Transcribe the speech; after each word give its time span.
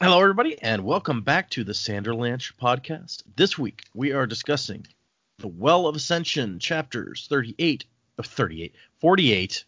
Hello, 0.00 0.20
everybody, 0.20 0.56
and 0.62 0.84
welcome 0.84 1.22
back 1.22 1.50
to 1.50 1.64
the 1.64 1.72
Sanderlanche 1.72 2.52
podcast. 2.62 3.24
This 3.34 3.58
week, 3.58 3.82
we 3.94 4.12
are 4.12 4.28
discussing 4.28 4.86
The 5.38 5.48
Well 5.48 5.88
of 5.88 5.96
Ascension, 5.96 6.60
chapters 6.60 7.26
38, 7.28 7.84
uh, 8.16 8.22
38, 8.22 8.76
48, 9.00 9.64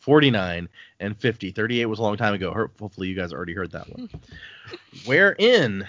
49, 0.00 0.68
and 1.00 1.16
50. 1.16 1.52
38 1.52 1.86
was 1.86 1.98
a 1.98 2.02
long 2.02 2.18
time 2.18 2.34
ago. 2.34 2.68
Hopefully, 2.78 3.08
you 3.08 3.14
guys 3.14 3.32
already 3.32 3.54
heard 3.54 3.72
that 3.72 3.88
one. 3.88 4.10
Wherein 5.06 5.88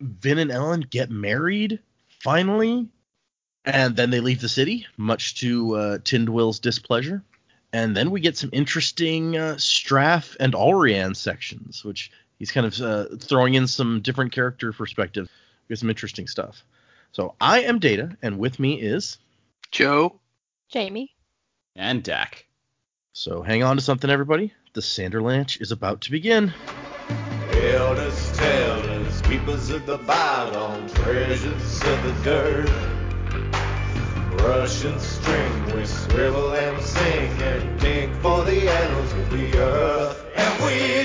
Vin 0.00 0.38
and 0.38 0.50
Elend 0.50 0.88
get 0.88 1.10
married, 1.10 1.80
finally, 2.20 2.88
and 3.66 3.94
then 3.94 4.08
they 4.08 4.20
leave 4.20 4.40
the 4.40 4.48
city, 4.48 4.86
much 4.96 5.38
to 5.40 5.76
uh, 5.76 5.98
Tindwyl's 5.98 6.60
displeasure. 6.60 7.22
And 7.74 7.94
then 7.94 8.10
we 8.10 8.20
get 8.20 8.38
some 8.38 8.48
interesting 8.54 9.36
uh, 9.36 9.56
Straff 9.56 10.34
and 10.40 10.54
Allrianne 10.54 11.14
sections, 11.14 11.84
which 11.84 12.10
he's 12.38 12.52
kind 12.52 12.66
of 12.66 12.80
uh, 12.80 13.16
throwing 13.18 13.54
in 13.54 13.66
some 13.66 14.00
different 14.00 14.32
character 14.32 14.72
perspective. 14.72 15.28
with 15.68 15.78
some 15.78 15.90
interesting 15.90 16.26
stuff. 16.26 16.62
So 17.12 17.34
I 17.40 17.62
am 17.62 17.78
Data, 17.78 18.16
and 18.22 18.38
with 18.38 18.58
me 18.58 18.80
is. 18.80 19.18
Joe. 19.70 20.20
Jamie. 20.68 21.14
And 21.76 22.02
Dak. 22.02 22.46
So 23.12 23.42
hang 23.42 23.62
on 23.62 23.76
to 23.76 23.82
something, 23.82 24.10
everybody. 24.10 24.52
The 24.74 24.80
Sanderlanche 24.80 25.60
is 25.60 25.72
about 25.72 26.02
to 26.02 26.10
begin. 26.10 26.52
Elders, 27.50 28.36
tellers, 28.36 29.22
keepers 29.22 29.70
of 29.70 29.86
the 29.86 29.98
bottom, 29.98 30.88
treasures 30.90 31.82
of 31.82 32.02
the 32.04 32.14
dirt. 32.24 32.70
Russian 34.42 34.98
string, 35.00 35.76
we 35.76 35.84
swivel 35.84 36.52
and 36.52 36.80
sing 36.80 37.30
and 37.42 37.80
dig 37.80 38.10
for 38.16 38.44
the 38.44 38.68
annals 38.68 39.12
of 39.12 39.30
the 39.30 39.58
earth. 39.58 40.24
And 40.36 40.64
we 40.64 40.97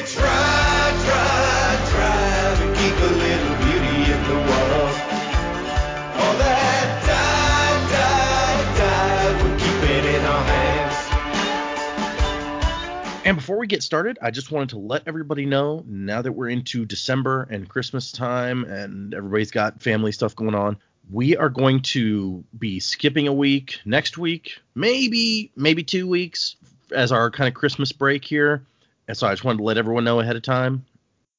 And 13.34 13.40
before 13.40 13.58
we 13.58 13.66
get 13.66 13.82
started, 13.82 14.20
I 14.22 14.30
just 14.30 14.52
wanted 14.52 14.70
to 14.70 14.78
let 14.78 15.08
everybody 15.08 15.48
know 15.48 15.84
now 15.88 16.22
that 16.22 16.34
we're 16.34 16.50
into 16.50 16.86
December 16.86 17.48
and 17.50 17.68
Christmas 17.68 18.12
time 18.12 18.64
and 18.64 19.12
everybody's 19.12 19.50
got 19.50 19.82
family 19.82 20.12
stuff 20.12 20.36
going 20.36 20.54
on, 20.54 20.78
we 21.10 21.36
are 21.36 21.50
going 21.50 21.82
to 21.82 22.44
be 22.60 22.80
skipping 22.80 23.28
a 23.28 23.34
week 23.34 23.80
next 23.86 24.20
week, 24.20 24.60
maybe 24.76 25.52
maybe 25.56 25.82
two 25.82 26.08
weeks 26.08 26.58
as 26.92 27.12
our 27.12 27.32
kind 27.32 27.48
of 27.48 27.56
Christmas 27.56 27.92
break 27.92 28.24
here. 28.24 28.68
And 29.08 29.18
so 29.18 29.26
I 29.26 29.32
just 29.32 29.44
wanted 29.44 29.58
to 29.58 29.64
let 29.64 29.80
everyone 29.80 30.04
know 30.04 30.20
ahead 30.20 30.36
of 30.36 30.44
time. 30.44 30.86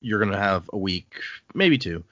You're 0.01 0.19
gonna 0.19 0.37
have 0.37 0.69
a 0.73 0.77
week, 0.77 1.21
maybe 1.55 1.79
two, 1.79 2.03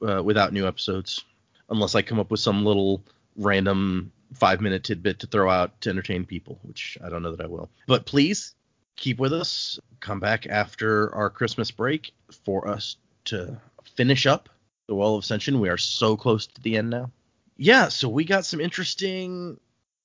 uh, 0.00 0.22
without 0.22 0.52
new 0.52 0.68
episodes, 0.68 1.24
unless 1.70 1.96
I 1.96 2.02
come 2.02 2.20
up 2.20 2.30
with 2.30 2.38
some 2.38 2.64
little 2.64 3.02
random 3.36 4.12
five 4.32 4.60
minute 4.60 4.84
tidbit 4.84 5.18
to 5.18 5.26
throw 5.26 5.50
out 5.50 5.80
to 5.80 5.90
entertain 5.90 6.24
people, 6.24 6.60
which 6.62 6.96
I 7.04 7.08
don't 7.08 7.24
know 7.24 7.34
that 7.34 7.44
I 7.44 7.48
will. 7.48 7.68
But 7.88 8.06
please 8.06 8.54
keep 8.96 9.18
with 9.18 9.32
us. 9.32 9.78
Come 10.00 10.20
back 10.20 10.46
after 10.46 11.14
our 11.14 11.30
Christmas 11.30 11.70
break 11.70 12.12
for 12.44 12.68
us 12.68 12.96
to 13.26 13.60
finish 13.96 14.26
up 14.26 14.48
the 14.86 14.94
Well 14.94 15.14
of 15.14 15.24
Ascension. 15.24 15.60
We 15.60 15.68
are 15.68 15.78
so 15.78 16.16
close 16.16 16.46
to 16.46 16.60
the 16.62 16.76
end 16.76 16.90
now. 16.90 17.10
Yeah, 17.56 17.88
so 17.88 18.08
we 18.08 18.24
got 18.24 18.44
some 18.44 18.60
interesting. 18.60 19.58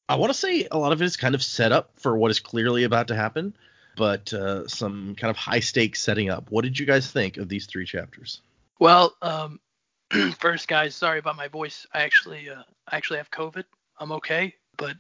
I 0.07 0.15
want 0.15 0.31
to 0.31 0.37
say 0.37 0.67
a 0.71 0.77
lot 0.77 0.91
of 0.91 1.01
it 1.01 1.05
is 1.05 1.17
kind 1.17 1.35
of 1.35 1.43
set 1.43 1.71
up 1.71 1.91
for 1.95 2.17
what 2.17 2.31
is 2.31 2.39
clearly 2.39 2.83
about 2.83 3.07
to 3.09 3.15
happen, 3.15 3.55
but 3.97 4.31
uh, 4.33 4.67
some 4.67 5.15
kind 5.15 5.29
of 5.29 5.37
high 5.37 5.59
stakes 5.59 6.01
setting 6.01 6.29
up. 6.29 6.51
What 6.51 6.63
did 6.63 6.79
you 6.79 6.85
guys 6.85 7.11
think 7.11 7.37
of 7.37 7.49
these 7.49 7.65
three 7.65 7.85
chapters? 7.85 8.41
Well, 8.79 9.15
um, 9.21 9.59
first, 10.39 10.67
guys, 10.67 10.95
sorry 10.95 11.19
about 11.19 11.35
my 11.35 11.47
voice. 11.47 11.85
I 11.93 12.01
actually, 12.01 12.49
uh, 12.49 12.63
I 12.87 12.97
actually 12.97 13.17
have 13.17 13.31
COVID. 13.31 13.65
I'm 13.99 14.11
okay, 14.13 14.55
but 14.77 14.95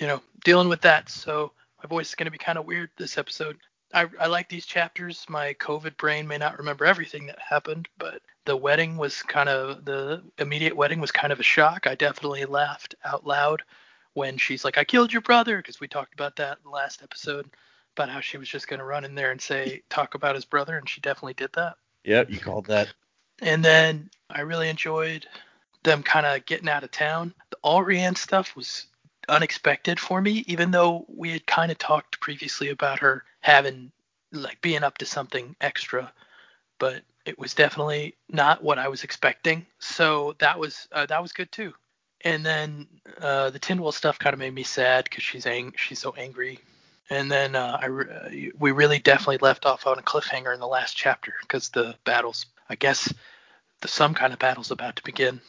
you 0.00 0.06
know, 0.06 0.20
dealing 0.44 0.68
with 0.68 0.80
that. 0.82 1.08
So 1.08 1.52
my 1.82 1.88
voice 1.88 2.08
is 2.08 2.14
going 2.14 2.26
to 2.26 2.30
be 2.30 2.38
kind 2.38 2.58
of 2.58 2.66
weird 2.66 2.90
this 2.96 3.18
episode. 3.18 3.58
I, 3.94 4.06
I 4.18 4.26
like 4.26 4.48
these 4.48 4.66
chapters. 4.66 5.26
My 5.28 5.54
COVID 5.54 5.96
brain 5.96 6.26
may 6.26 6.38
not 6.38 6.58
remember 6.58 6.86
everything 6.86 7.26
that 7.26 7.38
happened, 7.38 7.88
but 7.98 8.22
the 8.44 8.56
wedding 8.56 8.96
was 8.96 9.22
kind 9.22 9.48
of 9.48 9.84
the 9.84 10.22
immediate 10.38 10.76
wedding 10.76 11.00
was 11.00 11.12
kind 11.12 11.32
of 11.32 11.40
a 11.40 11.44
shock. 11.44 11.86
I 11.86 11.94
definitely 11.94 12.44
laughed 12.44 12.94
out 13.04 13.26
loud 13.26 13.62
when 14.14 14.38
she's 14.38 14.64
like, 14.64 14.78
"I 14.78 14.84
killed 14.84 15.12
your 15.12 15.22
brother," 15.22 15.58
because 15.58 15.80
we 15.80 15.88
talked 15.88 16.14
about 16.14 16.36
that 16.36 16.58
in 16.58 16.64
the 16.64 16.70
last 16.70 17.02
episode 17.02 17.50
about 17.96 18.08
how 18.08 18.20
she 18.20 18.38
was 18.38 18.48
just 18.48 18.68
going 18.68 18.78
to 18.78 18.84
run 18.84 19.04
in 19.04 19.14
there 19.14 19.30
and 19.30 19.40
say 19.40 19.82
talk 19.90 20.14
about 20.14 20.34
his 20.34 20.46
brother, 20.46 20.78
and 20.78 20.88
she 20.88 21.00
definitely 21.00 21.34
did 21.34 21.52
that. 21.54 21.76
Yep, 22.04 22.30
you 22.30 22.38
called 22.38 22.66
that. 22.66 22.92
And 23.42 23.64
then 23.64 24.10
I 24.30 24.40
really 24.40 24.68
enjoyed 24.68 25.26
them 25.82 26.02
kind 26.02 26.24
of 26.24 26.46
getting 26.46 26.68
out 26.68 26.84
of 26.84 26.90
town. 26.90 27.34
The 27.50 27.58
Allrianne 27.64 28.16
stuff 28.16 28.56
was 28.56 28.86
unexpected 29.32 29.98
for 29.98 30.20
me, 30.20 30.44
even 30.46 30.70
though 30.70 31.06
we 31.08 31.30
had 31.30 31.46
kind 31.46 31.72
of 31.72 31.78
talked 31.78 32.20
previously 32.20 32.68
about 32.68 33.00
her 33.00 33.24
having 33.40 33.90
like 34.30 34.60
being 34.60 34.84
up 34.84 34.98
to 34.98 35.06
something 35.06 35.56
extra, 35.60 36.12
but 36.78 37.02
it 37.24 37.38
was 37.38 37.54
definitely 37.54 38.14
not 38.28 38.62
what 38.62 38.78
I 38.78 38.88
was 38.88 39.04
expecting. 39.04 39.66
So 39.78 40.34
that 40.38 40.58
was 40.58 40.86
uh, 40.92 41.06
that 41.06 41.22
was 41.22 41.32
good 41.32 41.50
too. 41.50 41.72
And 42.24 42.44
then 42.44 42.86
uh, 43.20 43.50
the 43.50 43.58
Tindwyl 43.58 43.92
stuff 43.92 44.18
kind 44.18 44.34
of 44.34 44.38
made 44.38 44.54
me 44.54 44.62
sad 44.62 45.04
because 45.04 45.24
she's 45.24 45.46
ang- 45.46 45.74
she's 45.76 45.98
so 45.98 46.14
angry. 46.16 46.60
And 47.10 47.30
then 47.30 47.56
uh, 47.56 47.78
I 47.80 47.86
re- 47.86 48.52
we 48.58 48.70
really 48.72 48.98
definitely 48.98 49.38
left 49.38 49.66
off 49.66 49.86
on 49.86 49.98
a 49.98 50.02
cliffhanger 50.02 50.54
in 50.54 50.60
the 50.60 50.66
last 50.66 50.96
chapter 50.96 51.34
because 51.42 51.70
the 51.70 51.94
battles, 52.04 52.46
I 52.68 52.76
guess, 52.76 53.12
the 53.80 53.88
some 53.88 54.14
kind 54.14 54.32
of 54.32 54.38
battle's 54.38 54.70
about 54.70 54.96
to 54.96 55.02
begin. 55.02 55.40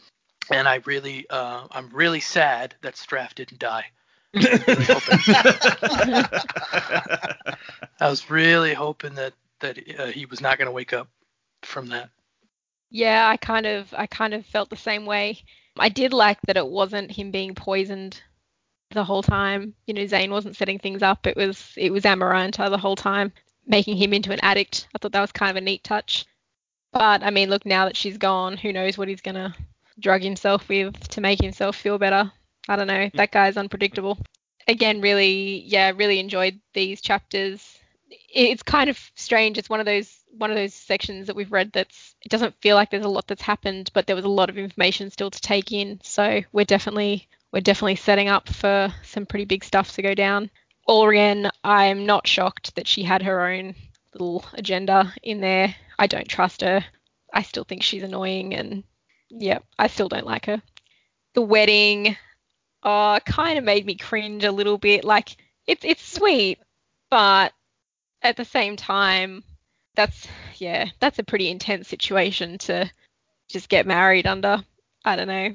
And 0.51 0.67
I 0.67 0.81
really, 0.85 1.25
uh, 1.29 1.67
I'm 1.71 1.89
really 1.89 2.19
sad 2.19 2.75
that 2.81 2.95
Straff 2.95 3.35
didn't 3.35 3.59
die. 3.59 3.85
I 7.99 8.09
was 8.09 8.29
really 8.29 8.73
hoping 8.73 9.13
that 9.13 9.33
that 9.59 9.77
uh, 9.99 10.07
he 10.07 10.25
was 10.25 10.41
not 10.41 10.57
going 10.57 10.65
to 10.65 10.71
wake 10.71 10.91
up 10.91 11.07
from 11.61 11.87
that. 11.87 12.09
Yeah, 12.89 13.27
I 13.27 13.37
kind 13.37 13.65
of 13.65 13.93
I 13.95 14.07
kind 14.07 14.33
of 14.33 14.45
felt 14.45 14.69
the 14.69 14.75
same 14.75 15.05
way. 15.05 15.39
I 15.77 15.89
did 15.89 16.13
like 16.13 16.39
that 16.47 16.57
it 16.57 16.67
wasn't 16.67 17.11
him 17.11 17.31
being 17.31 17.55
poisoned 17.55 18.21
the 18.91 19.03
whole 19.03 19.23
time. 19.23 19.73
You 19.87 19.93
know, 19.93 20.05
Zane 20.05 20.31
wasn't 20.31 20.55
setting 20.55 20.79
things 20.79 21.03
up. 21.03 21.25
It 21.27 21.35
was 21.35 21.73
it 21.77 21.91
was 21.91 22.03
Amaranta 22.03 22.69
the 22.69 22.77
whole 22.77 22.95
time, 22.95 23.31
making 23.67 23.97
him 23.97 24.13
into 24.13 24.31
an 24.31 24.39
addict. 24.41 24.87
I 24.95 24.97
thought 24.99 25.11
that 25.11 25.21
was 25.21 25.31
kind 25.31 25.51
of 25.51 25.57
a 25.57 25.61
neat 25.61 25.83
touch. 25.83 26.25
But 26.91 27.23
I 27.23 27.29
mean, 27.29 27.49
look, 27.49 27.65
now 27.65 27.85
that 27.85 27.97
she's 27.97 28.17
gone, 28.17 28.57
who 28.57 28.73
knows 28.73 28.97
what 28.97 29.07
he's 29.07 29.21
gonna 29.21 29.55
drug 29.99 30.21
himself 30.21 30.67
with 30.69 31.07
to 31.09 31.21
make 31.21 31.41
himself 31.41 31.75
feel 31.75 31.97
better. 31.97 32.31
I 32.67 32.75
don't 32.75 32.87
know. 32.87 33.07
Hmm. 33.07 33.17
That 33.17 33.31
guy's 33.31 33.57
unpredictable. 33.57 34.17
Again, 34.67 35.01
really, 35.01 35.63
yeah, 35.65 35.91
really 35.95 36.19
enjoyed 36.19 36.59
these 36.73 37.01
chapters. 37.01 37.77
It's 38.33 38.63
kind 38.63 38.89
of 38.89 38.99
strange. 39.15 39.57
It's 39.57 39.69
one 39.69 39.79
of 39.79 39.85
those 39.85 40.19
one 40.35 40.49
of 40.49 40.57
those 40.57 40.73
sections 40.73 41.27
that 41.27 41.35
we've 41.35 41.51
read 41.51 41.71
that's 41.73 42.15
it 42.21 42.29
doesn't 42.29 42.59
feel 42.61 42.75
like 42.75 42.89
there's 42.89 43.05
a 43.05 43.09
lot 43.09 43.27
that's 43.27 43.41
happened, 43.41 43.91
but 43.93 44.07
there 44.07 44.15
was 44.15 44.25
a 44.25 44.29
lot 44.29 44.49
of 44.49 44.57
information 44.57 45.11
still 45.11 45.29
to 45.29 45.41
take 45.41 45.71
in. 45.71 45.99
So 46.03 46.41
we're 46.51 46.65
definitely 46.65 47.27
we're 47.51 47.61
definitely 47.61 47.97
setting 47.97 48.29
up 48.29 48.49
for 48.49 48.93
some 49.03 49.25
pretty 49.25 49.45
big 49.45 49.63
stuff 49.63 49.93
to 49.93 50.01
go 50.01 50.15
down. 50.15 50.49
Allrianne, 50.87 51.49
I'm 51.63 52.05
not 52.05 52.27
shocked 52.27 52.75
that 52.75 52.87
she 52.87 53.03
had 53.03 53.21
her 53.21 53.47
own 53.47 53.75
little 54.13 54.45
agenda 54.53 55.13
in 55.21 55.39
there. 55.39 55.75
I 55.97 56.07
don't 56.07 56.27
trust 56.27 56.61
her. 56.61 56.83
I 57.33 57.41
still 57.43 57.63
think 57.63 57.83
she's 57.83 58.03
annoying 58.03 58.53
and 58.53 58.83
yeah, 59.38 59.59
I 59.77 59.88
still 59.88 60.09
don't 60.09 60.25
like 60.25 60.45
her. 60.45 60.61
The 61.33 61.41
wedding 61.41 62.17
uh 62.83 63.19
kind 63.21 63.57
of 63.57 63.63
made 63.63 63.85
me 63.85 63.95
cringe 63.95 64.44
a 64.44 64.51
little 64.51 64.77
bit. 64.77 65.03
Like 65.03 65.38
it's 65.67 65.85
it's 65.85 66.03
sweet, 66.13 66.59
but 67.09 67.53
at 68.22 68.38
the 68.38 68.45
same 68.45 68.75
time 68.75 69.43
that's 69.95 70.27
yeah, 70.57 70.89
that's 70.99 71.19
a 71.19 71.23
pretty 71.23 71.49
intense 71.49 71.88
situation 71.88 72.57
to 72.59 72.91
just 73.49 73.69
get 73.69 73.85
married 73.85 74.28
under. 74.28 74.63
I 75.05 75.16
don't 75.16 75.28
know. 75.28 75.53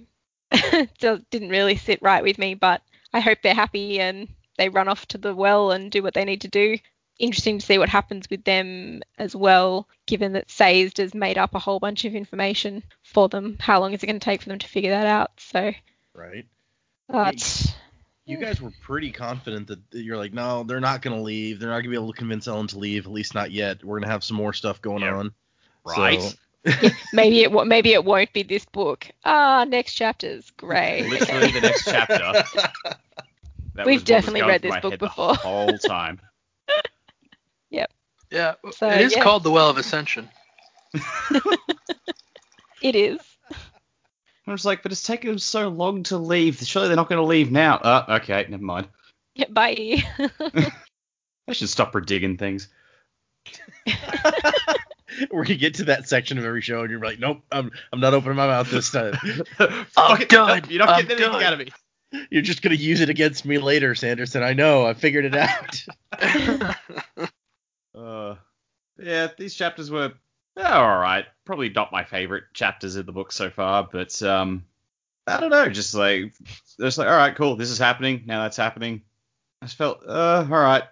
Just 0.99 1.29
didn't 1.31 1.49
really 1.51 1.77
sit 1.77 2.01
right 2.03 2.23
with 2.23 2.39
me, 2.39 2.55
but 2.55 2.83
I 3.13 3.21
hope 3.21 3.39
they're 3.43 3.55
happy 3.55 4.01
and 4.01 4.29
they 4.57 4.69
run 4.69 4.89
off 4.89 5.07
to 5.09 5.19
the 5.19 5.35
well 5.35 5.73
and 5.73 5.91
do 5.91 6.03
what 6.03 6.15
they 6.15 6.25
need 6.25 6.43
to 6.43 6.49
do. 6.49 6.79
Interesting 7.19 7.59
to 7.59 7.67
see 7.67 7.79
what 7.79 7.89
happens 7.89 8.31
with 8.31 8.45
them 8.45 9.03
as 9.19 9.35
well, 9.35 9.89
given 10.07 10.33
that 10.35 10.51
Sazed 10.51 10.99
has 10.99 11.15
made 11.15 11.37
up 11.39 11.55
a 11.55 11.59
whole 11.59 11.81
bunch 11.81 12.05
of 12.05 12.15
information 12.15 12.83
for 13.03 13.29
them. 13.29 13.57
How 13.61 13.81
long 13.81 13.93
is 13.93 14.03
it 14.03 14.07
going 14.07 14.21
to 14.21 14.25
take 14.25 14.43
for 14.43 14.49
them 14.49 14.59
to 14.61 14.69
figure 14.69 14.91
that 14.91 15.07
out? 15.07 15.33
So, 15.39 15.73
Right. 16.15 16.47
but 17.09 17.67
You 18.25 18.39
guys 18.39 18.61
were 18.61 18.73
pretty 18.83 19.11
confident 19.11 19.67
that 19.69 19.91
that 19.91 20.03
you're 20.03 20.17
like, 20.17 20.33
no, 20.33 20.63
they're 20.63 20.79
not 20.81 21.03
going 21.03 21.17
to 21.17 21.23
leave. 21.23 21.59
They're 21.59 21.71
not 21.71 21.77
going 21.77 21.85
to 21.85 21.91
be 21.91 21.97
able 21.97 22.13
to 22.13 22.19
convince 22.19 22.47
Elend 22.47 22.69
to 22.69 22.79
leave, 22.79 23.07
at 23.07 23.13
least 23.13 23.35
not 23.35 23.51
yet. 23.51 23.83
We're 23.83 23.97
going 23.99 24.07
to 24.07 24.13
have 24.13 24.23
some 24.23 24.37
more 24.37 24.53
stuff 24.53 24.81
going 24.81 25.03
Yeah. 25.03 25.17
on. 25.17 25.33
Right. 25.85 26.21
So- 26.67 26.91
maybe 27.15 27.43
it 27.45 27.51
wo- 27.53 27.65
maybe 27.65 27.93
it 27.95 28.05
won't 28.05 28.33
be 28.33 28.43
this 28.43 28.65
book. 28.67 29.07
Ah, 29.25 29.65
next 29.67 29.95
chapter's 29.95 30.51
great. 30.51 31.09
Literally 31.09 31.51
the 31.53 31.61
next 31.63 31.85
chapter. 31.85 32.45
That 33.75 33.87
We've 33.87 33.87
was 33.87 33.87
what 33.87 33.87
was 33.87 34.03
definitely 34.03 34.43
read 34.43 34.61
this 34.63 34.77
book 34.81 34.91
head 34.93 34.99
before. 34.99 35.33
The 35.35 35.39
whole 35.39 35.79
time. 35.79 36.21
Yeah, 38.31 38.55
So, 38.73 38.89
it 38.91 39.01
is 39.01 39.17
yeah. 39.17 39.23
called 39.23 39.43
the 39.43 39.51
Well 39.51 39.71
of 39.71 39.79
Ascension. 39.79 40.29
It 42.81 42.95
is. 42.95 43.19
I 44.47 44.53
was 44.53 44.65
like, 44.65 44.83
but 44.83 44.93
it's 44.93 45.03
taken 45.03 45.31
them 45.31 45.39
so 45.39 45.69
long 45.69 46.05
to 46.05 46.17
leave. 46.17 46.59
Surely 46.59 46.89
they're 46.89 46.97
not 46.97 47.09
going 47.09 47.21
to 47.21 47.27
leave 47.27 47.51
now. 47.51 47.77
Uh, 47.77 48.19
okay, 48.23 48.47
never 48.49 48.63
mind. 48.63 48.89
Yeah, 49.35 49.47
bye. 49.51 50.03
I 51.49 51.53
should 51.53 51.69
stop 51.69 51.93
predigging 51.93 52.39
things. 52.39 52.69
Where 55.31 55.45
you 55.45 55.57
get 55.57 55.75
to 55.75 55.85
that 55.87 56.09
section 56.09 56.39
of 56.39 56.45
every 56.45 56.61
show 56.61 56.83
and 56.83 56.91
you're 56.91 57.01
like, 57.01 57.19
nope, 57.19 57.41
I'm 57.51 57.73
I'm 57.93 57.99
not 57.99 58.15
opening 58.15 58.37
my 58.37 58.47
mouth 58.47 58.71
this 58.71 58.91
time. 58.93 59.15
Fuck 59.89 60.21
it, 60.21 60.29
done. 60.29 60.63
You're 60.69 60.81
not 60.85 60.91
I'm 60.91 61.03
getting 61.03 61.17
anything 61.25 61.33
done. 61.33 61.43
out 61.43 61.53
of 61.55 61.59
me. 61.59 61.73
You're 62.31 62.43
just 62.43 62.63
gonna 62.63 62.77
use 62.77 63.01
it 63.01 63.09
against 63.11 63.45
me 63.45 63.59
later, 63.59 63.95
Sanderson. 63.95 64.43
I 64.43 64.53
know. 64.53 64.87
I 64.87 64.95
figured 64.95 65.25
it 65.25 65.35
out. 65.35 65.85
Uh, 67.99 68.37
yeah, 68.99 69.29
these 69.37 69.55
chapters 69.55 69.91
were 69.91 70.13
all 70.57 70.99
right. 70.99 71.27
Probably 71.45 71.69
not 71.69 71.93
my 71.93 72.05
favorite 72.05 72.45
chapters 72.53 72.97
in 72.97 73.07
the 73.07 73.13
book 73.13 73.33
so 73.33 73.51
far, 73.51 73.89
but 73.91 74.21
um, 74.23 74.65
I 75.27 75.41
don't 75.41 75.51
know. 75.51 75.69
Just 75.69 75.95
like 75.95 76.35
just 76.81 76.99
like 76.99 77.09
all 77.09 77.17
right, 77.17 77.35
cool. 77.35 77.57
This 77.57 77.71
is 77.71 77.79
happening 77.79 78.25
now. 78.27 78.43
That's 78.43 78.57
happening. 78.57 79.03
I 79.63 79.67
just 79.67 79.79
felt 79.79 80.03
uh, 80.07 80.47
all 80.49 80.59
right. 80.59 80.85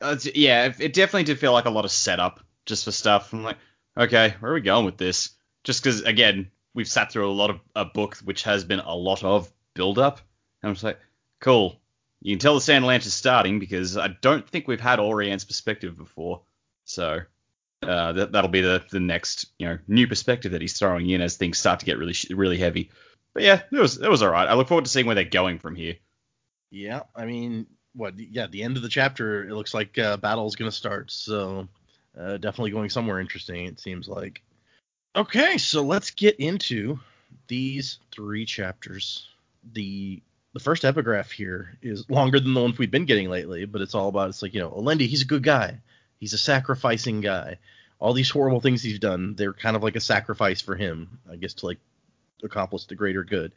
Uh, 0.00 0.16
yeah, 0.34 0.66
it, 0.66 0.80
it 0.80 0.92
definitely 0.92 1.24
did 1.24 1.38
feel 1.38 1.52
like 1.52 1.64
a 1.64 1.70
lot 1.70 1.84
of 1.84 1.90
setup 1.90 2.40
just 2.66 2.84
for 2.84 2.92
stuff. 2.92 3.32
I'm 3.32 3.42
like, 3.42 3.58
okay, 3.96 4.34
where 4.40 4.52
are 4.52 4.54
we 4.54 4.60
going 4.60 4.84
with 4.84 4.98
this? 4.98 5.30
Just 5.64 5.82
because 5.82 6.02
again, 6.02 6.50
we've 6.74 6.88
sat 6.88 7.10
through 7.10 7.30
a 7.30 7.32
lot 7.32 7.50
of 7.50 7.60
a 7.74 7.84
book 7.84 8.16
which 8.18 8.42
has 8.42 8.64
been 8.64 8.80
a 8.80 8.94
lot 8.94 9.24
of 9.24 9.50
build 9.74 9.98
up. 9.98 10.20
And 10.62 10.68
I'm 10.68 10.74
just 10.74 10.84
like, 10.84 11.00
cool. 11.40 11.80
You 12.22 12.32
can 12.32 12.38
tell 12.40 12.54
the 12.54 12.60
Sanderlanche 12.60 13.06
is 13.06 13.14
starting 13.14 13.58
because 13.58 13.96
I 13.96 14.08
don't 14.08 14.48
think 14.48 14.66
we've 14.66 14.80
had 14.80 14.98
Allrianne's 14.98 15.44
perspective 15.44 15.96
before. 15.96 16.42
So 16.84 17.20
uh, 17.82 18.12
that 18.12 18.32
that'll 18.32 18.50
be 18.50 18.62
the 18.62 18.82
the 18.90 19.00
next 19.00 19.46
you 19.58 19.66
know 19.68 19.78
new 19.86 20.06
perspective 20.06 20.52
that 20.52 20.60
he's 20.60 20.78
throwing 20.78 21.10
in 21.10 21.20
as 21.20 21.36
things 21.36 21.58
start 21.58 21.80
to 21.80 21.86
get 21.86 21.98
really 21.98 22.14
really 22.30 22.58
heavy. 22.58 22.90
But 23.34 23.42
yeah, 23.42 23.62
it 23.70 23.78
was 23.78 23.98
it 23.98 24.08
was 24.08 24.22
all 24.22 24.30
right. 24.30 24.48
I 24.48 24.54
look 24.54 24.68
forward 24.68 24.86
to 24.86 24.90
seeing 24.90 25.06
where 25.06 25.14
they're 25.14 25.24
going 25.24 25.58
from 25.58 25.76
here. 25.76 25.96
yeah, 26.70 27.02
I 27.14 27.26
mean, 27.26 27.66
what? 27.94 28.18
Yeah, 28.18 28.46
the 28.46 28.62
end 28.62 28.76
of 28.76 28.82
the 28.82 28.88
chapter, 28.88 29.46
it 29.46 29.52
looks 29.52 29.74
like 29.74 29.98
uh, 29.98 30.16
is 30.46 30.56
gonna 30.56 30.72
start. 30.72 31.10
So 31.10 31.68
uh, 32.18 32.38
definitely 32.38 32.70
going 32.70 32.90
somewhere 32.90 33.20
interesting. 33.20 33.66
It 33.66 33.78
seems 33.78 34.08
like. 34.08 34.42
Okay, 35.14 35.58
so 35.58 35.82
let's 35.82 36.10
get 36.10 36.36
into 36.36 36.98
these 37.48 37.98
three 38.10 38.44
chapters. 38.44 39.28
The 39.72 40.22
the 40.56 40.60
first 40.60 40.86
epigraph 40.86 41.30
here 41.32 41.76
is 41.82 42.08
longer 42.08 42.40
than 42.40 42.54
the 42.54 42.62
ones 42.62 42.78
we've 42.78 42.90
been 42.90 43.04
getting 43.04 43.28
lately, 43.28 43.66
but 43.66 43.82
it's 43.82 43.94
all 43.94 44.08
about 44.08 44.30
it's 44.30 44.40
like 44.40 44.54
you 44.54 44.60
know, 44.60 44.70
Alendi, 44.70 45.06
he's 45.06 45.20
a 45.20 45.26
good 45.26 45.42
guy. 45.42 45.80
He's 46.18 46.32
a 46.32 46.38
sacrificing 46.38 47.20
guy. 47.20 47.58
All 47.98 48.14
these 48.14 48.30
horrible 48.30 48.62
things 48.62 48.82
he's 48.82 48.98
done, 48.98 49.34
they're 49.34 49.52
kind 49.52 49.76
of 49.76 49.82
like 49.82 49.96
a 49.96 50.00
sacrifice 50.00 50.62
for 50.62 50.74
him, 50.74 51.18
I 51.30 51.36
guess, 51.36 51.52
to 51.54 51.66
like 51.66 51.76
accomplish 52.42 52.86
the 52.86 52.94
greater 52.94 53.22
good. 53.22 53.52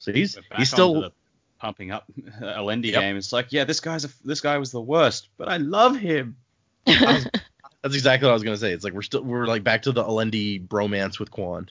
So 0.00 0.12
he's 0.12 0.36
he's 0.56 0.70
still 0.72 1.12
pumping 1.60 1.92
up 1.92 2.06
Alendi 2.42 2.86
Yep. 2.90 3.00
game. 3.00 3.16
It's 3.16 3.32
like 3.32 3.52
yeah, 3.52 3.62
this 3.62 3.78
guy's 3.78 4.04
a, 4.04 4.08
this 4.24 4.40
guy 4.40 4.58
was 4.58 4.72
the 4.72 4.80
worst, 4.80 5.28
but 5.36 5.48
I 5.48 5.58
love 5.58 5.94
him. 5.94 6.34
That's 6.84 7.94
exactly 7.94 8.26
what 8.26 8.32
I 8.32 8.34
was 8.34 8.42
gonna 8.42 8.56
say. 8.56 8.72
It's 8.72 8.82
like 8.82 8.92
we're 8.94 9.02
still 9.02 9.22
we're 9.22 9.46
like 9.46 9.62
back 9.62 9.82
to 9.82 9.92
the 9.92 10.02
Alendi 10.02 10.66
bromance 10.66 11.20
with 11.20 11.30
Kwaan. 11.30 11.68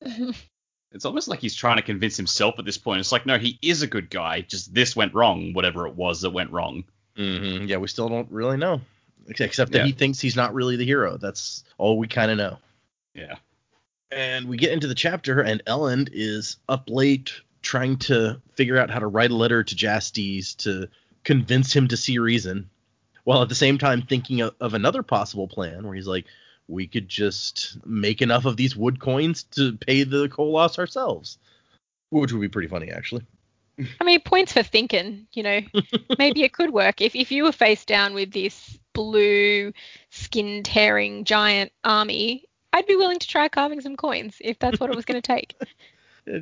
It's 0.94 1.04
almost 1.04 1.28
like 1.28 1.40
he's 1.40 1.54
trying 1.54 1.76
to 1.76 1.82
convince 1.82 2.16
himself 2.16 2.58
at 2.58 2.64
this 2.64 2.78
point. 2.78 3.00
It's 3.00 3.12
like 3.12 3.26
no, 3.26 3.38
he 3.38 3.58
is 3.62 3.82
a 3.82 3.86
good 3.86 4.10
guy. 4.10 4.42
Just 4.42 4.74
this 4.74 4.94
went 4.94 5.14
wrong. 5.14 5.52
Whatever 5.52 5.86
it 5.86 5.94
was 5.94 6.20
that 6.22 6.30
went 6.30 6.50
wrong. 6.50 6.84
Mm-hmm. 7.16 7.66
Yeah, 7.66 7.76
we 7.78 7.88
still 7.88 8.08
don't 8.08 8.30
really 8.30 8.56
know, 8.56 8.80
except 9.28 9.72
that 9.72 9.78
Yeah. 9.78 9.86
he 9.86 9.92
thinks 9.92 10.20
he's 10.20 10.36
not 10.36 10.54
really 10.54 10.76
the 10.76 10.84
hero. 10.86 11.16
That's 11.18 11.64
all 11.78 11.98
we 11.98 12.08
kind 12.08 12.30
of 12.30 12.38
know. 12.38 12.58
Yeah. 13.14 13.36
And 14.10 14.46
we 14.46 14.56
get 14.56 14.72
into 14.72 14.86
the 14.88 14.94
chapter, 14.94 15.40
and 15.40 15.62
Elend 15.66 16.10
is 16.12 16.56
up 16.68 16.84
late 16.88 17.32
trying 17.62 17.96
to 17.96 18.40
figure 18.54 18.78
out 18.78 18.90
how 18.90 18.98
to 18.98 19.06
write 19.06 19.30
a 19.30 19.36
letter 19.36 19.62
to 19.62 19.74
Jastes 19.74 20.56
to 20.58 20.88
convince 21.24 21.74
him 21.74 21.88
to 21.88 21.96
see 21.96 22.18
reason, 22.18 22.68
while 23.24 23.40
at 23.42 23.48
the 23.48 23.54
same 23.54 23.78
time 23.78 24.02
thinking 24.02 24.40
of, 24.40 24.54
of 24.60 24.74
another 24.74 25.02
possible 25.02 25.48
plan 25.48 25.84
where 25.86 25.94
he's 25.94 26.06
like, 26.06 26.26
we 26.68 26.86
could 26.86 27.08
just 27.08 27.78
make 27.84 28.22
enough 28.22 28.44
of 28.44 28.56
these 28.56 28.76
wood 28.76 29.00
coins 29.00 29.44
to 29.44 29.76
pay 29.76 30.04
the 30.04 30.28
Koloss 30.28 30.78
ourselves, 30.78 31.38
which 32.10 32.32
would 32.32 32.40
be 32.40 32.48
pretty 32.48 32.68
funny, 32.68 32.90
actually. 32.90 33.24
I 34.00 34.04
mean, 34.04 34.20
points 34.20 34.52
for 34.52 34.62
thinking. 34.62 35.26
You 35.32 35.42
know, 35.42 35.60
maybe 36.18 36.42
it 36.42 36.52
could 36.52 36.70
work 36.70 37.00
if 37.00 37.14
if 37.14 37.30
you 37.32 37.44
were 37.44 37.52
face 37.52 37.84
down 37.84 38.14
with 38.14 38.32
this 38.32 38.78
blue, 38.92 39.72
skin 40.10 40.62
tearing 40.62 41.24
giant 41.24 41.72
army. 41.84 42.44
I'd 42.72 42.86
be 42.86 42.96
willing 42.96 43.18
to 43.18 43.28
try 43.28 43.48
carving 43.48 43.82
some 43.82 43.96
coins 43.96 44.36
if 44.40 44.58
that's 44.58 44.80
what 44.80 44.90
it 44.90 44.96
was 44.96 45.04
going 45.04 45.20
to 45.22 45.26
take. 45.26 45.54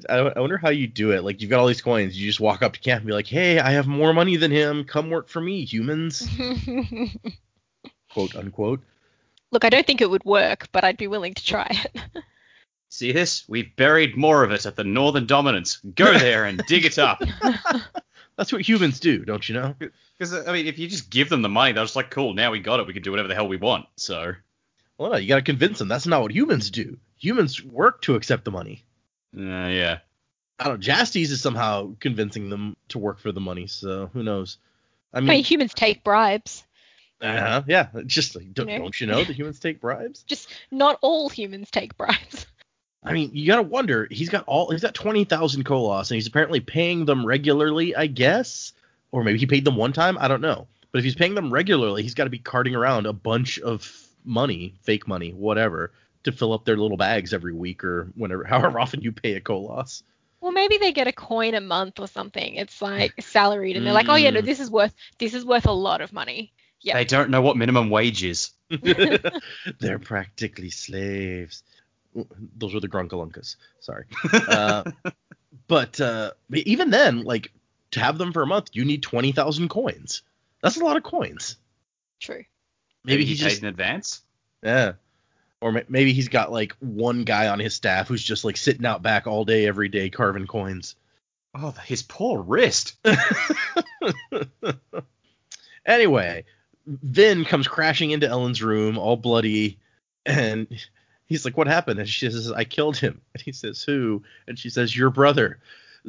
I 0.08 0.38
wonder 0.38 0.58
how 0.58 0.68
you 0.68 0.86
do 0.86 1.12
it. 1.12 1.24
Like 1.24 1.40
you've 1.40 1.50
got 1.50 1.58
all 1.58 1.66
these 1.66 1.80
coins, 1.80 2.18
you 2.18 2.26
just 2.26 2.38
walk 2.38 2.62
up 2.62 2.74
to 2.74 2.80
camp 2.80 3.00
and 3.00 3.06
be 3.06 3.14
like, 3.14 3.26
"Hey, 3.26 3.58
I 3.58 3.70
have 3.72 3.86
more 3.86 4.12
money 4.12 4.36
than 4.36 4.50
him. 4.50 4.84
Come 4.84 5.10
work 5.10 5.28
for 5.28 5.40
me, 5.40 5.64
humans." 5.64 6.28
quote 8.12 8.36
unquote. 8.36 8.82
Look, 9.52 9.64
I 9.64 9.68
don't 9.70 9.86
think 9.86 10.00
it 10.00 10.10
would 10.10 10.24
work, 10.24 10.68
but 10.72 10.84
I'd 10.84 10.96
be 10.96 11.06
willing 11.08 11.34
to 11.34 11.44
try 11.44 11.66
it. 11.70 12.00
See 12.88 13.12
this? 13.12 13.44
We've 13.48 13.74
buried 13.76 14.16
more 14.16 14.42
of 14.42 14.50
it 14.50 14.66
at 14.66 14.74
the 14.76 14.84
Northern 14.84 15.26
Dominance. 15.26 15.78
Go 15.94 16.16
there 16.18 16.44
and 16.44 16.60
dig 16.66 16.84
it 16.84 16.98
up. 16.98 17.22
That's 18.36 18.52
what 18.52 18.62
humans 18.62 18.98
do, 19.00 19.24
don't 19.24 19.48
you 19.48 19.54
know? 19.54 19.74
Because 20.18 20.34
I 20.46 20.52
mean, 20.52 20.66
if 20.66 20.78
you 20.78 20.88
just 20.88 21.10
give 21.10 21.28
them 21.28 21.42
the 21.42 21.48
money, 21.48 21.72
they're 21.72 21.84
just 21.84 21.94
like, 21.96 22.10
cool, 22.10 22.34
now 22.34 22.50
we 22.50 22.58
got 22.58 22.80
it. 22.80 22.86
We 22.86 22.92
can 22.92 23.02
do 23.02 23.10
whatever 23.10 23.28
the 23.28 23.34
hell 23.34 23.46
we 23.48 23.58
want. 23.58 23.86
So 23.96 24.32
Well, 24.98 25.12
no, 25.12 25.16
you 25.18 25.28
got 25.28 25.36
to 25.36 25.42
convince 25.42 25.78
them. 25.78 25.88
That's 25.88 26.06
not 26.06 26.22
what 26.22 26.32
humans 26.32 26.70
do. 26.70 26.96
Humans 27.18 27.62
work 27.62 28.02
to 28.02 28.14
accept 28.16 28.44
the 28.44 28.50
money. 28.50 28.84
uh, 29.36 29.40
yeah. 29.68 29.98
I 30.58 30.64
don't. 30.64 30.80
know. 30.80 30.92
Jastes 30.94 31.30
is 31.30 31.40
somehow 31.40 31.94
convincing 32.00 32.50
them 32.50 32.76
to 32.88 32.98
work 32.98 33.18
for 33.18 33.30
the 33.32 33.40
money. 33.40 33.66
So 33.66 34.10
who 34.12 34.22
knows? 34.22 34.58
I 35.14 35.18
I 35.18 35.20
mean, 35.20 35.28
mean, 35.28 35.44
humans 35.44 35.74
take 35.74 36.02
bribes. 36.04 36.64
Uh-huh, 37.20 37.62
yeah. 37.66 37.88
Just 38.06 38.34
like, 38.34 38.52
don't, 38.54 38.68
You 38.68 38.78
know? 38.78 38.82
don't 38.84 39.00
you 39.00 39.06
know 39.06 39.24
that 39.24 39.36
humans 39.36 39.58
take 39.60 39.80
bribes? 39.80 40.22
Just 40.22 40.48
not 40.70 40.98
all 41.02 41.28
humans 41.28 41.70
take 41.70 41.96
bribes. 41.96 42.46
I 43.02 43.12
mean, 43.14 43.30
you 43.32 43.46
gotta 43.46 43.62
wonder. 43.62 44.06
He's 44.10 44.28
got 44.28 44.44
all. 44.46 44.70
He's 44.70 44.82
got 44.82 44.94
twenty 44.94 45.24
thousand 45.24 45.64
Koloss, 45.64 46.10
and 46.10 46.16
he's 46.16 46.26
apparently 46.26 46.60
paying 46.60 47.06
them 47.06 47.24
regularly. 47.24 47.96
I 47.96 48.06
guess, 48.06 48.72
or 49.10 49.24
maybe 49.24 49.38
he 49.38 49.46
paid 49.46 49.64
them 49.64 49.76
one 49.76 49.94
time. 49.94 50.18
I 50.18 50.28
don't 50.28 50.42
know. 50.42 50.66
But 50.92 50.98
if 50.98 51.04
he's 51.04 51.14
paying 51.14 51.34
them 51.34 51.50
regularly, 51.52 52.02
he's 52.02 52.14
got 52.14 52.24
to 52.24 52.30
be 52.30 52.38
carting 52.38 52.74
around 52.74 53.06
a 53.06 53.12
bunch 53.14 53.58
of 53.58 53.90
money, 54.24 54.74
fake 54.82 55.08
money, 55.08 55.30
whatever, 55.30 55.92
to 56.24 56.32
fill 56.32 56.52
up 56.52 56.64
their 56.66 56.76
little 56.76 56.98
bags 56.98 57.32
every 57.32 57.54
week 57.54 57.84
or 57.84 58.08
whenever, 58.16 58.44
however 58.54 58.78
often 58.78 59.00
you 59.00 59.12
pay 59.12 59.34
a 59.34 59.40
Koloss. 59.40 60.02
Well, 60.42 60.52
maybe 60.52 60.76
they 60.78 60.92
get 60.92 61.06
a 61.06 61.12
coin 61.12 61.54
a 61.54 61.60
month 61.60 62.00
or 62.00 62.08
something. 62.08 62.54
It's 62.56 62.82
like 62.82 63.14
salaried, 63.22 63.76
and 63.76 63.86
they're 63.86 63.94
like, 63.94 64.08
"Oh 64.10 64.16
yeah, 64.16 64.30
no, 64.30 64.40
Mm. 64.40 64.44
this 64.46 64.60
is 64.60 64.70
worth 64.70 64.94
this 65.18 65.32
is 65.32 65.44
worth 65.44 65.66
a 65.66 65.72
lot 65.72 66.00
of 66.02 66.12
money." 66.12 66.52
Yeah. 66.80 66.94
They 66.94 67.04
don't 67.04 67.30
know 67.30 67.42
what 67.42 67.56
minimum 67.56 67.90
wage 67.90 68.24
is. 68.24 68.50
They're 69.78 69.98
practically 69.98 70.70
slaves. 70.70 71.62
Those 72.56 72.74
were 72.74 72.80
the 72.80 72.88
Grunkalunkas. 72.88 73.56
Sorry. 73.80 74.04
Uh, 74.32 74.84
but 75.68 76.00
uh, 76.00 76.32
even 76.52 76.90
then, 76.90 77.22
like 77.22 77.52
to 77.92 78.00
have 78.00 78.18
them 78.18 78.32
for 78.32 78.42
a 78.42 78.46
month, 78.46 78.70
you 78.72 78.84
need 78.84 79.02
twenty 79.02 79.32
thousand 79.32 79.68
coins. 79.68 80.22
That's 80.62 80.76
a 80.76 80.84
lot 80.84 80.96
of 80.96 81.02
coins. 81.02 81.56
True. 82.20 82.44
Maybe, 83.04 83.24
he 83.24 83.30
he 83.30 83.36
just 83.36 83.62
in 83.62 83.68
advance. 83.68 84.22
yeah, 84.62 84.92
or 85.60 85.72
ma- 85.72 85.80
maybe 85.88 86.12
he's 86.12 86.28
got 86.28 86.52
like 86.52 86.74
one 86.80 87.24
guy 87.24 87.48
on 87.48 87.58
his 87.58 87.74
staff 87.74 88.08
who's 88.08 88.22
just 88.22 88.44
like 88.44 88.56
sitting 88.56 88.84
out 88.84 89.02
back 89.02 89.26
all 89.26 89.44
day, 89.44 89.66
every 89.66 89.88
day, 89.88 90.10
carving 90.10 90.46
coins. 90.46 90.96
Oh, 91.54 91.74
his 91.84 92.02
poor 92.02 92.40
wrist. 92.42 92.94
anyway, 95.86 96.44
Vin 97.02 97.44
comes 97.44 97.68
crashing 97.68 98.10
into 98.10 98.26
Elend's 98.28 98.62
room, 98.62 98.98
all 98.98 99.16
bloody, 99.16 99.78
and 100.26 100.66
he's 101.26 101.44
like, 101.44 101.56
"What 101.56 101.68
happened?" 101.68 102.00
And 102.00 102.08
she 102.08 102.28
says, 102.30 102.50
"I 102.50 102.64
killed 102.64 102.96
him." 102.96 103.20
And 103.34 103.42
he 103.42 103.52
says, 103.52 103.82
"Who?" 103.82 104.22
And 104.48 104.58
she 104.58 104.70
says, 104.70 104.96
"Your 104.96 105.10
brother, 105.10 105.60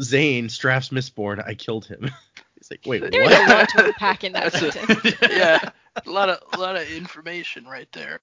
Zane 0.01 0.49
Straff's 0.49 0.89
Mistborn. 0.89 1.45
I 1.45 1.53
killed 1.53 1.85
him." 1.85 2.09
he's 2.57 2.71
like, 2.71 2.81
"Wait, 2.85 3.01
There 3.01 3.21
is 3.21 3.31
a 3.31 3.41
what?" 3.41 3.49
lot 3.49 3.69
to 3.69 3.85
unpack 3.85 4.23
in 4.23 4.33
that 4.33 4.51
That's 4.53 4.73
sentence. 4.73 5.15
a, 5.21 5.29
yeah, 5.29 5.69
a 6.05 6.09
lot 6.09 6.29
of 6.29 6.39
a 6.53 6.59
lot 6.59 6.75
of 6.75 6.89
information 6.91 7.65
right 7.65 7.91
there. 7.91 8.19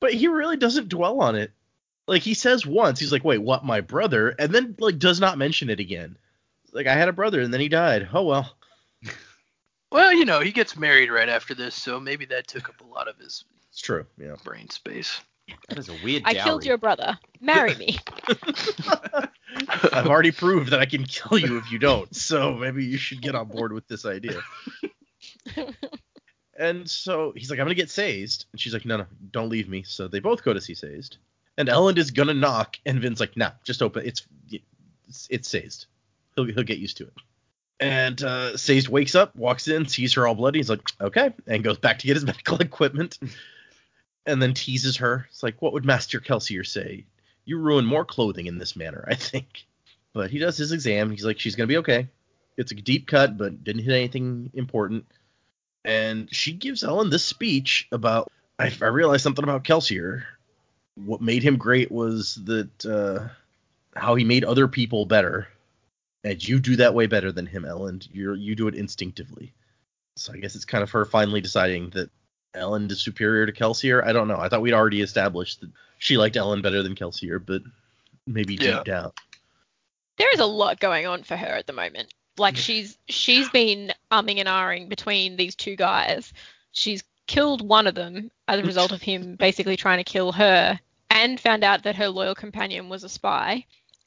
but 0.00 0.12
he 0.12 0.26
really 0.28 0.56
doesn't 0.56 0.88
dwell 0.88 1.20
on 1.20 1.36
it. 1.36 1.52
Like 2.06 2.22
he 2.22 2.34
says 2.34 2.66
once, 2.66 2.98
he's 2.98 3.12
like, 3.12 3.24
"Wait, 3.24 3.38
what? 3.38 3.64
My 3.64 3.80
brother?" 3.80 4.30
And 4.38 4.52
then 4.52 4.74
like 4.80 4.98
does 4.98 5.20
not 5.20 5.38
mention 5.38 5.70
it 5.70 5.80
again. 5.80 6.18
Like 6.72 6.86
I 6.88 6.94
had 6.94 7.08
a 7.08 7.12
brother 7.12 7.40
and 7.40 7.54
then 7.54 7.60
he 7.60 7.68
died. 7.68 8.08
Oh 8.12 8.24
well. 8.24 8.56
Well, 9.94 10.12
you 10.12 10.24
know, 10.24 10.40
he 10.40 10.50
gets 10.50 10.76
married 10.76 11.08
right 11.08 11.28
after 11.28 11.54
this, 11.54 11.72
so 11.72 12.00
maybe 12.00 12.24
that 12.24 12.48
took 12.48 12.68
up 12.68 12.80
a 12.80 12.84
lot 12.84 13.06
of 13.06 13.16
his 13.16 13.44
It's 13.70 13.80
true. 13.80 14.04
Yeah. 14.18 14.34
brain 14.42 14.68
space. 14.68 15.20
That 15.68 15.78
is 15.78 15.88
a 15.88 15.94
weird 16.02 16.22
I 16.24 16.32
dowry. 16.34 16.44
killed 16.44 16.64
your 16.64 16.78
brother. 16.78 17.16
Marry 17.40 17.76
me. 17.76 18.00
I've 19.92 20.08
already 20.08 20.32
proved 20.32 20.72
that 20.72 20.80
I 20.80 20.86
can 20.86 21.04
kill 21.04 21.38
you 21.38 21.58
if 21.58 21.70
you 21.70 21.78
don't. 21.78 22.12
So 22.12 22.54
maybe 22.54 22.84
you 22.84 22.96
should 22.96 23.22
get 23.22 23.36
on 23.36 23.46
board 23.46 23.72
with 23.72 23.86
this 23.86 24.04
idea. 24.04 24.40
and 26.58 26.90
so 26.90 27.32
he's 27.36 27.48
like, 27.48 27.60
I'm 27.60 27.66
gonna 27.66 27.76
get 27.76 27.88
Sazed. 27.88 28.46
And 28.50 28.60
she's 28.60 28.72
like, 28.72 28.84
No, 28.84 28.96
no, 28.96 29.06
don't 29.30 29.48
leave 29.48 29.68
me. 29.68 29.84
So 29.84 30.08
they 30.08 30.18
both 30.18 30.42
go 30.42 30.52
to 30.52 30.60
see 30.60 30.74
Sazed. 30.74 31.18
And 31.56 31.68
Elend 31.68 31.98
is 31.98 32.10
gonna 32.10 32.34
knock, 32.34 32.78
and 32.84 33.00
Vin's 33.00 33.20
like, 33.20 33.36
"Nah, 33.36 33.52
just 33.62 33.80
open. 33.80 34.04
It's 34.04 34.26
it's, 35.06 35.28
it's 35.30 35.48
Sazed. 35.48 35.86
He'll 36.34 36.46
he'll 36.46 36.64
get 36.64 36.78
used 36.78 36.96
to 36.96 37.04
it." 37.04 37.12
And 37.80 38.22
uh, 38.22 38.56
Sazed 38.56 38.88
wakes 38.88 39.14
up, 39.14 39.34
walks 39.34 39.68
in, 39.68 39.86
sees 39.86 40.14
her 40.14 40.26
all 40.26 40.34
bloody. 40.34 40.60
He's 40.60 40.70
like, 40.70 40.88
"Okay," 41.00 41.32
and 41.46 41.64
goes 41.64 41.78
back 41.78 41.98
to 41.98 42.06
get 42.06 42.16
his 42.16 42.24
medical 42.26 42.58
equipment. 42.58 43.18
and 44.26 44.40
then 44.40 44.54
teases 44.54 44.98
her. 44.98 45.26
It's 45.30 45.42
like, 45.42 45.60
"What 45.60 45.72
would 45.72 45.84
Master 45.84 46.20
Kelsier 46.20 46.64
say? 46.66 47.04
You 47.44 47.58
ruin 47.58 47.84
more 47.84 48.04
clothing 48.04 48.46
in 48.46 48.58
this 48.58 48.76
manner, 48.76 49.04
I 49.08 49.14
think." 49.14 49.66
But 50.12 50.30
he 50.30 50.38
does 50.38 50.56
his 50.56 50.72
exam. 50.72 51.10
He's 51.10 51.24
like, 51.24 51.40
"She's 51.40 51.56
gonna 51.56 51.66
be 51.66 51.78
okay." 51.78 52.08
It's 52.56 52.70
a 52.70 52.76
deep 52.76 53.08
cut, 53.08 53.36
but 53.36 53.64
didn't 53.64 53.82
hit 53.82 53.92
anything 53.92 54.50
important. 54.54 55.06
And 55.84 56.32
she 56.32 56.52
gives 56.52 56.84
Elend 56.84 57.10
this 57.10 57.24
speech 57.24 57.88
about 57.90 58.30
I, 58.58 58.72
I 58.80 58.86
realized 58.86 59.22
something 59.22 59.42
about 59.42 59.64
Kelsier. 59.64 60.22
What 60.94 61.20
made 61.20 61.42
him 61.42 61.56
great 61.56 61.90
was 61.90 62.36
that 62.44 62.86
uh, 62.86 63.28
how 63.98 64.14
he 64.14 64.22
made 64.24 64.44
other 64.44 64.68
people 64.68 65.06
better, 65.06 65.48
and 66.24 66.48
you 66.48 66.58
do 66.58 66.76
that 66.76 66.94
way 66.94 67.06
better 67.06 67.30
than 67.30 67.46
him, 67.46 67.64
Elend. 67.64 68.08
You 68.12 68.34
you 68.34 68.54
do 68.54 68.66
it 68.66 68.74
instinctively. 68.74 69.52
So 70.16 70.32
I 70.32 70.38
guess 70.38 70.54
it's 70.54 70.64
kind 70.64 70.82
of 70.82 70.90
her 70.90 71.04
finally 71.04 71.40
deciding 71.40 71.90
that 71.90 72.10
Elend 72.54 72.90
is 72.90 73.02
superior 73.02 73.46
to 73.46 73.52
Kelsier. 73.52 74.04
I 74.04 74.12
don't 74.12 74.28
know. 74.28 74.38
I 74.38 74.48
thought 74.48 74.62
we'd 74.62 74.72
already 74.72 75.02
established 75.02 75.60
that 75.60 75.70
she 75.98 76.16
liked 76.16 76.36
Elend 76.36 76.62
better 76.62 76.82
than 76.82 76.94
Kelsier, 76.94 77.44
but 77.44 77.62
maybe 78.26 78.54
Yeah. 78.54 78.76
deep 78.76 78.84
down. 78.84 79.12
There 80.16 80.32
is 80.32 80.40
a 80.40 80.46
lot 80.46 80.80
going 80.80 81.06
on 81.06 81.24
for 81.24 81.36
her 81.36 81.46
at 81.46 81.66
the 81.66 81.72
moment. 81.72 82.14
Like 82.36 82.56
she's 82.56 82.98
she's 83.08 83.48
been 83.50 83.92
umming 84.10 84.38
and 84.38 84.48
ahhing 84.48 84.88
between 84.88 85.36
these 85.36 85.54
two 85.54 85.76
guys. 85.76 86.32
She's 86.72 87.04
killed 87.26 87.66
one 87.66 87.86
of 87.86 87.94
them 87.94 88.30
as 88.48 88.60
a 88.60 88.64
result 88.64 88.92
of 88.92 89.02
him 89.02 89.36
basically 89.38 89.76
trying 89.76 89.98
to 89.98 90.04
kill 90.04 90.32
her, 90.32 90.78
and 91.10 91.38
found 91.38 91.64
out 91.64 91.82
that 91.84 91.96
her 91.96 92.08
loyal 92.08 92.34
companion 92.34 92.88
was 92.88 93.04
a 93.04 93.08
spy, 93.08 93.66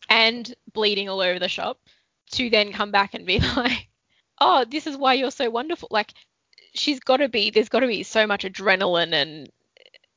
and 0.10 0.54
bleeding 0.74 1.10
all 1.10 1.22
over 1.22 1.40
the 1.40 1.48
shop. 1.48 1.80
To 2.32 2.50
then 2.50 2.74
come 2.74 2.92
back 2.92 3.14
and 3.14 3.26
be 3.26 3.40
like, 3.56 3.88
"Oh, 4.40 4.66
this 4.66 4.88
is 4.88 4.98
why 4.98 5.14
you're 5.14 5.32
so 5.32 5.50
wonderful." 5.50 5.88
Like 5.92 6.14
she's 6.74 7.00
got 7.00 7.18
to 7.18 7.30
be. 7.30 7.50
There's 7.52 7.70
got 7.70 7.80
to 7.82 7.88
be 7.88 8.04
so 8.04 8.28
much 8.28 8.44
adrenaline 8.44 9.14
and 9.14 9.50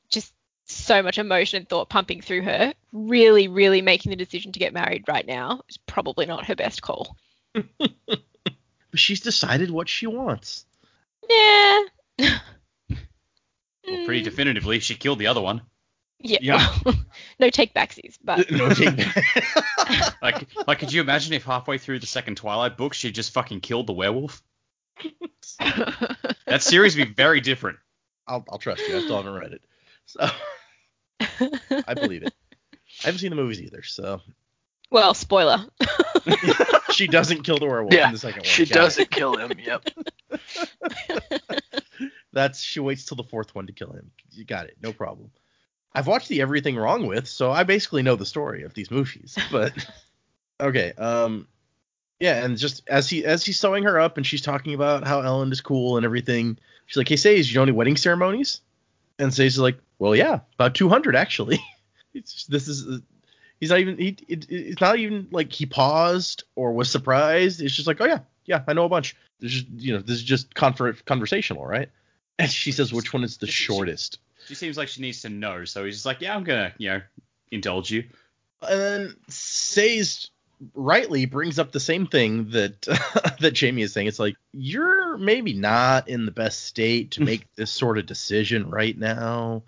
just 0.09 0.33
so 0.65 1.01
much 1.01 1.17
emotion 1.17 1.57
and 1.57 1.69
thought 1.69 1.89
pumping 1.89 2.21
through 2.21 2.43
her. 2.43 2.73
Really, 2.91 3.47
really 3.47 3.81
making 3.81 4.09
the 4.09 4.15
decision 4.15 4.51
to 4.53 4.59
get 4.59 4.73
married 4.73 5.05
right 5.07 5.25
now 5.25 5.61
is 5.69 5.77
probably 5.77 6.25
not 6.25 6.45
her 6.47 6.55
best 6.55 6.81
call. 6.81 7.15
But 8.91 8.99
she's 8.99 9.21
decided 9.21 9.71
what 9.71 9.87
she 9.87 10.05
wants. 10.05 10.65
Yeah. 11.29 11.83
Well, 13.87 14.05
pretty 14.05 14.21
Mm, 14.21 14.25
definitively, 14.25 14.79
she 14.79 14.95
killed 14.95 15.17
the 15.19 15.27
other 15.27 15.41
one. 15.41 15.61
Yeah. 16.23 16.37
Yeah. 16.41 16.93
no 17.39 17.49
take 17.49 17.73
backsies, 17.73 18.17
but 18.23 18.49
no 18.51 18.69
take. 18.73 18.99
Like, 20.21 20.47
like, 20.67 20.79
could 20.79 20.93
you 20.93 21.01
imagine 21.01 21.33
if 21.33 21.43
halfway 21.43 21.77
through 21.77 21.99
the 21.99 22.05
second 22.05 22.35
Twilight 22.37 22.77
book 22.77 22.93
she 22.93 23.11
just 23.11 23.33
fucking 23.33 23.59
killed 23.61 23.87
the 23.87 23.93
werewolf? 23.93 24.41
That 26.45 26.59
series 26.61 26.95
would 26.95 27.07
be 27.07 27.13
very 27.13 27.41
different. 27.41 27.79
I'll, 28.27 28.45
I'll 28.49 28.59
trust 28.59 28.87
you. 28.87 28.95
I 28.95 29.01
still 29.01 29.17
haven't 29.17 29.33
read 29.33 29.53
it, 29.53 29.61
so 30.05 30.29
I 31.87 31.93
believe 31.95 32.23
it. 32.23 32.33
I 33.03 33.07
haven't 33.07 33.19
seen 33.19 33.31
the 33.31 33.35
movies 33.35 33.61
either, 33.61 33.81
so 33.83 34.21
well, 34.91 35.13
spoiler. 35.13 35.65
she 36.91 37.07
doesn't 37.07 37.43
kill 37.43 37.57
the 37.57 37.65
werewolf 37.65 37.93
Yeah, 37.93 38.07
in 38.07 38.13
the 38.13 38.19
second 38.19 38.41
one. 38.41 38.45
She 38.45 38.65
Got 38.65 38.71
it. 38.71 38.79
doesn't 38.79 39.11
kill 39.11 39.35
him. 39.37 39.51
Yep. 39.57 39.87
That's 42.33 42.61
she 42.61 42.79
waits 42.79 43.05
till 43.05 43.17
the 43.17 43.23
fourth 43.23 43.53
one 43.55 43.67
to 43.67 43.73
kill 43.73 43.91
him. 43.91 44.11
You 44.31 44.45
got 44.45 44.65
it, 44.67 44.77
no 44.81 44.93
problem. 44.93 45.31
I've 45.93 46.07
watched 46.07 46.29
the 46.29 46.41
Everything 46.41 46.77
Wrong 46.77 47.05
with, 47.05 47.27
so 47.27 47.51
I 47.51 47.63
basically 47.63 48.01
know 48.01 48.15
the 48.15 48.25
story 48.25 48.63
of 48.63 48.73
these 48.73 48.91
movies. 48.91 49.37
But 49.51 49.73
okay, 50.59 50.93
um, 50.97 51.47
yeah, 52.19 52.43
and 52.43 52.57
just 52.57 52.87
as 52.87 53.09
he 53.09 53.25
as 53.25 53.43
he's 53.45 53.59
sewing 53.59 53.83
her 53.83 53.99
up 53.99 54.17
and 54.17 54.25
she's 54.25 54.41
talking 54.41 54.73
about 54.73 55.05
how 55.05 55.21
Elend 55.21 55.51
is 55.51 55.61
cool 55.61 55.97
and 55.97 56.05
everything, 56.05 56.57
she's 56.85 56.97
like, 56.97 57.09
"Hey, 57.09 57.17
Sazed, 57.17 57.49
you 57.49 57.55
know 57.55 57.63
any 57.63 57.71
wedding 57.71 57.97
ceremonies?" 57.97 58.61
And 59.19 59.33
Sazed 59.33 59.55
is 59.55 59.59
like, 59.59 59.79
"Well, 59.99 60.15
yeah, 60.15 60.39
about 60.55 60.75
200 60.75 61.15
actually." 61.15 61.59
just, 62.15 62.49
this 62.49 62.67
is 62.67 63.01
he's 63.59 63.69
not 63.69 63.79
even 63.79 63.97
he 63.97 64.17
it, 64.27 64.45
it's 64.49 64.81
not 64.81 64.97
even 64.97 65.27
like 65.31 65.51
he 65.51 65.65
paused 65.65 66.43
or 66.55 66.73
was 66.73 66.89
surprised. 66.89 67.61
It's 67.61 67.75
just 67.75 67.87
like, 67.87 67.99
"Oh 67.99 68.05
yeah, 68.05 68.19
yeah, 68.45 68.63
I 68.67 68.73
know 68.73 68.85
a 68.85 68.89
bunch." 68.89 69.15
This 69.39 69.53
is 69.55 69.63
you 69.75 69.93
know 69.93 70.01
this 70.01 70.17
is 70.17 70.23
just 70.23 70.53
conver- 70.53 71.03
conversational, 71.05 71.65
right? 71.65 71.89
And 72.39 72.49
she 72.49 72.71
says, 72.71 72.93
"Which 72.93 73.13
one 73.13 73.23
is 73.23 73.37
the 73.37 73.47
shortest?" 73.47 74.19
She 74.51 74.55
seems 74.55 74.75
like 74.75 74.89
she 74.89 75.01
needs 75.01 75.21
to 75.21 75.29
know, 75.29 75.63
so 75.63 75.85
he's 75.85 75.95
just 75.95 76.05
like, 76.05 76.19
yeah, 76.19 76.35
I'm 76.35 76.43
gonna, 76.43 76.73
you 76.77 76.89
know, 76.89 77.01
indulge 77.51 77.89
you. 77.89 78.03
And 78.61 78.81
then 78.81 79.15
Sazed 79.29 80.29
rightly 80.75 81.25
brings 81.25 81.57
up 81.57 81.71
the 81.71 81.79
same 81.79 82.05
thing 82.05 82.49
that 82.49 82.81
that 83.39 83.53
Jamie 83.53 83.83
is 83.83 83.93
saying. 83.93 84.07
It's 84.07 84.19
like 84.19 84.35
you're 84.51 85.17
maybe 85.17 85.53
not 85.53 86.09
in 86.09 86.25
the 86.25 86.33
best 86.33 86.65
state 86.65 87.11
to 87.11 87.21
make 87.23 87.47
this 87.55 87.71
sort 87.71 87.97
of 87.97 88.05
decision 88.05 88.69
right 88.69 88.97
now. 88.97 89.63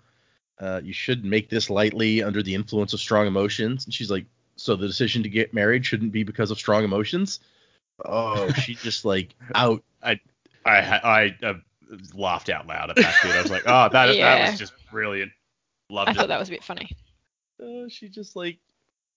Uh, 0.58 0.82
you 0.84 0.92
should 0.92 1.24
make 1.24 1.48
this 1.48 1.70
lightly 1.70 2.22
under 2.22 2.42
the 2.42 2.54
influence 2.54 2.92
of 2.92 3.00
strong 3.00 3.26
emotions. 3.26 3.86
And 3.86 3.94
she's 3.94 4.10
like, 4.10 4.26
so 4.56 4.76
the 4.76 4.86
decision 4.86 5.22
to 5.22 5.30
get 5.30 5.54
married 5.54 5.86
shouldn't 5.86 6.12
be 6.12 6.24
because 6.24 6.50
of 6.50 6.58
strong 6.58 6.84
emotions. 6.84 7.40
Oh, 8.04 8.52
she 8.62 8.74
just 8.74 9.06
like 9.06 9.34
out. 9.54 9.82
I 10.02 10.20
I 10.66 11.34
uh, 11.42 11.54
laughed 12.14 12.48
out 12.48 12.66
loud 12.66 12.90
at 12.90 12.96
that 12.96 13.14
bit. 13.22 13.34
I 13.34 13.42
was 13.42 13.50
like, 13.50 13.62
oh, 13.66 13.88
that 13.90 14.16
that 14.16 14.50
was 14.50 14.58
just 14.58 14.72
brilliant. 14.90 15.32
Loved 15.90 16.10
it. 16.10 16.10
I 16.10 16.14
it. 16.14 16.16
thought 16.16 16.28
that 16.28 16.38
was 16.38 16.48
a 16.48 16.52
bit 16.52 16.64
funny. 16.64 16.90
Uh, 17.62 17.88
she 17.88 18.08
just 18.08 18.36
like 18.36 18.58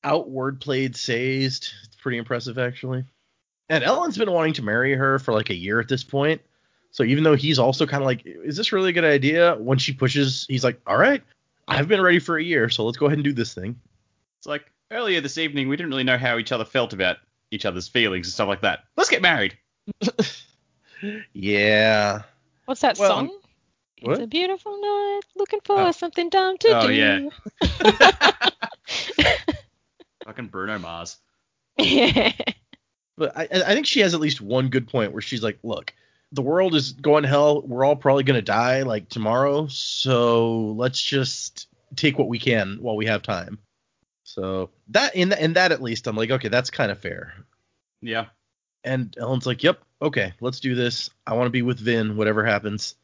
outward 0.03 0.61
played 0.61 0.95
Sazed. 0.95 1.71
It's 1.85 1.95
pretty 1.95 2.17
impressive 2.17 2.57
actually. 2.57 3.03
And 3.69 3.83
Elend's 3.83 4.17
been 4.17 4.31
wanting 4.31 4.53
to 4.53 4.63
marry 4.63 4.93
her 4.95 5.19
for 5.19 5.33
like 5.33 5.49
a 5.49 5.55
year 5.55 5.79
at 5.79 5.89
this 5.89 6.03
point. 6.03 6.41
So 6.91 7.03
even 7.03 7.23
though 7.23 7.35
he's 7.35 7.59
also 7.59 7.85
kind 7.85 8.01
of 8.01 8.05
like, 8.05 8.23
is 8.25 8.55
this 8.55 8.71
really 8.71 8.89
a 8.89 8.93
good 8.93 9.03
idea? 9.03 9.55
When 9.55 9.77
she 9.77 9.91
pushes, 9.91 10.45
he's 10.47 10.63
like, 10.63 10.79
all 10.87 10.97
right, 10.97 11.21
I've 11.67 11.87
been 11.87 12.01
ready 12.01 12.19
for 12.19 12.37
a 12.37 12.43
year, 12.43 12.69
so 12.69 12.85
let's 12.85 12.97
go 12.97 13.07
ahead 13.07 13.17
and 13.17 13.25
do 13.25 13.33
this 13.33 13.53
thing. 13.53 13.77
It's 14.39 14.47
like 14.47 14.71
earlier 14.89 15.19
this 15.19 15.37
evening, 15.37 15.67
we 15.67 15.75
didn't 15.75 15.89
really 15.89 16.05
know 16.05 16.17
how 16.17 16.37
each 16.37 16.53
other 16.53 16.63
felt 16.63 16.93
about 16.93 17.17
each 17.51 17.65
other's 17.65 17.89
feelings 17.89 18.27
and 18.27 18.33
stuff 18.33 18.47
like 18.47 18.61
that. 18.61 18.85
Let's 18.95 19.09
get 19.09 19.21
married. 19.21 19.57
Yeah. 21.33 22.23
What's 22.67 22.81
that 22.81 22.97
Well, 22.97 23.09
song? 23.09 23.31
what? 24.01 24.11
It's 24.17 24.23
a 24.23 24.27
beautiful 24.27 24.73
night, 24.79 25.21
looking 25.37 25.61
for 25.63 25.79
Oh. 25.79 25.91
something 25.91 26.29
dumb 26.29 26.57
to 26.57 26.67
Oh, 26.77 26.87
do. 26.87 26.93
yeah. 26.93 27.29
Fucking 30.25 30.47
Bruno 30.47 30.77
Mars. 30.77 31.17
Yeah. 31.79 32.33
But 33.17 33.37
I, 33.37 33.43
I 33.51 33.73
think 33.73 33.85
she 33.87 34.01
has 34.01 34.13
at 34.13 34.19
least 34.19 34.41
one 34.41 34.67
good 34.69 34.87
point 34.87 35.13
where 35.13 35.21
she's 35.21 35.41
like, 35.41 35.57
look, 35.63 35.93
the 36.33 36.41
world 36.41 36.75
is 36.75 36.91
going 36.91 37.23
to 37.23 37.29
hell. 37.29 37.61
We're 37.61 37.85
all 37.85 37.95
probably 37.95 38.23
going 38.23 38.35
to 38.35 38.41
die 38.41 38.81
like 38.83 39.07
tomorrow. 39.09 39.67
So 39.67 40.73
let's 40.77 41.01
just 41.01 41.67
take 41.95 42.19
what 42.19 42.27
we 42.27 42.37
can 42.39 42.77
while 42.81 42.97
we 42.97 43.05
have 43.05 43.21
time. 43.21 43.59
So 44.23 44.71
that 44.89 45.15
in, 45.15 45.31
in 45.31 45.53
that 45.53 45.71
at 45.71 45.81
least, 45.81 46.05
I'm 46.05 46.17
like, 46.17 46.29
okay, 46.31 46.49
that's 46.49 46.69
kind 46.69 46.91
of 46.91 46.99
fair. 46.99 47.33
Yeah. 48.01 48.25
And 48.87 49.13
Elend's 49.17 49.45
like, 49.45 49.63
yep, 49.63 49.81
okay, 50.01 50.33
let's 50.39 50.61
do 50.61 50.73
this. 50.73 51.09
I 51.25 51.33
want 51.33 51.47
to 51.47 51.51
be 51.51 51.61
with 51.61 51.77
Vin, 51.77 52.15
whatever 52.15 52.45
happens. 52.45 52.95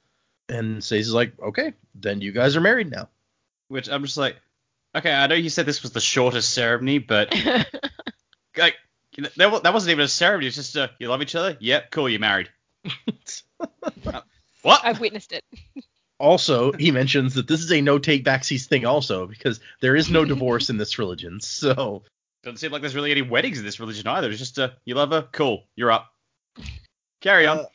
And 0.47 0.81
Sazed 0.81 1.09
is 1.09 1.13
like, 1.13 1.37
okay, 1.41 1.73
then 1.93 2.21
you 2.21 2.31
guys 2.31 2.55
are 2.55 2.61
married 2.61 2.89
now. 2.89 3.09
Which 3.67 3.89
I'm 3.89 4.03
just 4.03 4.15
like, 4.15 4.37
okay, 4.95 5.11
I 5.11 5.27
know 5.27 5.35
you 5.35 5.49
said 5.49 5.65
this 5.65 5.83
was 5.83 5.91
the 5.91 5.99
shortest 5.99 6.53
ceremony, 6.53 6.99
but 6.99 7.35
like, 8.57 8.75
that, 9.17 9.63
that 9.63 9.73
wasn't 9.73 9.91
even 9.91 10.05
a 10.05 10.07
ceremony. 10.07 10.47
It's 10.47 10.55
just, 10.55 10.77
uh, 10.77 10.87
you 10.99 11.09
love 11.09 11.21
each 11.21 11.35
other? 11.35 11.57
Yep, 11.59 11.91
cool, 11.91 12.09
you're 12.09 12.19
married. 12.19 12.49
Uh, 14.05 14.19
what? 14.63 14.81
I've 14.83 14.99
witnessed 14.99 15.31
it. 15.31 15.43
Also, 16.19 16.73
he 16.73 16.91
mentions 16.91 17.35
that 17.35 17.47
this 17.47 17.61
is 17.61 17.71
a 17.71 17.79
no 17.79 17.97
take 17.97 18.25
backsies 18.25 18.65
thing 18.65 18.85
also 18.85 19.25
because 19.25 19.61
there 19.79 19.95
is 19.95 20.09
no 20.09 20.25
divorce 20.25 20.69
in 20.69 20.75
this 20.75 20.99
religion. 20.99 21.39
So 21.39 22.03
Doesn't 22.43 22.57
seem 22.57 22.71
like 22.71 22.81
there's 22.81 22.95
really 22.95 23.11
any 23.11 23.21
weddings 23.21 23.57
in 23.57 23.65
this 23.65 23.79
religion 23.79 24.07
either. 24.07 24.29
It's 24.29 24.39
just, 24.39 24.59
uh, 24.59 24.71
you 24.85 24.95
love 24.95 25.11
her? 25.11 25.27
Cool, 25.31 25.63
you're 25.75 25.91
up. 25.91 26.13
Carry 27.21 27.47
on. 27.47 27.59
Uh, 27.59 27.65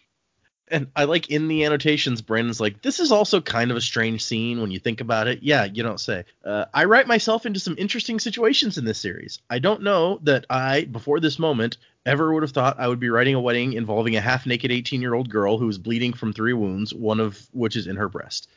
and 0.70 0.88
I 0.94 1.04
like 1.04 1.30
in 1.30 1.48
the 1.48 1.64
annotations, 1.64 2.20
Brandon's 2.20 2.60
like, 2.60 2.82
this 2.82 3.00
is 3.00 3.10
also 3.10 3.40
kind 3.40 3.70
of 3.70 3.78
a 3.78 3.80
strange 3.80 4.22
scene 4.22 4.60
when 4.60 4.70
you 4.70 4.78
think 4.78 5.00
about 5.00 5.26
it. 5.26 5.42
Yeah, 5.42 5.64
you 5.64 5.82
don't 5.82 6.00
say. 6.00 6.25
Uh, 6.44 6.66
I 6.75 6.84
write 6.84 7.06
myself 7.06 7.46
into 7.46 7.60
some 7.60 7.75
interesting 7.78 8.20
situations 8.20 8.76
in 8.76 8.84
this 8.84 8.98
series. 8.98 9.40
I 9.48 9.58
don't 9.58 9.82
know 9.82 10.18
that 10.25 10.44
I, 10.50 10.84
before 10.84 11.20
this 11.20 11.38
moment, 11.38 11.78
ever 12.04 12.32
would 12.32 12.42
have 12.42 12.52
thought 12.52 12.78
I 12.78 12.88
would 12.88 13.00
be 13.00 13.08
writing 13.08 13.34
a 13.34 13.40
wedding 13.40 13.72
involving 13.72 14.16
a 14.16 14.20
half 14.20 14.46
naked 14.46 14.70
18 14.70 15.00
year 15.00 15.14
old 15.14 15.30
girl 15.30 15.58
who 15.58 15.68
is 15.68 15.78
bleeding 15.78 16.12
from 16.12 16.32
three 16.32 16.52
wounds, 16.52 16.92
one 16.92 17.20
of 17.20 17.40
which 17.52 17.76
is 17.76 17.87
in 17.87 17.96
her 17.96 18.08
breast. 18.08 18.48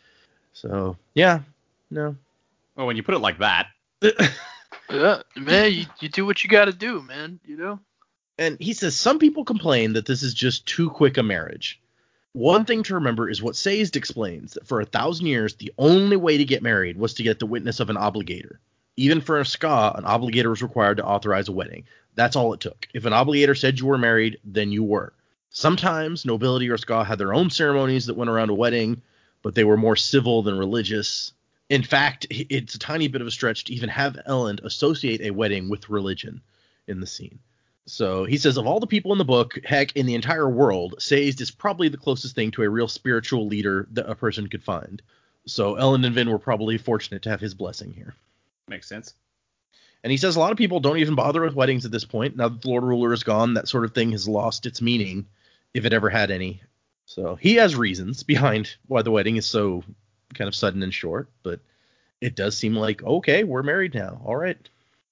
So, 0.53 0.97
yeah, 1.13 1.39
no. 1.89 2.15
well, 2.75 2.87
when 2.87 2.97
you 2.97 3.03
put 3.03 3.15
it 3.15 3.19
like 3.19 3.39
that, 3.39 3.67
Yeah, 4.91 5.21
man, 5.35 5.71
you, 5.73 5.85
you 5.99 6.09
do 6.09 6.25
what 6.25 6.43
you 6.43 6.49
got 6.49 6.65
to 6.65 6.73
do, 6.73 7.01
man. 7.01 7.39
You 7.45 7.57
know. 7.57 7.79
And 8.37 8.57
he 8.59 8.73
says 8.73 8.95
some 8.95 9.19
people 9.19 9.45
complain 9.45 9.93
that 9.93 10.05
this 10.05 10.23
is 10.23 10.33
just 10.33 10.65
too 10.65 10.89
quick 10.89 11.17
a 11.17 11.23
marriage. 11.23 11.79
One 12.33 12.63
thing 12.63 12.83
to 12.83 12.95
remember 12.95 13.29
is 13.29 13.41
what 13.41 13.57
Sazed 13.57 13.97
explains 13.97 14.53
that 14.53 14.65
for 14.65 14.79
a 14.79 14.85
thousand 14.85 15.25
years, 15.25 15.55
the 15.55 15.73
only 15.77 16.15
way 16.15 16.37
to 16.37 16.45
get 16.45 16.63
married 16.63 16.97
was 16.97 17.13
to 17.15 17.23
get 17.23 17.39
the 17.39 17.45
witness 17.45 17.79
of 17.79 17.89
an 17.89 17.97
obligator. 17.97 18.55
Even 18.95 19.19
for 19.19 19.39
a 19.39 19.45
ska, 19.45 19.93
an 19.95 20.05
obligator 20.05 20.49
was 20.49 20.63
required 20.63 20.97
to 20.97 21.05
authorize 21.05 21.49
a 21.49 21.51
wedding. 21.51 21.83
That's 22.15 22.35
all 22.35 22.53
it 22.53 22.61
took. 22.61 22.87
If 22.93 23.05
an 23.05 23.13
obligator 23.13 23.57
said 23.57 23.79
you 23.79 23.85
were 23.85 23.97
married, 23.97 24.39
then 24.45 24.71
you 24.71 24.83
were. 24.83 25.13
Sometimes 25.49 26.25
nobility 26.25 26.69
or 26.69 26.77
ska 26.77 27.03
had 27.03 27.19
their 27.19 27.33
own 27.33 27.49
ceremonies 27.49 28.05
that 28.05 28.15
went 28.15 28.29
around 28.29 28.49
a 28.49 28.53
wedding, 28.53 29.01
but 29.41 29.53
they 29.53 29.65
were 29.65 29.77
more 29.77 29.97
civil 29.97 30.41
than 30.41 30.57
religious. 30.57 31.33
In 31.71 31.83
fact, 31.83 32.27
it's 32.29 32.75
a 32.75 32.79
tiny 32.79 33.07
bit 33.07 33.21
of 33.21 33.27
a 33.27 33.31
stretch 33.31 33.63
to 33.63 33.73
even 33.73 33.87
have 33.87 34.19
Elend 34.27 34.61
associate 34.65 35.21
a 35.21 35.31
wedding 35.31 35.69
with 35.69 35.89
religion 35.89 36.41
in 36.87 36.99
the 36.99 37.07
scene. 37.07 37.39
So 37.85 38.25
he 38.25 38.37
says, 38.37 38.57
of 38.57 38.67
all 38.67 38.81
the 38.81 38.87
people 38.87 39.13
in 39.13 39.17
the 39.17 39.23
book, 39.23 39.57
heck, 39.63 39.95
in 39.95 40.05
the 40.05 40.15
entire 40.15 40.49
world, 40.49 40.95
Sazed 40.99 41.39
is 41.39 41.49
probably 41.49 41.87
the 41.87 41.95
closest 41.95 42.35
thing 42.35 42.51
to 42.51 42.63
a 42.63 42.69
real 42.69 42.89
spiritual 42.89 43.47
leader 43.47 43.87
that 43.93 44.09
a 44.09 44.15
person 44.15 44.47
could 44.47 44.61
find. 44.61 45.01
So 45.47 45.75
Elend 45.75 46.05
and 46.05 46.13
Vin 46.13 46.29
were 46.29 46.39
probably 46.39 46.77
fortunate 46.77 47.21
to 47.21 47.29
have 47.29 47.39
his 47.39 47.53
blessing 47.53 47.93
here. 47.93 48.15
Makes 48.67 48.89
sense. 48.89 49.13
And 50.03 50.11
he 50.11 50.17
says 50.17 50.35
a 50.35 50.41
lot 50.41 50.51
of 50.51 50.57
people 50.57 50.81
don't 50.81 50.97
even 50.97 51.15
bother 51.15 51.41
with 51.41 51.55
weddings 51.55 51.85
at 51.85 51.91
this 51.91 52.03
point. 52.03 52.35
Now 52.35 52.49
that 52.49 52.61
the 52.61 52.67
Lord 52.67 52.83
Ruler 52.83 53.13
is 53.13 53.23
gone, 53.23 53.53
that 53.53 53.69
sort 53.69 53.85
of 53.85 53.93
thing 53.93 54.11
has 54.11 54.27
lost 54.27 54.65
its 54.65 54.81
meaning, 54.81 55.25
if 55.73 55.85
it 55.85 55.93
ever 55.93 56.09
had 56.09 56.31
any. 56.31 56.63
So 57.05 57.35
he 57.35 57.55
has 57.55 57.77
reasons 57.77 58.23
behind 58.23 58.75
why 58.87 59.03
the 59.03 59.11
wedding 59.11 59.37
is 59.37 59.45
so 59.45 59.85
kind 60.33 60.47
of 60.47 60.55
sudden 60.55 60.83
and 60.83 60.93
short, 60.93 61.29
but 61.43 61.59
it 62.19 62.35
does 62.35 62.57
seem 62.57 62.75
like, 62.75 63.03
okay, 63.03 63.43
we're 63.43 63.63
married 63.63 63.93
now. 63.93 64.21
All 64.25 64.35
right. 64.35 64.57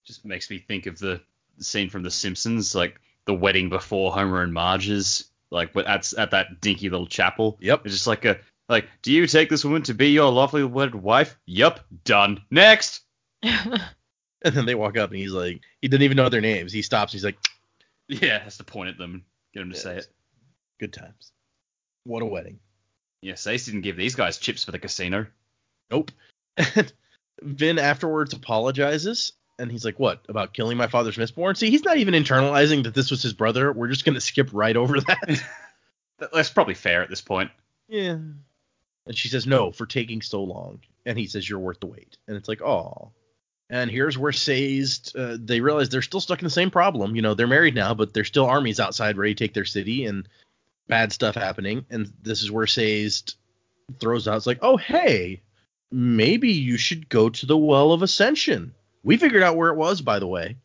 Just 0.05 0.25
makes 0.25 0.49
me 0.49 0.59
think 0.59 0.85
of 0.85 0.99
the 0.99 1.21
scene 1.59 1.89
from 1.89 2.03
The 2.03 2.11
Simpsons, 2.11 2.73
like 2.75 2.99
the 3.25 3.33
wedding 3.33 3.69
before 3.69 4.11
Homer 4.11 4.41
and 4.41 4.53
Marge's, 4.53 5.25
like 5.51 5.75
at 5.75 6.13
at 6.13 6.31
that 6.31 6.61
dinky 6.61 6.89
little 6.89 7.07
chapel. 7.07 7.57
Yep. 7.61 7.85
It's 7.85 7.95
just 7.95 8.07
like 8.07 8.25
a 8.25 8.39
like, 8.69 8.87
do 9.01 9.11
you 9.11 9.25
take 9.27 9.49
this 9.49 9.65
woman 9.65 9.81
to 9.83 9.93
be 9.93 10.09
your 10.11 10.31
lawfully 10.31 10.63
wedded 10.63 10.95
wife? 10.95 11.37
Yep. 11.45 11.79
done. 12.03 12.41
Next. 12.49 13.01
And 14.41 14.55
then 14.55 14.65
they 14.65 14.73
walk 14.75 14.97
up 14.97 15.09
and 15.09 15.19
he's 15.19 15.33
like, 15.33 15.59
he 15.81 15.89
didn't 15.89 16.03
even 16.03 16.15
know 16.15 16.29
their 16.29 16.39
names. 16.39 16.71
He 16.71 16.81
stops. 16.81 17.11
He's 17.11 17.25
like, 17.25 17.37
Yeah, 18.07 18.39
has 18.41 18.55
to 18.57 18.63
point 18.63 18.87
at 18.89 18.97
them 18.97 19.13
and 19.15 19.23
get 19.53 19.59
them 19.59 19.69
to 19.71 19.75
say 19.77 19.97
it. 19.97 20.07
good 20.79 20.93
times. 20.93 21.33
What 22.05 22.23
a 22.23 22.25
wedding. 22.25 22.59
Yeah, 23.21 23.35
Sazed 23.35 23.65
didn't 23.65 23.81
give 23.81 23.97
these 23.97 24.15
guys 24.15 24.37
chips 24.37 24.63
for 24.63 24.71
the 24.71 24.79
casino. 24.79 25.27
Nope. 25.91 26.11
Vin 27.41 27.79
afterwards 27.79 28.33
apologizes. 28.33 29.33
And 29.57 29.69
he's 29.71 29.83
like, 29.83 29.99
what? 29.99 30.23
About 30.29 30.53
killing 30.53 30.77
my 30.77 30.87
father's 30.87 31.17
Mistborn? 31.17 31.57
See, 31.57 31.69
he's 31.69 31.83
not 31.83 31.97
even 31.97 32.13
internalizing 32.13 32.83
that 32.83 32.93
this 32.93 33.11
was 33.11 33.21
his 33.21 33.33
brother. 33.33 33.73
We're 33.73 33.89
just 33.89 34.05
going 34.05 34.13
to 34.15 34.21
skip 34.21 34.49
right 34.53 34.75
over 34.77 34.99
that. 35.01 35.41
That- 36.19 36.33
That's 36.33 36.49
probably 36.49 36.73
fair 36.73 37.01
at 37.01 37.09
this 37.09 37.21
point. 37.21 37.49
yeah. 37.87 38.17
And 39.05 39.17
she 39.17 39.27
says, 39.29 39.47
no, 39.47 39.71
for 39.71 39.85
taking 39.85 40.21
so 40.21 40.43
long. 40.43 40.81
And 41.05 41.17
he 41.17 41.25
says, 41.27 41.49
you're 41.49 41.59
worth 41.59 41.79
the 41.79 41.87
wait. 41.87 42.17
And 42.27 42.35
it's 42.37 42.47
like, 42.49 42.61
oh. 42.61 43.11
And 43.69 43.89
here's 43.89 44.17
where 44.17 44.33
Sazed, 44.33 45.15
uh, 45.17 45.37
they 45.39 45.61
realize 45.61 45.87
they're 45.89 46.01
still 46.01 46.19
stuck 46.19 46.39
in 46.39 46.43
the 46.43 46.49
same 46.51 46.69
problem. 46.71 47.15
You 47.15 47.21
know, 47.21 47.33
they're 47.35 47.47
married 47.47 47.73
now, 47.73 47.93
but 47.93 48.13
there's 48.13 48.27
still 48.27 48.45
armies 48.45 48.79
outside 48.81 49.17
ready 49.17 49.33
to 49.33 49.43
take 49.43 49.53
their 49.53 49.63
city 49.65 50.05
and 50.05 50.27
bad 50.89 51.13
stuff 51.13 51.35
happening. 51.35 51.85
And 51.89 52.11
this 52.21 52.41
is 52.41 52.51
where 52.51 52.67
Sazed 52.67 53.35
throws 53.99 54.27
out, 54.27 54.35
it's 54.35 54.47
like, 54.47 54.59
oh, 54.61 54.75
hey, 54.75 55.41
maybe 55.91 56.49
you 56.49 56.75
should 56.77 57.07
go 57.07 57.29
to 57.29 57.45
the 57.45 57.57
Well 57.57 57.93
of 57.93 58.01
Ascension. 58.01 58.73
We 59.03 59.15
figured 59.15 59.43
out 59.43 59.55
where 59.55 59.69
it 59.69 59.77
was, 59.77 60.01
by 60.01 60.19
the 60.19 60.27
way. 60.27 60.57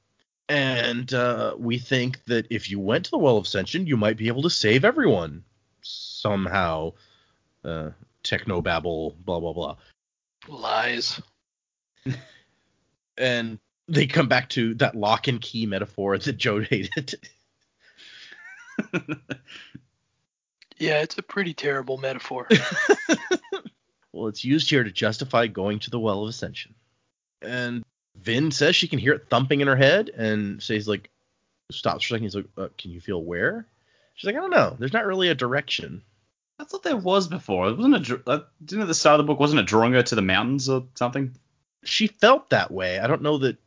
And 0.49 1.13
uh, 1.15 1.55
we 1.57 1.79
think 1.79 2.25
that 2.25 2.49
if 2.51 2.71
you 2.71 2.81
went 2.81 3.05
to 3.05 3.13
the 3.13 3.19
Well 3.19 3.37
of 3.37 3.45
Ascension, 3.45 3.87
you 3.87 3.97
might 3.97 4.17
be 4.17 4.27
able 4.27 4.43
to 4.43 4.51
save 4.51 4.85
everyone 4.85 5.45
somehow. 5.83 6.95
Uh, 7.65 7.91
technobabble, 8.25 9.15
blah, 9.25 9.39
blah, 9.39 9.53
blah. 9.53 9.77
Lies. 10.49 11.21
and 13.19 13.59
they 13.87 14.07
come 14.07 14.29
back 14.29 14.49
to 14.51 14.75
that 14.75 14.95
lock 14.95 15.29
and 15.29 15.41
key 15.41 15.67
metaphor 15.67 16.19
that 16.19 16.37
Joe 16.37 16.61
hated. 16.71 17.15
Yeah, 20.79 21.01
it's 21.03 21.19
a 21.19 21.23
pretty 21.23 21.55
terrible 21.55 21.99
metaphor. 21.99 22.49
well, 24.13 24.29
it's 24.29 24.45
used 24.45 24.71
here 24.71 24.85
to 24.85 24.91
justify 24.91 25.47
going 25.47 25.79
to 25.81 25.91
the 25.91 26.01
Well 26.01 26.23
of 26.23 26.29
Ascension. 26.29 26.75
And 27.43 27.85
Vin 28.17 28.51
says 28.51 28.75
she 28.75 28.89
can 28.89 28.99
hear 28.99 29.13
it 29.13 29.29
thumping 29.29 29.61
in 29.61 29.69
her 29.69 29.77
head, 29.77 30.09
and 30.11 30.63
says 30.63 30.89
like, 30.89 31.11
stops 31.71 32.05
for 32.05 32.15
a 32.15 32.17
second. 32.17 32.25
He's 32.25 32.37
like, 32.37 32.49
uh, 32.57 32.69
"Can 32.77 32.91
you 32.91 33.01
feel 33.01 33.23
where?" 33.23 33.67
She's 34.15 34.27
like, 34.27 34.37
"I 34.37 34.41
don't 34.41 34.51
know. 34.51 34.77
There's 34.79 34.93
not 34.93 35.07
really 35.07 35.29
a 35.29 35.35
direction." 35.35 36.03
I 36.59 36.65
thought 36.65 36.83
there 36.83 36.97
was 36.97 37.27
before. 37.27 37.69
It 37.69 37.77
wasn't 37.77 37.97
a 37.97 38.01
dr- 38.01 38.23
uh, 38.29 38.41
didn't 38.65 38.83
at 38.83 38.89
the 38.89 38.95
start 38.95 39.19
of 39.19 39.27
the 39.27 39.33
book 39.33 39.41
wasn't 39.41 39.61
it 39.61 39.67
drawing 39.67 39.93
her 39.93 40.03
to 40.03 40.15
the 40.15 40.23
mountains 40.23 40.69
or 40.69 40.87
something? 40.95 41.35
She 41.85 42.07
felt 42.07 42.51
that 42.51 42.71
way. 42.71 42.99
I 42.99 43.07
don't 43.07 43.23
know 43.23 43.39
that. 43.39 43.59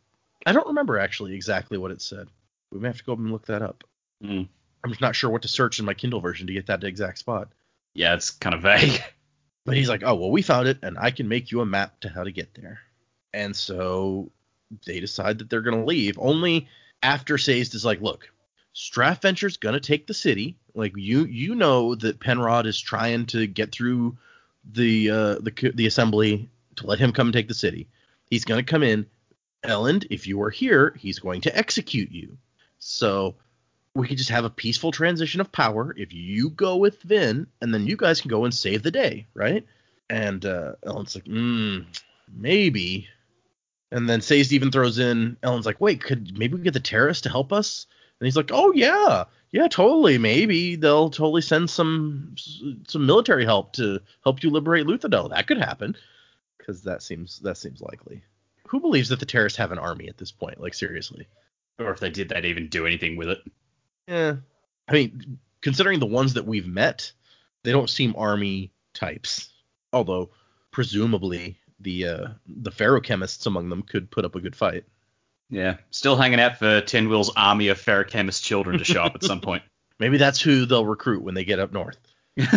I 0.46 0.54
don't 0.54 0.68
remember 0.68 0.98
actually 0.98 1.36
exactly 1.36 1.78
what 1.78 1.92
it 1.92 2.02
said. 2.02 2.30
We 2.72 2.80
may 2.80 2.88
have 2.88 2.98
to 2.98 3.04
go 3.04 3.14
up 3.14 3.20
and 3.20 3.32
look 3.32 3.48
that 3.48 3.62
up. 3.62 3.84
Hmm. 4.24 4.44
I'm 4.88 4.92
just 4.94 5.02
not 5.02 5.18
sure 5.18 5.30
what 5.30 5.42
to 5.42 5.50
search 5.50 5.80
in 5.80 5.86
my 5.86 5.94
Kindle 5.94 6.22
version 6.22 6.48
to 6.48 6.54
get 6.54 6.68
that 6.68 6.82
exact 6.86 7.18
spot. 7.18 7.50
Yeah, 7.94 8.14
it's 8.14 8.30
kind 8.30 8.56
of 8.56 8.62
vague. 8.62 9.04
But 9.66 9.76
he's 9.76 9.90
like, 9.90 10.02
oh, 10.06 10.16
well, 10.16 10.32
we 10.32 10.44
found 10.44 10.70
it, 10.70 10.78
and 10.82 10.98
I 10.98 11.12
can 11.12 11.28
make 11.28 11.52
you 11.52 11.60
a 11.60 11.66
map 11.66 12.00
to 12.00 12.08
how 12.08 12.24
to 12.24 12.32
get 12.32 12.54
there. 12.54 12.80
And 13.34 13.54
so 13.54 14.32
they 14.86 15.02
decide 15.02 15.40
that 15.40 15.50
they're 15.50 15.62
going 15.62 15.78
to 15.78 15.86
leave. 15.86 16.18
Only 16.18 16.70
after 17.04 17.38
Sazed 17.38 17.76
is 17.76 17.84
like, 17.84 18.00
look, 18.00 18.32
Straff 18.74 19.22
Venture's 19.22 19.58
going 19.58 19.74
to 19.74 19.82
take 19.82 20.08
the 20.08 20.14
city. 20.14 20.56
Like 20.74 20.94
you, 20.96 21.26
you 21.26 21.54
know 21.54 21.96
that 21.96 22.22
Penrod 22.22 22.66
is 22.66 22.80
trying 22.80 23.26
to 23.26 23.46
get 23.46 23.74
through 23.74 24.18
the 24.72 25.10
uh, 25.10 25.36
the 25.40 25.74
the 25.76 25.88
assembly 25.88 26.50
to 26.78 26.88
let 26.88 27.00
him 27.00 27.12
come 27.12 27.28
and 27.28 27.34
take 27.34 27.50
the 27.50 27.54
city. 27.54 27.90
He's 28.30 28.46
going 28.46 28.64
to 28.64 28.72
come 28.72 28.84
in. 28.84 29.06
Elend, 29.66 30.08
if 30.10 30.28
you 30.28 30.42
are 30.44 30.50
here, 30.50 30.96
he's 30.98 31.20
going 31.20 31.42
to 31.42 31.58
execute 31.58 32.10
you. 32.10 32.38
So 32.80 33.36
we 33.98 34.08
could 34.08 34.18
just 34.18 34.30
have 34.30 34.46
a 34.46 34.50
peaceful 34.50 34.92
transition 34.92 35.42
of 35.42 35.52
power 35.52 35.94
if 35.98 36.14
you 36.14 36.52
go 36.52 36.78
with 36.78 37.02
Vin, 37.02 37.48
and 37.62 37.74
then 37.74 37.88
you 37.88 37.98
guys 37.98 38.22
can 38.22 38.30
go 38.30 38.46
and 38.46 38.54
save 38.54 38.84
the 38.84 38.92
day, 38.92 39.26
right? 39.34 39.66
And 40.10 40.46
uh, 40.46 40.74
Elend's 40.84 41.16
like, 41.16 41.26
mm, 41.26 41.86
maybe. 42.32 43.08
And 43.92 44.08
then 44.08 44.22
Sazed 44.22 44.54
even 44.54 44.72
throws 44.72 45.00
in, 45.00 45.38
Elend's 45.44 45.66
like, 45.66 45.82
wait, 45.82 46.02
could 46.02 46.38
maybe 46.38 46.56
we 46.56 46.62
get 46.62 46.74
the 46.74 46.80
terrorists 46.80 47.24
to 47.24 47.30
help 47.30 47.52
us? 47.52 47.88
And 48.20 48.28
he's 48.28 48.38
like, 48.38 48.52
oh 48.54 48.72
yeah, 48.72 49.26
yeah, 49.52 49.68
totally. 49.68 50.18
Maybe 50.18 50.76
they'll 50.76 51.10
totally 51.10 51.42
send 51.42 51.70
some 51.70 52.36
some 52.88 53.06
military 53.06 53.46
help 53.46 53.74
to 53.74 54.00
help 54.24 54.44
you 54.44 54.50
liberate 54.50 54.86
Luthadel. 54.86 55.30
That 55.30 55.48
could 55.48 55.58
happen, 55.58 55.96
because 56.58 56.84
that 56.84 57.02
seems 57.02 57.40
that 57.40 57.58
seems 57.58 57.82
likely. 57.82 58.24
Who 58.68 58.80
believes 58.80 59.10
that 59.10 59.20
the 59.20 59.26
terrorists 59.26 59.58
have 59.58 59.72
an 59.72 59.80
army 59.80 60.08
at 60.08 60.18
this 60.18 60.32
point? 60.32 60.60
Like 60.60 60.74
seriously. 60.74 61.28
or 61.80 61.92
if 61.92 62.00
they 62.00 62.10
did, 62.10 62.30
they'd 62.30 62.46
even 62.46 62.68
do 62.68 62.86
anything 62.86 63.16
with 63.16 63.30
it. 63.30 63.40
Yeah. 64.08 64.36
I 64.88 64.94
mean, 64.94 65.38
considering 65.62 66.00
the 66.00 66.06
ones 66.06 66.34
that 66.34 66.46
we've 66.46 66.68
met, 66.68 67.12
they 67.64 67.72
don't 67.72 67.90
seem 67.90 68.16
army 68.18 68.72
types. 68.94 69.50
Although, 69.94 70.30
presumably, 70.72 71.58
the 71.80 72.08
uh, 72.08 72.28
the 72.48 72.72
feruchemists 72.72 73.46
among 73.46 73.70
them 73.70 73.82
could 73.84 74.10
put 74.10 74.26
up 74.26 74.36
a 74.36 74.42
good 74.42 74.56
fight. 74.56 74.86
Yeah, 75.50 75.78
still 75.92 76.16
hanging 76.16 76.40
out 76.40 76.58
for 76.58 76.82
Tindwyl's 76.82 77.32
army 77.36 77.70
of 77.70 77.80
feruchemist 77.82 78.44
children 78.44 78.80
to 78.80 78.84
show 78.84 79.04
up 79.04 79.16
at 79.16 79.24
some 79.24 79.42
point. 79.42 79.64
Maybe 80.00 80.18
that's 80.18 80.42
who 80.42 80.66
they'll 80.66 80.86
recruit 80.86 81.24
when 81.24 81.36
they 81.36 81.46
get 81.46 81.60
up 81.60 81.72
north. 81.72 81.98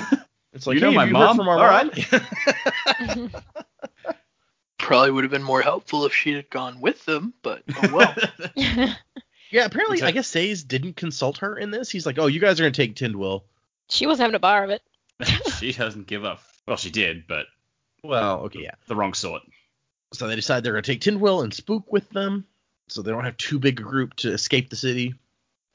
It's 0.52 0.66
like, 0.66 0.74
You 0.74 0.80
know 0.80 0.90
hey, 0.90 0.96
my 0.96 1.04
you 1.04 1.12
mom? 1.12 1.36
From 1.36 1.48
our 1.48 1.58
All 1.58 1.84
mom? 1.84 3.30
Probably 4.78 5.10
would 5.12 5.24
have 5.24 5.30
been 5.30 5.42
more 5.42 5.62
helpful 5.62 6.04
if 6.06 6.12
she'd 6.12 6.34
had 6.36 6.50
gone 6.50 6.80
with 6.80 7.04
them, 7.04 7.34
but 7.42 7.62
oh 7.76 7.92
well. 7.94 8.14
Yeah, 9.50 9.64
apparently, 9.64 9.94
What's 9.94 10.02
that? 10.02 10.08
I 10.08 10.12
guess 10.12 10.28
Sazed 10.28 10.68
didn't 10.68 10.96
consult 10.96 11.38
her 11.38 11.56
in 11.56 11.70
this. 11.70 11.90
He's 11.90 12.06
like, 12.06 12.18
oh, 12.18 12.26
you 12.26 12.40
guys 12.40 12.60
are 12.60 12.62
gonna 12.64 12.70
take 12.72 12.94
Tindwyl. 12.94 13.42
she 13.88 14.06
wasn't 14.06 14.22
having 14.22 14.36
a 14.36 14.40
bar 14.40 14.64
of 14.64 14.70
it. 14.70 14.82
she 15.58 15.72
doesn't 15.72 16.06
give 16.06 16.24
up. 16.24 16.40
Well, 16.66 16.76
she 16.76 16.90
did, 16.90 17.26
but 17.26 17.46
Well, 18.04 18.40
okay, 18.42 18.60
yeah. 18.62 18.74
the 18.86 18.94
wrong 18.96 19.14
sort. 19.14 19.42
So 20.12 20.26
they 20.28 20.36
decide 20.36 20.62
they're 20.64 20.72
gonna 20.72 20.82
take 20.82 21.00
Tindwyl 21.00 21.42
and 21.42 21.52
Spook 21.52 21.92
with 21.92 22.08
them, 22.10 22.46
so 22.88 23.02
they 23.02 23.10
don't 23.10 23.24
have 23.24 23.36
too 23.36 23.58
big 23.58 23.80
a 23.80 23.82
group 23.82 24.14
to 24.16 24.32
escape 24.32 24.70
the 24.70 24.76
city. 24.76 25.14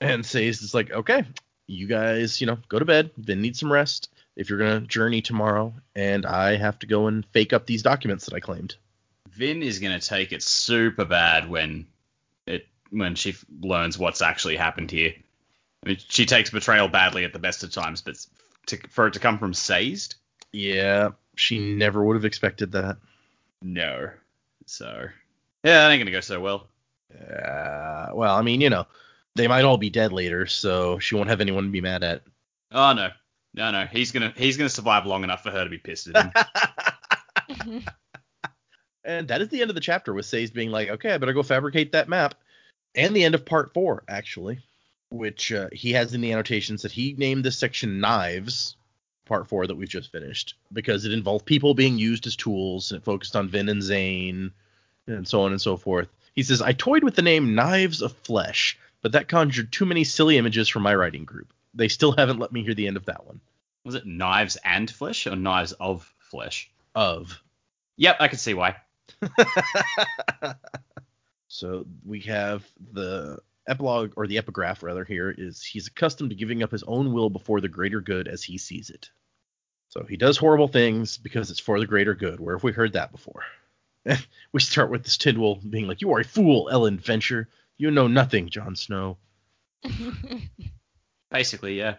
And 0.01 0.25
Sazed 0.25 0.63
is 0.63 0.73
like, 0.73 0.91
okay, 0.91 1.23
you 1.67 1.87
guys, 1.87 2.41
you 2.41 2.47
know, 2.47 2.57
go 2.69 2.79
to 2.79 2.85
bed. 2.85 3.11
Vin 3.17 3.41
needs 3.41 3.59
some 3.59 3.71
rest 3.71 4.09
if 4.35 4.49
you're 4.49 4.59
gonna 4.59 4.81
journey 4.81 5.21
tomorrow, 5.21 5.73
and 5.95 6.25
I 6.25 6.55
have 6.57 6.79
to 6.79 6.87
go 6.87 7.07
and 7.07 7.25
fake 7.27 7.53
up 7.53 7.65
these 7.65 7.83
documents 7.83 8.25
that 8.25 8.33
I 8.33 8.39
claimed. 8.39 8.75
Vin 9.31 9.63
is 9.63 9.79
gonna 9.79 9.99
take 9.99 10.31
it 10.33 10.43
super 10.43 11.05
bad 11.05 11.49
when 11.49 11.87
it 12.45 12.67
when 12.91 13.15
she 13.15 13.31
f- 13.31 13.45
learns 13.61 13.97
what's 13.97 14.21
actually 14.21 14.55
happened 14.55 14.91
here. 14.91 15.13
I 15.85 15.89
mean, 15.89 15.97
she 16.07 16.25
takes 16.25 16.49
betrayal 16.49 16.87
badly 16.87 17.23
at 17.25 17.33
the 17.33 17.39
best 17.39 17.63
of 17.63 17.71
times, 17.71 18.01
but 18.01 18.15
to, 18.67 18.77
for 18.89 19.07
it 19.07 19.13
to 19.13 19.19
come 19.19 19.37
from 19.37 19.53
Sazed, 19.53 20.15
Yeah, 20.51 21.09
she 21.35 21.59
never 21.59 22.03
would 22.03 22.15
have 22.15 22.25
expected 22.25 22.71
that. 22.73 22.97
no. 23.61 24.09
So 24.65 24.85
yeah, 25.63 25.87
that 25.87 25.91
ain't 25.91 25.99
gonna 26.01 26.11
go 26.11 26.21
so 26.21 26.39
well. 26.39 26.67
Uh, 27.13 28.09
well, 28.13 28.35
I 28.35 28.41
mean, 28.41 28.61
you 28.61 28.69
know, 28.69 28.87
they 29.35 29.47
might 29.47 29.63
all 29.63 29.77
be 29.77 29.89
dead 29.91 30.11
later, 30.11 30.47
so 30.47 30.97
she 30.99 31.13
won't 31.15 31.29
have 31.29 31.41
anyone 31.41 31.65
to 31.65 31.69
be 31.69 31.81
mad 31.81 32.03
at. 32.03 32.23
Oh 32.71 32.93
no, 32.93 33.09
no, 33.53 33.71
no. 33.71 33.85
He's 33.85 34.11
gonna 34.11 34.33
he's 34.35 34.57
gonna 34.57 34.69
survive 34.69 35.05
long 35.05 35.23
enough 35.23 35.43
for 35.43 35.51
her 35.51 35.63
to 35.63 35.69
be 35.69 35.77
pissed 35.77 36.07
at 36.07 36.15
him. 36.15 37.83
And 39.03 39.27
that 39.27 39.39
is 39.41 39.49
the 39.49 39.61
end 39.61 39.69
of 39.69 39.75
the 39.75 39.81
chapter 39.81 40.15
with 40.15 40.25
Sazed 40.25 40.55
being 40.55 40.71
like, 40.71 40.89
okay, 40.89 41.11
I 41.11 41.19
better 41.19 41.31
go 41.33 41.43
fabricate 41.43 41.91
that 41.91 42.09
map. 42.09 42.33
And 42.95 43.15
the 43.15 43.25
end 43.25 43.35
of 43.35 43.45
part 43.45 43.73
four, 43.73 44.03
actually, 44.07 44.59
which 45.09 45.51
uh, 45.51 45.69
he 45.71 45.93
has 45.93 46.13
in 46.13 46.21
the 46.21 46.31
annotations 46.31 46.81
that 46.81 46.91
he 46.91 47.13
named 47.17 47.43
this 47.43 47.57
section 47.57 47.99
Knives, 47.99 48.75
part 49.25 49.47
four 49.47 49.67
that 49.67 49.75
we've 49.75 49.89
just 49.89 50.11
finished, 50.11 50.55
because 50.71 51.05
it 51.05 51.11
involved 51.11 51.45
people 51.45 51.73
being 51.73 51.97
used 51.97 52.25
as 52.25 52.35
tools 52.35 52.91
and 52.91 53.01
it 53.01 53.05
focused 53.05 53.35
on 53.35 53.49
Vin 53.49 53.69
and 53.69 53.83
Zane 53.83 54.51
and 55.07 55.27
so 55.27 55.41
on 55.41 55.51
and 55.51 55.61
so 55.61 55.77
forth. 55.77 56.07
He 56.33 56.43
says, 56.43 56.61
I 56.61 56.73
toyed 56.73 57.03
with 57.03 57.15
the 57.15 57.21
name 57.21 57.55
Knives 57.55 58.01
of 58.01 58.13
Flesh, 58.17 58.77
but 59.01 59.11
that 59.11 59.27
conjured 59.27 59.71
too 59.71 59.85
many 59.85 60.03
silly 60.03 60.37
images 60.37 60.67
from 60.67 60.83
my 60.83 60.95
writing 60.95 61.25
group. 61.25 61.53
They 61.73 61.87
still 61.89 62.13
haven't 62.13 62.39
let 62.39 62.51
me 62.51 62.63
hear 62.63 62.73
the 62.73 62.87
end 62.87 62.97
of 62.97 63.05
that 63.05 63.25
one. 63.25 63.41
Was 63.83 63.95
it 63.95 64.05
knives 64.05 64.57
and 64.63 64.89
flesh 64.89 65.27
or 65.27 65.35
knives 65.35 65.73
of 65.73 66.11
flesh? 66.19 66.69
Of. 66.95 67.41
Yep, 67.97 68.17
I 68.19 68.27
can 68.29 68.39
see 68.39 68.53
why. 68.53 68.77
so 71.55 71.85
we 72.03 72.19
have 72.21 72.65
the 72.91 73.39
epilogue 73.67 74.13
or 74.17 74.27
the 74.27 74.37
epigraph 74.37 74.83
rather 74.83 75.05
here 75.05 75.33
is 75.35 75.63
he's 75.63 75.87
accustomed 75.87 76.29
to 76.29 76.35
giving 76.35 76.61
up 76.61 76.71
his 76.71 76.83
own 76.83 77.13
will 77.13 77.29
before 77.29 77.61
the 77.61 77.69
greater 77.69 78.01
good 78.01 78.27
as 78.27 78.43
he 78.43 78.57
sees 78.57 78.89
it. 78.89 79.09
So 79.89 80.03
he 80.03 80.17
does 80.17 80.37
horrible 80.37 80.67
things 80.67 81.17
because 81.17 81.49
it's 81.51 81.59
for 81.59 81.79
the 81.79 81.85
greater 81.85 82.13
good. 82.13 82.41
Where 82.41 82.57
have 82.57 82.63
we 82.63 82.73
heard 82.73 82.93
that 82.93 83.13
before? 83.13 83.43
we 84.51 84.59
start 84.59 84.91
with 84.91 85.03
this 85.03 85.17
Tindwyl 85.17 85.61
being 85.69 85.87
like, 85.87 86.01
"You 86.01 86.11
are 86.13 86.19
a 86.19 86.25
fool, 86.25 86.69
Elend 86.71 86.99
Venture. 86.99 87.47
You 87.77 87.89
know 87.89 88.07
nothing, 88.07 88.49
Jon 88.49 88.75
Snow." 88.75 89.17
Basically, 91.31 91.77
yeah. 91.77 91.95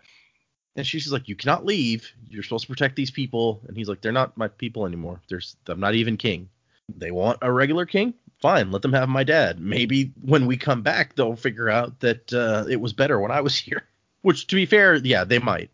And 0.76 0.86
she's 0.86 1.04
just 1.04 1.12
like, 1.12 1.28
"You 1.28 1.36
cannot 1.36 1.64
leave. 1.64 2.12
You're 2.28 2.42
supposed 2.42 2.64
to 2.64 2.72
protect 2.72 2.96
these 2.96 3.10
people." 3.10 3.62
And 3.66 3.76
he's 3.76 3.88
like, 3.88 4.02
"They're 4.02 4.12
not 4.12 4.36
my 4.36 4.48
people 4.48 4.84
anymore. 4.86 5.22
There's, 5.28 5.56
I'm 5.66 5.80
not 5.80 5.94
even 5.94 6.18
king. 6.18 6.50
They 6.94 7.10
want 7.10 7.38
a 7.42 7.50
regular 7.50 7.86
king. 7.86 8.14
Fine, 8.40 8.70
let 8.70 8.82
them 8.82 8.92
have 8.92 9.08
my 9.08 9.24
dad. 9.24 9.60
Maybe 9.60 10.12
when 10.20 10.46
we 10.46 10.56
come 10.56 10.82
back, 10.82 11.14
they'll 11.14 11.36
figure 11.36 11.68
out 11.70 12.00
that 12.00 12.32
uh, 12.32 12.64
it 12.68 12.80
was 12.80 12.92
better 12.92 13.18
when 13.20 13.30
I 13.30 13.40
was 13.40 13.56
here." 13.58 13.84
Which, 14.22 14.46
to 14.48 14.56
be 14.56 14.66
fair, 14.66 14.96
yeah, 14.96 15.24
they 15.24 15.38
might. 15.38 15.70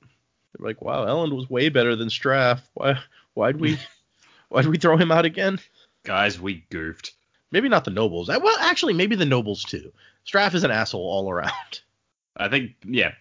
They're 0.52 0.66
like, 0.66 0.82
"Wow, 0.82 1.06
Elend 1.06 1.34
was 1.34 1.48
way 1.48 1.68
better 1.70 1.96
than 1.96 2.08
Straff. 2.08 2.60
Why, 2.74 2.98
why'd 3.34 3.56
we, 3.56 3.78
why'd 4.48 4.66
we 4.66 4.78
throw 4.78 4.96
him 4.96 5.10
out 5.12 5.24
again?" 5.24 5.58
Guys, 6.04 6.40
we 6.40 6.64
goofed. 6.70 7.12
Maybe 7.50 7.68
not 7.68 7.84
the 7.84 7.90
nobles. 7.90 8.28
Uh, 8.28 8.40
Well, 8.42 8.56
actually, 8.60 8.94
maybe 8.94 9.14
the 9.16 9.26
nobles 9.26 9.62
too. 9.62 9.92
Straff 10.26 10.54
is 10.54 10.64
an 10.64 10.70
asshole 10.70 11.00
all 11.08 11.30
around. 11.30 11.80
I 12.36 12.48
think, 12.48 12.72
yeah, 12.84 13.12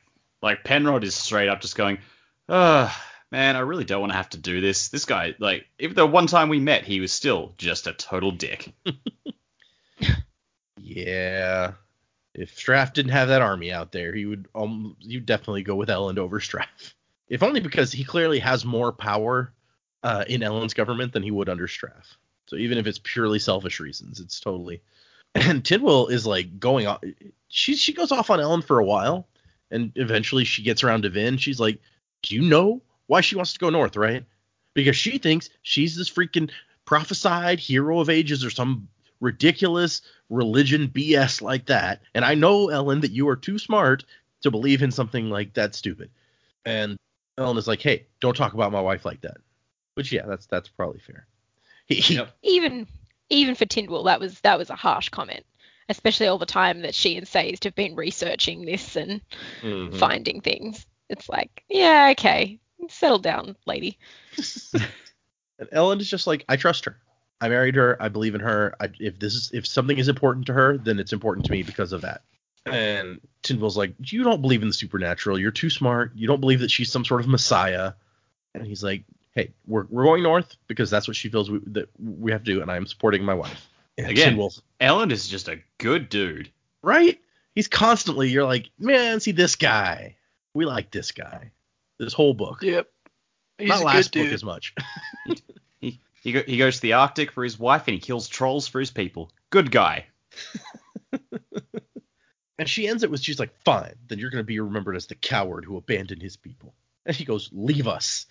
like 0.42 0.64
Penrod 0.64 1.04
is 1.04 1.16
straight 1.16 1.50
up 1.50 1.62
just 1.62 1.76
going, 1.76 2.00
oh, 2.48 2.96
man, 3.32 3.56
I 3.56 3.60
really 3.60 3.84
don't 3.84 4.02
want 4.02 4.14
to 4.14 4.18
have 4.18 4.30
to 4.30 4.38
do 4.38 4.62
this. 4.62 4.90
This 4.90 5.06
guy, 5.06 5.36
like, 5.38 5.68
even 5.80 5.96
the 5.96 6.06
one 6.06 6.28
time 6.28 6.50
we 6.50 6.60
met, 6.60 6.86
he 6.86 7.02
was 7.02 7.12
still 7.12 7.54
just 7.58 7.88
a 7.88 7.94
total 7.94 8.32
dick. 8.32 8.72
Yeah. 10.96 11.74
If 12.34 12.56
Straff 12.56 12.94
didn't 12.94 13.12
have 13.12 13.30
that 13.30 13.42
army 13.42 13.72
out 13.72 13.92
there, 13.92 14.14
he 14.14 14.26
would 14.26 14.48
um 14.54 14.96
you'd 15.00 15.26
definitely 15.26 15.64
go 15.64 15.76
with 15.76 15.90
Elend 15.90 16.18
over 16.18 16.40
Straff. 16.40 16.66
If 17.30 17.44
only 17.44 17.62
because 17.62 17.94
he 17.94 18.04
clearly 18.04 18.40
has 18.40 18.66
more 18.66 18.92
power 18.92 19.54
uh, 20.04 20.26
in 20.28 20.42
Elend's 20.42 20.74
government 20.74 21.14
than 21.14 21.24
he 21.24 21.32
would 21.32 21.48
under 21.48 21.66
Straff. 21.66 22.18
So 22.48 22.58
even 22.58 22.78
if 22.78 22.88
it's 22.88 23.00
purely 23.02 23.40
selfish 23.40 23.80
reasons, 23.80 24.20
it's 24.20 24.42
totally. 24.42 24.82
And 25.36 25.64
Tindwyl 25.64 26.12
is 26.12 26.28
like 26.28 26.60
going 26.60 26.88
off. 26.88 27.02
She 27.48 27.78
she 27.78 27.94
goes 27.94 28.12
off 28.12 28.30
on 28.30 28.40
Elend 28.40 28.66
for 28.66 28.80
a 28.80 28.84
while, 28.84 29.30
and 29.70 29.94
eventually 29.96 30.44
she 30.44 30.62
gets 30.62 30.84
around 30.84 31.04
to 31.04 31.10
Vin. 31.10 31.38
She's 31.38 31.60
like, 31.60 31.80
"Do 32.22 32.36
you 32.36 32.42
know 32.42 32.82
why 33.08 33.22
she 33.22 33.38
wants 33.38 33.54
to 33.54 33.60
go 33.60 33.70
north, 33.70 33.96
right? 33.96 34.26
Because 34.74 34.98
she 34.98 35.18
thinks 35.18 35.50
she's 35.62 35.96
this 35.96 36.10
freaking 36.10 36.52
prophesied 36.84 37.60
hero 37.62 38.02
of 38.02 38.10
ages 38.10 38.44
or 38.44 38.50
some 38.50 38.90
ridiculous 39.22 40.02
religion 40.30 40.88
BS 40.90 41.42
like 41.42 41.68
that. 41.68 42.02
And 42.14 42.26
I 42.26 42.36
know, 42.36 42.68
Elend, 42.68 43.02
that 43.02 43.12
you 43.12 43.30
are 43.30 43.36
too 43.38 43.58
smart 43.58 44.04
to 44.42 44.52
believe 44.52 44.82
in 44.82 44.92
something 44.92 45.30
like 45.30 45.54
that 45.54 45.76
stupid. 45.76 46.10
And 46.66 46.98
Elend 47.40 47.58
is 47.58 47.68
like, 47.68 47.82
hey, 47.82 48.08
don't 48.20 48.36
talk 48.36 48.54
about 48.54 48.72
my 48.72 48.82
wife 48.82 49.06
like 49.06 49.22
that. 49.22 49.38
Which 49.96 50.12
yeah, 50.12 50.26
that's 50.26 50.46
that's 50.48 50.68
probably 50.68 51.00
fair. 51.00 51.28
He, 51.88 51.96
he- 51.96 52.16
Yep. 52.16 52.36
even 52.44 52.88
even 53.30 53.56
for 53.56 53.66
Tindwyl, 53.66 54.06
that 54.06 54.20
was 54.20 54.40
that 54.42 54.58
was 54.58 54.70
a 54.70 54.76
harsh 54.76 55.10
comment, 55.10 55.46
especially 55.90 56.28
all 56.28 56.38
the 56.38 56.46
time 56.46 56.82
that 56.82 56.96
she 56.96 57.18
and 57.18 57.28
Sazed 57.28 57.64
have 57.64 57.76
been 57.76 57.96
researching 57.96 58.66
this 58.66 58.96
and 58.96 59.22
Mhm. 59.62 59.96
finding 59.96 60.42
things. 60.42 60.86
It's 61.10 61.28
like, 61.28 61.64
yeah, 61.70 62.10
okay, 62.12 62.60
settle 62.90 63.20
down, 63.20 63.56
lady. 63.66 63.98
And 65.60 65.70
Elend 65.74 66.02
is 66.02 66.10
just 66.10 66.26
like, 66.26 66.44
I 66.50 66.56
trust 66.56 66.86
her. 66.86 66.98
I 67.42 67.50
married 67.50 67.76
her. 67.76 67.98
I 68.00 68.08
believe 68.08 68.36
in 68.36 68.42
her. 68.42 68.76
I, 68.80 68.90
if 69.00 69.20
this 69.20 69.34
is 69.34 69.52
if 69.54 69.68
something 69.68 69.98
is 69.98 70.08
important 70.08 70.46
to 70.46 70.54
her, 70.54 70.78
then 70.78 71.00
it's 71.00 71.12
important 71.12 71.46
to 71.48 71.52
me 71.52 71.64
because 71.64 71.92
of 71.92 72.02
that. 72.02 72.22
And 72.66 73.20
Tindwyl's 73.44 73.76
like, 73.76 73.96
you 74.00 74.24
don't 74.24 74.42
believe 74.42 74.62
in 74.62 74.68
the 74.68 74.74
supernatural. 74.74 75.40
You're 75.40 75.50
too 75.52 75.72
smart. 75.72 76.12
You 76.16 76.28
don't 76.28 76.40
believe 76.40 76.60
that 76.60 76.70
she's 76.70 76.92
some 76.92 77.04
sort 77.04 77.22
of 77.22 77.28
messiah. 77.28 77.94
And 78.54 78.66
he's 78.66 78.84
like, 78.84 79.04
hey, 79.34 79.52
we're 79.66 79.86
we're 79.90 80.04
going 80.04 80.24
north 80.24 80.56
because 80.68 80.90
that's 80.90 81.08
what 81.08 81.18
she 81.18 81.30
feels 81.30 81.50
we, 81.50 81.60
that 81.68 81.90
we 82.00 82.32
have 82.32 82.44
to 82.44 82.54
do, 82.54 82.62
and 82.62 82.70
I 82.70 82.78
am 82.78 82.86
supporting 82.86 83.24
my 83.24 83.34
wife. 83.34 83.68
And 83.98 84.08
Again. 84.08 84.36
Tindwyl, 84.36 84.62
Elend 84.80 85.12
is 85.12 85.28
just 85.28 85.48
a 85.48 85.60
good 85.78 86.10
dude. 86.10 86.52
right? 86.82 87.20
He's 87.56 87.68
constantly, 87.68 88.30
you're 88.30 88.46
like, 88.46 88.70
man, 88.80 89.20
see 89.20 89.32
this 89.32 89.56
guy. 89.56 90.16
We 90.54 90.66
like 90.66 90.92
this 90.92 91.12
guy. 91.12 91.52
This 92.00 92.14
whole 92.14 92.34
book. 92.34 92.60
Yep. 92.62 92.90
He's 93.58 93.70
Not 93.70 93.82
a 93.82 93.86
last 93.86 94.14
good 94.14 94.26
book 94.26 94.34
as 94.34 94.44
much. 94.44 94.74
He, 95.80 96.00
he, 96.22 96.32
go, 96.32 96.42
he 96.44 96.58
goes 96.58 96.78
to 96.78 96.82
the 96.82 96.94
Arctic 96.94 97.32
for 97.32 97.44
his 97.44 97.60
wife 97.60 97.84
and 97.88 97.94
he 97.94 98.00
kills 98.00 98.28
trolls 98.30 98.68
for 98.68 98.80
his 98.80 98.92
people. 98.92 99.32
Good 99.50 99.72
guy. 99.72 100.06
And 102.62 102.70
she 102.70 102.88
ends 102.88 103.02
it 103.02 103.10
with 103.10 103.22
she's 103.22 103.40
like, 103.40 103.56
fine, 103.66 103.96
then 104.08 104.20
you're 104.20 104.30
going 104.30 104.44
to 104.44 104.48
be 104.48 104.60
remembered 104.60 104.96
as 104.96 105.08
the 105.08 105.16
coward 105.16 105.66
who 105.66 105.78
abandoned 105.78 106.22
his 106.22 106.38
people. 106.38 106.76
And 107.08 107.16
he 107.16 107.26
goes, 107.26 107.50
leave 107.52 107.88
us. 107.88 108.28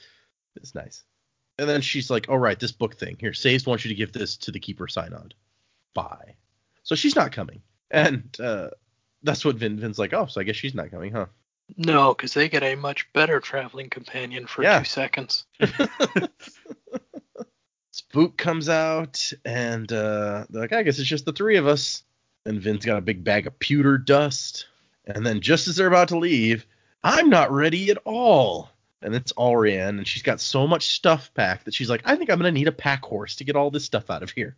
It's 0.55 0.73
nice. 0.73 1.03
And 1.59 1.69
then 1.69 1.81
she's 1.81 2.11
like, 2.11 2.29
all 2.29 2.39
right, 2.39 2.57
this 2.57 2.71
book 2.71 2.95
thing. 2.95 3.17
Here, 3.19 3.33
Sazed 3.35 3.67
wants 3.67 3.85
you 3.85 3.89
to 3.89 3.97
give 3.97 4.13
this 4.13 4.37
to 4.37 4.53
the 4.53 4.61
Keeper 4.61 4.87
Synod. 4.87 5.35
Bye. 5.95 6.37
So 6.85 6.95
she's 6.95 7.17
not 7.17 7.33
coming. 7.33 7.61
And 7.91 8.33
uh, 8.39 8.69
that's 9.25 9.45
what 9.45 9.57
Vin, 9.57 9.81
Vin's 9.81 9.99
like, 9.99 10.13
oh, 10.15 10.27
so 10.27 10.41
I 10.41 10.45
guess 10.45 10.55
she's 10.55 10.77
not 10.77 10.93
coming, 10.93 11.11
huh? 11.11 11.27
No, 11.77 12.15
because 12.15 12.33
they 12.33 12.49
get 12.49 12.63
a 12.63 12.77
much 12.77 13.13
better 13.13 13.41
traveling 13.41 13.91
companion 13.91 14.47
for 14.47 14.63
Yeah. 14.63 14.79
two 14.79 14.85
seconds. 14.85 15.45
Spook 18.11 18.37
comes 18.37 18.69
out, 18.69 19.33
and 19.45 19.91
uh, 19.93 20.45
they're 20.51 20.63
like, 20.63 20.73
I 20.73 20.83
guess 20.83 20.99
it's 20.99 21.09
just 21.09 21.25
the 21.27 21.33
three 21.33 21.57
of 21.59 21.69
us. 21.69 22.03
And 22.45 22.61
Vin's 22.61 22.85
got 22.85 22.99
a 22.99 23.03
big 23.03 23.23
bag 23.23 23.47
of 23.47 23.57
pewter 23.61 23.99
dust. 23.99 24.67
And 25.07 25.25
then 25.25 25.41
just 25.41 25.69
as 25.69 25.77
they're 25.77 25.87
about 25.87 26.09
to 26.09 26.19
leave, 26.19 26.67
I'm 27.05 27.31
not 27.31 27.53
ready 27.53 27.89
at 27.91 27.99
all. 28.05 28.69
And 29.01 29.15
it's 29.15 29.33
Allrianne, 29.35 29.91
and 29.99 30.07
she's 30.09 30.25
got 30.25 30.41
so 30.41 30.67
much 30.67 30.89
stuff 30.89 31.33
packed 31.35 31.67
that 31.67 31.75
she's 31.75 31.89
like, 31.89 32.03
I 32.05 32.17
think 32.17 32.31
I'm 32.31 32.39
gonna 32.39 32.51
need 32.51 32.67
a 32.67 32.73
pack 32.73 33.05
horse 33.05 33.37
to 33.37 33.45
get 33.45 33.55
all 33.55 33.71
this 33.71 33.85
stuff 33.85 34.11
out 34.11 34.25
of 34.25 34.31
here. 34.31 34.57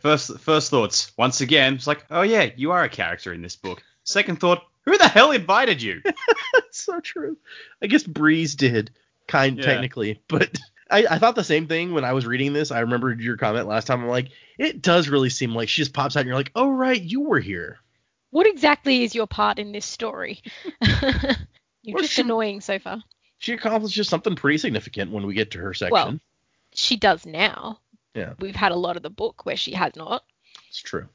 First, 0.00 0.38
first 0.38 0.70
thoughts. 0.70 1.10
Once 1.16 1.40
again, 1.40 1.74
it's 1.74 1.86
like, 1.88 2.04
oh 2.10 2.22
yeah, 2.22 2.50
you 2.56 2.70
are 2.70 2.84
a 2.84 2.88
character 2.88 3.32
in 3.32 3.42
this 3.42 3.56
book. 3.56 3.82
Second 4.04 4.38
thought, 4.38 4.62
who 4.84 4.96
the 4.96 5.08
hell 5.08 5.32
invited 5.32 5.82
you? 5.82 6.00
So 6.70 7.00
true. 7.00 7.36
I 7.82 7.88
guess 7.88 8.04
Breeze 8.04 8.54
did, 8.54 8.92
kind 9.26 9.58
Yeah. 9.58 9.64
technically, 9.64 10.20
but 10.28 10.56
I, 10.90 11.04
I 11.10 11.18
thought 11.18 11.34
the 11.34 11.44
same 11.44 11.66
thing 11.66 11.92
when 11.92 12.04
I 12.04 12.12
was 12.14 12.26
reading 12.26 12.52
this. 12.52 12.70
I 12.70 12.80
remembered 12.80 13.20
your 13.20 13.36
comment 13.36 13.66
last 13.68 13.86
time. 13.86 14.02
I'm 14.02 14.08
like, 14.08 14.28
it 14.58 14.80
does 14.82 15.08
really 15.08 15.28
seem 15.30 15.54
like 15.54 15.68
she 15.68 15.82
just 15.82 15.92
pops 15.92 16.16
out, 16.16 16.20
and 16.20 16.26
you're 16.28 16.36
like, 16.36 16.52
oh 16.54 16.70
right, 16.70 17.00
you 17.00 17.20
were 17.22 17.40
here. 17.40 17.78
What 18.30 18.46
exactly 18.46 19.04
is 19.04 19.14
your 19.14 19.26
part 19.26 19.58
in 19.58 19.72
this 19.72 19.86
story? 19.86 20.42
You're 21.82 21.94
Well, 21.94 22.02
just 22.02 22.14
she- 22.14 22.22
annoying 22.22 22.60
so 22.60 22.78
far. 22.78 23.02
She 23.38 23.52
accomplishes 23.52 24.08
something 24.08 24.34
pretty 24.34 24.58
significant 24.58 25.12
when 25.12 25.24
we 25.26 25.32
get 25.32 25.52
to 25.52 25.58
her 25.60 25.72
section. 25.72 25.92
Well, 25.92 26.18
She 26.74 26.96
does 26.96 27.24
now. 27.24 27.78
Yeah. 28.14 28.34
We've 28.40 28.56
had 28.56 28.72
a 28.72 28.76
lot 28.76 28.96
of 28.96 29.02
the 29.02 29.10
book 29.10 29.46
where 29.46 29.56
she 29.56 29.72
has 29.74 29.94
not. 29.96 30.24
It's 30.68 30.82
true. 30.82 31.08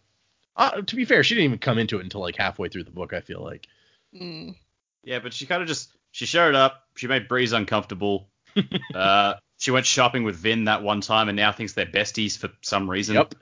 Uh, 0.55 0.81
to 0.81 0.95
be 0.95 1.03
fair, 1.05 1.23
she 1.23 1.36
didn't 1.36 1.45
even 1.45 1.59
come 1.59 1.77
into 1.77 1.97
it 1.99 2.03
until 2.03 2.21
like 2.21 2.38
halfway 2.38 2.69
through 2.69 2.86
the 2.86 2.91
book. 2.91 3.12
I 3.13 3.19
feel 3.21 3.41
like. 3.43 3.67
Mm. 4.15 4.55
Yeah, 5.03 5.19
but 5.19 5.33
she 5.33 5.45
kind 5.45 5.62
of 5.62 5.67
just 5.67 5.91
she 6.12 6.25
showed 6.25 6.55
up. 6.55 6.88
She 6.95 7.07
made 7.07 7.27
Breeze 7.27 7.51
uncomfortable. 7.51 8.29
uh, 8.95 9.33
she 9.63 9.71
went 9.71 9.86
shopping 9.86 10.26
with 10.26 10.36
Vin 10.36 10.65
that 10.65 10.84
one 10.84 10.99
time, 10.99 11.30
and 11.30 11.38
now 11.38 11.54
thinks 11.54 11.71
they're 11.71 11.86
besties 11.86 12.38
for 12.38 12.49
some 12.60 12.89
reason. 12.89 13.15
Yep. 13.15 13.36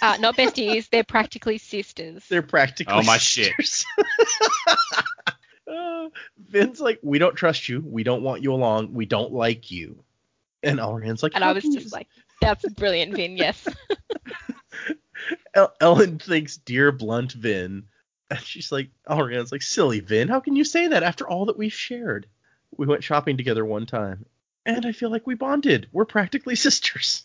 Uh, 0.00 0.16
not 0.20 0.36
besties, 0.36 0.88
they're 0.88 1.02
practically 1.02 1.58
sisters. 1.58 2.24
They're 2.28 2.42
practically. 2.42 2.94
Oh, 2.94 3.02
my 3.02 3.18
shit. 3.18 3.52
sisters. 3.56 3.84
uh, 5.68 6.10
Vin's 6.38 6.80
like, 6.80 7.00
we 7.02 7.18
don't 7.18 7.34
trust 7.34 7.68
you. 7.68 7.82
We 7.84 8.04
don't 8.04 8.22
want 8.22 8.40
you 8.40 8.52
along. 8.52 8.94
We 8.94 9.04
don't 9.04 9.32
like 9.32 9.72
you. 9.72 10.04
And 10.62 10.78
Elrond's 10.78 11.24
like, 11.24 11.32
and 11.34 11.42
I 11.42 11.50
was 11.50 11.64
just 11.64 11.92
like, 11.92 12.06
that's 12.40 12.64
brilliant, 12.74 13.16
Vin, 13.16 13.36
yes. 13.36 13.66
El- 15.54 15.74
Elend 15.80 16.22
thinks, 16.22 16.56
dear 16.56 16.92
blunt 16.92 17.32
Vin. 17.32 17.86
And 18.30 18.38
she's 18.38 18.70
like, 18.70 18.90
Elrond's 19.10 19.50
like, 19.50 19.62
silly 19.62 19.98
Vin. 19.98 20.28
How 20.28 20.38
can 20.38 20.54
you 20.54 20.62
say 20.62 20.86
that 20.86 21.02
after 21.02 21.28
all 21.28 21.46
that 21.46 21.58
we've 21.58 21.72
shared? 21.72 22.28
We 22.76 22.86
went 22.86 23.02
shopping 23.02 23.36
together 23.36 23.64
one 23.64 23.86
time. 23.86 24.24
And 24.66 24.86
I 24.86 24.92
feel 24.92 25.10
like 25.10 25.26
we 25.26 25.34
bonded. 25.34 25.88
We're 25.92 26.04
practically 26.04 26.54
sisters. 26.56 27.24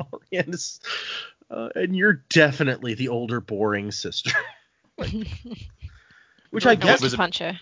Elrond. 0.00 0.80
Uh, 1.50 1.68
and 1.74 1.94
you're 1.94 2.24
definitely 2.30 2.94
the 2.94 3.08
older, 3.08 3.40
boring 3.40 3.90
sister. 3.92 4.30
Which 6.50 6.66
I 6.66 6.72
I 6.72 6.74
guess 6.74 7.00
want 7.00 7.10
to 7.12 7.16
punch 7.16 7.38
her. 7.38 7.58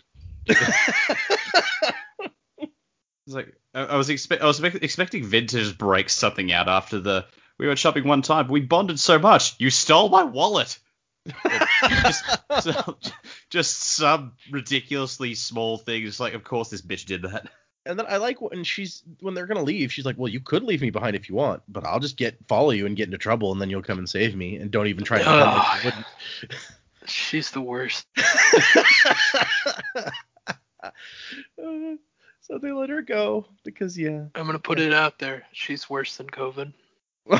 It's 3.26 3.36
like 3.36 3.54
I, 3.74 3.82
I 3.82 3.96
was 3.96 4.08
expe- 4.08 4.40
I 4.40 4.46
was 4.46 4.60
expecting 4.62 5.24
Vin 5.24 5.46
to 5.48 5.58
just 5.58 5.78
break 5.78 6.08
something 6.08 6.50
out 6.52 6.68
after 6.68 6.98
the 6.98 7.26
we 7.58 7.66
went 7.66 7.78
shopping 7.78 8.04
one 8.08 8.22
time, 8.22 8.48
we 8.48 8.60
bonded 8.60 8.98
so 8.98 9.18
much. 9.18 9.54
You 9.58 9.70
stole 9.70 10.08
my 10.08 10.24
wallet. 10.24 10.78
just, 11.86 12.24
so- 12.62 12.96
just 13.50 13.78
some 13.82 14.32
ridiculously 14.50 15.34
small 15.34 15.76
thing. 15.76 16.04
Just 16.04 16.20
like, 16.20 16.32
of 16.34 16.42
course, 16.42 16.70
this 16.70 16.80
bitch 16.80 17.04
did 17.04 17.22
that. 17.22 17.50
And 17.90 17.98
then 17.98 18.06
I 18.08 18.18
like 18.18 18.40
when 18.40 18.64
she's 18.64 19.02
when 19.20 19.34
they're 19.34 19.46
gonna 19.46 19.62
leave, 19.62 19.92
she's 19.92 20.04
like, 20.04 20.16
"Well, 20.16 20.28
you 20.28 20.40
could 20.40 20.62
leave 20.62 20.80
me 20.80 20.90
behind 20.90 21.16
if 21.16 21.28
you 21.28 21.34
want, 21.34 21.62
but 21.68 21.84
I'll 21.84 22.00
just 22.00 22.16
get 22.16 22.36
follow 22.46 22.70
you 22.70 22.86
and 22.86 22.96
get 22.96 23.06
into 23.06 23.18
trouble, 23.18 23.52
and 23.52 23.60
then 23.60 23.68
you'll 23.68 23.82
come 23.82 23.98
and 23.98 24.08
save 24.08 24.36
me, 24.36 24.56
and 24.56 24.70
don't 24.70 24.86
even 24.86 25.04
try 25.04 25.18
to 25.18 25.24
pretend 25.24 25.50
like 25.50 25.82
you 25.82 25.84
wouldn't." 25.84 26.06
She's 27.06 27.50
the 27.50 27.60
worst. 27.60 28.06
So 32.42 32.58
they 32.58 32.72
let 32.72 32.90
her 32.90 33.02
go 33.02 33.46
because 33.64 33.96
yeah. 33.96 34.24
I'm 34.34 34.46
gonna 34.46 34.58
put 34.58 34.80
it 34.80 34.92
out 34.92 35.20
there. 35.20 35.44
She's 35.52 35.88
worse 35.88 36.16
than 36.16 36.26
COVID. 36.26 36.72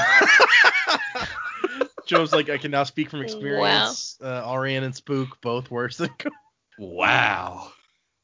Joe's 2.07 2.33
like, 2.33 2.49
I 2.49 2.59
can 2.59 2.71
now 2.71 2.85
speak 2.85 3.11
from 3.11 3.23
experience. 3.23 4.19
Uh, 4.21 4.45
Allrianne 4.45 4.85
and 4.85 4.95
Spook 4.95 5.41
both 5.41 5.69
worse 5.69 5.97
than. 5.97 6.11
Co- 6.17 6.31
Wow. 6.79 7.73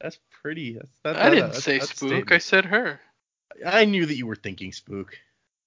That's 0.00 0.16
pretty. 0.46 0.74
That's, 0.74 0.90
that, 1.02 1.16
I 1.16 1.22
that- 1.24 1.30
didn't 1.30 1.46
that's- 1.46 1.64
say 1.64 1.78
that's 1.78 1.96
spook. 1.96 2.30
I 2.30 2.38
said 2.38 2.66
her. 2.66 3.00
I 3.66 3.84
knew 3.86 4.06
that 4.06 4.14
you 4.16 4.26
were 4.26 4.36
thinking 4.36 4.70
Spook. 4.72 5.18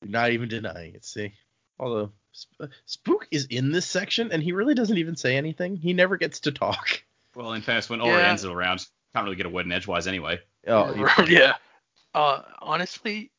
You're 0.01 0.11
not 0.11 0.31
even 0.31 0.47
denying 0.47 0.93
it. 0.95 1.03
See, 1.03 1.33
although 1.79 2.11
Sp- 2.31 2.61
uh, 2.61 2.67
Spook 2.85 3.27
is 3.31 3.45
in 3.47 3.71
this 3.71 3.85
section 3.87 4.31
and 4.31 4.41
he 4.43 4.51
really 4.51 4.75
doesn't 4.75 4.97
even 4.97 5.15
say 5.15 5.35
anything. 5.35 5.75
He 5.75 5.93
never 5.93 6.15
gets 6.15 6.41
to 6.41 6.51
talk. 6.51 7.03
Well, 7.35 7.53
in 7.53 7.61
fairness, 7.61 7.89
when 7.89 7.99
Yeah. 7.99 8.05
Allrianne's 8.33 8.45
around, 8.45 8.85
can't 9.13 9.23
really 9.25 9.35
get 9.35 9.47
a 9.47 9.49
word 9.49 9.65
in 9.65 9.71
edgewise 9.71 10.07
anyway. 10.07 10.39
Oh, 10.67 10.93
you- 11.19 11.25
yeah. 11.35 11.55
Uh, 12.13 12.41
honestly, 12.59 13.31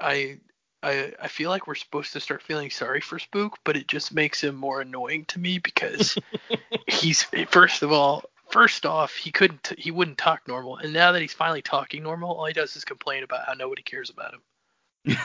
I, 0.00 0.38
I 0.82 1.12
I 1.20 1.28
feel 1.28 1.50
like 1.50 1.66
we're 1.66 1.74
supposed 1.74 2.12
to 2.14 2.20
start 2.20 2.42
feeling 2.42 2.70
sorry 2.70 3.00
for 3.02 3.18
Spook, 3.18 3.58
but 3.64 3.76
it 3.76 3.88
just 3.88 4.12
makes 4.14 4.42
him 4.42 4.54
more 4.54 4.80
annoying 4.80 5.26
to 5.26 5.38
me 5.38 5.58
because 5.58 6.16
he's 6.86 7.24
first 7.50 7.82
of 7.82 7.92
all, 7.92 8.24
first 8.50 8.86
off, 8.86 9.14
he 9.14 9.30
couldn't 9.30 9.72
he 9.78 9.90
wouldn't 9.90 10.18
talk 10.18 10.46
normal, 10.48 10.76
and 10.78 10.92
now 10.92 11.12
that 11.12 11.22
he's 11.22 11.32
finally 11.32 11.62
talking 11.62 12.02
normal, 12.02 12.36
all 12.36 12.46
he 12.46 12.52
does 12.52 12.76
is 12.76 12.84
complain 12.84 13.22
about 13.22 13.46
how 13.46 13.54
nobody 13.54 13.82
cares 13.82 14.10
about 14.10 14.34
him. 14.34 15.16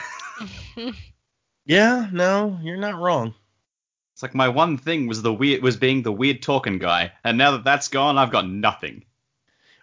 yeah, 1.66 2.08
no, 2.12 2.58
you're 2.62 2.76
not 2.76 2.96
wrong. 3.00 3.34
It's 4.14 4.22
like 4.22 4.34
my 4.34 4.48
one 4.48 4.78
thing 4.78 5.06
was 5.06 5.22
the 5.22 5.32
weird 5.32 5.62
was 5.62 5.76
being 5.76 6.02
the 6.02 6.12
weird 6.12 6.42
talking 6.42 6.78
guy, 6.78 7.12
and 7.24 7.36
now 7.38 7.52
that 7.52 7.64
that's 7.64 7.88
gone, 7.88 8.18
I've 8.18 8.32
got 8.32 8.48
nothing. 8.48 9.04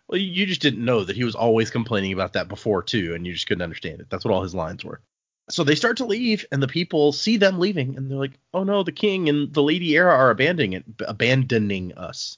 Well, 0.08 0.20
you- 0.20 0.32
you 0.32 0.46
just 0.46 0.62
didn't 0.62 0.84
know 0.86 1.04
that 1.04 1.16
he 1.16 1.24
was 1.24 1.36
always 1.36 1.70
complaining 1.70 2.14
about 2.14 2.34
that 2.34 2.48
before 2.48 2.84
too, 2.84 3.14
and 3.14 3.26
you 3.26 3.34
just 3.34 3.48
couldn't 3.48 3.62
understand 3.62 4.02
it. 4.02 4.10
That's 4.10 4.24
what 4.26 4.34
all 4.34 4.44
his 4.44 4.56
lines 4.56 4.84
were. 4.86 5.02
So 5.50 5.64
they 5.64 5.76
start 5.76 5.98
to 5.98 6.06
leave, 6.06 6.46
and 6.52 6.62
the 6.64 6.68
people 6.68 7.12
see 7.12 7.36
them 7.38 7.60
leaving, 7.60 7.98
and 7.98 8.10
they're 8.10 8.18
like, 8.18 8.40
"Oh 8.54 8.64
no, 8.64 8.84
the 8.84 8.92
king 8.92 9.28
and 9.28 9.54
the 9.54 9.64
Lady 9.64 9.96
Era 9.98 10.14
are 10.14 10.30
abandoning 10.30 10.74
it, 10.74 10.86
abandoning 11.06 11.94
us." 11.98 12.38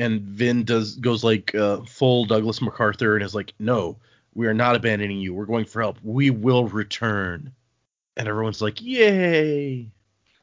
And 0.00 0.22
Vin 0.22 0.64
does 0.64 0.96
goes 0.96 1.22
like 1.22 1.54
uh, 1.54 1.82
full 1.82 2.24
Douglas 2.24 2.62
MacArthur 2.62 3.16
and 3.16 3.24
is 3.24 3.34
like, 3.34 3.52
"No, 3.58 3.98
we 4.34 4.46
are 4.46 4.54
not 4.54 4.76
abandoning 4.76 5.18
you. 5.18 5.34
We're 5.34 5.44
going 5.44 5.66
for 5.66 5.82
help. 5.82 5.98
We 6.02 6.30
will 6.30 6.66
return." 6.66 7.52
And 8.16 8.26
everyone's 8.26 8.62
like, 8.62 8.80
"Yay!" 8.80 9.90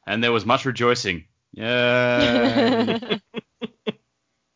And 0.06 0.22
there 0.22 0.32
was 0.32 0.46
much 0.46 0.64
rejoicing. 0.64 1.24
Yay. 1.52 1.64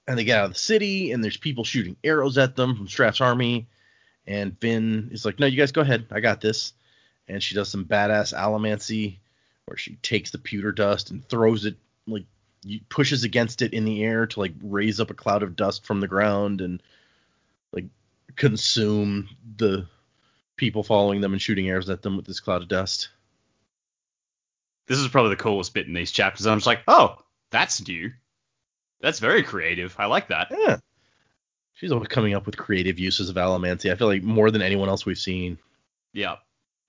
and 0.07 0.19
they 0.19 0.25
get 0.25 0.38
out 0.38 0.47
of 0.47 0.53
the 0.53 0.59
city 0.59 1.12
and 1.12 1.23
there's 1.23 1.37
people 1.37 1.65
shooting 1.65 1.97
arrows 2.05 2.38
at 2.38 2.57
them 2.57 2.77
from 2.77 2.88
Straff's 2.88 3.21
army 3.21 3.67
and 4.27 4.59
Vin 4.61 5.09
is 5.12 5.25
like 5.25 5.38
no 5.38 5.47
you 5.47 5.57
guys 5.57 5.73
go 5.73 5.81
ahead 5.81 6.07
I 6.11 6.21
got 6.21 6.41
this 6.41 6.73
and 7.29 7.43
she 7.43 7.55
does 7.55 7.71
some 7.71 7.85
badass 7.85 8.35
allomancy 8.35 9.19
where 9.67 9.77
she 9.77 9.97
takes 9.97 10.31
the 10.31 10.38
pewter 10.38 10.73
dust 10.73 11.11
and 11.11 11.27
throws 11.27 11.65
it 11.65 11.77
like 12.07 12.25
y- 12.25 12.27
pushes 12.88 13.25
against 13.25 13.62
it 13.62 13.72
in 13.72 13.85
the 13.85 14.03
air 14.03 14.27
to 14.27 14.40
like 14.40 14.53
raise 14.62 15.01
up 15.01 15.11
a 15.11 15.14
cloud 15.14 15.42
of 15.42 15.57
dust 15.57 15.85
from 15.85 16.01
the 16.01 16.09
ground 16.09 16.61
and 16.61 16.83
like 17.72 17.87
consume 18.37 19.29
the 19.57 19.87
people 20.57 20.83
following 20.83 21.20
them 21.20 21.33
and 21.33 21.42
shooting 21.42 21.68
arrows 21.68 21.90
at 21.90 22.03
them 22.03 22.16
with 22.16 22.27
this 22.27 22.40
cloud 22.40 22.62
of 22.62 22.68
dust 22.68 23.09
this 24.87 24.98
is 24.98 25.09
probably 25.09 25.31
the 25.31 25.42
coolest 25.42 25.72
bit 25.75 25.87
in 25.87 25.94
these 25.94 26.11
chapters. 26.11 26.44
I'm 26.44 26.59
just 26.59 26.66
like, 26.66 26.83
oh, 26.88 27.16
that's 27.51 27.87
new. 27.87 28.11
That's 29.01 29.20
very 29.20 29.42
creative. 29.42 29.94
I 29.98 30.07
like 30.07 30.29
that. 30.29 30.48
yeah 30.51 30.79
she's 31.75 31.90
always 31.90 32.09
coming 32.09 32.35
up 32.35 32.46
with 32.46 32.57
creative 32.57 32.98
uses 32.98 33.29
of 33.29 33.37
allomancy 33.37 33.90
I 33.90 33.96
feel 33.96 34.07
like 34.07 34.22
more 34.22 34.51
than 34.53 34.62
anyone 34.62 34.88
else 34.88 35.05
we've 35.05 35.18
seen 35.18 35.59
Yeah. 36.12 36.37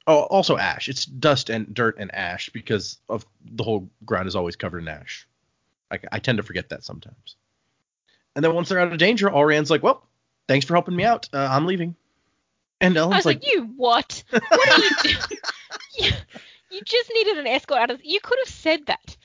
Oh, 0.06 0.24
also 0.24 0.58
ash. 0.58 0.90
It's 0.90 1.06
dust 1.06 1.50
and 1.50 1.74
dirt 1.74 1.98
and 1.98 2.14
ash 2.14 2.50
because 2.50 2.98
of 3.08 3.26
the 3.44 3.64
whole 3.64 3.90
ground 4.06 4.28
is 4.28 4.36
always 4.36 4.58
covered 4.58 4.80
in 4.80 4.90
ash. 4.90 5.26
I, 5.94 6.00
I 6.12 6.20
tend 6.20 6.38
to 6.38 6.44
forget 6.44 6.70
that 6.70 6.84
sometimes. 6.84 7.36
And 8.36 8.44
then 8.44 8.54
once 8.54 8.70
they're 8.70 8.80
out 8.80 8.92
of 8.92 8.98
danger, 8.98 9.30
Allrianne's 9.30 9.70
like, 9.70 9.84
"Well, 9.84 10.06
thanks 10.48 10.66
for 10.66 10.74
helping 10.74 10.96
me 10.96 11.04
out. 11.04 11.30
Uh, 11.32 11.48
I'm 11.50 11.66
leaving." 11.66 11.96
And 12.82 12.98
I 12.98 13.06
was 13.06 13.26
like, 13.26 13.48
you 13.48 13.64
what? 13.78 14.24
What 14.32 14.70
are 14.70 14.82
you 14.82 14.90
doing? 15.04 15.40
you, 16.00 16.12
you 16.72 16.82
just 16.84 17.12
needed 17.14 17.38
an 17.38 17.48
escort 17.48 17.80
out 17.80 17.92
of. 17.92 18.04
You 18.04 18.20
could 18.20 18.38
have 18.44 18.54
said 18.54 18.86
that. 18.88 19.16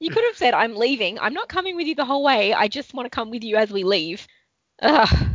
You 0.00 0.10
could 0.10 0.24
have 0.24 0.36
said, 0.36 0.52
"I'm 0.52 0.76
leaving. 0.76 1.18
I'm 1.18 1.32
not 1.32 1.48
coming 1.48 1.76
with 1.76 1.86
you 1.86 1.94
the 1.94 2.04
whole 2.04 2.22
way. 2.22 2.52
I 2.52 2.68
just 2.68 2.92
want 2.92 3.06
to 3.06 3.10
come 3.10 3.30
with 3.30 3.44
you 3.44 3.56
as 3.56 3.70
we 3.70 3.84
leave." 3.84 4.26
Ugh. 4.82 5.28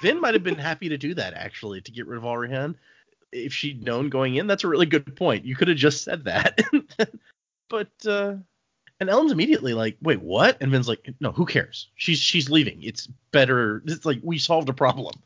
Vin 0.00 0.20
might 0.20 0.34
have 0.34 0.44
been 0.44 0.54
happy 0.58 0.88
to 0.88 0.96
do 0.96 1.14
that 1.14 1.34
actually 1.34 1.80
to 1.82 1.90
get 1.90 2.06
rid 2.06 2.18
of 2.18 2.22
Allrianne 2.22 2.76
if 3.32 3.52
she'd 3.52 3.82
known 3.82 4.08
going 4.08 4.36
in. 4.36 4.46
That's 4.46 4.64
a 4.64 4.68
really 4.68 4.86
good 4.86 5.16
point. 5.16 5.44
You 5.44 5.56
could 5.56 5.68
have 5.68 5.76
just 5.76 6.04
said 6.04 6.24
that. 6.24 6.60
but 7.68 7.90
uh 8.06 8.34
and 9.00 9.08
Elend's 9.08 9.32
immediately 9.32 9.74
like, 9.74 9.96
"Wait, 10.00 10.20
what?" 10.20 10.58
And 10.60 10.70
Vin's 10.70 10.88
like, 10.88 11.14
"No, 11.20 11.32
who 11.32 11.46
cares? 11.46 11.88
She's 11.96 12.18
she's 12.18 12.50
leaving. 12.50 12.82
It's 12.82 13.06
better. 13.30 13.82
It's 13.86 14.04
like 14.04 14.20
we 14.22 14.38
solved 14.38 14.68
a 14.68 14.74
problem. 14.74 15.14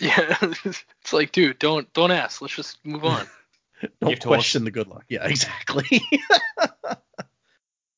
Yeah, 0.00 0.36
it's 0.40 1.12
like, 1.12 1.30
dude, 1.30 1.60
don't 1.60 1.90
don't 1.92 2.10
ask. 2.10 2.42
Let's 2.42 2.56
just 2.56 2.84
move 2.84 3.04
on. 3.04 3.28
Don't 4.00 4.10
Gift 4.10 4.24
horse. 4.24 4.38
question 4.38 4.64
the 4.64 4.72
good 4.72 4.88
luck." 4.88 5.04
Yeah, 5.08 5.24
exactly. 5.24 6.02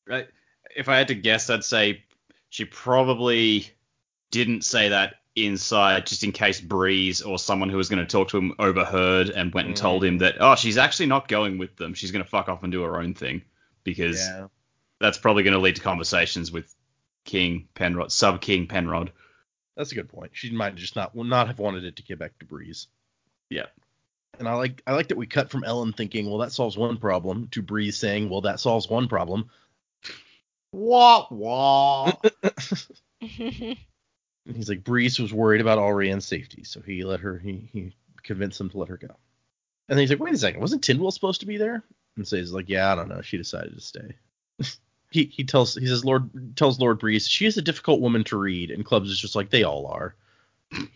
Right. 0.06 0.28
If 0.76 0.88
I 0.88 0.96
had 0.98 1.08
to 1.08 1.14
guess, 1.14 1.50
I'd 1.50 1.64
say 1.64 2.04
she 2.48 2.64
probably 2.64 3.68
didn't 4.30 4.62
say 4.62 4.90
that 4.90 5.16
inside 5.34 6.06
just 6.06 6.24
in 6.24 6.32
case 6.32 6.60
Breeze 6.60 7.22
or 7.22 7.38
someone 7.38 7.68
who 7.68 7.76
was 7.76 7.88
going 7.88 8.04
to 8.04 8.10
talk 8.10 8.28
to 8.28 8.38
him 8.38 8.54
overheard 8.58 9.30
and 9.30 9.52
went 9.52 9.68
and 9.68 9.76
told 9.76 10.02
mm. 10.02 10.08
him 10.08 10.18
that, 10.18 10.36
oh, 10.40 10.54
she's 10.54 10.78
actually 10.78 11.06
not 11.06 11.28
going 11.28 11.58
with 11.58 11.76
them. 11.76 11.92
She's 11.92 12.10
going 12.10 12.24
to 12.24 12.30
fuck 12.30 12.48
off 12.48 12.62
and 12.62 12.72
do 12.72 12.82
her 12.82 13.00
own 13.00 13.14
thing 13.14 13.42
because 13.84 14.18
yeah. 14.18 14.46
That's 15.00 15.18
probably 15.18 15.42
going 15.42 15.54
to 15.54 15.60
lead 15.60 15.76
to 15.76 15.82
conversations 15.82 16.50
with 16.50 16.74
King 17.24 17.68
Penrod, 17.74 18.12
sub 18.12 18.40
King 18.40 18.66
Penrod. 18.66 19.12
That's 19.76 19.92
a 19.92 19.94
good 19.94 20.08
point. 20.08 20.32
She 20.34 20.50
might 20.50 20.74
just 20.74 20.96
not 20.96 21.14
not 21.14 21.48
have 21.48 21.58
wanted 21.58 21.84
it 21.84 21.96
to 21.96 22.02
get 22.02 22.18
back 22.18 22.38
to 22.38 22.46
Breeze. 22.46 22.86
Yeah. 23.50 23.66
And 24.38 24.48
I 24.48 24.54
like 24.54 24.82
I 24.86 24.94
like 24.94 25.08
that 25.08 25.18
we 25.18 25.26
cut 25.26 25.50
from 25.50 25.62
Elend 25.62 25.96
thinking, 25.96 26.28
well, 26.28 26.38
that 26.38 26.52
solves 26.52 26.76
one 26.76 26.96
problem, 26.96 27.48
to 27.52 27.62
Breeze 27.62 27.98
saying, 27.98 28.30
well, 28.30 28.42
that 28.42 28.60
solves 28.60 28.88
one 28.88 29.08
problem. 29.08 29.50
Wah 30.72 31.26
wah. 31.30 32.12
And 34.46 34.56
he's 34.56 34.68
like, 34.68 34.84
Breeze 34.84 35.18
was 35.18 35.32
worried 35.32 35.60
about 35.60 35.78
Allrianne's 35.78 36.24
safety, 36.24 36.62
so 36.62 36.80
he 36.80 37.02
let 37.02 37.20
her 37.20 37.38
he 37.38 37.68
he 37.72 37.92
convinced 38.22 38.60
him 38.60 38.70
to 38.70 38.78
let 38.78 38.88
her 38.90 38.96
go. 38.96 39.08
And 39.88 39.96
then 39.96 39.98
he's 39.98 40.10
like, 40.10 40.20
wait 40.20 40.34
a 40.34 40.38
second, 40.38 40.60
wasn't 40.60 40.82
Tindwyl 40.82 41.12
supposed 41.12 41.40
to 41.40 41.46
be 41.46 41.56
there? 41.56 41.82
And 42.16 42.26
so 42.26 42.36
he's 42.36 42.52
like, 42.52 42.68
yeah, 42.68 42.92
I 42.92 42.94
don't 42.94 43.08
know. 43.08 43.22
She 43.22 43.36
decided 43.36 43.74
to 43.74 43.80
stay. 43.80 44.16
he 45.10 45.24
he 45.24 45.44
tells 45.44 45.74
he 45.74 45.86
says 45.86 46.04
Lord 46.04 46.56
tells 46.56 46.80
Lord 46.80 46.98
Breeze 46.98 47.28
she 47.28 47.46
is 47.46 47.56
a 47.56 47.62
difficult 47.62 48.00
woman 48.00 48.24
to 48.24 48.36
read, 48.38 48.70
and 48.70 48.84
Clubs 48.84 49.10
is 49.10 49.18
just 49.20 49.36
like 49.36 49.50
they 49.50 49.64
all 49.64 49.86
are. 49.86 50.14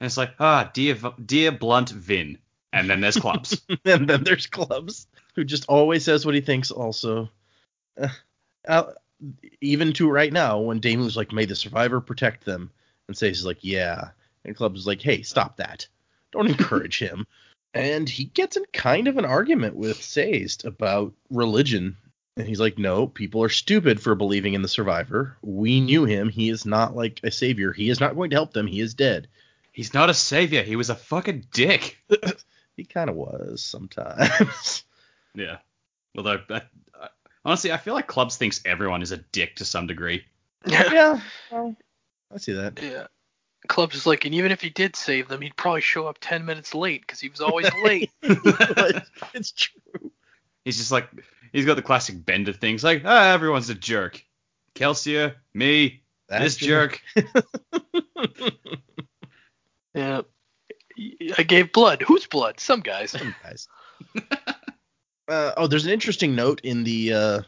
And 0.00 0.06
it's 0.08 0.16
like, 0.16 0.34
ah, 0.40 0.68
dear, 0.74 0.96
dear 1.24 1.52
blunt 1.52 1.90
Vin. 1.90 2.38
And 2.72 2.90
then 2.90 3.00
there's 3.00 3.16
clubs. 3.16 3.62
and 3.84 4.08
then 4.10 4.24
there's 4.24 4.48
Clubs, 4.48 5.06
who 5.36 5.44
just 5.44 5.66
always 5.68 6.04
says 6.04 6.26
what 6.26 6.34
he 6.34 6.40
thinks. 6.40 6.72
Also, 6.72 7.30
Uh, 8.00 8.08
uh, 8.66 8.92
even 9.60 9.92
to 9.94 10.10
right 10.10 10.32
now, 10.32 10.58
when 10.60 10.80
Demoux's 10.80 11.16
like, 11.16 11.32
"May 11.32 11.44
the 11.44 11.54
survivor 11.54 12.00
protect 12.00 12.44
them," 12.44 12.70
and 13.06 13.16
says 13.16 13.28
he's 13.38 13.44
like, 13.46 13.62
"Yeah," 13.62 14.10
and 14.44 14.56
Clubs 14.56 14.80
is 14.80 14.86
like, 14.86 15.02
"Hey, 15.02 15.22
stop 15.22 15.58
that! 15.58 15.86
Don't 16.32 16.48
encourage 16.48 16.98
him." 16.98 17.26
And 17.74 18.08
he 18.08 18.24
gets 18.24 18.56
in 18.56 18.64
kind 18.72 19.08
of 19.08 19.18
an 19.18 19.24
argument 19.24 19.76
with 19.76 20.02
Sazed 20.02 20.64
about 20.64 21.14
religion. 21.30 21.96
And 22.36 22.46
he's 22.46 22.60
like, 22.60 22.78
no, 22.78 23.06
people 23.06 23.42
are 23.42 23.50
stupid 23.50 24.00
for 24.00 24.14
believing 24.14 24.54
in 24.54 24.62
the 24.62 24.68
survivor. 24.68 25.36
We 25.42 25.80
knew 25.80 26.04
him. 26.06 26.30
He 26.30 26.48
is 26.48 26.64
not 26.64 26.96
like 26.96 27.20
a 27.22 27.30
savior. 27.30 27.72
He 27.72 27.90
is 27.90 28.00
not 28.00 28.16
going 28.16 28.30
to 28.30 28.36
help 28.36 28.52
them. 28.54 28.66
He 28.66 28.80
is 28.80 28.94
dead. 28.94 29.28
He's 29.70 29.92
not 29.92 30.10
a 30.10 30.14
savior. 30.14 30.62
He 30.62 30.76
was 30.76 30.90
a 30.90 30.94
fucking 30.94 31.46
dick. 31.52 31.98
He 32.76 32.84
kind 32.84 33.10
of 33.10 33.16
was 33.16 33.62
sometimes. 33.62 34.84
Yeah. 35.34 35.58
Although, 36.14 36.40
I, 36.50 36.60
I, 37.00 37.08
honestly, 37.42 37.72
I 37.72 37.78
feel 37.78 37.94
like 37.94 38.06
Clubs 38.06 38.36
thinks 38.36 38.60
everyone 38.66 39.00
is 39.00 39.12
a 39.12 39.16
dick 39.16 39.56
to 39.56 39.64
some 39.64 39.86
degree. 39.86 40.26
yeah, 40.66 41.20
well, 41.50 41.74
I 42.30 42.36
see 42.36 42.52
that. 42.52 42.78
Yeah. 42.82 43.06
Clubs 43.66 43.96
is 43.96 44.04
like, 44.06 44.26
and 44.26 44.34
even 44.34 44.52
if 44.52 44.60
he 44.60 44.68
did 44.68 44.94
save 44.94 45.28
them, 45.28 45.40
he'd 45.40 45.56
probably 45.56 45.80
show 45.80 46.06
up 46.06 46.18
10 46.20 46.44
minutes 46.44 46.74
late 46.74 47.00
because 47.00 47.18
he 47.18 47.30
was 47.30 47.40
always 47.40 47.70
late. 47.82 48.10
it's 48.22 49.52
true. 49.52 50.10
He's 50.66 50.76
just 50.76 50.92
like, 50.92 51.08
he's 51.52 51.66
got 51.66 51.74
the 51.74 51.82
classic 51.82 52.24
Bender 52.24 52.52
things, 52.52 52.82
like, 52.82 53.02
ah, 53.04 53.32
everyone's 53.32 53.70
a 53.70 53.74
jerk. 53.74 54.24
Kelsier, 54.74 55.34
me, 55.54 56.02
That's 56.28 56.44
this 56.44 56.56
jerk. 56.56 57.00
yeah. 59.94 60.22
I 61.38 61.42
gave 61.42 61.72
blood. 61.72 62.02
Whose 62.02 62.26
blood? 62.26 62.60
Some 62.60 62.80
guys. 62.80 63.10
Some 63.10 63.34
guys. 63.42 63.68
uh, 65.28 65.52
oh, 65.56 65.66
there's 65.66 65.84
an 65.84 65.92
interesting 65.92 66.34
note 66.34 66.60
in 66.62 66.84
the 66.84 67.12
uh, 67.12 67.40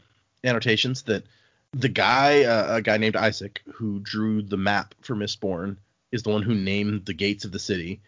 annotations 0.42 1.02
that 1.04 1.24
the 1.72 1.88
guy, 1.88 2.44
uh, 2.44 2.76
a 2.76 2.82
guy 2.82 2.96
named 2.98 3.16
Isaac, 3.16 3.62
who 3.74 4.00
drew 4.00 4.42
the 4.42 4.56
map 4.56 4.94
for 5.00 5.14
Mistborn, 5.14 5.76
is 6.12 6.22
the 6.22 6.30
one 6.30 6.42
who 6.42 6.54
named 6.54 7.06
the 7.06 7.14
gates 7.14 7.44
of 7.44 7.52
the 7.52 7.58
city. 7.58 8.00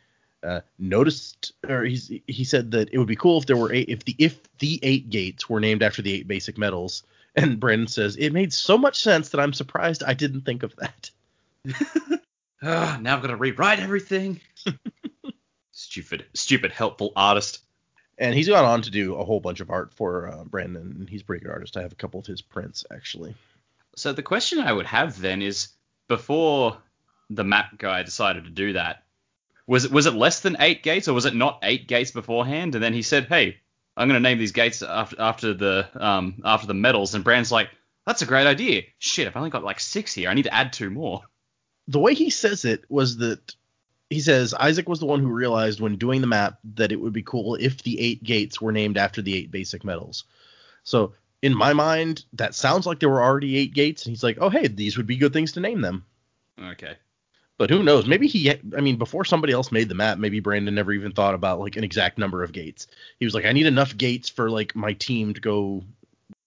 Uh, 0.46 0.60
noticed, 0.78 1.52
or 1.68 1.82
he's, 1.84 2.12
he 2.26 2.44
said 2.44 2.70
that 2.70 2.90
it 2.92 2.98
would 2.98 3.08
be 3.08 3.16
cool 3.16 3.38
if 3.38 3.46
there 3.46 3.56
were 3.56 3.72
eight, 3.72 3.88
if 3.88 4.04
the 4.04 4.14
if 4.18 4.38
the 4.58 4.78
eight 4.82 5.10
gates 5.10 5.48
were 5.48 5.58
named 5.58 5.82
after 5.82 6.02
the 6.02 6.12
eight 6.12 6.28
basic 6.28 6.56
metals. 6.56 7.02
And 7.34 7.60
Brandon 7.60 7.88
says 7.88 8.16
it 8.16 8.32
made 8.32 8.52
so 8.52 8.78
much 8.78 9.02
sense 9.02 9.30
that 9.30 9.40
I'm 9.40 9.52
surprised 9.52 10.02
I 10.02 10.14
didn't 10.14 10.42
think 10.42 10.62
of 10.62 10.74
that. 10.76 11.10
Ah, 12.62 12.98
now 13.00 13.16
I've 13.16 13.22
got 13.22 13.28
to 13.28 13.36
rewrite 13.36 13.80
everything. 13.80 14.40
stupid, 15.72 16.24
stupid, 16.34 16.72
helpful 16.72 17.12
artist. 17.14 17.60
And 18.18 18.34
he's 18.34 18.48
gone 18.48 18.64
on 18.64 18.82
to 18.82 18.90
do 18.90 19.14
a 19.14 19.24
whole 19.24 19.40
bunch 19.40 19.60
of 19.60 19.70
art 19.70 19.92
for 19.92 20.28
uh, 20.28 20.44
Brandon, 20.44 20.96
and 20.98 21.08
he's 21.08 21.20
a 21.20 21.24
pretty 21.24 21.44
good 21.44 21.52
artist. 21.52 21.76
I 21.76 21.82
have 21.82 21.92
a 21.92 21.96
couple 21.96 22.18
of 22.18 22.26
his 22.26 22.40
prints 22.40 22.84
actually. 22.90 23.34
So 23.94 24.12
the 24.12 24.22
question 24.22 24.58
I 24.58 24.72
would 24.72 24.86
have 24.86 25.20
then 25.20 25.42
is, 25.42 25.68
before 26.08 26.78
the 27.28 27.44
map 27.44 27.76
guy 27.78 28.02
decided 28.02 28.44
to 28.44 28.50
do 28.50 28.72
that, 28.72 29.04
was 29.66 29.84
it 29.84 29.90
was 29.90 30.06
it 30.06 30.14
less 30.14 30.40
than 30.40 30.56
eight 30.60 30.82
gates, 30.82 31.08
or 31.08 31.14
was 31.14 31.26
it 31.26 31.34
not 31.34 31.58
eight 31.62 31.88
gates 31.88 32.10
beforehand? 32.10 32.74
And 32.74 32.82
then 32.82 32.94
he 32.94 33.02
said, 33.02 33.26
"Hey, 33.26 33.58
I'm 33.96 34.08
going 34.08 34.20
to 34.20 34.28
name 34.28 34.38
these 34.38 34.52
gates 34.52 34.82
after 34.82 35.20
after 35.20 35.54
the 35.54 35.88
um 35.94 36.42
after 36.44 36.66
the 36.66 36.74
metals." 36.74 37.14
And 37.14 37.24
Brand's 37.24 37.52
like, 37.52 37.70
"That's 38.06 38.22
a 38.22 38.26
great 38.26 38.46
idea. 38.46 38.82
Shit, 38.98 39.26
I've 39.26 39.36
only 39.36 39.50
got 39.50 39.64
like 39.64 39.80
six 39.80 40.12
here. 40.14 40.30
I 40.30 40.34
need 40.34 40.44
to 40.44 40.54
add 40.54 40.72
two 40.72 40.90
more." 40.90 41.22
The 41.88 41.98
way 41.98 42.14
he 42.14 42.30
says 42.30 42.64
it 42.64 42.84
was 42.88 43.18
that 43.18 43.54
he 44.10 44.20
says 44.20 44.54
Isaac 44.54 44.88
was 44.88 45.00
the 45.00 45.06
one 45.06 45.20
who 45.20 45.28
realized 45.28 45.80
when 45.80 45.96
doing 45.96 46.20
the 46.20 46.26
map 46.26 46.58
that 46.74 46.92
it 46.92 47.00
would 47.00 47.12
be 47.12 47.22
cool 47.22 47.56
if 47.56 47.82
the 47.82 47.98
eight 48.00 48.22
gates 48.22 48.60
were 48.60 48.72
named 48.72 48.96
after 48.96 49.22
the 49.22 49.36
eight 49.36 49.50
basic 49.50 49.84
metals. 49.84 50.24
So 50.84 51.14
in 51.42 51.54
my 51.54 51.72
mind, 51.72 52.24
that 52.34 52.54
sounds 52.54 52.86
like 52.86 53.00
there 53.00 53.10
were 53.10 53.22
already 53.22 53.56
eight 53.56 53.74
gates, 53.74 54.04
and 54.04 54.12
he's 54.12 54.22
like, 54.22 54.38
"Oh, 54.40 54.48
hey, 54.48 54.68
these 54.68 54.96
would 54.96 55.06
be 55.06 55.16
good 55.16 55.32
things 55.32 55.52
to 55.52 55.60
name 55.60 55.80
them." 55.80 56.04
Okay. 56.60 56.96
But 57.58 57.70
who 57.70 57.82
knows? 57.82 58.06
Maybe 58.06 58.26
he, 58.26 58.50
I 58.50 58.80
mean, 58.80 58.96
before 58.96 59.24
somebody 59.24 59.52
else 59.52 59.72
made 59.72 59.88
the 59.88 59.94
map, 59.94 60.18
maybe 60.18 60.40
Brandon 60.40 60.74
never 60.74 60.92
even 60.92 61.12
thought 61.12 61.34
about 61.34 61.58
like 61.58 61.76
an 61.76 61.84
exact 61.84 62.18
number 62.18 62.42
of 62.42 62.52
gates. 62.52 62.86
He 63.18 63.24
was 63.24 63.34
like, 63.34 63.46
I 63.46 63.52
need 63.52 63.66
enough 63.66 63.96
gates 63.96 64.28
for 64.28 64.50
like 64.50 64.76
my 64.76 64.92
team 64.92 65.32
to 65.32 65.40
go 65.40 65.82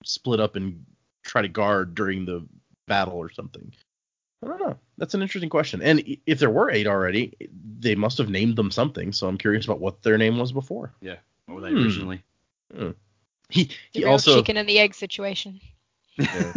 split 0.04 0.40
up 0.40 0.56
and 0.56 0.86
try 1.24 1.42
to 1.42 1.48
guard 1.48 1.96
during 1.96 2.26
the 2.26 2.46
battle 2.88 3.16
or 3.16 3.32
something. 3.32 3.74
I 4.44 4.48
don't 4.48 4.60
know. 4.60 4.78
That's 4.98 5.16
an 5.16 5.22
interesting 5.22 5.50
question. 5.50 5.82
And 5.82 6.04
if 6.26 6.40
there 6.40 6.50
were 6.50 6.70
eight 6.70 6.88
already, 6.88 7.34
they 7.80 7.96
must 7.96 8.18
have 8.20 8.30
named 8.30 8.56
them 8.56 8.70
something. 8.72 9.12
So 9.12 9.28
I'm 9.28 9.38
curious 9.38 9.66
about 9.66 9.80
what 9.82 10.02
their 10.04 10.18
name 10.18 10.38
was 10.38 10.52
before. 10.52 10.94
Yeah. 11.02 11.16
What 11.48 11.56
were 11.56 11.62
they 11.62 11.72
Hmm. 11.72 11.84
originally? 11.84 12.24
Hmm. 12.74 12.92
He 13.50 13.64
The 13.66 13.76
he 13.94 14.04
also 14.06 14.36
chicken 14.36 14.58
and 14.58 14.70
the 14.70 14.78
egg 14.80 14.94
situation. 14.94 15.60
Yeah. 16.20 16.54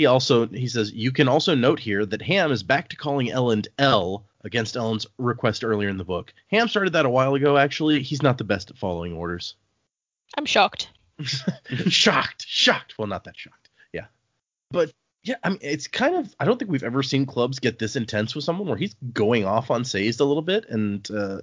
He 0.00 0.06
also 0.06 0.46
he 0.46 0.66
says 0.66 0.94
you 0.94 1.12
can 1.12 1.28
also 1.28 1.54
note 1.54 1.78
here 1.78 2.06
that 2.06 2.22
Ham 2.22 2.52
is 2.52 2.62
back 2.62 2.88
to 2.88 2.96
calling 2.96 3.26
Elend 3.26 3.68
El 3.78 4.24
against 4.42 4.74
Elend's 4.74 5.06
request 5.18 5.62
earlier 5.62 5.90
in 5.90 5.98
the 5.98 6.06
book. 6.06 6.32
Ham 6.50 6.68
started 6.68 6.94
that 6.94 7.04
a 7.04 7.10
while 7.10 7.34
ago 7.34 7.58
actually. 7.58 8.02
He's 8.02 8.22
not 8.22 8.38
the 8.38 8.44
best 8.44 8.70
at 8.70 8.78
following 8.78 9.12
orders. 9.12 9.56
I'm 10.38 10.46
shocked. 10.46 10.88
shocked, 11.88 12.46
shocked. 12.48 12.94
Well, 12.96 13.08
not 13.08 13.24
that 13.24 13.36
shocked. 13.36 13.68
Yeah. 13.92 14.06
But 14.70 14.90
yeah, 15.22 15.34
I 15.44 15.50
mean 15.50 15.58
it's 15.60 15.86
kind 15.86 16.16
of 16.16 16.34
I 16.40 16.46
don't 16.46 16.58
think 16.58 16.70
we've 16.70 16.82
ever 16.82 17.02
seen 17.02 17.26
clubs 17.26 17.58
get 17.58 17.78
this 17.78 17.94
intense 17.94 18.34
with 18.34 18.44
someone 18.44 18.68
where 18.68 18.78
he's 18.78 18.94
going 19.12 19.44
off 19.44 19.70
on 19.70 19.84
Sazed 19.84 20.20
a 20.20 20.24
little 20.24 20.40
bit 20.40 20.66
and 20.70 21.06
uh 21.10 21.40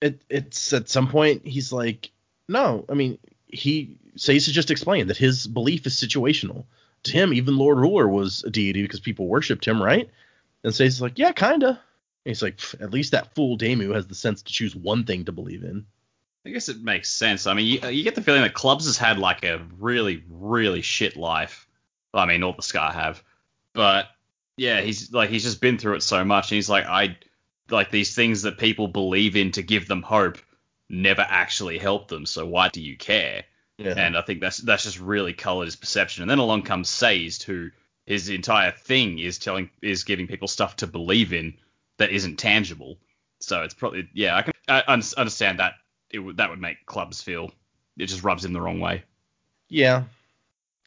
it 0.00 0.22
it's 0.28 0.72
at 0.72 0.88
some 0.88 1.06
point 1.06 1.46
he's 1.46 1.72
like 1.72 2.10
no, 2.48 2.84
I 2.88 2.94
mean 2.94 3.20
he 3.46 3.96
Sazed 4.16 4.46
has 4.46 4.54
just 4.56 4.72
explained 4.72 5.08
that 5.10 5.16
his 5.16 5.46
belief 5.46 5.86
is 5.86 5.94
situational. 5.94 6.64
To 7.04 7.12
him, 7.12 7.32
even 7.34 7.56
Lord 7.56 7.78
Ruler 7.78 8.08
was 8.08 8.42
a 8.44 8.50
deity 8.50 8.82
because 8.82 9.00
people 9.00 9.26
worshipped 9.26 9.66
him, 9.66 9.82
right? 9.82 10.08
And 10.62 10.80
is 10.80 11.02
like, 11.02 11.18
yeah, 11.18 11.32
kinda. 11.32 11.68
And 11.68 11.78
he's 12.24 12.42
like, 12.42 12.58
at 12.80 12.92
least 12.92 13.12
that 13.12 13.34
fool 13.34 13.56
Demoux 13.56 13.92
has 13.92 14.06
the 14.06 14.14
sense 14.14 14.42
to 14.42 14.52
choose 14.52 14.74
one 14.74 15.04
thing 15.04 15.26
to 15.26 15.32
believe 15.32 15.62
in. 15.62 15.84
I 16.46 16.50
guess 16.50 16.68
it 16.68 16.82
makes 16.82 17.10
sense. 17.10 17.46
I 17.46 17.54
mean, 17.54 17.66
you, 17.66 17.88
you 17.88 18.04
get 18.04 18.14
the 18.14 18.22
feeling 18.22 18.42
that 18.42 18.54
Clubs 18.54 18.86
has 18.86 18.98
had 18.98 19.18
like 19.18 19.44
a 19.44 19.62
really, 19.78 20.22
really 20.28 20.82
shit 20.82 21.16
life. 21.16 21.66
I 22.12 22.26
mean, 22.26 22.42
all 22.42 22.52
the 22.52 22.62
skaa 22.62 22.92
have, 22.92 23.22
but 23.72 24.08
yeah, 24.56 24.80
he's 24.82 25.12
like 25.12 25.30
he's 25.30 25.42
just 25.42 25.60
been 25.60 25.78
through 25.78 25.94
it 25.94 26.02
so 26.02 26.24
much, 26.24 26.50
and 26.50 26.56
he's 26.56 26.68
like, 26.68 26.86
I 26.86 27.16
like 27.70 27.90
these 27.90 28.14
things 28.14 28.42
that 28.42 28.58
people 28.58 28.88
believe 28.88 29.36
in 29.36 29.50
to 29.52 29.62
give 29.62 29.88
them 29.88 30.02
hope 30.02 30.38
never 30.88 31.26
actually 31.28 31.78
help 31.78 32.08
them. 32.08 32.26
So 32.26 32.46
why 32.46 32.68
do 32.68 32.80
you 32.80 32.96
care? 32.96 33.44
Yeah. 33.78 33.94
And 33.96 34.16
I 34.16 34.22
think 34.22 34.40
that's 34.40 34.58
that's 34.58 34.84
just 34.84 35.00
really 35.00 35.32
colored 35.32 35.64
his 35.66 35.76
perception. 35.76 36.22
And 36.22 36.30
then 36.30 36.38
along 36.38 36.62
comes 36.62 36.88
Sazed, 36.88 37.42
who 37.42 37.70
his 38.06 38.28
entire 38.28 38.70
thing 38.70 39.18
is 39.18 39.38
telling 39.38 39.70
is 39.82 40.04
giving 40.04 40.26
people 40.26 40.48
stuff 40.48 40.76
to 40.76 40.86
believe 40.86 41.32
in 41.32 41.54
that 41.98 42.10
isn't 42.10 42.36
tangible. 42.36 42.98
So 43.40 43.62
it's 43.62 43.74
probably 43.74 44.08
yeah, 44.12 44.36
I 44.36 44.42
can 44.42 44.52
I 44.68 44.80
understand 45.16 45.58
that 45.58 45.74
it 46.10 46.20
would 46.20 46.36
that 46.36 46.50
would 46.50 46.60
make 46.60 46.86
clubs 46.86 47.20
feel 47.20 47.50
it 47.96 48.06
just 48.06 48.22
rubs 48.22 48.44
him 48.44 48.52
the 48.52 48.60
wrong 48.60 48.80
way. 48.80 49.02
Yeah, 49.68 50.04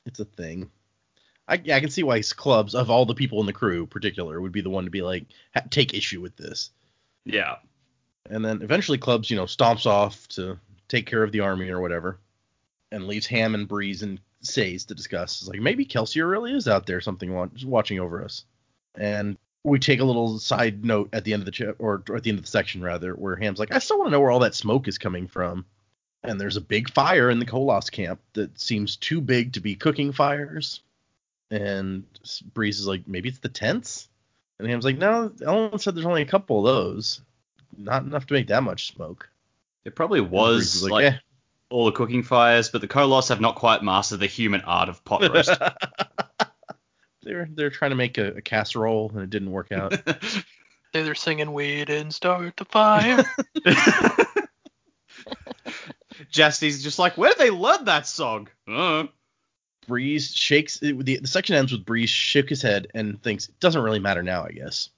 it's 0.05 0.19
a 0.19 0.25
thing. 0.25 0.69
I, 1.47 1.61
yeah, 1.63 1.77
I 1.77 1.79
can 1.79 1.89
see 1.89 2.03
why 2.03 2.21
clubs 2.21 2.75
of 2.75 2.89
all 2.89 3.05
the 3.05 3.15
people 3.15 3.39
in 3.39 3.45
the 3.45 3.53
crew, 3.53 3.81
in 3.81 3.87
particular, 3.87 4.41
would 4.41 4.51
be 4.51 4.61
the 4.61 4.69
one 4.69 4.83
to 4.83 4.91
be 4.91 5.01
like 5.01 5.25
ha- 5.53 5.63
take 5.69 5.93
issue 5.93 6.21
with 6.21 6.35
this. 6.35 6.71
Yeah. 7.25 7.55
And 8.29 8.43
then 8.43 8.61
eventually, 8.61 8.97
clubs, 8.97 9.29
you 9.29 9.37
know, 9.37 9.45
stomps 9.45 9.85
off 9.85 10.27
to 10.29 10.59
take 10.89 11.05
care 11.05 11.23
of 11.23 11.31
the 11.31 11.39
army 11.39 11.69
or 11.69 11.79
whatever, 11.79 12.19
and 12.91 13.07
leaves 13.07 13.27
Ham 13.27 13.55
and 13.55 13.67
Breeze 13.67 14.03
and 14.03 14.19
Sazed 14.41 14.89
to 14.89 14.95
discuss. 14.95 15.41
It's 15.41 15.49
like 15.49 15.59
maybe 15.59 15.85
Kelsier 15.85 16.29
really 16.29 16.53
is 16.53 16.67
out 16.67 16.85
there, 16.85 17.01
something 17.01 17.33
wa- 17.33 17.49
watching 17.65 17.99
over 17.99 18.23
us. 18.23 18.45
And 18.95 19.37
we 19.63 19.79
take 19.79 19.99
a 19.99 20.05
little 20.05 20.37
side 20.39 20.85
note 20.85 21.09
at 21.11 21.23
the 21.23 21.33
end 21.33 21.41
of 21.41 21.45
the 21.45 21.51
cha- 21.51 21.73
or 21.79 22.03
at 22.15 22.23
the 22.23 22.29
end 22.29 22.39
of 22.39 22.45
the 22.45 22.51
section 22.51 22.81
rather, 22.81 23.13
where 23.13 23.35
Ham's 23.35 23.59
like, 23.59 23.73
I 23.73 23.79
still 23.79 23.97
want 23.97 24.07
to 24.07 24.11
know 24.11 24.19
where 24.19 24.31
all 24.31 24.39
that 24.39 24.55
smoke 24.55 24.87
is 24.87 24.97
coming 24.97 25.27
from. 25.27 25.65
And 26.23 26.39
there's 26.39 26.57
a 26.57 26.61
big 26.61 26.89
fire 26.89 27.29
in 27.29 27.39
the 27.39 27.45
Koloss 27.45 27.91
camp 27.91 28.19
that 28.33 28.59
seems 28.59 28.95
too 28.95 29.21
big 29.21 29.53
to 29.53 29.59
be 29.59 29.75
cooking 29.75 30.11
fires. 30.11 30.81
And 31.49 32.03
Breeze 32.53 32.79
is 32.79 32.87
like, 32.87 33.07
maybe 33.07 33.29
it's 33.29 33.39
the 33.39 33.49
tents. 33.49 34.07
And 34.59 34.67
Ham's 34.67 34.85
like, 34.85 34.97
no, 34.97 35.29
Elend 35.29 35.81
said 35.81 35.95
there's 35.95 36.05
only 36.05 36.21
a 36.21 36.27
couple 36.27 36.59
of 36.59 36.75
those 36.75 37.21
not 37.77 38.03
enough 38.03 38.25
to 38.27 38.33
make 38.33 38.47
that 38.47 38.63
much 38.63 38.87
smoke. 38.87 39.29
It 39.85 39.95
probably 39.95 40.21
was 40.21 40.75
is 40.75 40.89
like, 40.89 41.13
"Eh." 41.13 41.17
All 41.69 41.85
the 41.85 41.91
cooking 41.91 42.23
fires, 42.23 42.69
but 42.69 42.81
the 42.81 42.87
Koloss 42.87 43.29
have 43.29 43.41
not 43.41 43.55
quite 43.55 43.83
mastered 43.83 44.21
the 44.21 44.25
human 44.27 44.61
art 44.61 44.87
of 44.87 45.03
pot 45.03 45.21
roast. 45.21 45.51
they're 47.23 47.49
they're 47.51 47.69
trying 47.69 47.91
to 47.91 47.95
make 47.95 48.17
a, 48.17 48.35
a 48.35 48.41
casserole 48.41 49.11
and 49.13 49.21
it 49.21 49.29
didn't 49.29 49.51
work 49.51 49.71
out. 49.71 49.93
They're 50.93 51.15
singing 51.15 51.53
"We 51.53 51.83
didn't 51.83 52.11
start 52.11 52.55
the 52.55 52.65
fire." 52.65 53.23
Jastes's 56.31 56.81
just 56.81 56.97
like, 56.97 57.17
where 57.17 57.29
did 57.29 57.37
they 57.37 57.51
learn 57.51 57.85
that 57.85 58.07
song? 58.07 58.47
Uh. 58.67 59.03
Breeze 59.87 60.33
shakes 60.33 60.79
the 60.79 60.93
the 60.93 61.27
section 61.27 61.55
ends 61.55 61.71
with 61.71 61.85
Breeze 61.85 62.09
shook 62.09 62.49
his 62.49 62.61
head 62.61 62.87
and 62.93 63.21
thinks 63.21 63.47
it 63.47 63.59
doesn't 63.59 63.81
really 63.81 63.99
matter 63.99 64.23
now, 64.23 64.43
I 64.43 64.51
guess. 64.51 64.89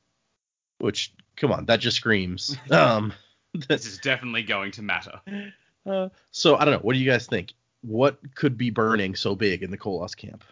Which 0.78 1.14
come 1.36 1.52
on, 1.52 1.66
that 1.66 1.80
just 1.80 1.98
screams. 1.98 2.56
Um, 2.70 3.14
This 3.68 3.88
is 3.88 3.98
definitely 3.98 4.44
going 4.44 4.72
to 4.74 4.84
matter. 4.84 5.22
Uh, 5.86 6.10
so 6.32 6.56
I 6.56 6.66
don't 6.66 6.74
know. 6.74 6.80
What 6.80 6.94
do 6.94 7.00
you 7.00 7.10
guys 7.10 7.26
think? 7.28 7.54
What 7.82 8.20
could 8.36 8.58
be 8.58 8.70
burning 8.70 9.16
so 9.16 9.36
big 9.36 9.64
in 9.64 9.72
the 9.72 9.78
Koloss 9.78 10.16
camp? 10.16 10.44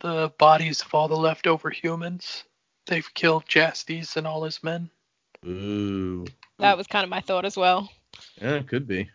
the 0.00 0.32
bodies 0.38 0.80
of 0.80 0.94
all 0.94 1.08
the 1.08 1.16
leftover 1.16 1.68
humans. 1.68 2.44
They've 2.86 3.12
killed 3.12 3.44
Jastes 3.46 4.16
and 4.16 4.26
all 4.26 4.44
his 4.44 4.62
men. 4.62 4.88
Ooh, 5.46 6.24
That 6.58 6.78
was 6.78 6.86
kind 6.86 7.04
of 7.04 7.10
my 7.10 7.20
thought 7.20 7.44
as 7.44 7.54
well. 7.56 7.90
yeah, 8.40 8.54
it 8.54 8.66
could 8.68 8.86
be. 8.88 9.10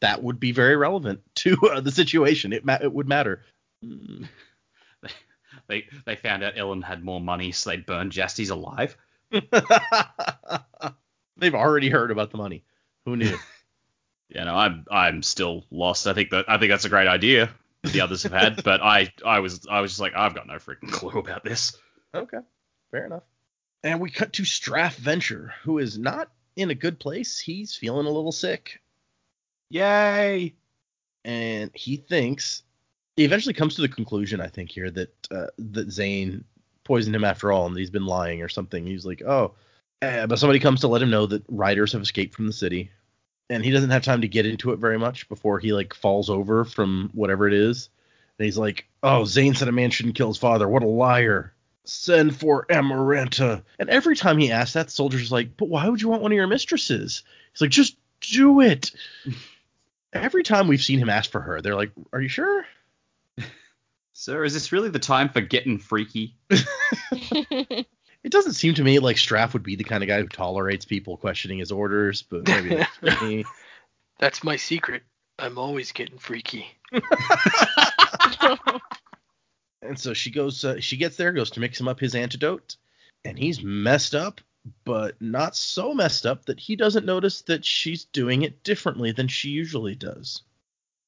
That 0.00 0.22
would 0.24 0.40
be 0.40 0.50
very 0.52 0.74
relevant 0.76 1.20
to 1.36 1.56
uh, 1.72 1.80
the 1.80 1.92
situation. 1.92 2.52
It 2.52 2.64
ma- 2.64 2.78
it 2.82 2.92
would 2.92 3.08
matter. 3.08 3.42
Mm. 3.84 4.26
They 5.68 5.86
they 6.04 6.16
found 6.16 6.42
out 6.42 6.56
Elend 6.56 6.82
had 6.84 7.02
more 7.04 7.20
money, 7.20 7.50
so 7.52 7.70
they 7.70 7.76
burned 7.78 8.12
Jastes 8.12 8.50
alive. 8.50 8.96
They've 11.36 11.54
already 11.54 11.88
heard 11.88 12.10
about 12.10 12.30
the 12.30 12.36
money. 12.36 12.64
Who 13.04 13.16
knew? 13.16 13.36
Yeah, 14.34 14.44
no, 14.44 14.56
I'm 14.56 14.84
I'm 14.90 15.22
still 15.22 15.64
lost. 15.70 16.06
I 16.06 16.12
think 16.12 16.30
that 16.30 16.46
I 16.48 16.58
think 16.58 16.70
that's 16.70 16.84
a 16.84 16.90
great 16.90 17.08
idea. 17.08 17.50
the 17.82 18.00
others 18.00 18.24
have 18.24 18.32
had, 18.32 18.62
but 18.64 18.82
I 18.82 19.12
I 19.24 19.40
was 19.40 19.66
I 19.70 19.80
was 19.80 19.92
just 19.92 20.00
like 20.00 20.14
I've 20.14 20.34
got 20.34 20.46
no 20.46 20.54
freaking 20.54 20.90
clue 20.90 21.18
about 21.20 21.44
this. 21.44 21.76
Okay, 22.14 22.38
fair 22.90 23.06
enough. 23.06 23.22
And 23.82 24.00
we 24.00 24.10
cut 24.10 24.32
to 24.34 24.42
Straff 24.42 24.96
Venture, 24.96 25.52
who 25.62 25.78
is 25.78 25.98
not 25.98 26.30
in 26.56 26.70
a 26.70 26.74
good 26.74 26.98
place. 26.98 27.38
He's 27.38 27.74
feeling 27.76 28.06
a 28.06 28.10
little 28.10 28.32
sick, 28.32 28.80
Yay! 29.70 30.54
and 31.24 31.70
he 31.74 31.96
thinks 31.96 32.62
he 33.16 33.24
eventually 33.24 33.54
comes 33.54 33.76
to 33.76 33.82
the 33.82 33.88
conclusion, 33.88 34.40
I 34.40 34.48
think 34.48 34.70
here 34.70 34.90
that 34.90 35.28
uh, 35.30 35.46
that 35.58 35.90
Zane 35.90 36.44
poisoned 36.82 37.14
him 37.14 37.24
after 37.24 37.52
all, 37.52 37.66
and 37.66 37.76
he's 37.76 37.90
been 37.90 38.06
lying 38.06 38.42
or 38.42 38.48
something. 38.48 38.86
He's 38.86 39.06
like, 39.06 39.22
oh, 39.22 39.54
eh, 40.02 40.26
but 40.26 40.38
somebody 40.38 40.58
comes 40.58 40.80
to 40.80 40.88
let 40.88 41.02
him 41.02 41.10
know 41.10 41.26
that 41.26 41.44
riders 41.48 41.92
have 41.92 42.02
escaped 42.02 42.34
from 42.34 42.46
the 42.46 42.52
city, 42.52 42.90
and 43.50 43.64
he 43.64 43.70
doesn't 43.70 43.90
have 43.90 44.02
time 44.02 44.22
to 44.22 44.28
get 44.28 44.46
into 44.46 44.72
it 44.72 44.78
very 44.78 44.98
much 44.98 45.28
before 45.28 45.58
he 45.58 45.72
like 45.72 45.94
falls 45.94 46.30
over 46.30 46.64
from 46.64 47.10
whatever 47.12 47.46
it 47.46 47.54
is. 47.54 47.88
And 48.38 48.44
he's 48.44 48.58
like, 48.58 48.86
oh, 49.02 49.24
Zane 49.24 49.54
said 49.54 49.68
a 49.68 49.72
man 49.72 49.90
shouldn't 49.90 50.16
kill 50.16 50.28
his 50.28 50.38
father. 50.38 50.68
What 50.68 50.82
a 50.82 50.88
liar. 50.88 51.52
Send 51.84 52.34
for 52.34 52.66
Amaranta. 52.70 53.62
And 53.78 53.90
every 53.90 54.16
time 54.16 54.38
he 54.38 54.50
asks 54.50 54.72
that, 54.72 54.86
the 54.86 54.92
soldier's 54.92 55.30
like, 55.30 55.56
but 55.56 55.68
why 55.68 55.88
would 55.88 56.00
you 56.00 56.08
want 56.08 56.22
one 56.22 56.32
of 56.32 56.36
your 56.36 56.46
mistresses? 56.46 57.22
He's 57.52 57.60
like, 57.60 57.70
just 57.70 57.96
do 58.20 58.60
it. 58.60 58.90
every 60.12 60.42
time 60.42 60.68
we've 60.68 60.82
seen 60.82 60.98
him 60.98 61.10
ask 61.10 61.30
for 61.30 61.40
her, 61.40 61.60
they're 61.60 61.74
like, 61.74 61.92
are 62.12 62.20
you 62.20 62.28
sure? 62.28 62.64
Sir, 64.14 64.44
is 64.44 64.54
this 64.54 64.72
really 64.72 64.88
the 64.88 64.98
time 64.98 65.28
for 65.28 65.40
getting 65.40 65.78
freaky? 65.78 66.36
It 68.24 68.32
doesn't 68.32 68.54
seem 68.54 68.74
to 68.74 68.82
me 68.82 68.98
like 68.98 69.16
Straff 69.16 69.52
would 69.52 69.62
be 69.62 69.76
the 69.76 69.84
kind 69.84 70.02
of 70.02 70.08
guy 70.08 70.20
who 70.20 70.28
tolerates 70.28 70.84
people 70.84 71.16
questioning 71.16 71.58
his 71.58 71.70
orders, 71.70 72.22
but 72.22 72.48
maybe 72.48 72.70
that's 72.70 73.02
me. 73.22 73.44
That's 74.18 74.42
my 74.42 74.56
secret. 74.56 75.02
I'm 75.38 75.58
always 75.58 75.92
getting 75.92 76.18
freaky. 76.18 76.66
And 79.84 79.98
so 79.98 80.14
she 80.14 80.30
goes, 80.30 80.64
uh, 80.64 80.80
she 80.80 80.96
gets 80.96 81.16
there, 81.16 81.32
goes 81.32 81.50
to 81.50 81.60
mix 81.60 81.78
him 81.78 81.88
up 81.88 82.00
his 82.00 82.14
antidote, 82.14 82.76
and 83.24 83.38
he's 83.38 83.62
messed 83.62 84.14
up, 84.14 84.40
but 84.84 85.20
not 85.20 85.54
so 85.54 85.92
messed 85.92 86.24
up 86.24 86.46
that 86.46 86.58
he 86.58 86.74
doesn't 86.74 87.04
notice 87.04 87.42
that 87.42 87.64
she's 87.64 88.04
doing 88.06 88.42
it 88.42 88.62
differently 88.62 89.12
than 89.12 89.28
she 89.28 89.50
usually 89.50 89.94
does. 89.94 90.42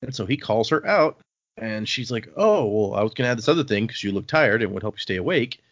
And 0.03 0.15
so 0.15 0.27
he 0.27 0.37
calls 0.37 0.69
her 0.69 0.87
out, 0.87 1.19
and 1.57 1.89
she's 1.89 2.11
like, 2.11 2.29
"Oh, 2.37 2.67
well, 2.67 2.95
I 2.95 3.03
was 3.03 3.15
gonna 3.15 3.31
add 3.31 3.39
this 3.39 3.49
other 3.49 3.65
thing 3.65 3.87
because 3.87 4.05
you 4.05 4.13
look 4.13 4.27
tired 4.27 4.63
and 4.63 4.73
would 4.73 4.83
help 4.83 4.97
you 4.97 5.01
stay 5.01 5.17
awake." 5.17 5.63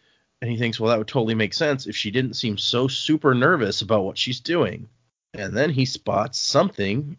And 0.41 0.51
he 0.51 0.57
thinks, 0.57 0.79
well, 0.79 0.91
that 0.91 0.97
would 0.97 1.07
totally 1.07 1.35
make 1.35 1.53
sense 1.53 1.87
if 1.87 1.95
she 1.95 2.11
didn't 2.11 2.35
seem 2.35 2.57
so 2.57 2.87
super 2.87 3.33
nervous 3.33 3.81
about 3.81 4.03
what 4.03 4.17
she's 4.17 4.39
doing. 4.39 4.87
And 5.33 5.55
then 5.55 5.69
he 5.69 5.85
spots 5.85 6.39
something, 6.39 7.17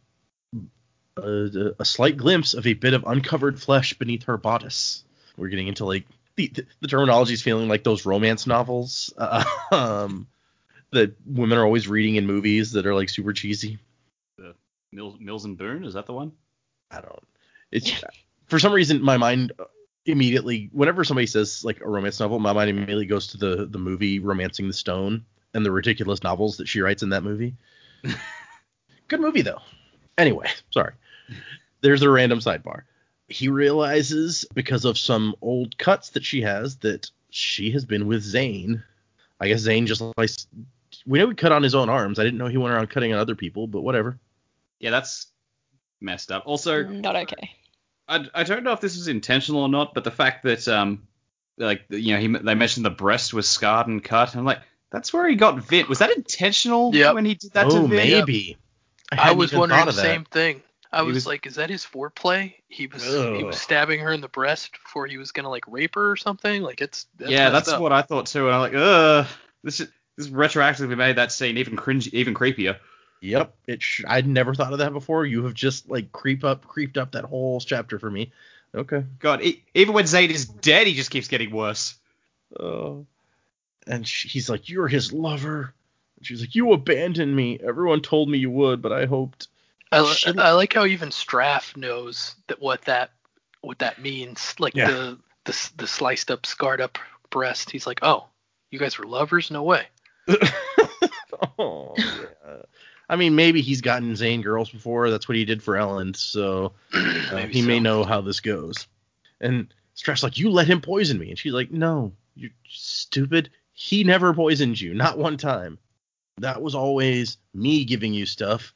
a, 1.16 1.72
a 1.78 1.84
slight 1.84 2.16
glimpse 2.16 2.54
of 2.54 2.66
a 2.66 2.74
bit 2.74 2.94
of 2.94 3.04
uncovered 3.06 3.60
flesh 3.60 3.94
beneath 3.94 4.24
her 4.24 4.36
bodice. 4.36 5.04
We're 5.36 5.48
getting 5.48 5.68
into 5.68 5.84
like 5.84 6.06
the, 6.36 6.52
the 6.80 6.88
terminology 6.88 7.34
is 7.34 7.42
feeling 7.42 7.68
like 7.68 7.84
those 7.84 8.06
romance 8.06 8.46
novels 8.46 9.12
uh, 9.16 9.44
um, 9.72 10.26
that 10.92 11.14
women 11.26 11.58
are 11.58 11.64
always 11.64 11.88
reading 11.88 12.16
in 12.16 12.26
movies 12.26 12.72
that 12.72 12.86
are 12.86 12.94
like 12.94 13.08
super 13.08 13.32
cheesy. 13.32 13.78
Mills, 14.92 15.16
Mills 15.20 15.44
and 15.44 15.58
Boon, 15.58 15.84
is 15.84 15.94
that 15.94 16.06
the 16.06 16.12
one? 16.12 16.32
I 16.90 17.00
don't. 17.00 17.26
It's 17.72 17.92
for 18.46 18.58
some 18.58 18.72
reason 18.72 19.02
my 19.02 19.16
mind 19.16 19.52
immediately 20.06 20.70
whenever 20.72 21.04
somebody 21.04 21.26
says 21.26 21.64
like 21.64 21.80
a 21.80 21.88
romance 21.88 22.20
novel, 22.20 22.38
my 22.38 22.52
mind 22.52 22.70
immediately 22.70 23.06
goes 23.06 23.28
to 23.28 23.36
the 23.36 23.66
the 23.66 23.78
movie 23.78 24.18
Romancing 24.18 24.68
the 24.68 24.72
Stone 24.72 25.24
and 25.54 25.64
the 25.64 25.70
ridiculous 25.70 26.22
novels 26.22 26.56
that 26.56 26.68
she 26.68 26.80
writes 26.80 27.02
in 27.02 27.10
that 27.10 27.22
movie. 27.22 27.54
Good 29.08 29.20
movie 29.20 29.42
though. 29.42 29.60
Anyway, 30.16 30.48
sorry. 30.70 30.94
There's 31.80 32.02
a 32.02 32.10
random 32.10 32.38
sidebar. 32.38 32.82
He 33.28 33.48
realizes 33.48 34.44
because 34.54 34.84
of 34.84 34.96
some 34.98 35.34
old 35.42 35.76
cuts 35.76 36.10
that 36.10 36.24
she 36.24 36.42
has 36.42 36.76
that 36.78 37.10
she 37.30 37.72
has 37.72 37.84
been 37.84 38.06
with 38.06 38.22
Zane. 38.22 38.82
I 39.40 39.48
guess 39.48 39.60
Zane 39.60 39.86
just 39.86 40.02
likes. 40.16 40.46
We 41.04 41.18
know 41.18 41.28
he 41.28 41.34
cut 41.34 41.52
on 41.52 41.62
his 41.62 41.74
own 41.74 41.88
arms. 41.88 42.18
I 42.18 42.24
didn't 42.24 42.38
know 42.38 42.46
he 42.46 42.56
went 42.56 42.72
around 42.72 42.88
cutting 42.88 43.12
on 43.12 43.18
other 43.18 43.34
people, 43.34 43.66
but 43.66 43.82
whatever. 43.82 44.18
Yeah, 44.78 44.90
that's 44.90 45.26
messed 46.00 46.30
up. 46.30 46.44
Also, 46.46 46.84
Not 46.84 47.16
okay. 47.16 47.50
I, 48.08 48.26
I 48.34 48.42
don't 48.44 48.62
know 48.62 48.72
if 48.72 48.80
this 48.80 48.96
was 48.96 49.08
intentional 49.08 49.62
or 49.62 49.68
not, 49.68 49.94
but 49.94 50.04
the 50.04 50.10
fact 50.10 50.44
that 50.44 50.66
um 50.68 51.06
like 51.58 51.82
you 51.88 52.14
know 52.14 52.20
he 52.20 52.28
they 52.28 52.54
mentioned 52.54 52.84
the 52.86 52.90
breast 52.90 53.34
was 53.34 53.48
scarred 53.48 53.86
and 53.86 54.02
cut, 54.02 54.32
and 54.32 54.40
I'm 54.40 54.46
like 54.46 54.60
that's 54.90 55.12
where 55.12 55.28
he 55.28 55.34
got 55.34 55.58
Vit. 55.58 55.88
Was 55.88 55.98
that 55.98 56.10
intentional 56.16 56.94
Yep. 56.94 57.14
when 57.14 57.24
he 57.24 57.34
did 57.34 57.52
that 57.52 57.70
to 57.70 57.78
oh, 57.78 57.86
Vit? 57.86 57.96
maybe. 57.96 58.56
I, 59.10 59.16
hadn't 59.16 59.38
was 59.38 59.52
wondering 59.52 59.86
the 59.86 59.92
that. 59.92 60.00
same 60.00 60.24
thing. 60.24 60.62
I 60.92 61.02
was, 61.02 61.14
was- 61.14 61.26
like, 61.26 61.46
is 61.46 61.56
that 61.56 61.68
his 61.68 61.84
foreplay? 61.84 62.54
He 62.68 62.86
was 62.86 63.04
he 63.04 63.44
was 63.44 63.60
stabbing 63.60 64.00
her 64.00 64.12
in 64.12 64.20
the 64.20 64.28
breast 64.28 64.72
before 64.72 65.06
he 65.06 65.18
was 65.18 65.32
gonna 65.32 65.50
like 65.50 65.64
rape 65.66 65.94
her 65.96 66.10
or 66.10 66.16
something. 66.16 66.62
Like 66.62 66.80
it's 66.80 67.06
that's 67.16 67.30
yeah, 67.30 67.50
that's 67.50 67.68
up. 67.68 67.80
what 67.80 67.92
I 67.92 68.02
thought 68.02 68.26
too. 68.26 68.46
And 68.46 68.54
I'm 68.54 68.60
like, 68.60 68.74
ugh, 68.74 69.26
this 69.62 69.80
is 69.80 69.88
this 70.16 70.28
retroactively 70.28 70.96
made 70.96 71.16
that 71.16 71.32
scene 71.32 71.58
even 71.58 71.76
cringe, 71.76 72.08
even 72.08 72.34
creepier. 72.34 72.78
Yep, 73.20 73.54
it. 73.66 73.82
Sh- 73.82 74.04
I'd 74.06 74.26
never 74.26 74.54
thought 74.54 74.72
of 74.72 74.78
that 74.78 74.92
before. 74.92 75.24
You 75.26 75.44
have 75.44 75.54
just 75.54 75.88
like 75.90 76.12
creep 76.12 76.44
up, 76.44 76.66
creeped 76.66 76.98
up 76.98 77.12
that 77.12 77.24
whole 77.24 77.60
chapter 77.60 77.98
for 77.98 78.10
me. 78.10 78.32
Okay. 78.74 79.04
God, 79.18 79.42
e- 79.42 79.62
even 79.74 79.94
when 79.94 80.06
Zane 80.06 80.30
is 80.30 80.46
dead, 80.46 80.86
he 80.86 80.94
just 80.94 81.10
keeps 81.10 81.28
getting 81.28 81.50
worse. 81.50 81.94
Oh. 82.58 83.06
And 83.86 84.06
she, 84.06 84.28
he's 84.28 84.50
like, 84.50 84.68
"You're 84.68 84.88
his 84.88 85.12
lover." 85.12 85.72
And 86.16 86.26
she's 86.26 86.40
like, 86.40 86.54
"You 86.54 86.72
abandoned 86.72 87.34
me. 87.34 87.58
Everyone 87.62 88.00
told 88.02 88.28
me 88.28 88.38
you 88.38 88.50
would, 88.50 88.82
but 88.82 88.92
I 88.92 89.06
hoped." 89.06 89.48
I, 89.92 90.00
li- 90.00 90.38
I 90.38 90.50
like 90.52 90.72
how 90.72 90.84
even 90.84 91.10
Straff 91.10 91.76
knows 91.76 92.34
that 92.48 92.60
what 92.60 92.82
that 92.82 93.12
what 93.60 93.78
that 93.78 94.00
means. 94.00 94.54
Like 94.58 94.74
Yeah. 94.74 94.90
the, 94.90 95.18
the 95.44 95.70
the 95.76 95.86
sliced 95.86 96.30
up, 96.30 96.44
scarred 96.44 96.80
up 96.80 96.98
breast. 97.30 97.70
He's 97.70 97.86
like, 97.86 98.00
oh, 98.02 98.26
you 98.70 98.78
guys 98.78 98.98
were 98.98 99.06
lovers? 99.06 99.50
No 99.50 99.62
way. 99.62 99.86
oh, 101.58 101.94
yeah. 101.96 102.62
I 103.08 103.16
mean, 103.16 103.36
maybe 103.36 103.60
he's 103.60 103.80
gotten 103.80 104.16
Zane 104.16 104.42
girls 104.42 104.70
before. 104.70 105.10
That's 105.10 105.28
what 105.28 105.36
he 105.36 105.44
did 105.44 105.62
for 105.62 105.74
Elend, 105.74 106.16
so 106.16 106.72
uh, 106.92 107.46
he 107.46 107.62
may 107.62 107.78
know 107.78 108.04
how 108.04 108.20
this 108.20 108.40
goes. 108.40 108.86
And 109.40 109.72
Straff's 109.94 110.22
like, 110.22 110.38
"You 110.38 110.50
let 110.50 110.66
him 110.66 110.80
poison 110.80 111.18
me," 111.18 111.30
and 111.30 111.38
she's 111.38 111.52
like, 111.52 111.70
"No, 111.70 112.12
you're 112.34 112.50
stupid. 112.68 113.50
He 113.72 114.02
never 114.04 114.34
poisoned 114.34 114.80
you, 114.80 114.94
not 114.94 115.18
one 115.18 115.36
time. 115.36 115.78
That 116.38 116.62
was 116.62 116.74
always 116.74 117.38
me 117.54 117.84
giving 117.84 118.12
you 118.12 118.26
stuff." 118.26 118.74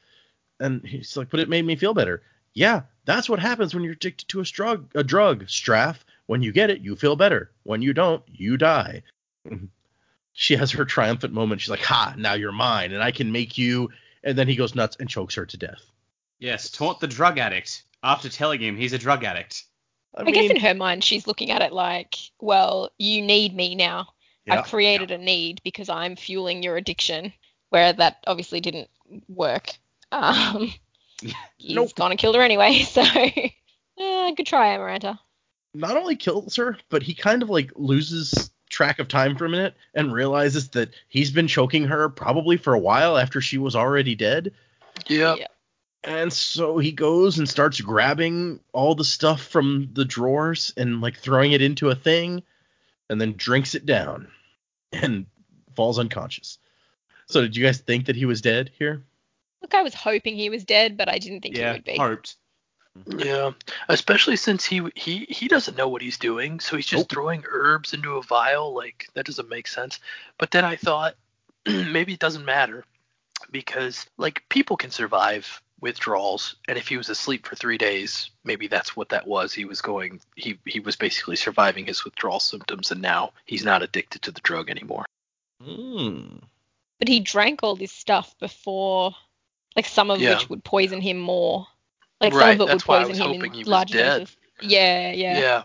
And 0.61 0.87
he's 0.87 1.16
like, 1.16 1.31
"But 1.31 1.41
it 1.41 1.49
made 1.49 1.64
me 1.64 1.74
feel 1.76 1.95
better." 1.95 2.22
Yeah, 2.55 2.83
that's 3.05 3.28
what 3.28 3.39
happens 3.41 3.74
when 3.74 3.83
you're 3.83 3.93
addicted 3.95 4.28
to 4.28 4.41
a 4.41 4.45
drug. 4.45 4.91
A 4.95 5.03
drug, 5.03 5.47
Straff. 5.47 5.99
When 6.26 6.43
you 6.43 6.53
get 6.53 6.70
it, 6.70 6.81
you 6.81 6.95
feel 6.95 7.16
better. 7.16 7.51
When 7.64 7.83
you 7.83 7.93
don't, 7.93 8.22
you 8.28 8.57
die. 8.57 9.03
she 10.33 10.55
has 10.55 10.70
her 10.72 10.85
triumphant 10.85 11.33
moment. 11.33 11.61
She's 11.61 11.70
like, 11.70 11.83
"Ha! 11.83 12.14
Now 12.16 12.35
you're 12.35 12.53
mine, 12.53 12.93
and 12.93 13.03
I 13.03 13.11
can 13.11 13.33
make 13.33 13.59
you." 13.59 13.91
And 14.23 14.37
then 14.37 14.49
he 14.49 14.57
goes 14.57 14.75
nuts 14.75 14.97
and 15.01 15.09
chokes 15.09 15.35
her 15.37 15.47
to 15.47 15.57
death. 15.57 15.83
Yes, 16.39 16.71
taunt 16.71 17.01
the 17.01 17.07
drug 17.07 17.39
addict 17.39 17.85
after 18.03 18.29
telling 18.29 18.61
him 18.61 18.77
he's 18.77 18.93
a 18.93 18.99
drug 18.99 19.25
addict. 19.25 19.64
I, 20.14 20.23
I 20.23 20.31
guess 20.31 20.51
in 20.51 20.57
her 20.61 20.75
mind, 20.75 21.05
she's 21.05 21.27
looking 21.27 21.51
at 21.51 21.62
it 21.62 21.73
like, 21.73 22.16
well, 22.41 22.91
you 22.99 23.23
need 23.23 23.55
me 23.55 23.75
now. 23.75 24.09
yeah, 24.47 24.61
I've 24.61 24.66
created 24.66 25.11
a 25.11 25.18
need 25.18 25.61
because 25.64 25.89
I'm 25.89 26.16
fueling 26.16 26.62
your 26.62 26.77
addiction, 26.77 27.33
where 27.68 27.93
that 27.93 28.25
obviously 28.27 28.61
didn't 28.61 28.89
work. 29.29 29.71
Um, 30.12 30.73
he's 31.59 31.77
Nope. 31.77 31.95
gone 31.95 32.11
and 32.11 32.18
killed 32.18 32.35
her 32.37 32.43
anyway, 32.43 32.79
so 32.91 33.03
uh, 33.03 34.31
good 34.33 34.47
try, 34.47 34.77
Amaranta. 34.77 35.18
not 35.75 35.97
only 35.97 36.16
kills 36.16 36.57
her, 36.57 36.77
but 36.89 37.03
he 37.03 37.14
kind 37.14 37.43
of 37.43 37.51
like 37.51 37.71
loses 37.77 38.51
track 38.71 38.99
of 38.99 39.09
time 39.09 39.37
for 39.37 39.45
a 39.45 39.51
minute 39.51 39.75
and 39.95 40.12
realizes 40.12 40.71
that 40.71 40.95
he's 41.09 41.31
been 41.31 41.49
choking 41.49 41.85
her 41.85 42.09
probably 42.09 42.57
for 42.57 42.73
a 42.73 42.79
while 42.79 43.18
after 43.18 43.41
she 43.41 43.59
was 43.59 43.77
already 43.77 44.14
dead. 44.14 44.53
Yep. 45.09 45.39
Yeah. 45.39 45.47
And 46.03 46.33
so 46.33 46.79
he 46.79 46.93
goes 46.93 47.39
and 47.39 47.47
starts 47.47 47.81
grabbing 47.81 48.61
all 48.73 48.95
the 48.95 49.05
stuff 49.05 49.43
from 49.43 49.91
the 49.93 50.07
drawers 50.07 50.73
and 50.77 51.03
like 51.03 51.18
throwing 51.18 51.53
it 51.53 51.61
into 51.61 51.91
a 51.91 51.95
thing 51.95 52.43
and 53.11 53.21
then 53.21 53.35
drinks 53.37 53.75
it 53.75 53.85
down 53.85 54.29
and 54.93 55.27
falls 55.77 55.99
unconscious. 55.99 56.59
So 57.27 57.43
did 57.43 57.55
you 57.57 57.64
guys 57.64 57.79
think 57.79 58.07
that 58.07 58.16
he 58.16 58.25
was 58.25 58.41
dead 58.41 58.71
here? 58.79 59.05
Look, 59.61 59.75
I 59.75 59.83
was 59.83 59.93
hoping 59.93 60.37
he 60.37 60.49
was 60.49 60.64
dead, 60.64 60.97
but 60.97 61.09
I 61.09 61.18
didn't 61.18 61.43
think 61.43 61.57
he 61.57 61.64
would 61.64 61.85
be. 61.85 61.99
hoped. 61.99 62.37
Yeah, 63.07 63.53
especially 63.88 64.36
since 64.36 64.64
he 64.64 64.82
he 64.95 65.26
he 65.28 65.49
doesn't 65.49 65.76
know 65.76 65.88
what 65.88 66.03
he's 66.03 66.18
doing, 66.18 66.61
so 66.61 66.76
he's 66.76 66.86
just 66.86 67.03
Nope. 67.03 67.09
throwing 67.11 67.45
herbs 67.49 67.93
into 67.95 68.16
a 68.16 68.22
vial. 68.22 68.74
Like 68.74 69.09
that 69.14 69.26
doesn't 69.26 69.49
make 69.49 69.68
sense. 69.68 70.01
But 70.38 70.51
then 70.51 70.64
I 70.64 70.76
thought 70.76 71.14
maybe 71.66 72.14
it 72.14 72.18
doesn't 72.18 72.45
matter 72.45 72.84
because 73.51 74.07
like 74.18 74.43
people 74.49 74.76
can 74.76 74.91
survive 74.91 75.62
withdrawals, 75.80 76.57
and 76.68 76.76
if 76.76 76.88
he 76.88 76.97
was 76.97 77.09
asleep 77.09 77.47
for 77.47 77.55
three 77.57 77.78
days, 77.78 78.30
maybe 78.45 78.66
that's 78.66 78.97
what 78.97 79.09
that 79.11 79.26
was. 79.26 79.53
He 79.53 79.64
was 79.64 79.80
going 79.80 80.20
he 80.36 80.59
he 80.66 80.80
was 80.80 80.97
basically 80.97 81.36
surviving 81.36 81.86
his 81.86 82.05
withdrawal 82.05 82.41
symptoms, 82.41 82.91
and 82.91 83.01
now 83.01 83.32
he's 83.47 83.64
not 83.64 83.82
addicted 83.82 84.22
to 84.22 84.32
the 84.32 84.41
drug 84.41 84.68
anymore. 84.68 85.07
Hmm. 85.62 86.38
But 86.99 87.09
he 87.09 87.20
drank 87.20 87.62
all 87.62 87.76
this 87.76 87.93
stuff 87.93 88.34
before, 88.41 89.14
like 89.76 89.86
some 89.86 90.11
of 90.11 90.20
Yeah. 90.20 90.34
which 90.34 90.51
would 90.51 90.64
poison 90.64 91.01
him 91.01 91.18
more. 91.18 91.66
Like 92.21 92.33
some 92.33 92.41
Right, 92.41 92.55
of 92.55 92.61
it 92.61 92.62
would 92.64 92.68
that's 92.71 92.89
why 92.89 92.97
I 92.97 93.05
poison 93.05 93.11
was 93.11 93.18
him 93.18 93.27
hoping 93.27 93.45
in 93.47 93.53
he 93.53 93.59
was 93.61 93.68
large 93.68 93.93
dead. 93.93 94.18
doses. 94.21 94.37
Yeah, 94.61 95.12
yeah. 95.12 95.39
Yeah. 95.39 95.62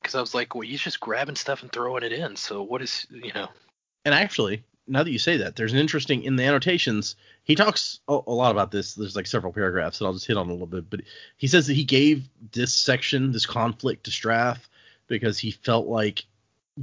Because 0.00 0.14
I 0.14 0.20
was 0.20 0.34
like, 0.34 0.54
well, 0.54 0.62
he's 0.62 0.80
just 0.80 1.00
grabbing 1.00 1.36
stuff 1.36 1.62
and 1.62 1.72
throwing 1.72 2.02
it 2.02 2.12
in. 2.12 2.36
So 2.36 2.62
what 2.62 2.80
is, 2.80 3.06
you 3.10 3.32
know? 3.34 3.48
And 4.04 4.14
actually, 4.14 4.62
now 4.86 5.02
that 5.02 5.10
you 5.10 5.18
say 5.18 5.36
that, 5.38 5.56
there's 5.56 5.72
an 5.72 5.78
interesting 5.78 6.22
in 6.22 6.36
the 6.36 6.44
annotations. 6.44 7.16
He 7.44 7.54
talks 7.54 8.00
a, 8.08 8.18
a 8.26 8.32
lot 8.32 8.50
about 8.50 8.70
this. 8.70 8.94
There's 8.94 9.16
like 9.16 9.26
several 9.26 9.52
paragraphs, 9.52 10.00
and 10.00 10.06
I'll 10.06 10.14
just 10.14 10.26
hit 10.26 10.36
on 10.36 10.48
a 10.48 10.52
little 10.52 10.66
bit. 10.66 10.88
But 10.88 11.02
he 11.36 11.46
says 11.46 11.66
that 11.66 11.74
he 11.74 11.84
gave 11.84 12.28
this 12.52 12.74
section, 12.74 13.32
this 13.32 13.46
conflict, 13.46 14.04
to 14.04 14.10
Straff 14.10 14.58
because 15.06 15.38
he 15.38 15.50
felt 15.50 15.86
like 15.86 16.24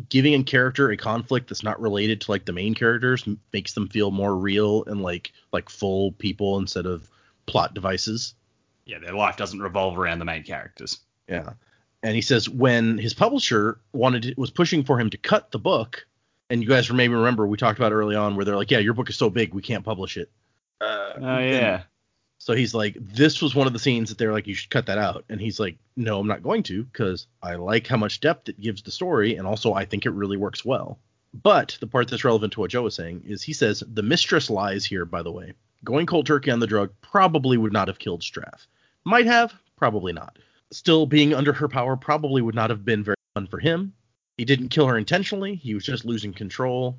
giving 0.09 0.39
a 0.39 0.43
character 0.43 0.91
a 0.91 0.97
conflict 0.97 1.49
that's 1.49 1.63
not 1.63 1.81
related 1.81 2.21
to 2.21 2.31
like 2.31 2.45
the 2.45 2.53
main 2.53 2.75
characters 2.75 3.27
makes 3.51 3.73
them 3.73 3.87
feel 3.87 4.11
more 4.11 4.35
real 4.35 4.83
and 4.85 5.01
like 5.01 5.31
like 5.51 5.69
full 5.69 6.11
people 6.13 6.59
instead 6.59 6.85
of 6.85 7.09
plot 7.47 7.73
devices. 7.73 8.35
Yeah, 8.87 8.99
their 8.99 9.13
life 9.13 9.37
doesn't 9.37 9.59
revolve 9.59 9.97
around 9.97 10.19
the 10.19 10.25
main 10.25 10.43
characters. 10.43 10.99
Yeah. 11.27 11.53
And 12.03 12.15
he 12.15 12.21
says 12.21 12.47
when 12.47 12.97
his 12.97 13.13
publisher 13.13 13.79
wanted 13.91 14.23
to, 14.23 14.33
was 14.37 14.49
pushing 14.49 14.83
for 14.83 14.99
him 14.99 15.09
to 15.09 15.17
cut 15.17 15.51
the 15.51 15.59
book, 15.59 16.07
and 16.49 16.63
you 16.63 16.69
guys 16.69 16.91
maybe 16.91 17.13
remember 17.13 17.45
we 17.45 17.57
talked 17.57 17.79
about 17.79 17.91
early 17.91 18.15
on 18.15 18.35
where 18.35 18.45
they're 18.45 18.55
like, 18.55 18.71
yeah, 18.71 18.79
your 18.79 18.93
book 18.93 19.09
is 19.09 19.17
so 19.17 19.29
big 19.29 19.53
we 19.53 19.61
can't 19.61 19.83
publish 19.83 20.17
it. 20.17 20.31
Uh, 20.79 21.13
Oh 21.17 21.39
yeah. 21.39 21.83
So 22.39 22.53
he's 22.53 22.73
like, 22.73 22.95
this 22.99 23.41
was 23.41 23.55
one 23.55 23.67
of 23.67 23.73
the 23.73 23.79
scenes 23.79 24.09
that 24.09 24.17
they're 24.17 24.31
like, 24.31 24.47
you 24.47 24.53
should 24.53 24.69
cut 24.69 24.85
that 24.85 24.99
out. 24.99 25.25
And 25.27 25.41
he's 25.41 25.59
like, 25.59 25.77
no, 25.95 26.19
I'm 26.19 26.27
not 26.27 26.43
going 26.43 26.63
to 26.63 26.83
because 26.83 27.27
I 27.41 27.55
like 27.55 27.87
how 27.87 27.97
much 27.97 28.19
depth 28.19 28.47
it 28.47 28.61
gives 28.61 28.83
the 28.83 28.91
story, 28.91 29.35
and 29.35 29.47
also 29.47 29.73
I 29.73 29.85
think 29.85 30.05
it 30.05 30.11
really 30.11 30.37
works 30.37 30.63
well. 30.63 30.99
But 31.33 31.77
the 31.79 31.87
part 31.87 32.07
that's 32.07 32.23
relevant 32.23 32.53
to 32.53 32.59
what 32.61 32.71
Joe 32.71 32.83
was 32.83 32.95
saying 32.95 33.23
is 33.25 33.43
he 33.43 33.53
says 33.53 33.83
the 33.85 34.03
mistress 34.03 34.49
lies 34.49 34.85
here. 34.85 35.03
By 35.03 35.23
the 35.23 35.31
way, 35.31 35.53
going 35.83 36.05
cold 36.05 36.25
turkey 36.25 36.51
on 36.51 36.59
the 36.59 36.67
drug 36.67 36.91
probably 37.01 37.57
would 37.57 37.73
not 37.73 37.87
have 37.87 37.99
killed 37.99 38.21
Straff. 38.21 38.67
Might 39.07 39.25
have, 39.25 39.53
probably 39.77 40.11
not. 40.11 40.37
Still, 40.71 41.05
being 41.05 41.33
under 41.33 41.53
her 41.53 41.69
power 41.69 41.95
probably 41.95 42.41
would 42.41 42.55
not 42.55 42.69
have 42.69 42.83
been 42.83 43.05
very 43.05 43.15
fun 43.35 43.47
for 43.47 43.57
him. 43.57 43.93
He 44.37 44.43
didn't 44.43 44.67
kill 44.67 44.85
her 44.85 44.97
intentionally. 44.97 45.55
He 45.55 45.73
was 45.73 45.85
just 45.85 46.03
losing 46.03 46.33
control. 46.33 46.97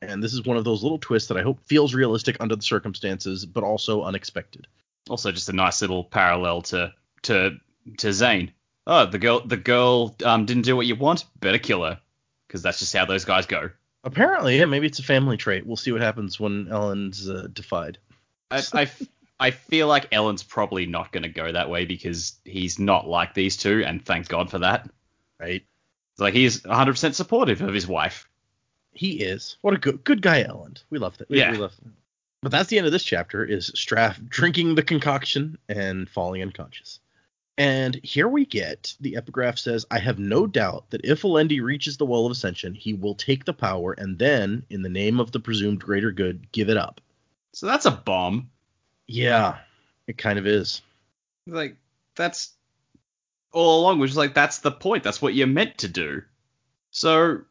And 0.00 0.22
this 0.22 0.32
is 0.32 0.46
one 0.46 0.56
of 0.56 0.64
those 0.64 0.82
little 0.82 0.98
twists 0.98 1.28
that 1.28 1.36
I 1.36 1.42
hope 1.42 1.60
feels 1.66 1.92
realistic 1.92 2.38
under 2.40 2.56
the 2.56 2.62
circumstances, 2.62 3.44
but 3.44 3.62
also 3.62 4.04
unexpected. 4.04 4.66
Also, 5.10 5.32
just 5.32 5.50
a 5.50 5.52
nice 5.52 5.82
little 5.82 6.02
parallel 6.02 6.62
to 6.62 6.94
to 7.24 7.58
to 7.98 8.12
Zane. 8.14 8.50
Oh, 8.86 9.04
the 9.04 9.18
girl 9.18 9.40
the 9.40 9.58
girl 9.58 10.16
um 10.24 10.46
didn't 10.46 10.64
do 10.64 10.76
what 10.76 10.86
you 10.86 10.96
want. 10.96 11.26
Better 11.40 11.58
kill 11.58 11.84
her, 11.84 12.00
because 12.48 12.62
that's 12.62 12.78
just 12.78 12.96
how 12.96 13.04
those 13.04 13.26
guys 13.26 13.44
go. 13.44 13.68
Apparently, 14.02 14.58
yeah, 14.58 14.64
maybe 14.64 14.86
it's 14.86 14.98
a 14.98 15.02
family 15.02 15.36
trait. 15.36 15.66
We'll 15.66 15.76
see 15.76 15.92
what 15.92 16.00
happens 16.00 16.40
when 16.40 16.68
Elend's 16.68 17.28
uh, 17.28 17.48
defied. 17.52 17.98
I, 18.50 18.62
I 18.72 18.90
I 19.40 19.50
feel 19.50 19.88
like 19.88 20.10
Elend's 20.10 20.42
probably 20.42 20.86
not 20.86 21.12
going 21.12 21.24
to 21.24 21.28
go 21.28 21.50
that 21.50 21.68
way 21.68 21.84
because 21.84 22.38
he's 22.44 22.78
not 22.78 23.08
like 23.08 23.34
these 23.34 23.56
two, 23.56 23.82
and 23.84 24.04
thank 24.04 24.28
God 24.28 24.50
for 24.50 24.60
that. 24.60 24.88
Right? 25.40 25.64
It's 26.12 26.20
like 26.20 26.34
he's 26.34 26.60
100% 26.60 27.14
supportive 27.14 27.60
of 27.60 27.74
his 27.74 27.86
wife. 27.86 28.28
He 28.92 29.20
is. 29.20 29.56
What 29.60 29.74
a 29.74 29.78
good 29.78 30.04
good 30.04 30.22
guy, 30.22 30.44
Elend. 30.44 30.84
We 30.88 30.98
love 30.98 31.18
that. 31.18 31.28
We, 31.28 31.38
Yeah. 31.38 31.50
we 31.50 31.58
love 31.58 31.74
that. 31.82 31.90
But 32.42 32.52
that's 32.52 32.68
the 32.68 32.78
end 32.78 32.86
of 32.86 32.92
this 32.92 33.02
chapter. 33.02 33.44
Is 33.44 33.70
Straff 33.72 34.28
drinking 34.28 34.76
the 34.76 34.82
concoction 34.82 35.58
and 35.68 36.08
falling 36.08 36.42
unconscious. 36.42 37.00
And 37.56 38.00
here 38.02 38.28
we 38.28 38.46
get 38.46 38.94
the 39.00 39.16
epigraph 39.16 39.58
says, 39.58 39.86
I 39.90 39.98
have 39.98 40.18
no 40.18 40.46
doubt 40.46 40.90
that 40.90 41.04
if 41.04 41.22
Alendi 41.22 41.62
reaches 41.62 41.96
the 41.96 42.06
well 42.06 42.26
of 42.26 42.32
ascension, 42.32 42.74
he 42.74 42.94
will 42.94 43.14
take 43.14 43.44
the 43.44 43.52
power 43.52 43.92
and 43.92 44.18
then, 44.18 44.64
in 44.70 44.82
the 44.82 44.88
name 44.88 45.20
of 45.20 45.30
the 45.32 45.38
presumed 45.40 45.80
greater 45.80 46.10
good, 46.10 46.50
give 46.50 46.68
it 46.68 46.76
up. 46.76 47.00
So 47.52 47.66
that's 47.66 47.86
a 47.86 47.92
bomb. 47.92 48.50
Yeah, 49.06 49.58
it 50.06 50.18
kind 50.18 50.38
of 50.38 50.46
is. 50.46 50.82
Like 51.46 51.76
that's 52.16 52.52
all 53.52 53.80
along, 53.80 53.98
which 53.98 54.10
is 54.10 54.16
like 54.16 54.34
that's 54.34 54.58
the 54.58 54.72
point. 54.72 55.04
That's 55.04 55.22
what 55.22 55.34
you're 55.34 55.46
meant 55.46 55.78
to 55.78 55.88
do. 55.88 56.22
So 56.90 57.42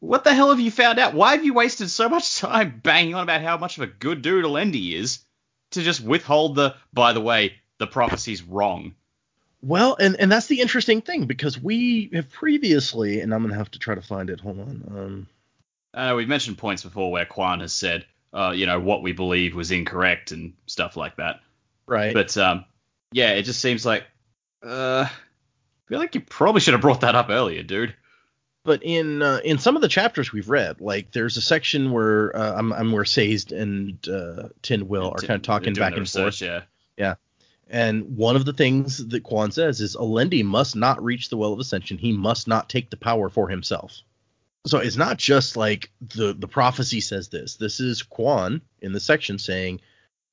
what 0.00 0.24
the 0.24 0.34
hell 0.34 0.50
have 0.50 0.60
you 0.60 0.70
found 0.70 0.98
out? 0.98 1.14
Why 1.14 1.32
have 1.32 1.44
you 1.44 1.54
wasted 1.54 1.90
so 1.90 2.08
much 2.08 2.36
time 2.38 2.80
banging 2.82 3.14
on 3.14 3.22
about 3.22 3.42
how 3.42 3.58
much 3.58 3.76
of 3.76 3.82
a 3.82 3.86
good 3.86 4.22
dude 4.22 4.44
Alendi 4.44 4.94
is 4.94 5.20
to 5.72 5.82
just 5.82 6.00
withhold 6.00 6.56
the? 6.56 6.74
By 6.92 7.12
the 7.12 7.20
way, 7.20 7.54
the 7.78 7.86
prophecy's 7.86 8.42
wrong. 8.42 8.94
Well, 9.62 9.96
and 10.00 10.16
and 10.18 10.32
that's 10.32 10.46
the 10.46 10.60
interesting 10.60 11.02
thing 11.02 11.26
because 11.26 11.60
we 11.60 12.10
have 12.14 12.30
previously, 12.30 13.20
and 13.20 13.34
I'm 13.34 13.42
gonna 13.42 13.56
have 13.56 13.70
to 13.72 13.78
try 13.78 13.94
to 13.94 14.02
find 14.02 14.30
it. 14.30 14.40
Hold 14.40 14.60
on. 14.60 14.84
Um, 14.88 15.26
I 15.92 16.06
know 16.06 16.16
we've 16.16 16.28
mentioned 16.28 16.56
points 16.56 16.82
before 16.82 17.10
where 17.10 17.26
Kwaan 17.26 17.60
has 17.60 17.72
said, 17.72 18.06
uh, 18.32 18.52
you 18.54 18.66
know, 18.66 18.80
what 18.80 19.02
we 19.02 19.12
believe 19.12 19.54
was 19.54 19.70
incorrect 19.70 20.32
and 20.32 20.54
stuff 20.66 20.96
like 20.96 21.16
that. 21.16 21.40
right. 21.86 22.14
But 22.14 22.36
um, 22.36 22.64
yeah, 23.12 23.30
it 23.30 23.42
just 23.42 23.60
seems 23.60 23.84
like, 23.84 24.04
uh, 24.64 25.06
I 25.08 25.10
feel 25.88 25.98
like 25.98 26.14
you 26.14 26.20
probably 26.20 26.60
should 26.60 26.74
have 26.74 26.80
brought 26.80 27.00
that 27.00 27.14
up 27.14 27.30
earlier, 27.30 27.62
dude. 27.62 27.94
but 28.64 28.82
in 28.84 29.22
uh, 29.22 29.40
in 29.44 29.58
some 29.58 29.76
of 29.76 29.82
the 29.82 29.88
chapters 29.88 30.32
we've 30.32 30.48
read, 30.48 30.80
like 30.80 31.12
there's 31.12 31.36
a 31.36 31.42
section 31.42 31.90
where 31.90 32.36
uh, 32.36 32.54
I'm, 32.56 32.72
I'm 32.72 32.92
where 32.92 33.04
Sazed 33.04 33.52
and 33.52 33.96
uh, 34.06 34.50
Tindwyl 34.62 35.12
are 35.12 35.26
kind 35.26 35.38
of 35.38 35.42
talking 35.42 35.74
back 35.74 35.96
and 35.96 36.08
forth. 36.08 36.26
research, 36.26 36.42
Yeah. 36.96 37.14
And 37.68 38.16
one 38.16 38.34
of 38.34 38.44
the 38.44 38.52
things 38.52 38.98
that 39.08 39.22
Kwaan 39.22 39.52
says 39.52 39.80
is 39.80 39.94
Alendi 39.96 40.44
must 40.44 40.74
not 40.74 41.02
reach 41.02 41.28
the 41.28 41.36
well 41.36 41.52
of 41.52 41.60
ascension. 41.60 41.98
He 41.98 42.12
must 42.12 42.48
not 42.48 42.68
take 42.68 42.90
the 42.90 42.96
power 42.96 43.28
for 43.28 43.48
himself. 43.48 44.02
So 44.66 44.78
it's 44.78 44.96
not 44.96 45.16
just 45.16 45.56
like 45.56 45.90
the 46.00 46.34
the 46.34 46.48
prophecy 46.48 47.00
says 47.00 47.28
this. 47.28 47.56
This 47.56 47.80
is 47.80 48.02
Kwaan 48.02 48.60
in 48.82 48.92
the 48.92 49.00
section 49.00 49.38
saying, 49.38 49.80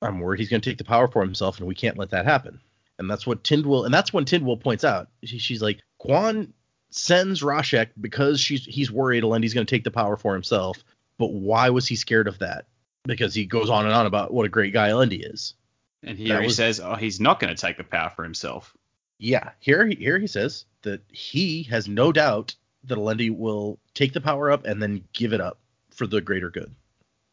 "I'm 0.02 0.20
worried 0.20 0.40
he's 0.40 0.50
going 0.50 0.60
to 0.60 0.70
take 0.70 0.78
the 0.78 0.84
power 0.84 1.08
for 1.08 1.22
himself, 1.22 1.58
and 1.58 1.66
we 1.66 1.74
can't 1.74 1.96
let 1.98 2.10
that 2.10 2.26
happen." 2.26 2.60
And 2.98 3.08
that's 3.10 3.26
what 3.26 3.44
Tindwyl, 3.44 3.84
and 3.84 3.94
that's 3.94 4.12
when 4.12 4.24
Tindwyl 4.24 4.60
points 4.60 4.84
out. 4.84 5.08
She, 5.24 5.38
she's 5.38 5.62
like, 5.62 5.78
Kwaan 6.02 6.48
sends 6.90 7.42
Rashek 7.42 7.88
because 8.00 8.40
she's 8.40 8.64
he's 8.64 8.90
worried 8.90 9.22
Alendi's 9.22 9.54
going 9.54 9.66
to 9.66 9.70
take 9.74 9.84
the 9.84 9.90
power 9.90 10.16
for 10.16 10.34
himself. 10.34 10.84
But 11.18 11.32
why 11.32 11.70
was 11.70 11.86
he 11.86 11.96
scared 11.96 12.28
of 12.28 12.38
that? 12.40 12.66
Because 13.04 13.34
he 13.34 13.46
goes 13.46 13.70
on 13.70 13.86
and 13.86 13.94
on 13.94 14.06
about 14.06 14.32
what 14.34 14.46
a 14.46 14.48
great 14.50 14.72
guy 14.72 14.90
Alendi 14.90 15.20
is. 15.32 15.54
And 16.02 16.18
here 16.18 16.34
That 16.34 16.40
he 16.42 16.46
was- 16.46 16.56
says, 16.56 16.80
oh, 16.80 16.94
he's 16.94 17.18
not 17.18 17.40
going 17.40 17.54
to 17.54 17.60
take 17.60 17.76
the 17.76 17.82
power 17.84 18.10
for 18.10 18.22
himself. 18.24 18.76
Yeah, 19.18 19.50
here 19.58 19.86
here 19.86 20.18
he 20.18 20.26
says 20.28 20.64
that 20.82 21.00
he 21.10 21.62
has 21.64 21.88
no 21.88 22.12
doubt 22.12 22.54
that 22.84 22.98
Alendi 22.98 23.30
will 23.36 23.78
take 23.94 24.12
the 24.12 24.20
power 24.20 24.50
up 24.50 24.64
and 24.64 24.82
then 24.82 25.04
give 25.12 25.32
it 25.32 25.40
up 25.40 25.58
for 25.90 26.06
the 26.06 26.20
greater 26.20 26.50
good. 26.50 26.74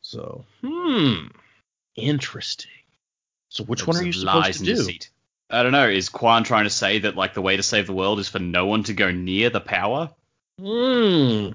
So, 0.01 0.45
hmm, 0.63 1.27
interesting. 1.95 2.71
So, 3.49 3.63
which 3.63 3.87
one 3.87 3.97
are 3.97 4.03
you 4.03 4.13
supposed 4.13 4.59
to 4.59 4.65
do? 4.65 4.75
deceit. 4.75 5.09
I 5.49 5.63
don't 5.63 5.71
know. 5.71 5.87
Is 5.87 6.09
Kwaan 6.09 6.43
trying 6.43 6.63
to 6.65 6.69
say 6.71 6.99
that 6.99 7.15
like 7.15 7.33
the 7.33 7.41
way 7.41 7.55
to 7.57 7.63
save 7.63 7.87
the 7.87 7.93
world 7.93 8.19
is 8.19 8.27
for 8.27 8.39
no 8.39 8.65
one 8.65 8.83
to 8.83 8.93
go 8.93 9.11
near 9.11 9.49
the 9.49 9.61
power? 9.61 10.09
Hmm, 10.59 11.49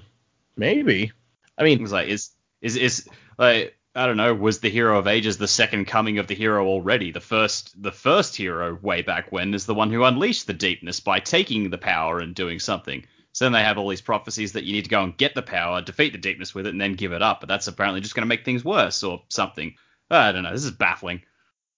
maybe. 0.55 1.11
I 1.57 1.63
mean, 1.63 1.81
It's 1.81 1.91
like 1.91 2.07
is 2.07 2.29
is 2.61 2.77
is 2.77 3.09
like 3.37 3.77
I 3.93 4.05
don't 4.05 4.17
know. 4.17 4.33
Was 4.33 4.59
the 4.59 4.69
hero 4.69 4.97
of 4.97 5.07
ages 5.07 5.37
the 5.37 5.47
second 5.47 5.85
coming 5.85 6.17
of 6.17 6.27
the 6.27 6.35
hero 6.35 6.65
already? 6.67 7.11
The 7.11 7.19
first 7.19 7.81
the 7.81 7.91
first 7.91 8.35
hero 8.37 8.77
way 8.81 9.01
back 9.01 9.31
when 9.31 9.53
is 9.53 9.65
the 9.65 9.73
one 9.75 9.91
who 9.91 10.05
unleashed 10.05 10.47
the 10.47 10.53
deepness 10.53 11.01
by 11.01 11.19
taking 11.19 11.69
the 11.69 11.77
power 11.77 12.19
and 12.19 12.33
doing 12.33 12.59
something. 12.59 13.05
So 13.33 13.45
then 13.45 13.53
they 13.53 13.63
have 13.63 13.77
all 13.77 13.87
these 13.87 14.01
prophecies 14.01 14.53
that 14.53 14.65
you 14.65 14.73
need 14.73 14.83
to 14.83 14.89
go 14.89 15.03
and 15.03 15.15
get 15.17 15.35
the 15.35 15.41
power, 15.41 15.81
defeat 15.81 16.11
the 16.11 16.17
deepness 16.17 16.53
with 16.53 16.65
it, 16.67 16.71
and 16.71 16.81
then 16.81 16.95
give 16.95 17.13
it 17.13 17.21
up. 17.21 17.39
But 17.39 17.49
that's 17.49 17.67
apparently 17.67 18.01
just 18.01 18.13
going 18.13 18.23
to 18.23 18.27
make 18.27 18.43
things 18.43 18.65
worse 18.65 19.03
or 19.03 19.21
something. 19.29 19.75
Ah, 20.09 20.27
I 20.27 20.31
don't 20.31 20.43
know. 20.43 20.51
This 20.51 20.65
is 20.65 20.71
baffling. 20.71 21.21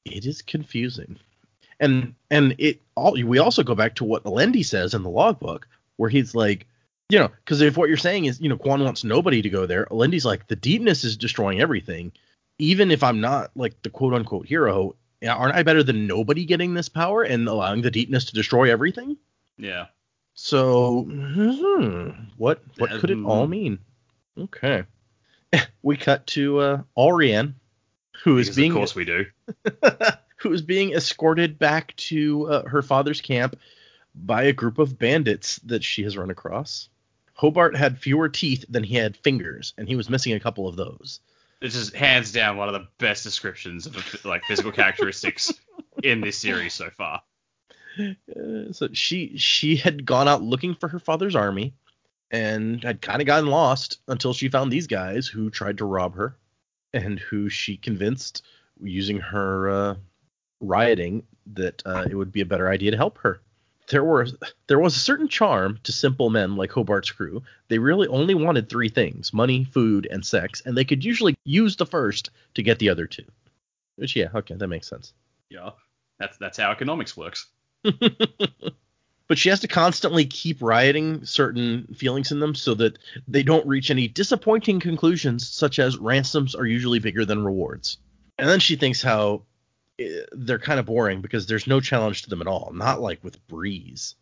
it 0.06 0.26
is 0.26 0.42
confusing. 0.42 1.18
And 1.80 2.16
and 2.32 2.56
it 2.60 2.82
all 2.96 3.14
we 3.14 3.40
also 3.40 3.64
go 3.64 3.76
back 3.76 3.96
to 3.96 4.04
what 4.04 4.24
Alendi 4.24 4.66
says 4.66 4.94
in 4.94 5.04
the 5.04 5.10
logbook, 5.10 5.68
where 5.98 6.10
he's 6.10 6.34
like, 6.34 6.66
you 7.10 7.20
know, 7.20 7.28
because 7.28 7.62
if 7.62 7.78
what 7.78 7.90
you're 7.90 7.98
saying 7.98 8.26
is, 8.26 8.40
you 8.40 8.50
know, 8.50 8.58
Kwaan 8.58 8.84
wants 8.84 9.04
nobody 9.04 9.42
to 9.42 9.50
go 9.50 9.66
there, 9.66 9.86
Alendi's 9.92 10.26
like, 10.26 10.48
the 10.48 10.56
deepness 10.56 11.04
is 11.04 11.18
destroying 11.18 11.60
everything. 11.62 12.12
Even 12.60 12.90
if 12.92 13.04
I'm 13.04 13.22
not 13.22 13.52
like 13.56 13.82
the 13.82 13.90
quote 13.90 14.14
unquote 14.14 14.48
hero, 14.48 14.96
aren't 15.28 15.56
I 15.56 15.64
better 15.64 15.84
than 15.84 16.08
nobody 16.08 16.46
getting 16.46 16.74
this 16.74 16.90
power 16.90 17.24
and 17.24 17.48
allowing 17.48 17.82
the 17.82 17.92
deepness 17.92 18.26
to 18.26 18.34
destroy 18.34 18.72
everything? 18.72 19.18
Yeah. 19.58 19.88
So, 20.36 21.04
hmm, 21.04 22.10
what 22.38 22.62
what 22.78 22.90
could 22.92 23.12
it 23.12 23.24
all 23.24 23.48
mean? 23.48 23.80
Okay, 24.38 24.84
we 25.84 25.98
cut 25.98 26.26
to 26.28 26.60
uh, 26.60 26.82
Allrianne, 26.98 27.54
who 28.24 28.38
is 28.38 28.48
Because 28.48 28.56
being 28.56 28.72
of 28.72 28.78
course 28.78 28.96
we 28.96 29.06
do. 29.06 29.26
who 30.38 30.52
is 30.52 30.62
being 30.62 30.94
escorted 30.94 31.58
back 31.58 31.96
to 31.96 32.48
uh, 32.48 32.68
her 32.68 32.82
father's 32.82 33.22
camp 33.22 33.58
by 34.16 34.44
a 34.44 34.54
group 34.54 34.78
of 34.78 35.00
bandits 35.00 35.58
that 35.60 35.84
she 35.84 36.04
has 36.04 36.18
run 36.18 36.30
across. 36.30 36.90
Hobart 37.34 37.76
had 37.76 37.98
fewer 37.98 38.30
teeth 38.30 38.66
than 38.70 38.84
he 38.84 38.96
had 38.96 39.18
fingers, 39.18 39.74
and 39.78 39.88
he 39.88 39.96
was 39.96 40.10
missing 40.10 40.34
a 40.34 40.40
couple 40.40 40.68
of 40.68 40.76
those. 40.76 41.20
It's 41.62 41.76
just 41.76 41.96
hands 41.96 42.32
down 42.32 42.58
one 42.58 42.68
of 42.68 42.74
the 42.74 42.88
best 42.98 43.24
descriptions 43.24 43.86
of 43.86 44.26
like 44.26 44.44
physical 44.44 44.72
characteristics 44.72 45.54
in 46.04 46.22
this 46.22 46.38
series 46.38 46.74
so 46.74 46.90
far. 46.90 47.22
So 48.72 48.90
she 48.94 49.38
she 49.38 49.76
had 49.76 50.06
gone 50.06 50.28
out 50.28 50.42
looking 50.42 50.74
for 50.74 50.88
her 50.88 51.00
father's 51.00 51.36
army, 51.36 51.74
and 52.32 52.84
had 52.84 53.02
kind 53.02 53.22
of 53.22 53.28
gotten 53.28 53.50
lost 53.50 54.00
until 54.08 54.34
she 54.34 54.50
found 54.50 54.72
these 54.72 54.88
guys 54.88 55.28
who 55.28 55.50
tried 55.50 55.78
to 55.78 55.86
rob 55.86 56.16
her, 56.16 56.36
and 56.94 57.20
who 57.20 57.50
she 57.50 57.78
convinced 57.78 58.44
using 58.82 59.20
her 59.20 59.70
uh, 59.70 59.96
rioting 60.60 61.24
that 61.54 61.84
uh, 61.86 62.06
it 62.10 62.16
would 62.16 62.32
be 62.32 62.42
a 62.42 62.46
better 62.46 62.70
idea 62.70 62.92
to 62.92 62.98
help 62.98 63.18
her. 63.20 63.42
there 63.90 64.04
were 64.04 64.28
there 64.68 64.80
was 64.80 64.96
a 64.96 65.00
certain 65.00 65.28
charm 65.28 65.78
to 65.84 65.92
simple 65.92 66.30
men 66.30 66.56
like 66.56 66.72
Hobart's 66.72 67.12
crew. 67.12 67.44
They 67.68 67.78
really 67.78 68.08
only 68.08 68.34
wanted 68.34 68.70
three 68.70 68.90
things: 68.90 69.34
money, 69.34 69.66
food, 69.66 70.08
and 70.10 70.26
sex, 70.26 70.62
and 70.66 70.76
they 70.76 70.86
could 70.86 71.04
usually 71.04 71.36
use 71.46 71.76
the 71.76 71.86
first 71.86 72.30
to 72.56 72.64
get 72.64 72.80
the 72.80 72.90
other 72.90 73.06
two. 73.06 73.26
Which 73.98 74.16
yeah, 74.16 74.30
okay, 74.34 74.56
that 74.56 74.68
makes 74.68 74.88
sense. 74.88 75.14
Yeah, 75.50 75.72
that's 76.20 76.38
that's 76.38 76.58
how 76.58 76.72
economics 76.72 77.16
works. 77.16 77.48
but 79.28 79.38
she 79.38 79.50
has 79.50 79.60
to 79.62 79.68
constantly 79.68 80.26
keep 80.26 80.62
rioting 80.62 81.26
certain 81.26 81.88
feelings 81.96 82.32
in 82.32 82.40
them 82.40 82.56
so 82.56 82.74
that 82.76 82.98
they 83.28 83.44
don't 83.44 83.66
reach 83.68 83.92
any 83.92 84.08
disappointing 84.08 84.80
conclusions, 84.80 85.48
such 85.48 85.80
as 85.80 85.98
ransoms 85.98 86.56
are 86.56 86.66
usually 86.66 87.00
bigger 87.00 87.26
than 87.26 87.44
rewards. 87.44 87.98
And 88.38 88.50
then 88.50 88.60
she 88.60 88.76
thinks 88.76 89.02
how 89.02 89.44
eh, 90.00 90.22
they're 90.32 90.60
kind 90.60 90.80
of 90.80 90.86
boring 90.86 91.22
because 91.22 91.46
there's 91.46 91.68
no 91.68 91.80
challenge 91.80 92.24
to 92.24 92.30
them 92.30 92.42
at 92.42 92.48
all, 92.48 92.72
not 92.74 93.02
like 93.02 93.24
with 93.24 93.46
Breeze, 93.48 94.16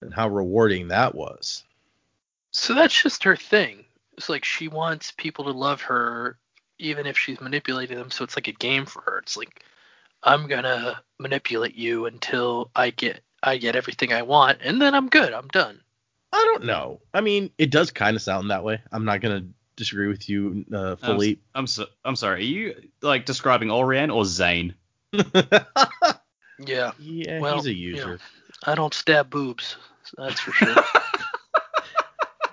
and 0.00 0.12
how 0.12 0.28
rewarding 0.28 0.88
that 0.88 1.14
was. 1.14 1.64
So 2.50 2.74
that's 2.74 3.02
just 3.02 3.24
her 3.24 3.36
thing. 3.36 3.84
It's 4.16 4.28
like 4.28 4.44
she 4.44 4.68
wants 4.68 5.12
people 5.12 5.44
to 5.44 5.52
love 5.52 5.80
her 5.82 6.36
even 6.78 7.06
if 7.06 7.16
she's 7.16 7.40
manipulating 7.40 7.96
them. 7.96 8.10
So 8.10 8.24
it's 8.24 8.36
like 8.36 8.48
a 8.48 8.52
game 8.52 8.86
for 8.86 9.02
her. 9.02 9.18
It's 9.18 9.36
like 9.36 9.64
I'm 10.22 10.46
gonna 10.46 11.02
manipulate 11.18 11.74
you 11.74 12.06
until 12.06 12.70
I 12.74 12.90
get 12.90 13.20
I 13.42 13.56
get 13.56 13.76
everything 13.76 14.12
I 14.12 14.22
want, 14.22 14.58
and 14.62 14.80
then 14.80 14.94
I'm 14.94 15.08
good. 15.08 15.32
I'm 15.32 15.48
done. 15.48 15.80
I 16.32 16.42
don't 16.52 16.64
know. 16.64 17.00
I 17.12 17.20
mean, 17.20 17.50
it 17.58 17.70
does 17.70 17.90
kind 17.90 18.16
of 18.16 18.22
sound 18.22 18.50
that 18.50 18.64
way. 18.64 18.80
I'm 18.90 19.04
not 19.04 19.20
gonna 19.20 19.46
disagree 19.76 20.08
with 20.08 20.28
you 20.28 20.64
uh, 20.72 20.96
fully. 20.96 21.40
I'm 21.54 21.66
so, 21.66 21.86
I'm 22.04 22.16
sorry. 22.16 22.40
Are 22.40 22.44
you 22.44 22.74
like 23.02 23.26
describing 23.26 23.68
Allrianne 23.68 24.14
or 24.14 24.24
Zane? 24.24 24.74
Yeah. 26.66 26.92
yeah, 26.98 27.40
Well, 27.40 27.56
he's 27.56 27.66
a 27.66 27.74
you 27.74 27.92
know. 27.92 27.98
user. 27.98 28.18
I 28.64 28.74
don't 28.74 28.94
stab 28.94 29.30
boobs. 29.30 29.76
That's 30.16 30.40
for 30.40 30.52
sure. 30.52 30.76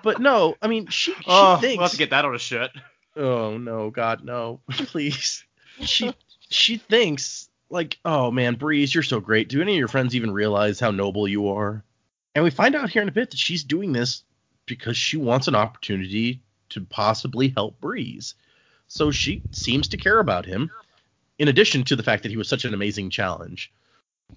But 0.02 0.18
no, 0.18 0.56
I 0.62 0.66
mean, 0.66 0.86
she, 0.86 1.12
she 1.12 1.24
oh, 1.26 1.58
thinks. 1.58 1.76
we'll 1.76 1.82
have 1.84 1.90
to 1.90 1.98
get 1.98 2.08
that 2.08 2.24
on 2.24 2.34
a 2.34 2.38
shirt. 2.38 2.70
Oh 3.16 3.58
no, 3.58 3.90
God 3.90 4.24
no, 4.24 4.60
please. 4.70 5.44
she 5.82 6.14
she 6.48 6.78
thinks 6.78 7.49
like, 7.70 7.98
oh 8.04 8.30
man, 8.30 8.56
Breeze, 8.56 8.94
you're 8.94 9.02
so 9.02 9.20
great. 9.20 9.48
Do 9.48 9.62
any 9.62 9.72
of 9.72 9.78
your 9.78 9.88
friends 9.88 10.14
even 10.14 10.32
realize 10.32 10.80
how 10.80 10.90
noble 10.90 11.26
you 11.26 11.48
are? 11.48 11.82
And 12.34 12.44
we 12.44 12.50
find 12.50 12.74
out 12.74 12.90
here 12.90 13.02
in 13.02 13.08
a 13.08 13.12
bit 13.12 13.30
that 13.30 13.38
she's 13.38 13.64
doing 13.64 13.92
this 13.92 14.22
because 14.66 14.96
she 14.96 15.16
wants 15.16 15.48
an 15.48 15.54
opportunity 15.54 16.40
to 16.70 16.82
possibly 16.82 17.48
help 17.48 17.80
Breeze. 17.80 18.34
So 18.86 19.10
she 19.10 19.42
seems 19.52 19.88
to 19.88 19.96
care 19.96 20.18
about 20.18 20.46
him, 20.46 20.70
in 21.38 21.48
addition 21.48 21.84
to 21.84 21.96
the 21.96 22.02
fact 22.02 22.22
that 22.24 22.30
he 22.30 22.36
was 22.36 22.48
such 22.48 22.64
an 22.64 22.74
amazing 22.74 23.10
challenge. 23.10 23.72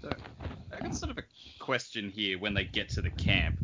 So, 0.01 0.11
I 0.71 0.79
got 0.79 0.95
sort 0.95 1.11
of 1.11 1.17
a 1.17 1.23
question 1.59 2.09
here 2.09 2.39
when 2.39 2.53
they 2.53 2.63
get 2.63 2.89
to 2.89 3.01
the 3.01 3.09
camp. 3.09 3.57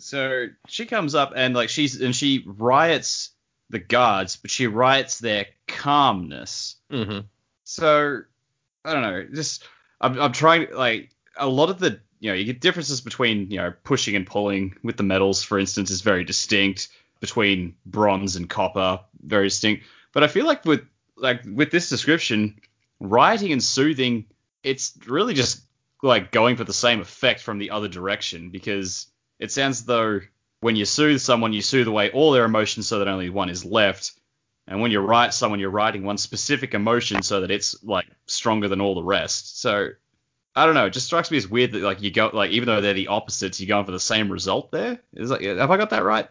So 0.00 0.48
she 0.66 0.86
comes 0.86 1.14
up 1.14 1.32
and 1.34 1.54
like 1.54 1.68
she's 1.68 2.00
and 2.00 2.14
she 2.14 2.44
riots 2.46 3.30
the 3.70 3.78
guards, 3.78 4.36
but 4.36 4.50
she 4.50 4.66
riots 4.66 5.18
their 5.18 5.46
calmness. 5.66 6.76
Mm-hmm. 6.90 7.20
So 7.64 8.22
I 8.84 8.92
don't 8.92 9.02
know. 9.02 9.26
Just 9.32 9.64
I'm 10.00 10.20
I'm 10.20 10.32
trying 10.32 10.72
like 10.72 11.10
a 11.36 11.48
lot 11.48 11.70
of 11.70 11.78
the 11.78 12.00
you 12.20 12.30
know 12.30 12.34
you 12.34 12.44
get 12.44 12.60
differences 12.60 13.00
between 13.00 13.50
you 13.50 13.58
know 13.58 13.72
pushing 13.84 14.16
and 14.16 14.26
pulling 14.26 14.76
with 14.82 14.96
the 14.96 15.02
metals, 15.02 15.42
for 15.42 15.58
instance, 15.58 15.90
is 15.90 16.00
very 16.00 16.24
distinct 16.24 16.88
between 17.20 17.74
bronze 17.86 18.36
and 18.36 18.50
copper, 18.50 19.00
very 19.22 19.46
distinct. 19.46 19.84
But 20.12 20.22
I 20.22 20.28
feel 20.28 20.46
like 20.46 20.64
with 20.64 20.82
like 21.16 21.42
with 21.50 21.70
this 21.70 21.88
description, 21.88 22.60
rioting 23.00 23.52
and 23.52 23.62
soothing, 23.62 24.26
it's 24.62 24.92
really 25.06 25.34
just 25.34 25.62
like 26.02 26.32
going 26.32 26.56
for 26.56 26.64
the 26.64 26.72
same 26.72 27.00
effect 27.00 27.40
from 27.40 27.58
the 27.58 27.70
other 27.70 27.88
direction 27.88 28.50
because 28.50 29.06
it 29.38 29.50
sounds 29.50 29.84
though 29.84 30.20
when 30.60 30.76
you 30.76 30.84
soothe 30.84 31.20
someone, 31.20 31.52
you 31.52 31.60
soothe 31.62 31.88
away 31.88 32.10
all 32.10 32.32
their 32.32 32.44
emotions 32.44 32.88
so 32.88 32.98
that 32.98 33.08
only 33.08 33.28
one 33.28 33.50
is 33.50 33.64
left. 33.64 34.12
And 34.66 34.80
when 34.80 34.90
you 34.90 35.00
write 35.00 35.34
someone, 35.34 35.60
you're 35.60 35.70
writing 35.70 36.04
one 36.04 36.18
specific 36.18 36.74
emotion 36.74 37.22
so 37.22 37.40
that 37.42 37.50
it's 37.50 37.82
like 37.82 38.06
stronger 38.26 38.68
than 38.68 38.80
all 38.80 38.94
the 38.94 39.02
rest. 39.02 39.60
So 39.60 39.90
I 40.56 40.66
don't 40.66 40.74
know. 40.74 40.86
It 40.86 40.92
just 40.92 41.06
strikes 41.06 41.30
me 41.30 41.36
as 41.36 41.48
weird 41.48 41.72
that 41.72 41.82
like 41.82 42.00
you 42.00 42.10
go 42.10 42.30
like 42.32 42.52
even 42.52 42.66
though 42.66 42.80
they're 42.80 42.94
the 42.94 43.08
opposites, 43.08 43.60
you're 43.60 43.68
going 43.68 43.84
for 43.84 43.92
the 43.92 44.00
same 44.00 44.30
result 44.30 44.72
there. 44.72 45.00
Is 45.12 45.30
like 45.30 45.42
have 45.42 45.70
I 45.70 45.76
got 45.76 45.90
that 45.90 46.04
right? 46.04 46.28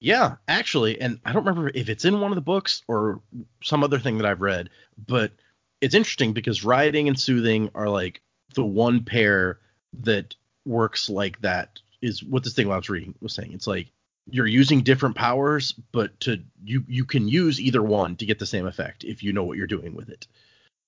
Yeah, 0.00 0.36
actually, 0.46 1.00
and 1.00 1.18
I 1.24 1.32
don't 1.32 1.44
remember 1.44 1.72
if 1.74 1.88
it's 1.88 2.04
in 2.04 2.20
one 2.20 2.30
of 2.30 2.36
the 2.36 2.40
books 2.40 2.82
or 2.86 3.20
some 3.64 3.82
other 3.82 3.98
thing 3.98 4.18
that 4.18 4.26
I've 4.26 4.40
read, 4.40 4.70
but 5.06 5.32
it's 5.80 5.94
interesting 5.94 6.32
because 6.32 6.64
rioting 6.64 7.08
and 7.08 7.18
soothing 7.18 7.70
are 7.74 7.88
like 7.88 8.22
the 8.54 8.64
one 8.64 9.04
pair 9.04 9.58
that 10.02 10.36
works 10.64 11.10
like 11.10 11.40
that 11.40 11.80
is 12.00 12.22
what 12.22 12.44
this 12.44 12.54
thing 12.54 12.70
I 12.70 12.76
was 12.76 12.88
reading 12.88 13.14
was 13.20 13.34
saying. 13.34 13.52
It's 13.52 13.66
like 13.66 13.90
you're 14.30 14.46
using 14.46 14.82
different 14.82 15.16
powers, 15.16 15.72
but 15.92 16.18
to 16.20 16.40
you 16.64 16.84
you 16.88 17.04
can 17.04 17.28
use 17.28 17.60
either 17.60 17.82
one 17.82 18.16
to 18.16 18.26
get 18.26 18.38
the 18.38 18.46
same 18.46 18.66
effect 18.66 19.04
if 19.04 19.22
you 19.22 19.32
know 19.32 19.44
what 19.44 19.56
you're 19.56 19.66
doing 19.66 19.94
with 19.94 20.08
it. 20.08 20.26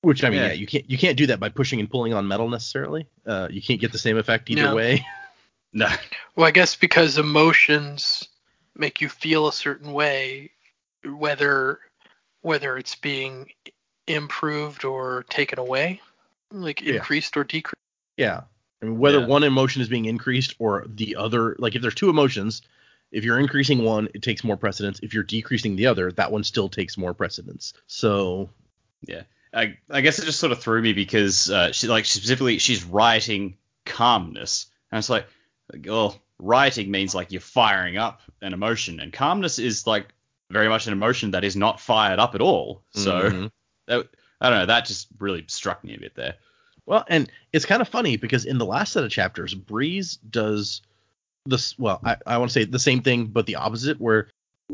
Which 0.02 0.24
I 0.24 0.30
mean, 0.30 0.40
Yeah. 0.40 0.46
yeah, 0.48 0.52
you 0.54 0.66
can't 0.66 0.88
you 0.90 0.98
can't 0.98 1.16
do 1.16 1.26
that 1.26 1.40
by 1.40 1.48
pushing 1.48 1.80
and 1.80 1.90
pulling 1.90 2.14
on 2.14 2.26
metal 2.28 2.48
necessarily. 2.48 3.06
Uh, 3.26 3.48
you 3.50 3.60
can't 3.62 3.80
get 3.80 3.92
the 3.92 3.98
same 3.98 4.16
effect 4.16 4.50
either 4.50 4.62
No. 4.62 4.74
way. 4.74 5.06
No. 5.72 5.86
well, 6.34 6.48
I 6.48 6.50
guess 6.50 6.74
because 6.74 7.16
emotions 7.16 8.26
make 8.74 9.00
you 9.00 9.08
feel 9.08 9.46
a 9.46 9.52
certain 9.52 9.92
way, 9.92 10.50
whether 11.04 11.78
whether 12.42 12.76
it's 12.76 12.96
being 12.96 13.48
improved 14.08 14.84
or 14.84 15.24
taken 15.28 15.58
away, 15.60 16.00
like 16.50 16.80
Yeah. 16.80 16.94
increased 16.94 17.36
or 17.36 17.44
decreased. 17.44 17.76
Yeah. 18.16 18.42
I 18.82 18.86
mean, 18.86 18.98
whether 18.98 19.20
Yeah. 19.20 19.26
one 19.26 19.44
emotion 19.44 19.80
is 19.82 19.88
being 19.88 20.06
increased 20.06 20.54
or 20.58 20.86
the 20.88 21.14
other, 21.14 21.54
like 21.58 21.76
if 21.76 21.82
there's 21.82 21.94
two 21.94 22.10
emotions, 22.10 22.62
if 23.12 23.24
you're 23.24 23.38
increasing 23.38 23.82
one, 23.84 24.08
it 24.14 24.22
takes 24.22 24.44
more 24.44 24.56
precedence. 24.56 25.00
If 25.02 25.14
you're 25.14 25.22
decreasing 25.24 25.76
the 25.76 25.86
other, 25.86 26.12
that 26.12 26.30
one 26.32 26.44
still 26.44 26.68
takes 26.68 26.96
more 26.96 27.14
precedence. 27.14 27.72
So, 27.86 28.50
Yeah. 29.06 29.22
I, 29.52 29.78
I 29.90 30.00
guess 30.00 30.18
it 30.20 30.26
just 30.26 30.38
sort 30.38 30.52
of 30.52 30.60
threw 30.62 30.80
me 30.80 30.92
because 30.92 31.50
uh, 31.50 31.72
she 31.72 31.88
like 31.88 32.04
specifically 32.04 32.58
she's 32.58 32.84
rioting 32.84 33.56
calmness, 33.84 34.66
and 34.92 34.98
it's 35.00 35.10
like, 35.10 35.26
oh, 35.88 36.14
rioting 36.38 36.90
means 36.90 37.14
like 37.14 37.32
you're 37.32 37.40
firing 37.40 37.96
up 37.98 38.20
an 38.42 38.52
emotion, 38.52 39.00
and 39.00 39.12
calmness 39.12 39.58
is 39.58 39.86
like 39.88 40.06
very 40.50 40.68
much 40.68 40.86
an 40.86 40.92
emotion 40.92 41.32
that 41.32 41.42
is 41.44 41.56
not 41.56 41.80
fired 41.80 42.18
up 42.20 42.34
at 42.36 42.40
all. 42.40 42.82
So 42.92 43.10
Mhm. 43.12 43.50
that, 43.86 44.08
I 44.40 44.50
don't 44.50 44.58
know, 44.60 44.66
that 44.66 44.86
just 44.86 45.08
really 45.18 45.44
struck 45.48 45.82
me 45.82 45.94
a 45.96 45.98
bit 46.00 46.14
there. 46.14 46.36
well, 46.86 47.04
and 47.08 47.30
it's 47.52 47.64
kind 47.66 47.82
of 47.82 47.88
funny 47.88 48.16
because 48.16 48.44
in 48.44 48.58
the 48.58 48.64
last 48.66 48.92
set 48.92 49.04
of 49.04 49.10
chapters, 49.10 49.52
Breeze 49.54 50.16
does 50.16 50.82
this. 51.46 51.78
Well, 51.78 52.00
I, 52.04 52.16
I 52.26 52.38
want 52.38 52.50
to 52.50 52.52
say 52.52 52.64
the 52.64 52.78
same 52.78 53.02
thing, 53.02 53.26
but 53.26 53.46
the 53.46 53.56
opposite. 53.56 54.00
Where 54.00 54.28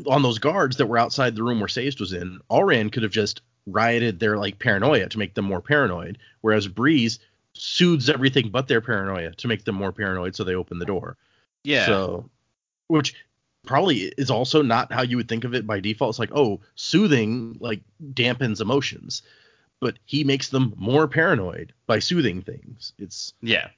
on 0.06 0.22
those 0.22 0.38
guards 0.38 0.76
that 0.76 0.86
were 0.86 0.98
outside 0.98 1.34
the 1.34 1.42
room 1.42 1.60
where 1.60 1.68
Sayst 1.68 2.00
was 2.00 2.12
in, 2.12 2.40
Allrianne 2.50 2.92
could 2.92 3.02
have 3.02 3.12
just 3.12 3.42
rioted 3.66 4.20
their 4.20 4.36
like 4.36 4.58
paranoia 4.58 5.08
to 5.08 5.18
make 5.18 5.34
them 5.34 5.44
more 5.44 5.60
paranoid, 5.60 6.18
whereas 6.40 6.68
Breeze 6.68 7.18
soothes 7.54 8.10
everything 8.10 8.50
but 8.50 8.68
their 8.68 8.80
paranoia 8.80 9.32
to 9.32 9.48
make 9.48 9.64
them 9.64 9.74
more 9.74 9.92
paranoid, 9.92 10.36
so 10.36 10.44
they 10.44 10.54
open 10.54 10.78
the 10.78 10.84
door. 10.84 11.16
Yeah. 11.64 11.86
So, 11.86 12.30
which 12.88 13.14
probably 13.66 14.12
is 14.16 14.30
also 14.30 14.62
not 14.62 14.92
how 14.92 15.02
you 15.02 15.16
would 15.16 15.28
think 15.28 15.44
of 15.44 15.54
it 15.54 15.66
by 15.66 15.80
default. 15.80 16.10
It's 16.10 16.18
like, 16.18 16.30
oh, 16.32 16.60
soothing 16.76 17.56
like 17.60 17.80
dampens 18.12 18.60
emotions, 18.60 19.22
but 19.80 19.98
he 20.04 20.24
makes 20.24 20.48
them 20.48 20.74
more 20.76 21.08
paranoid 21.08 21.72
by 21.86 21.98
soothing 21.98 22.42
things. 22.42 22.92
It's 22.98 23.34
Yeah. 23.42 23.68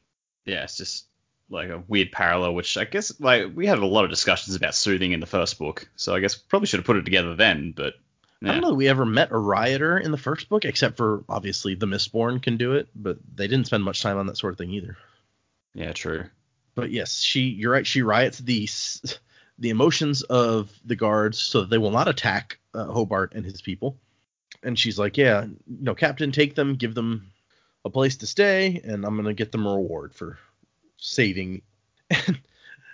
Yeah, 0.44 0.64
it's 0.64 0.76
just 0.76 1.07
like 1.50 1.70
a 1.70 1.82
weird 1.88 2.12
parallel, 2.12 2.54
which 2.54 2.76
I 2.76 2.84
guess 2.84 3.18
like 3.20 3.46
we 3.54 3.66
had 3.66 3.78
a 3.78 3.86
lot 3.86 4.04
of 4.04 4.10
discussions 4.10 4.56
about 4.56 4.74
soothing 4.74 5.12
in 5.12 5.20
the 5.20 5.26
first 5.26 5.58
book, 5.58 5.88
so 5.96 6.14
I 6.14 6.20
guess 6.20 6.34
probably 6.34 6.66
should 6.66 6.80
have 6.80 6.86
put 6.86 6.96
it 6.96 7.04
together 7.04 7.34
then, 7.34 7.72
but 7.76 7.94
I 8.42 8.52
don't 8.52 8.60
know 8.60 8.68
that 8.68 8.74
we 8.74 8.88
ever 8.88 9.04
met 9.04 9.32
a 9.32 9.38
rioter 9.38 9.98
in 9.98 10.12
the 10.12 10.16
first 10.16 10.48
book, 10.48 10.64
except 10.64 10.96
for 10.96 11.24
obviously 11.28 11.74
the 11.74 11.86
Mistborn 11.86 12.40
can 12.40 12.56
do 12.56 12.74
it, 12.74 12.88
but 12.94 13.18
they 13.34 13.48
didn't 13.48 13.66
spend 13.66 13.82
much 13.82 14.00
time 14.00 14.16
on 14.16 14.26
that 14.26 14.36
sort 14.36 14.52
of 14.52 14.58
thing 14.58 14.70
either. 14.70 14.96
Yeah, 15.74 15.92
true. 15.92 16.24
But 16.76 16.92
yes, 16.92 17.18
she 17.18 17.40
you're 17.40 17.72
right. 17.72 17.86
She 17.86 18.02
riots 18.02 18.38
the 18.38 18.68
the 19.58 19.70
emotions 19.70 20.22
of 20.22 20.70
the 20.84 20.94
guards 20.94 21.38
so 21.38 21.60
that 21.60 21.70
they 21.70 21.78
will 21.78 21.90
not 21.90 22.06
attack 22.06 22.60
uh, 22.74 22.84
Hobart 22.84 23.32
and 23.34 23.44
his 23.44 23.60
people. 23.60 23.96
And 24.62 24.78
she's 24.78 24.98
like, 24.98 25.16
yeah, 25.16 25.44
you 25.44 25.84
know, 25.84 25.94
Captain, 25.94 26.30
take 26.30 26.54
them, 26.54 26.76
give 26.76 26.94
them 26.94 27.32
a 27.84 27.90
place 27.90 28.16
to 28.18 28.26
stay, 28.26 28.80
and 28.84 29.04
I'm 29.04 29.16
gonna 29.16 29.34
get 29.34 29.50
them 29.50 29.66
a 29.66 29.74
reward 29.74 30.14
for 30.14 30.38
saving. 30.98 31.62
And 32.10 32.38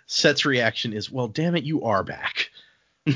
Cett's 0.07 0.44
reaction 0.44 0.92
is, 0.92 1.11
well, 1.11 1.28
damn 1.28 1.57
it, 1.57 1.64
you 1.64 1.82
are 1.84 2.05
back. 2.05 2.50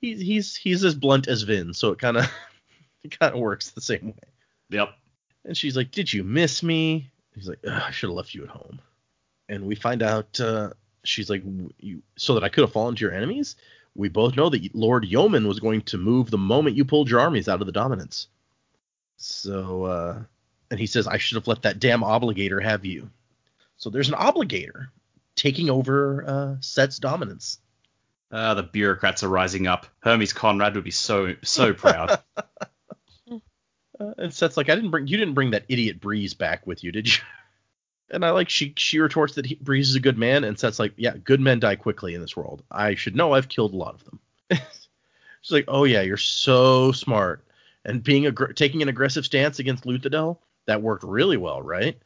He's 0.00 0.20
he's 0.20 0.54
he's 0.56 0.84
as 0.84 0.94
blunt 0.94 1.26
as 1.26 1.42
Vin, 1.42 1.74
so 1.74 1.90
it 1.90 1.98
kind 1.98 2.16
of 2.16 2.30
it 3.02 3.18
kind 3.18 3.34
of 3.34 3.40
works 3.40 3.70
the 3.70 3.80
same 3.80 4.08
way. 4.08 4.28
Yep. 4.70 4.90
And 5.44 5.56
she's 5.56 5.76
like, 5.76 5.90
"Did 5.90 6.12
you 6.12 6.22
miss 6.22 6.62
me?" 6.62 7.10
He's 7.34 7.48
like, 7.48 7.58
"I 7.66 7.90
should 7.90 8.08
have 8.10 8.16
left 8.16 8.34
you 8.34 8.44
at 8.44 8.50
home." 8.50 8.80
And 9.48 9.66
we 9.66 9.74
find 9.74 10.02
out 10.02 10.38
uh, 10.40 10.70
she's 11.04 11.28
like, 11.28 11.42
"You 11.78 12.02
so 12.16 12.34
that 12.34 12.44
I 12.44 12.48
could 12.48 12.62
have 12.62 12.72
fallen 12.72 12.94
to 12.94 13.00
your 13.00 13.12
enemies." 13.12 13.56
We 13.94 14.08
both 14.08 14.36
know 14.36 14.48
that 14.50 14.74
Lord 14.74 15.04
Yomen 15.04 15.48
was 15.48 15.58
going 15.58 15.82
to 15.82 15.98
move 15.98 16.30
the 16.30 16.38
moment 16.38 16.76
you 16.76 16.84
pulled 16.84 17.10
your 17.10 17.18
armies 17.18 17.48
out 17.48 17.60
of 17.60 17.66
the 17.66 17.72
dominance. 17.72 18.28
So, 19.16 19.84
uh, 19.84 20.22
and 20.70 20.78
he 20.78 20.86
says, 20.86 21.08
"I 21.08 21.18
should 21.18 21.36
have 21.36 21.48
let 21.48 21.62
that 21.62 21.80
damn 21.80 22.02
obligator 22.02 22.62
have 22.62 22.84
you." 22.84 23.10
So 23.78 23.90
there's 23.90 24.08
an 24.08 24.14
obligator 24.14 24.88
taking 25.36 25.70
over 25.70 26.24
uh, 26.26 26.56
Cett's 26.60 26.98
dominance. 26.98 27.58
Uh, 28.30 28.54
the 28.54 28.62
bureaucrats 28.62 29.22
are 29.22 29.28
rising 29.28 29.66
up. 29.66 29.86
Hermes 30.00 30.34
Conrad 30.34 30.74
would 30.74 30.84
be 30.84 30.90
so 30.90 31.34
so 31.42 31.72
proud. 31.72 32.20
Uh, 34.00 34.14
and 34.16 34.32
Cett's 34.32 34.56
like, 34.56 34.68
I 34.68 34.76
didn't 34.76 34.92
bring 34.92 35.08
you 35.08 35.16
didn't 35.16 35.34
bring 35.34 35.50
that 35.50 35.64
idiot 35.68 36.00
Breeze 36.00 36.32
back 36.32 36.66
with 36.66 36.84
you, 36.84 36.92
did 36.92 37.08
you? 37.08 37.20
And 38.10 38.24
I 38.24 38.30
like 38.30 38.48
she 38.48 38.72
she 38.76 39.00
retorts 39.00 39.34
that 39.34 39.44
he, 39.44 39.56
Breeze 39.56 39.90
is 39.90 39.94
a 39.94 40.00
good 40.00 40.16
man, 40.16 40.44
and 40.44 40.58
Cett's 40.58 40.78
like, 40.78 40.94
yeah, 40.96 41.14
good 41.22 41.40
men 41.40 41.60
die 41.60 41.76
quickly 41.76 42.14
in 42.14 42.22
this 42.22 42.34
world. 42.34 42.62
I 42.70 42.94
should 42.94 43.14
know. 43.14 43.34
I've 43.34 43.48
killed 43.48 43.74
a 43.74 43.76
lot 43.76 43.96
of 43.96 44.04
them. 44.04 44.20
She's 45.42 45.52
like, 45.52 45.66
oh 45.68 45.84
yeah, 45.84 46.00
you're 46.00 46.16
so 46.16 46.92
smart. 46.92 47.44
And 47.84 48.02
being 48.02 48.22
aggr- 48.22 48.56
taking 48.56 48.80
an 48.80 48.88
aggressive 48.88 49.26
stance 49.26 49.58
against 49.58 49.84
Luthadel, 49.84 50.38
that 50.66 50.80
worked 50.80 51.04
really 51.04 51.36
well, 51.36 51.60
right? 51.60 52.00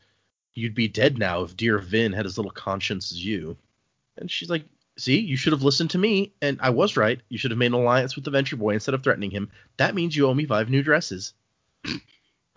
You'd 0.55 0.75
be 0.75 0.89
dead 0.89 1.19
now 1.19 1.43
if 1.43 1.57
dear 1.57 1.79
Vin 1.79 2.13
had 2.13 2.27
as 2.27 2.37
little 2.37 2.53
conscience 2.53 3.13
as 3.13 3.25
you. 3.25 3.57
And 4.17 4.31
she's 4.31 4.51
like, 4.51 4.65
see, 4.99 5.19
you 5.19 5.37
should 5.37 5.53
have 5.53 5.63
listened 5.63 5.91
to 5.91 5.99
me, 5.99 6.33
and 6.43 6.59
I 6.61 6.71
was 6.71 6.97
right. 6.97 7.21
You 7.29 7.39
should 7.39 7.51
have 7.51 7.59
made 7.59 7.67
an 7.67 7.73
alliance 7.75 8.15
with 8.15 8.25
the 8.25 8.31
Venture 8.31 8.57
Boy 8.57 8.75
instead 8.75 8.95
of 8.95 9.03
threatening 9.03 9.31
him. 9.31 9.51
That 9.79 9.95
means 9.95 10.15
you 10.15 10.27
owe 10.27 10.35
me 10.35 10.45
five 10.47 10.69
new 10.69 10.83
dresses. 10.83 11.33
Oh, 11.87 11.99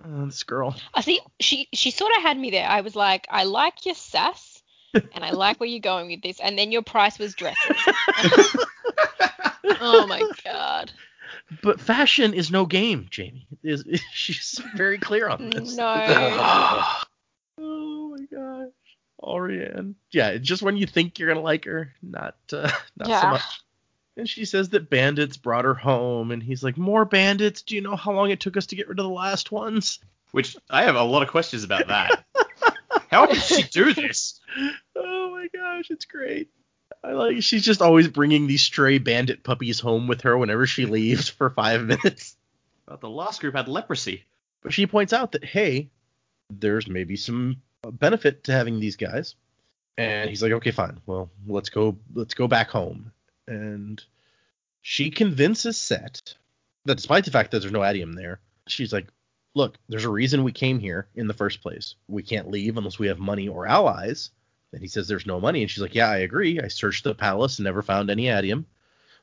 this 0.25 0.43
girl. 0.43 0.75
I 0.93 1.01
see. 1.01 1.21
She 1.39 1.67
she 1.73 1.91
sort 1.91 2.11
of 2.17 2.21
had 2.21 2.37
me 2.37 2.51
there. 2.51 2.67
I 2.67 2.81
was 2.81 2.95
like, 2.95 3.27
I 3.29 3.45
like 3.45 3.85
your 3.85 3.95
sass, 3.95 4.61
and 4.93 5.23
I 5.23 5.31
like 5.31 5.59
where 5.59 5.69
you're 5.69 5.79
going 5.79 6.07
with 6.07 6.21
this. 6.21 6.39
And 6.39 6.57
then 6.57 6.71
your 6.71 6.81
price 6.81 7.17
was 7.17 7.33
dresses. 7.35 7.77
oh 9.79 10.05
my 10.07 10.29
god. 10.43 10.91
But 11.61 11.79
fashion 11.79 12.33
is 12.33 12.51
no 12.51 12.65
game, 12.65 13.07
Jaymee. 13.09 13.45
Is 13.63 13.83
she's 14.11 14.61
very 14.75 14.97
clear 14.97 15.29
on 15.29 15.49
this. 15.49 15.75
No. 15.75 16.83
Oh 17.57 18.15
my 18.17 18.25
gosh. 18.25 18.71
Allrianne. 19.21 19.95
Yeah, 20.11 20.37
just 20.37 20.61
when 20.61 20.77
you 20.77 20.85
think 20.85 21.19
you're 21.19 21.29
gonna 21.29 21.41
like 21.41 21.65
her, 21.65 21.93
not 22.01 22.35
uh, 22.51 22.69
not 22.97 23.21
so 23.21 23.29
much. 23.29 23.41
And 24.17 24.29
she 24.29 24.45
says 24.45 24.69
that 24.69 24.89
bandits 24.89 25.35
brought 25.35 25.65
her 25.65 25.73
home, 25.73 26.31
and 26.31 26.41
he's 26.41 26.63
like, 26.63 26.77
"More 26.77 27.05
bandits? 27.05 27.61
Do 27.61 27.75
you 27.75 27.81
know 27.81 27.95
how 27.95 28.13
long 28.13 28.31
it 28.31 28.39
took 28.39 28.55
us 28.57 28.67
to 28.67 28.75
get 28.75 28.87
rid 28.87 28.99
of 28.99 29.05
the 29.05 29.09
last 29.09 29.51
ones?" 29.51 29.99
Which 30.31 30.57
I 30.69 30.83
have 30.83 30.95
a 30.95 31.03
lot 31.03 31.23
of 31.23 31.29
questions 31.29 31.63
about 31.63 31.87
that. 31.87 32.25
How 33.09 33.25
did 33.25 33.41
she 33.41 33.63
do 33.63 33.93
this? 33.93 34.39
Oh 34.95 35.31
my 35.31 35.47
gosh, 35.53 35.89
it's 35.89 36.05
great. 36.05 36.49
I 37.03 37.11
like 37.11 37.41
she's 37.41 37.63
just 37.63 37.81
always 37.81 38.07
bringing 38.07 38.47
these 38.47 38.63
stray 38.63 38.97
bandit 38.97 39.43
puppies 39.43 39.79
home 39.79 40.07
with 40.07 40.21
her 40.21 40.37
whenever 40.37 40.65
she 40.65 40.85
leaves 40.85 41.29
for 41.29 41.49
five 41.49 41.85
minutes. 41.85 42.35
But 42.85 43.01
the 43.01 43.09
last 43.09 43.41
group 43.41 43.55
had 43.55 43.67
leprosy. 43.67 44.25
But 44.61 44.73
she 44.73 44.87
points 44.87 45.13
out 45.13 45.31
that 45.33 45.45
hey, 45.45 45.89
there's 46.49 46.87
maybe 46.87 47.15
some 47.15 47.61
benefit 47.83 48.43
to 48.45 48.51
having 48.51 48.79
these 48.79 48.95
guys. 48.95 49.35
And 49.97 50.29
he's 50.29 50.43
like, 50.43 50.51
okay, 50.51 50.71
fine. 50.71 50.99
Well, 51.05 51.29
let's 51.47 51.69
go. 51.69 51.97
Let's 52.13 52.33
go 52.33 52.47
back 52.47 52.69
home. 52.69 53.11
And 53.47 54.03
she 54.81 55.09
convinces 55.09 55.77
Cett 55.77 56.35
that 56.85 56.95
despite 56.95 57.25
the 57.25 57.31
fact 57.31 57.51
that 57.51 57.59
there's 57.59 57.71
no 57.71 57.83
atium 57.83 58.13
there, 58.13 58.39
she's 58.67 58.91
like, 58.91 59.07
look, 59.53 59.77
there's 59.87 60.05
a 60.05 60.09
reason 60.09 60.43
we 60.43 60.51
came 60.51 60.79
here 60.79 61.07
in 61.15 61.27
the 61.27 61.33
first 61.33 61.61
place. 61.61 61.95
We 62.07 62.23
can't 62.23 62.51
leave 62.51 62.77
unless 62.77 62.99
we 62.99 63.07
have 63.07 63.19
money 63.19 63.47
or 63.47 63.67
allies. 63.67 64.31
And 64.73 64.81
he 64.81 64.89
says 64.89 65.07
there's 65.07 65.25
no 65.25 65.39
money, 65.39 65.61
and 65.61 65.71
she's 65.71 65.81
like, 65.81 65.95
yeah, 65.95 66.09
I 66.09 66.17
agree. 66.17 66.59
I 66.59 66.67
searched 66.67 67.05
the 67.05 67.15
palace 67.15 67.57
and 67.57 67.63
never 67.63 67.81
found 67.81 68.09
any 68.09 68.27
atium. 68.27 68.65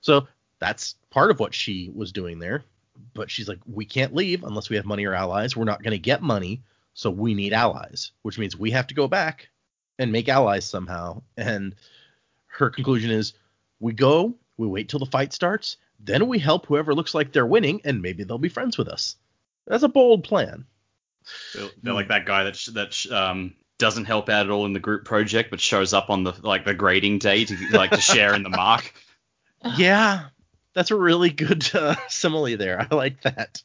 So 0.00 0.26
that's 0.58 0.94
part 1.10 1.30
of 1.30 1.38
what 1.38 1.52
she 1.52 1.90
was 1.94 2.12
doing 2.12 2.38
there. 2.38 2.64
But 3.12 3.30
she's 3.30 3.48
like, 3.48 3.58
we 3.66 3.84
can't 3.84 4.14
leave 4.14 4.44
unless 4.44 4.70
we 4.70 4.76
have 4.76 4.86
money 4.86 5.04
or 5.04 5.12
allies. 5.12 5.54
We're 5.54 5.64
not 5.64 5.82
going 5.82 5.92
to 5.92 5.98
get 5.98 6.22
money, 6.22 6.62
so 6.94 7.10
we 7.10 7.34
need 7.34 7.52
allies, 7.52 8.12
which 8.22 8.38
means 8.38 8.56
we 8.56 8.70
have 8.72 8.86
to 8.88 8.94
go 8.94 9.08
back 9.08 9.48
and 9.98 10.12
make 10.12 10.28
allies 10.28 10.64
somehow. 10.64 11.22
And 11.36 11.74
her 12.46 12.70
conclusion 12.70 13.10
is, 13.10 13.34
we 13.80 13.92
go, 13.92 14.34
we 14.56 14.66
wait 14.66 14.88
till 14.88 15.00
the 15.00 15.06
fight 15.06 15.32
starts, 15.32 15.76
then 16.00 16.28
we 16.28 16.38
help 16.38 16.66
whoever 16.66 16.94
looks 16.94 17.14
like 17.14 17.32
they're 17.32 17.46
winning, 17.46 17.80
and 17.84 18.02
maybe 18.02 18.24
they'll 18.24 18.38
be 18.38 18.48
friends 18.48 18.76
with 18.76 18.88
us. 18.88 19.16
That's 19.66 19.82
a 19.84 19.88
bold 19.88 20.24
plan. 20.24 20.66
They're, 21.82 21.94
like 21.94 22.08
that 22.08 22.26
guy 22.26 22.44
that 22.44 22.56
sh- 22.56 22.70
that 22.74 22.92
sh- 22.92 23.10
um 23.10 23.54
doesn't 23.78 24.04
help 24.06 24.28
out 24.28 24.46
at 24.46 24.50
all 24.50 24.66
in 24.66 24.72
the 24.72 24.80
group 24.80 25.04
project, 25.04 25.50
but 25.50 25.60
shows 25.60 25.92
up 25.92 26.10
on 26.10 26.24
the 26.24 26.34
like 26.42 26.64
the 26.64 26.74
grading 26.74 27.18
day 27.18 27.44
to 27.44 27.56
like 27.70 27.90
to 27.90 28.00
share 28.00 28.34
in 28.34 28.42
the 28.42 28.48
mark. 28.50 28.92
Yeah, 29.76 30.24
that's 30.74 30.90
a 30.90 30.96
really 30.96 31.30
good 31.30 31.72
uh, 31.72 31.94
simile 32.08 32.56
there. 32.56 32.84
I 32.90 32.92
like 32.96 33.22
that. 33.22 33.62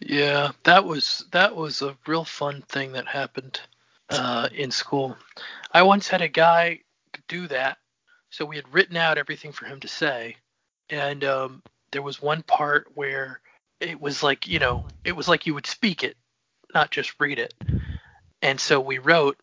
Yeah, 0.00 0.52
that 0.64 0.84
was 0.84 1.24
that 1.32 1.56
was 1.56 1.82
a 1.82 1.96
real 2.06 2.24
fun 2.24 2.62
thing 2.62 2.92
that 2.92 3.08
happened 3.08 3.60
uh, 4.10 4.48
in 4.54 4.70
school. 4.70 5.16
I 5.72 5.82
once 5.82 6.08
had 6.08 6.22
a 6.22 6.28
guy 6.28 6.80
do 7.28 7.48
that, 7.48 7.78
so 8.30 8.44
we 8.44 8.56
had 8.56 8.72
written 8.72 8.96
out 8.96 9.18
everything 9.18 9.52
for 9.52 9.66
him 9.66 9.80
to 9.80 9.88
say, 9.88 10.36
and 10.88 11.24
um, 11.24 11.62
there 11.90 12.02
was 12.02 12.22
one 12.22 12.42
part 12.42 12.86
where 12.94 13.40
it 13.80 14.00
was 14.00 14.22
like 14.22 14.46
you 14.46 14.60
know 14.60 14.86
it 15.04 15.12
was 15.16 15.28
like 15.28 15.46
you 15.46 15.54
would 15.54 15.66
speak 15.66 16.04
it, 16.04 16.16
not 16.74 16.90
just 16.90 17.14
read 17.20 17.38
it, 17.38 17.54
and 18.42 18.60
so 18.60 18.80
we 18.80 18.98
wrote. 18.98 19.36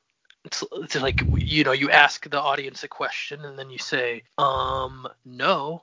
It's, 0.45 0.63
it's 0.73 0.95
like 1.01 1.23
you 1.37 1.63
know 1.63 1.71
you 1.71 1.89
ask 1.89 2.29
the 2.29 2.39
audience 2.39 2.83
a 2.83 2.87
question 2.87 3.43
and 3.45 3.57
then 3.57 3.71
you 3.71 3.79
say 3.79 4.21
um 4.37 5.07
no 5.25 5.81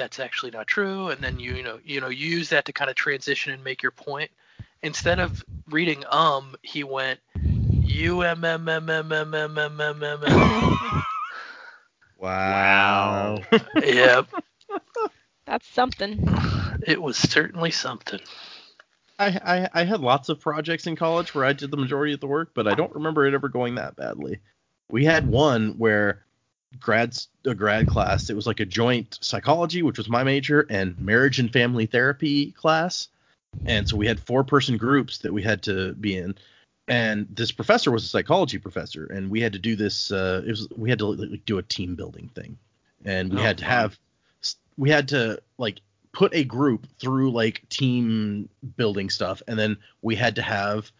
that's 0.00 0.20
actually 0.20 0.52
not 0.52 0.68
true 0.68 1.10
and 1.10 1.24
then 1.24 1.40
you 1.40 1.56
you 1.56 1.64
know 1.64 1.80
you 1.84 2.00
know 2.00 2.10
you 2.10 2.28
use 2.38 2.50
that 2.50 2.66
to 2.66 2.72
kind 2.72 2.90
of 2.90 2.96
transition 2.96 3.54
and 3.54 3.64
make 3.64 3.82
your 3.82 3.92
point 3.92 4.32
instead 4.82 5.20
of 5.20 5.44
reading 5.70 6.04
um 6.10 6.56
he 6.62 6.84
went 6.84 7.20
u 7.82 8.22
m 8.22 8.44
m 8.44 8.68
m 8.68 8.90
m 8.90 9.12
m 9.12 9.34
m 9.34 9.58
m 9.58 9.80
m 9.82 10.04
m 10.04 10.24
m 10.24 11.04
Wow. 12.18 13.42
yep 13.84 14.26
That's 15.46 15.66
something. 15.68 16.20
it 16.86 17.02
was 17.02 17.16
certainly 17.18 17.70
something 17.72 18.20
I, 19.18 19.40
I 19.74 19.82
I 19.82 19.84
had 19.84 20.00
lots 20.00 20.28
of 20.30 20.40
projects 20.40 20.86
in 20.86 20.96
college 20.96 21.34
where 21.34 21.44
I 21.44 21.52
did 21.52 21.70
the 21.70 21.76
majority 21.78 22.14
of 22.14 22.20
the 22.20 22.26
work, 22.28 22.52
but 22.54 22.66
I 22.68 22.74
don't 22.74 22.94
remember 22.94 23.26
it 23.26 23.34
ever 23.34 23.48
going 23.48 23.76
that 23.76 23.96
badly. 23.96 24.40
We 24.90 25.04
had 25.04 25.28
one 25.28 25.78
where 25.78 26.24
grads 26.78 27.28
a 27.44 27.54
grad 27.54 27.88
class, 27.88 28.30
it 28.30 28.36
was 28.36 28.46
like 28.46 28.60
a 28.60 28.66
joint 28.66 29.18
psychology, 29.20 29.82
which 29.82 29.98
was 29.98 30.08
my 30.08 30.22
major, 30.22 30.66
and 30.70 30.98
marriage 30.98 31.38
and 31.38 31.52
family 31.52 31.86
therapy 31.86 32.52
class. 32.52 33.08
And 33.66 33.88
so 33.88 33.96
we 33.96 34.06
had 34.06 34.20
four 34.20 34.44
person 34.44 34.76
groups 34.76 35.18
that 35.18 35.32
we 35.32 35.42
had 35.42 35.62
to 35.64 35.94
be 35.94 36.16
in. 36.16 36.36
And 36.86 37.26
this 37.30 37.52
professor 37.52 37.90
was 37.90 38.04
a 38.04 38.08
psychology 38.08 38.58
professor, 38.58 39.06
and 39.06 39.30
we 39.30 39.40
had 39.40 39.52
to 39.52 39.58
do 39.58 39.76
this. 39.76 40.10
Uh, 40.10 40.42
it 40.44 40.50
was 40.50 40.68
we 40.76 40.90
had 40.90 40.98
to 41.00 41.06
like, 41.06 41.44
do 41.44 41.58
a 41.58 41.62
team 41.62 41.94
building 41.94 42.30
thing, 42.34 42.58
and 43.04 43.32
we 43.32 43.38
Oh, 43.38 43.42
had 43.42 43.58
to 43.58 43.64
have 43.64 43.98
we 44.76 44.90
had 44.90 45.08
to 45.08 45.40
like 45.58 45.80
put 46.12 46.34
a 46.34 46.42
group 46.42 46.86
through 46.98 47.30
like 47.30 47.68
team 47.68 48.48
building 48.76 49.10
stuff 49.10 49.42
and 49.46 49.58
then 49.58 49.76
we 50.02 50.16
had 50.16 50.34
to 50.36 50.42
have 50.42 50.90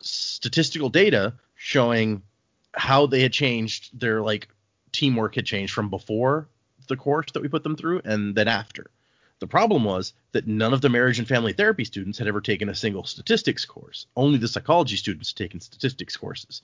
statistical 0.00 0.88
data 0.88 1.34
showing 1.54 2.22
how 2.72 3.06
they 3.06 3.20
had 3.22 3.32
changed 3.32 3.98
their 3.98 4.22
like 4.22 4.48
teamwork 4.96 5.34
had 5.34 5.46
changed 5.46 5.72
from 5.72 5.90
before 5.90 6.48
the 6.88 6.96
course 6.96 7.32
that 7.32 7.42
we 7.42 7.48
put 7.48 7.62
them 7.62 7.76
through 7.76 8.00
and 8.04 8.34
then 8.34 8.48
after 8.48 8.90
the 9.38 9.46
problem 9.46 9.84
was 9.84 10.14
that 10.32 10.46
none 10.46 10.72
of 10.72 10.80
the 10.80 10.88
marriage 10.88 11.18
and 11.18 11.28
family 11.28 11.52
therapy 11.52 11.84
students 11.84 12.18
had 12.18 12.28
ever 12.28 12.40
taken 12.40 12.68
a 12.68 12.74
single 12.74 13.04
statistics 13.04 13.64
course 13.64 14.06
only 14.16 14.38
the 14.38 14.48
psychology 14.48 14.96
students 14.96 15.30
had 15.30 15.36
taken 15.36 15.60
statistics 15.60 16.16
courses 16.16 16.62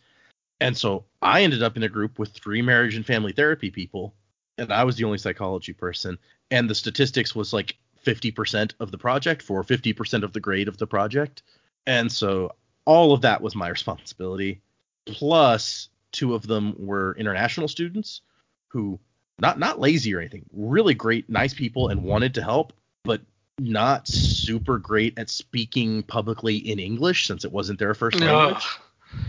and 0.60 0.76
so 0.76 1.04
i 1.20 1.42
ended 1.42 1.62
up 1.62 1.76
in 1.76 1.82
a 1.82 1.88
group 1.88 2.18
with 2.18 2.30
three 2.30 2.62
marriage 2.62 2.94
and 2.94 3.06
family 3.06 3.32
therapy 3.32 3.70
people 3.70 4.14
and 4.58 4.72
i 4.72 4.84
was 4.84 4.96
the 4.96 5.04
only 5.04 5.18
psychology 5.18 5.72
person 5.72 6.18
and 6.50 6.68
the 6.68 6.74
statistics 6.74 7.34
was 7.34 7.52
like 7.52 7.76
50% 8.04 8.74
of 8.80 8.90
the 8.90 8.98
project 8.98 9.42
for 9.42 9.62
50% 9.62 10.22
of 10.22 10.32
the 10.32 10.40
grade 10.40 10.68
of 10.68 10.78
the 10.78 10.86
project. 10.86 11.42
And 11.86 12.10
so 12.10 12.52
all 12.84 13.12
of 13.12 13.22
that 13.22 13.42
was 13.42 13.54
my 13.54 13.68
responsibility. 13.68 14.60
Plus, 15.06 15.88
two 16.12 16.34
of 16.34 16.46
them 16.46 16.74
were 16.78 17.16
international 17.18 17.68
students 17.68 18.20
who 18.68 18.98
not 19.38 19.58
not 19.58 19.80
lazy 19.80 20.14
or 20.14 20.20
anything, 20.20 20.44
really 20.52 20.94
great, 20.94 21.28
nice 21.28 21.54
people 21.54 21.88
and 21.88 22.02
wanted 22.02 22.34
to 22.34 22.42
help, 22.42 22.72
but 23.02 23.20
not 23.58 24.06
super 24.06 24.78
great 24.78 25.18
at 25.18 25.30
speaking 25.30 26.02
publicly 26.02 26.56
in 26.56 26.78
English 26.78 27.26
since 27.26 27.44
it 27.44 27.52
wasn't 27.52 27.78
their 27.78 27.94
first 27.94 28.20
language. 28.20 28.64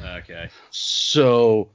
Okay. 0.06 0.50
So 0.70 1.70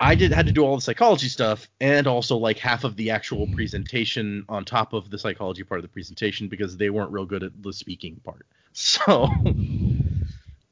I 0.00 0.14
did 0.14 0.32
had 0.32 0.46
to 0.46 0.52
do 0.52 0.64
all 0.64 0.74
the 0.74 0.82
psychology 0.82 1.28
stuff 1.28 1.68
and 1.80 2.06
also 2.06 2.36
like 2.36 2.58
half 2.58 2.84
of 2.84 2.96
the 2.96 3.10
actual 3.10 3.46
presentation 3.46 4.44
on 4.48 4.64
top 4.64 4.94
of 4.94 5.10
the 5.10 5.18
psychology 5.18 5.62
part 5.62 5.78
of 5.78 5.82
the 5.82 5.88
presentation 5.88 6.48
because 6.48 6.76
they 6.76 6.90
weren't 6.90 7.12
real 7.12 7.24
good 7.24 7.42
at 7.42 7.62
the 7.62 7.72
speaking 7.72 8.20
part. 8.24 8.46
So 8.74 9.28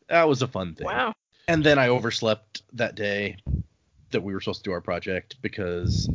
that 0.09 0.27
was 0.27 0.41
a 0.41 0.49
fun 0.49 0.75
thing. 0.75 0.87
Wow. 0.87 1.13
And 1.47 1.63
then 1.63 1.79
I 1.79 1.89
overslept 1.89 2.63
that 2.73 2.95
day 2.95 3.37
that 4.13 4.23
we 4.23 4.33
were 4.35 4.41
supposed 4.41 4.65
to 4.65 4.69
do 4.71 4.73
our 4.73 4.81
project 4.81 5.37
because 5.43 6.09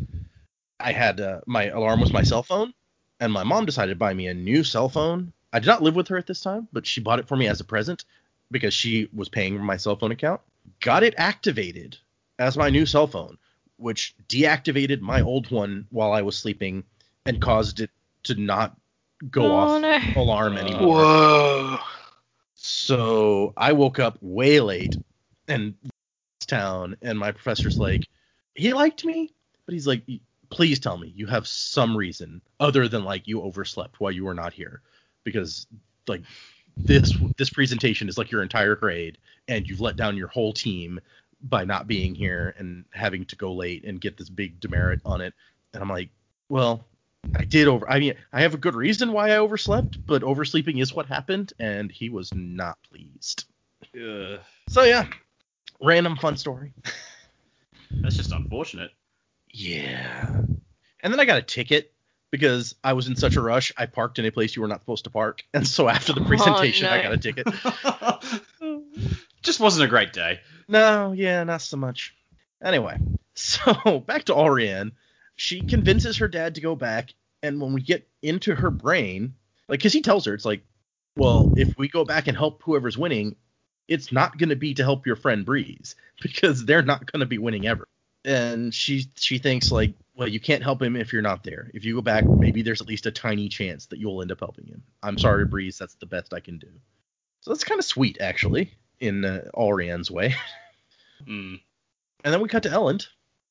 I 0.80 0.92
had 0.92 1.20
uh, 1.22 1.42
my 1.46 1.66
alarm 1.66 2.02
was 2.02 2.12
my 2.14 2.24
cell 2.24 2.44
phone 2.44 2.74
and 3.20 3.32
my 3.32 3.44
mom 3.44 3.66
decided 3.66 3.94
to 3.94 3.98
buy 3.98 4.14
me 4.14 4.28
a 4.28 4.34
new 4.34 4.64
cell 4.64 4.90
phone. 4.90 5.32
I 5.54 5.60
did 5.60 5.68
not 5.68 5.82
live 5.84 5.96
with 5.96 6.08
her 6.10 6.18
at 6.18 6.28
this 6.28 6.42
time, 6.42 6.68
but 6.74 6.86
she 6.86 7.02
bought 7.02 7.20
it 7.20 7.28
for 7.28 7.38
me 7.38 7.48
as 7.48 7.62
a 7.62 7.64
present 7.64 8.04
because 8.52 8.74
she 8.74 9.10
was 9.14 9.30
paying 9.30 9.58
my 9.60 9.78
cell 9.78 9.96
phone 9.96 10.12
account. 10.12 10.42
Got 10.82 11.04
it 11.04 11.14
activated 11.18 11.98
as 12.40 12.58
my 12.58 12.70
new 12.70 12.86
cell 12.86 13.08
phone, 13.08 13.38
which 13.78 14.16
deactivated 14.28 15.00
my 15.00 15.22
old 15.22 15.50
one 15.52 15.88
while 15.92 16.12
I 16.12 16.22
was 16.22 16.38
sleeping 16.38 16.84
and 17.26 17.42
caused 17.42 17.80
it 17.80 17.90
to 18.24 18.36
not 18.36 18.76
go 19.32 19.46
Oh, 19.46 19.56
off 19.56 19.82
no. 19.82 20.00
alarm 20.22 20.58
anymore. 20.58 21.06
Whoa. 21.06 21.78
So 22.56 23.54
I 23.56 23.74
woke 23.74 24.00
up 24.00 24.18
way 24.22 24.60
late 24.60 24.98
and 25.48 25.76
town 26.46 26.98
and 27.02 27.18
my 27.18 27.32
professor's 27.32 27.78
like, 27.78 28.08
he 28.54 28.74
liked 28.74 29.04
me, 29.04 29.34
but 29.66 29.74
he's 29.74 29.88
like, 29.88 30.04
please 30.50 30.80
tell 30.80 30.98
me 30.98 31.12
you 31.16 31.26
have 31.28 31.48
some 31.48 31.96
reason 31.98 32.42
other 32.60 32.88
than 32.88 33.04
like 33.04 33.28
you 33.28 33.42
overslept 33.42 34.00
while 34.00 34.12
you 34.12 34.26
were 34.26 34.34
not 34.34 34.54
here. 34.54 34.82
Because 35.24 35.68
like 36.08 36.22
this 36.78 37.14
this 37.38 37.50
presentation 37.50 38.10
is 38.10 38.18
like 38.18 38.32
your 38.32 38.44
entire 38.44 38.76
grade 38.76 39.18
and 39.48 39.68
you've 39.68 39.82
let 39.82 39.96
down 39.96 40.18
your 40.18 40.28
whole 40.28 40.54
team 40.54 41.00
by 41.42 41.64
not 41.64 41.88
being 41.88 42.16
here 42.16 42.54
and 42.58 42.86
having 42.92 43.26
to 43.26 43.36
go 43.36 43.54
late 43.54 43.84
and 43.86 44.02
get 44.02 44.18
this 44.18 44.30
big 44.30 44.60
demerit 44.60 45.00
on 45.06 45.22
it. 45.22 45.34
And 45.74 45.82
i'm 45.82 45.90
like 45.90 46.10
well 46.50 46.86
i 47.36 47.44
did 47.44 47.68
over 47.68 47.90
i 47.90 48.00
mean 48.00 48.14
i 48.32 48.42
have 48.42 48.54
a 48.54 48.58
good 48.58 48.76
reason 48.76 49.12
why 49.12 49.32
i 49.32 49.38
overslept 49.38 50.06
but 50.06 50.24
oversleeping 50.24 50.78
is 50.78 50.94
what 50.94 51.08
happened 51.08 51.54
and 51.60 51.92
he 51.92 52.10
was 52.10 52.34
not 52.34 52.78
pleased. 52.90 53.46
Ugh. 53.96 54.40
so 54.70 54.84
yeah 54.84 55.08
random 55.82 56.16
fun 56.18 56.38
story 56.38 56.74
That's 58.02 58.16
just 58.18 58.32
unfortunate. 58.32 58.92
yeah 59.52 60.42
and 61.02 61.14
then 61.14 61.20
i 61.20 61.26
got 61.26 61.38
a 61.38 61.42
ticket 61.42 61.92
because 62.32 62.76
i 62.84 62.94
was 62.94 63.08
in 63.08 63.16
such 63.16 63.36
a 63.36 63.42
rush 63.42 63.72
i 63.78 63.86
parked 63.86 64.20
in 64.20 64.26
a 64.26 64.32
place 64.32 64.56
you 64.56 64.62
were 64.62 64.68
not 64.68 64.82
supposed 64.82 65.04
to 65.06 65.10
park 65.10 65.44
and 65.54 65.68
so 65.68 65.88
after 65.88 66.14
the 66.14 66.22
Oh, 66.22 66.26
presentation 66.26 66.88
i 66.88 67.02
got 67.02 67.14
a 67.14 67.18
ticket 67.18 67.48
just 69.42 69.60
wasn't 69.60 69.86
a 69.86 69.88
great 69.90 70.12
day. 70.12 70.40
No, 70.68 71.12
yeah, 71.12 71.44
not 71.44 71.62
so 71.62 71.78
much. 71.78 72.16
Anyway, 72.64 72.98
so 73.36 74.00
back 74.08 74.24
to 74.26 74.34
Allrianne. 74.34 74.92
She 75.36 75.62
convinces 75.62 76.18
her 76.18 76.28
dad 76.28 76.56
to 76.56 76.62
go 76.62 76.76
back, 76.76 77.14
and 77.44 77.62
when 77.62 77.74
we 77.74 77.82
get 77.82 78.08
into 78.24 78.56
her 78.56 78.72
brain, 78.72 79.36
like, 79.70 79.80
because 79.80 79.94
he 79.94 80.02
tells 80.02 80.26
her, 80.26 80.34
it's 80.34 80.46
like, 80.46 80.64
well, 81.16 81.52
if 81.56 81.78
we 81.78 81.88
go 81.90 82.06
back 82.06 82.28
and 82.28 82.36
help 82.36 82.64
whoever's 82.64 82.98
winning, 82.98 83.36
it's 83.88 84.12
not 84.12 84.38
going 84.38 84.50
to 84.50 84.56
be 84.56 84.74
to 84.74 84.84
help 84.84 85.06
your 85.06 85.16
friend 85.16 85.46
Breeze 85.46 85.96
because 86.22 86.66
they're 86.66 86.82
not 86.82 87.12
going 87.12 87.22
to 87.22 87.26
be 87.26 87.38
winning 87.38 87.68
ever. 87.68 87.88
And 88.24 88.74
she 88.74 89.06
she 89.16 89.38
thinks 89.38 89.72
like, 89.72 89.94
well, 90.16 90.28
you 90.28 90.40
can't 90.40 90.64
help 90.64 90.82
him 90.82 90.96
if 90.96 91.14
you're 91.14 91.22
not 91.22 91.44
there. 91.44 91.70
If 91.74 91.86
you 91.86 91.94
go 91.96 92.02
back, 92.02 92.26
maybe 92.26 92.64
there's 92.64 92.82
at 92.82 92.88
least 92.88 93.06
a 93.06 93.12
tiny 93.12 93.50
chance 93.50 93.86
that 93.88 94.00
you'll 94.00 94.22
end 94.22 94.32
up 94.32 94.40
helping 94.40 94.66
him. 94.66 94.82
I'm 95.04 95.20
sorry, 95.20 95.46
Breeze. 95.46 95.78
That's 95.78 95.94
the 95.96 96.08
best 96.08 96.34
I 96.34 96.40
can 96.40 96.58
do. 96.58 96.70
So 97.42 97.52
that's 97.52 97.64
kind 97.64 97.78
of 97.78 97.86
sweet, 97.86 98.18
actually, 98.20 98.74
in 99.00 99.24
uh, 99.24 99.44
Allrianne's 99.56 100.10
way. 100.10 100.36
Hmm. 101.26 101.56
And 102.26 102.34
then 102.34 102.42
we 102.42 102.50
cut 102.50 102.64
to 102.64 102.70
Elend, 102.70 103.08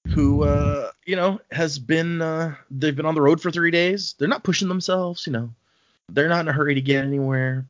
who 0.09 0.43
uh, 0.43 0.91
you 1.07 1.17
know, 1.17 1.41
has 1.51 1.79
been 1.79 2.21
uh 2.21 2.55
they've 2.71 2.95
been 2.95 3.07
on 3.07 3.15
the 3.15 3.23
road 3.23 3.41
for 3.41 3.51
three 3.51 3.71
days. 3.71 4.15
They're 4.19 4.29
not 4.29 4.45
pushing 4.45 4.69
themselves, 4.69 5.27
you 5.27 5.33
know. 5.33 5.51
They're 6.11 6.29
not 6.29 6.41
in 6.41 6.49
a 6.49 6.53
hurry 6.53 6.75
to 6.75 6.83
get 6.83 7.05
anywhere. 7.05 7.67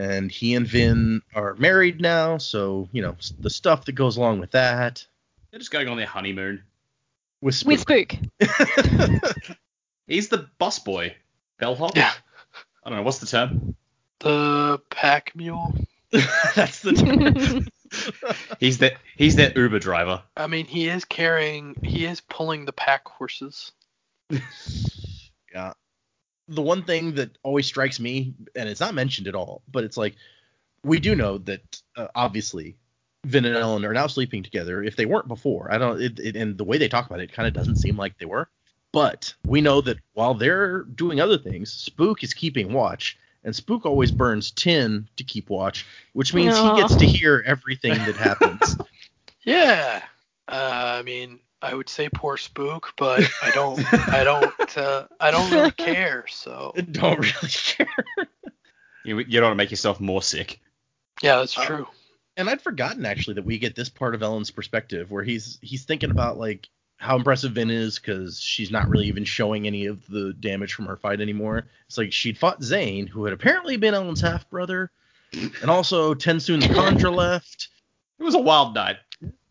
And 0.00 0.32
he 0.32 0.54
and 0.54 0.66
Vin 0.66 1.20
are 1.34 1.54
married 1.56 2.00
now, 2.00 2.38
so 2.38 2.88
you 2.90 3.02
know, 3.02 3.16
the 3.38 3.50
stuff 3.50 3.84
that 3.84 3.92
goes 3.92 4.16
along 4.16 4.40
with 4.40 4.52
that. 4.52 5.06
They're 5.50 5.58
just 5.58 5.70
going 5.70 5.88
on 5.88 5.98
their 5.98 6.06
honeymoon. 6.06 6.62
With 7.42 7.54
Spook. 7.54 7.70
With 7.70 7.80
Spook. 7.80 9.58
He's 10.06 10.30
the 10.30 10.48
boss 10.56 10.78
boy. 10.78 11.16
Bellhop? 11.58 11.96
Yeah. 11.96 12.12
I 12.82 12.88
don't 12.88 12.98
know, 12.98 13.02
what's 13.02 13.18
the 13.18 13.26
term? 13.26 13.76
The 14.20 14.80
pack 14.88 15.36
mule. 15.36 15.74
That's 16.54 16.80
the 16.80 16.92
term. 16.92 17.66
He's 18.58 18.78
the 18.78 18.94
he's 19.16 19.36
their 19.36 19.52
Uber 19.54 19.80
driver. 19.80 20.22
I 20.36 20.46
mean, 20.46 20.64
he 20.64 20.88
is 20.88 21.04
carrying, 21.04 21.74
he 21.82 22.06
is 22.06 22.20
pulling 22.20 22.64
the 22.64 22.72
pack 22.72 23.06
horses. 23.06 23.72
yeah. 25.52 25.72
The 26.50 26.62
one 26.62 26.82
thing 26.82 27.14
that 27.14 27.38
always 27.42 27.66
strikes 27.66 27.98
me, 27.98 28.34
and 28.54 28.68
it's 28.68 28.80
not 28.80 28.92
mentioned 28.92 29.28
at 29.28 29.34
all, 29.34 29.62
but 29.70 29.84
it's 29.84 29.96
like 29.96 30.16
we 30.84 30.98
do 31.00 31.14
know 31.14 31.38
that 31.38 31.80
uh, 31.96 32.08
obviously 32.14 32.76
Vin 33.24 33.44
and 33.44 33.56
Elend 33.56 33.84
are 33.84 33.92
now 33.92 34.06
sleeping 34.06 34.42
together. 34.42 34.82
If 34.82 34.96
they 34.96 35.06
weren't 35.06 35.28
before, 35.28 35.72
I 35.72 35.78
don't. 35.78 36.00
It, 36.00 36.18
it, 36.18 36.36
and 36.36 36.58
the 36.58 36.64
way 36.64 36.78
they 36.78 36.88
talk 36.88 37.06
about 37.06 37.20
it, 37.20 37.32
kind 37.32 37.46
of 37.46 37.54
doesn't 37.54 37.76
seem 37.76 37.96
like 37.96 38.18
they 38.18 38.26
were. 38.26 38.48
But 38.92 39.34
we 39.46 39.60
know 39.60 39.80
that 39.82 39.98
while 40.14 40.34
they're 40.34 40.82
doing 40.82 41.20
other 41.20 41.38
things, 41.38 41.72
Spook 41.72 42.24
is 42.24 42.34
keeping 42.34 42.72
watch, 42.72 43.16
and 43.44 43.54
Spook 43.54 43.86
always 43.86 44.10
burns 44.10 44.50
tin 44.50 45.08
to 45.16 45.24
keep 45.24 45.48
watch, 45.48 45.86
which 46.12 46.34
means 46.34 46.54
Aw. 46.54 46.74
he 46.74 46.80
gets 46.82 46.96
to 46.96 47.06
hear 47.06 47.42
everything 47.46 47.94
that 47.94 48.16
happens. 48.16 48.76
Yeah. 49.42 50.02
Uh, 50.48 50.98
I 50.98 51.02
mean, 51.02 51.40
I 51.62 51.74
would 51.74 51.88
say 51.88 52.08
poor 52.08 52.36
spook, 52.36 52.92
but 52.96 53.22
I 53.42 53.50
don't, 53.50 53.80
I 54.12 54.24
don't, 54.24 54.54
uh, 54.78 55.06
I 55.20 55.30
don't 55.30 55.50
really 55.52 55.70
care. 55.72 56.24
So 56.28 56.72
don't 56.90 57.18
really 57.18 57.48
care. 57.48 57.86
You, 59.04 59.18
you 59.18 59.40
don't 59.40 59.44
want 59.48 59.52
to 59.52 59.56
make 59.56 59.70
yourself 59.70 60.00
more 60.00 60.22
sick. 60.22 60.60
yeah, 61.22 61.36
that's 61.36 61.56
Uh, 61.58 61.64
true. 61.64 61.86
and 62.36 62.48
I'd 62.50 62.62
forgotten 62.62 63.04
actually 63.06 63.34
that 63.34 63.44
we 63.44 63.58
get 63.58 63.74
this 63.74 63.88
part 63.88 64.14
of 64.14 64.22
Elend's 64.22 64.50
perspective 64.50 65.10
where 65.10 65.22
he's 65.24 65.58
he's 65.62 65.84
thinking 65.84 66.10
about 66.10 66.38
like 66.38 66.68
how 66.98 67.16
impressive 67.16 67.52
Vin 67.52 67.70
is 67.70 67.98
because 67.98 68.38
she's 68.40 68.70
not 68.70 68.88
really 68.88 69.06
even 69.06 69.24
showing 69.24 69.66
any 69.66 69.86
of 69.86 70.06
the 70.08 70.34
damage 70.38 70.74
from 70.74 70.84
her 70.86 70.96
fight 70.96 71.20
anymore. 71.22 71.66
It's 71.86 71.96
like 71.96 72.12
she'd 72.12 72.36
fought 72.36 72.62
Zane, 72.62 73.06
who 73.06 73.24
had 73.24 73.32
apparently 73.32 73.78
been 73.78 73.94
Elend's 73.94 74.20
half 74.20 74.48
brother, 74.50 74.90
and 75.32 75.70
also 75.70 76.12
Tensoon's 76.12 76.66
Conjure 76.66 77.10
left. 77.10 77.68
It 78.18 78.22
was 78.24 78.34
a 78.34 78.38
wild 78.38 78.74
night. 78.74 78.96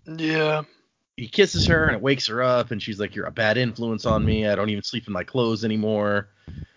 Yeah. 0.06 0.62
He 1.20 1.28
kisses 1.28 1.68
her 1.68 1.88
and 1.88 1.96
it 1.96 2.02
wakes 2.02 2.28
her 2.28 2.42
up, 2.42 2.72
and 2.72 2.82
she's 2.82 3.00
like, 3.00 3.16
"You're 3.16 3.26
a 3.26 3.32
bad 3.32 3.58
influence 3.58 4.06
on 4.06 4.24
me. 4.24 4.48
I 4.48 4.56
don't 4.56 4.70
even 4.70 4.84
sleep 4.84 5.06
in 5.08 5.14
my 5.14 5.24
clothes 5.24 5.66
anymore. 5.66 6.30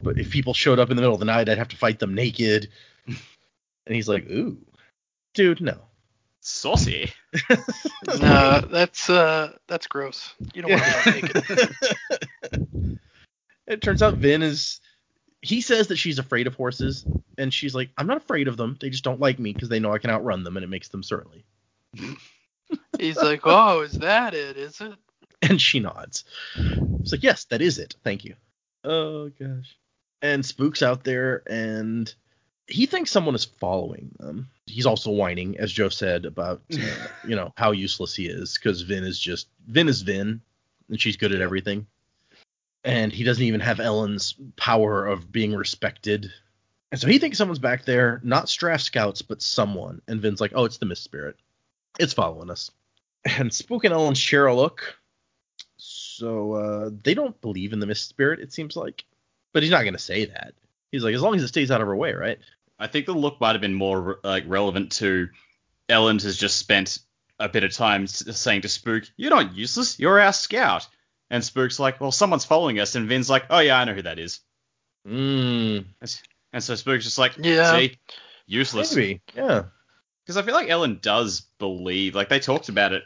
But 0.03 0.18
if 0.18 0.30
people 0.30 0.53
showed 0.53 0.80
up 0.80 0.90
in 0.90 0.97
the 0.97 1.01
middle 1.01 1.14
of 1.14 1.20
the 1.20 1.26
night, 1.26 1.49
I'd 1.49 1.59
have 1.59 1.68
to 1.68 1.76
fight 1.76 1.99
them 1.99 2.14
naked." 2.14 2.68
And 3.84 3.97
he's 3.97 4.09
like, 4.09 4.30
"Ooh, 4.30 4.59
dude, 5.34 5.61
no." 5.61 5.76
Saucy. 6.40 7.12
No, 8.20 8.61
that's 8.70 9.09
uh, 9.09 9.57
that's 9.68 9.86
gross. 9.86 10.34
You 10.55 10.62
don't 10.62 10.72
want 10.72 10.82
to 10.82 11.11
naked. 11.11 11.76
it 13.66 13.82
turns 13.82 14.03
out 14.03 14.14
Vin 14.14 14.43
is 14.43 14.80
he 15.40 15.61
says 15.61 15.88
that 15.88 15.97
she's 15.97 16.18
afraid 16.18 16.47
of 16.47 16.55
horses 16.55 17.05
and 17.36 17.53
she's 17.53 17.74
like 17.74 17.90
i'm 17.99 18.07
not 18.07 18.16
afraid 18.16 18.49
of 18.49 18.57
them 18.57 18.76
they 18.80 18.90
just 18.90 19.05
don't 19.05 19.20
like 19.20 19.38
me 19.38 19.53
because 19.53 19.68
they 19.68 19.80
know 19.80 19.93
i 19.93 19.99
can 19.99 20.11
outrun 20.11 20.45
them 20.45 20.57
and 20.57 20.64
it 20.64 20.68
makes 20.68 20.88
them 20.88 21.03
surly 21.03 21.45
He's 22.99 23.17
like, 23.17 23.41
oh, 23.45 23.81
is 23.81 23.99
that 23.99 24.35
it? 24.35 24.57
Is 24.57 24.81
it? 24.81 24.95
and 25.43 25.61
she 25.61 25.81
nods. 25.81 26.25
It's 26.57 27.13
like 27.13 27.23
yes 27.23 27.45
that 27.47 27.61
is 27.61 27.79
it. 27.79 27.97
Thank 28.05 28.25
you. 28.25 28.35
Oh 28.85 29.29
gosh. 29.29 29.77
And 30.23 30.45
spook's 30.45 30.83
out 30.83 31.05
there 31.05 31.43
and 31.49 32.13
he 32.69 32.87
thinks 32.87 33.11
someone 33.11 33.35
is 33.35 33.45
following 33.45 34.13
them. 34.19 34.49
He's 34.67 34.87
also 34.87 35.11
whining 35.11 35.59
as 35.59 35.73
joe 35.73 35.89
said 35.89 36.25
about 36.25 36.63
uh, 36.73 36.79
you 37.27 37.35
know 37.35 37.53
how 37.57 37.73
useless 37.73 38.15
he 38.15 38.27
is 38.27 38.55
because 38.57 38.83
vin 38.83 39.05
is 39.05 39.19
just 39.19 39.49
vin 39.67 39.89
is 39.89 40.03
vin 40.03 40.41
and 40.89 41.01
she's 41.01 41.17
good 41.17 41.33
at 41.33 41.41
everything. 41.41 41.87
And 42.85 43.13
he 43.13 43.25
doesn't 43.25 43.45
even 43.45 43.61
have 43.61 43.79
Elend's 43.79 44.35
power 44.57 45.07
of 45.07 45.31
being 45.31 45.55
respected. 45.55 46.33
And 46.91 47.01
so 47.01 47.07
he 47.07 47.19
thinks 47.19 47.39
someone's 47.39 47.61
back 47.61 47.85
there 47.85 48.21
not 48.23 48.47
straff 48.47 48.83
scouts 48.83 49.23
but 49.23 49.43
someone. 49.43 50.03
And 50.07 50.21
vin's 50.21 50.41
like 50.41 50.53
oh 50.55 50.67
it's 50.67 50.79
the 50.79 50.87
mist 50.87 51.03
spirit 51.03 51.37
it's 51.99 52.12
following 52.12 52.51
us 52.51 52.70
and 53.38 53.53
spook 53.53 53.84
and 53.84 53.93
ellen 53.95 54.14
share 54.14 54.47
a 54.47 54.55
look 54.55 54.99
so 55.76 56.53
uh, 56.55 56.90
they 57.03 57.14
don't 57.14 57.40
believe 57.40 57.72
in 57.72 57.80
the 57.80 57.86
mist 57.86 58.09
spirit 58.09 58.40
it 58.40 58.53
seems 58.53 58.76
like 58.76 59.05
but 59.53 59.62
he's 59.62 59.72
not 59.72 59.82
going 59.82 59.93
to 59.95 59.99
say 59.99 60.24
that 60.24 60.55
he's 60.90 61.05
like 61.05 61.14
as 61.14 61.22
long 61.22 61.34
as 61.34 61.43
it 61.43 61.49
stays 61.49 61.70
out 61.70 61.80
of 61.80 61.86
her 61.86 61.97
way 61.97 62.12
right 62.12 62.38
I 62.78 62.88
think 62.88 63.07
the 63.07 63.12
look 63.12 63.40
might 63.40 63.53
have 63.53 63.61
been 63.61 63.74
more 63.74 64.18
like 64.24 64.43
relevant 64.49 64.90
to 64.93 65.28
Elend 65.88 66.22
has 66.24 66.36
just 66.36 66.57
spent 66.57 66.99
a 67.38 67.49
bit 67.49 67.62
of 67.62 67.72
time 67.72 68.09
saying 68.09 68.62
to 68.62 68.68
Spook, 68.68 69.05
"You're 69.16 69.30
not 69.30 69.55
useless. 69.55 70.01
You're 70.01 70.20
our 70.20 70.32
scout." 70.32 70.88
And 71.30 71.45
Spook's 71.45 71.78
like, 71.78 72.01
"Well, 72.01 72.11
someone's 72.11 72.45
following 72.45 72.80
us." 72.80 72.97
And 72.97 73.09
Vin's 73.09 73.30
like, 73.30 73.45
"Oh 73.51 73.61
yeah, 73.61 73.78
I 73.78 73.84
know 73.84 73.95
who 73.95 74.03
that 74.03 74.18
is." 74.18 74.40
mm, 75.07 75.84
And 76.53 76.64
so 76.64 76.74
Spook's 76.74 77.05
just 77.05 77.18
like, 77.18 77.34
Yeah. 77.38 77.70
"See, 77.76 77.99
useless." 78.47 78.97
maybe 78.97 79.20
yeah 79.36 79.64
Because 80.25 80.37
I 80.37 80.43
feel 80.43 80.55
like 80.55 80.68
Elend 80.68 81.01
does 81.01 81.43
believe, 81.59 82.14
like 82.14 82.29
they 82.29 82.39
talked 82.39 82.68
about 82.68 82.93
it 82.93 83.03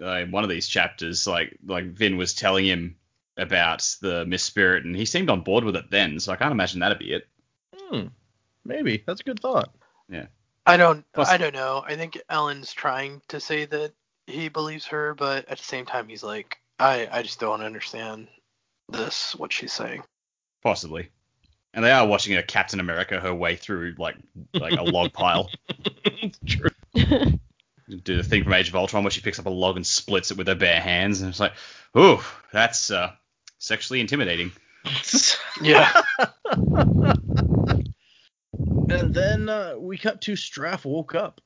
uh, 0.00 0.16
in 0.16 0.30
one 0.30 0.44
of 0.44 0.50
these 0.50 0.68
chapters, 0.68 1.26
like 1.26 1.56
like 1.64 1.86
Vin 1.86 2.16
was 2.16 2.34
telling 2.34 2.64
him 2.64 2.96
about 3.36 3.96
the 4.00 4.24
Mist 4.26 4.46
Spirit, 4.46 4.84
and 4.84 4.96
he 4.96 5.04
seemed 5.04 5.30
on 5.30 5.42
board 5.42 5.64
with 5.64 5.76
it 5.76 5.90
then. 5.90 6.18
So 6.20 6.32
I 6.32 6.36
can't 6.36 6.52
imagine 6.52 6.80
that'd 6.80 6.98
be 6.98 7.12
it. 7.12 7.28
hmm, 7.74 8.06
maybe 8.64 9.02
that's 9.06 9.20
a 9.20 9.24
good 9.24 9.40
thought 9.40 9.74
Yeah. 10.08 10.26
I 10.64 10.76
don't. 10.76 11.04
Plus- 11.12 11.28
I 11.28 11.36
don't 11.36 11.54
know. 11.54 11.84
I 11.86 11.94
think 11.96 12.20
Elend's 12.30 12.72
trying 12.72 13.22
to 13.28 13.38
say 13.38 13.66
that 13.66 13.92
he 14.26 14.48
believes 14.48 14.86
her, 14.86 15.14
but 15.14 15.48
at 15.48 15.58
the 15.58 15.64
same 15.64 15.86
time, 15.86 16.08
he's 16.08 16.24
like, 16.24 16.58
I, 16.78 17.08
I 17.10 17.22
just 17.22 17.38
don't 17.38 17.62
understand 17.62 18.28
this. 18.88 19.34
What 19.36 19.52
she's 19.52 19.72
saying. 19.72 20.02
Possibly. 20.62 21.10
And 21.76 21.84
they 21.84 21.92
are 21.92 22.06
watching 22.06 22.34
a 22.34 22.42
Captain 22.42 22.80
America 22.80 23.20
her 23.20 23.34
way 23.34 23.54
through 23.54 23.94
like 23.98 24.16
like 24.54 24.72
a 24.72 24.82
log 24.82 25.12
pile. 25.12 25.50
True. 26.46 26.70
do 26.94 28.16
the 28.16 28.22
thing 28.22 28.44
from 28.44 28.54
Age 28.54 28.68
of 28.70 28.76
Ultron 28.76 29.04
where 29.04 29.10
she 29.10 29.20
picks 29.20 29.38
up 29.38 29.44
a 29.44 29.50
log 29.50 29.76
and 29.76 29.86
splits 29.86 30.30
it 30.30 30.38
with 30.38 30.48
her 30.48 30.54
bare 30.54 30.80
hands, 30.80 31.20
and 31.20 31.28
it's 31.28 31.38
like, 31.38 31.52
ooh, 31.96 32.18
that's 32.50 32.90
uh, 32.90 33.12
sexually 33.58 34.00
intimidating. 34.00 34.52
Yeah. 35.62 35.90
and 38.90 39.14
then 39.14 39.48
uh, 39.48 39.74
we 39.78 39.96
cut 39.96 40.20
to 40.22 40.32
Straff 40.32 40.84
woke 40.84 41.14
up, 41.14 41.40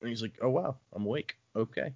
and 0.00 0.10
he's 0.10 0.20
like, 0.20 0.36
"Oh 0.42 0.48
wow, 0.48 0.78
I'm 0.92 1.06
awake. 1.06 1.36
Okay." 1.54 1.94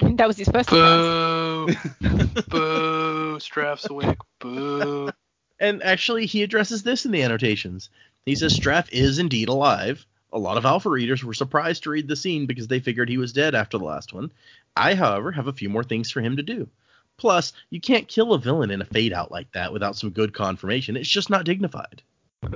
that 0.00 0.26
was 0.26 0.36
his 0.36 0.48
first 0.48 0.68
surprise. 0.68 1.74
Boo. 2.00 2.24
Boo. 2.48 3.38
Straff's 3.38 3.88
awake. 3.88 4.18
Boo. 4.40 5.10
And 5.58 5.82
actually, 5.82 6.26
he 6.26 6.42
addresses 6.42 6.82
this 6.82 7.06
in 7.06 7.12
the 7.12 7.22
annotations. 7.22 7.88
He 8.24 8.34
says 8.34 8.58
Straff 8.58 8.88
is 8.92 9.18
indeed 9.18 9.48
alive. 9.48 10.04
A 10.32 10.38
lot 10.38 10.58
of 10.58 10.66
Alpha 10.66 10.90
readers 10.90 11.24
were 11.24 11.32
surprised 11.34 11.84
to 11.84 11.90
read 11.90 12.08
the 12.08 12.16
scene 12.16 12.46
because 12.46 12.66
they 12.68 12.80
figured 12.80 13.08
he 13.08 13.18
was 13.18 13.32
dead 13.32 13.54
after 13.54 13.78
the 13.78 13.84
last 13.84 14.12
one. 14.12 14.30
I, 14.76 14.94
however, 14.94 15.32
have 15.32 15.46
a 15.46 15.52
few 15.52 15.68
more 15.68 15.84
things 15.84 16.10
for 16.10 16.20
him 16.20 16.36
to 16.36 16.42
do. 16.42 16.68
Plus, 17.16 17.54
you 17.70 17.80
can't 17.80 18.08
kill 18.08 18.34
a 18.34 18.38
villain 18.38 18.70
in 18.70 18.82
a 18.82 18.84
fade 18.84 19.12
out 19.12 19.32
like 19.32 19.50
that 19.52 19.72
without 19.72 19.96
some 19.96 20.10
good 20.10 20.34
confirmation. 20.34 20.96
It's 20.96 21.08
just 21.08 21.30
not 21.30 21.46
dignified. 21.46 22.02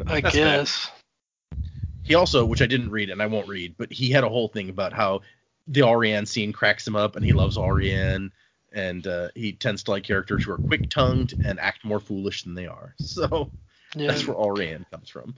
I 0.07 0.21
That's 0.21 0.35
guess. 0.35 0.91
He 2.03 2.15
also, 2.15 2.45
which 2.45 2.61
I 2.61 2.67
didn't 2.67 2.91
read 2.91 3.09
and 3.09 3.23
I 3.23 3.27
won't 3.27 3.49
read, 3.49 3.77
but 3.79 3.93
he 3.93 4.11
had 4.11 4.25
a 4.25 4.29
whole 4.29 4.49
thing 4.49 4.69
about 4.69 4.93
how 4.93 5.23
the 5.67 5.81
Allrianne 5.81 6.27
scene 6.27 6.53
cracks 6.53 6.87
him 6.87 6.97
up 6.97 7.17
and 7.17 7.25
he 7.25 7.33
loves 7.33 7.57
Allrianne 7.57 8.33
and 8.73 9.07
uh, 9.07 9.29
he 9.35 9.53
tends 9.53 9.83
to 9.85 9.91
like 9.93 10.05
characters 10.05 10.45
who 10.45 10.53
are 10.53 10.59
quick 10.59 10.89
tongued 10.91 11.35
and 11.45 11.59
act 11.61 11.85
more 11.85 12.01
foolish 12.01 12.43
than 12.45 12.55
they 12.55 12.67
are. 12.67 12.95
So 13.01 13.51
Yeah. 13.95 14.07
that's 14.07 14.27
where 14.27 14.37
Allrianne 14.37 14.91
comes 14.91 15.09
from. 15.09 15.35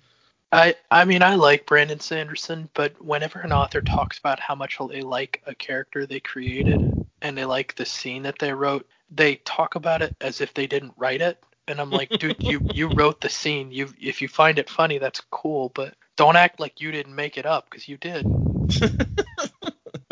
I 0.53 0.77
I 0.91 1.05
mean 1.05 1.23
I 1.23 1.35
like 1.35 1.67
Brandon 1.67 2.01
Sanderson, 2.01 2.69
but 2.75 3.03
whenever 3.03 3.41
an 3.41 3.53
author 3.53 3.81
talks 3.81 4.19
about 4.19 4.41
how 4.41 4.55
much 4.55 4.79
they 4.91 5.01
like 5.03 5.43
a 5.47 5.55
character 5.55 6.07
they 6.07 6.21
created 6.21 6.87
and 7.23 7.37
they 7.37 7.45
like 7.45 7.75
the 7.75 7.87
scene 7.87 8.23
that 8.25 8.39
they 8.39 8.53
wrote, 8.53 8.89
they 9.11 9.37
talk 9.37 9.75
about 9.77 10.03
it 10.03 10.15
as 10.21 10.41
if 10.41 10.53
they 10.55 10.67
didn't 10.67 10.95
write 10.97 11.21
it. 11.23 11.43
And 11.69 11.81
I'm 11.81 11.93
like, 11.93 12.19
dude, 12.19 12.43
you 12.43 12.63
you 12.69 12.89
wrote 12.89 13.21
the 13.21 13.29
scene. 13.31 13.71
You 13.73 13.89
if 14.01 14.21
you 14.23 14.29
find 14.29 14.59
it 14.59 14.69
funny, 14.71 14.99
that's 14.99 15.21
cool, 15.31 15.71
but 15.75 15.95
don't 16.17 16.37
act 16.37 16.61
like 16.61 16.81
you 16.81 16.91
didn't 16.93 17.15
make 17.15 17.39
it 17.39 17.47
up 17.47 17.69
because 17.71 17.89
you 17.89 17.97
did. 17.97 18.29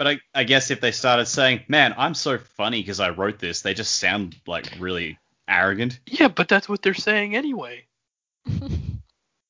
But 0.01 0.09
I, 0.09 0.21
I 0.35 0.45
guess 0.45 0.71
if 0.71 0.81
they 0.81 0.93
started 0.93 1.27
saying, 1.27 1.65
"Man, 1.69 1.95
I'm 1.99 2.15
so 2.15 2.39
funny 2.39 2.81
because 2.81 3.01
I 3.01 3.11
wrote 3.11 3.39
this," 3.39 3.61
they 3.61 3.75
just 3.75 3.99
sound 3.99 4.35
like 4.47 4.67
really 4.79 5.19
arrogant. 5.47 6.01
Yeah, 6.07 6.29
but 6.29 6.49
that's 6.49 6.71
what 6.71 6.81
they're 6.81 6.95
saying 6.95 7.37
anyway. 7.37 7.85
I 8.47 8.49
think 8.49 8.81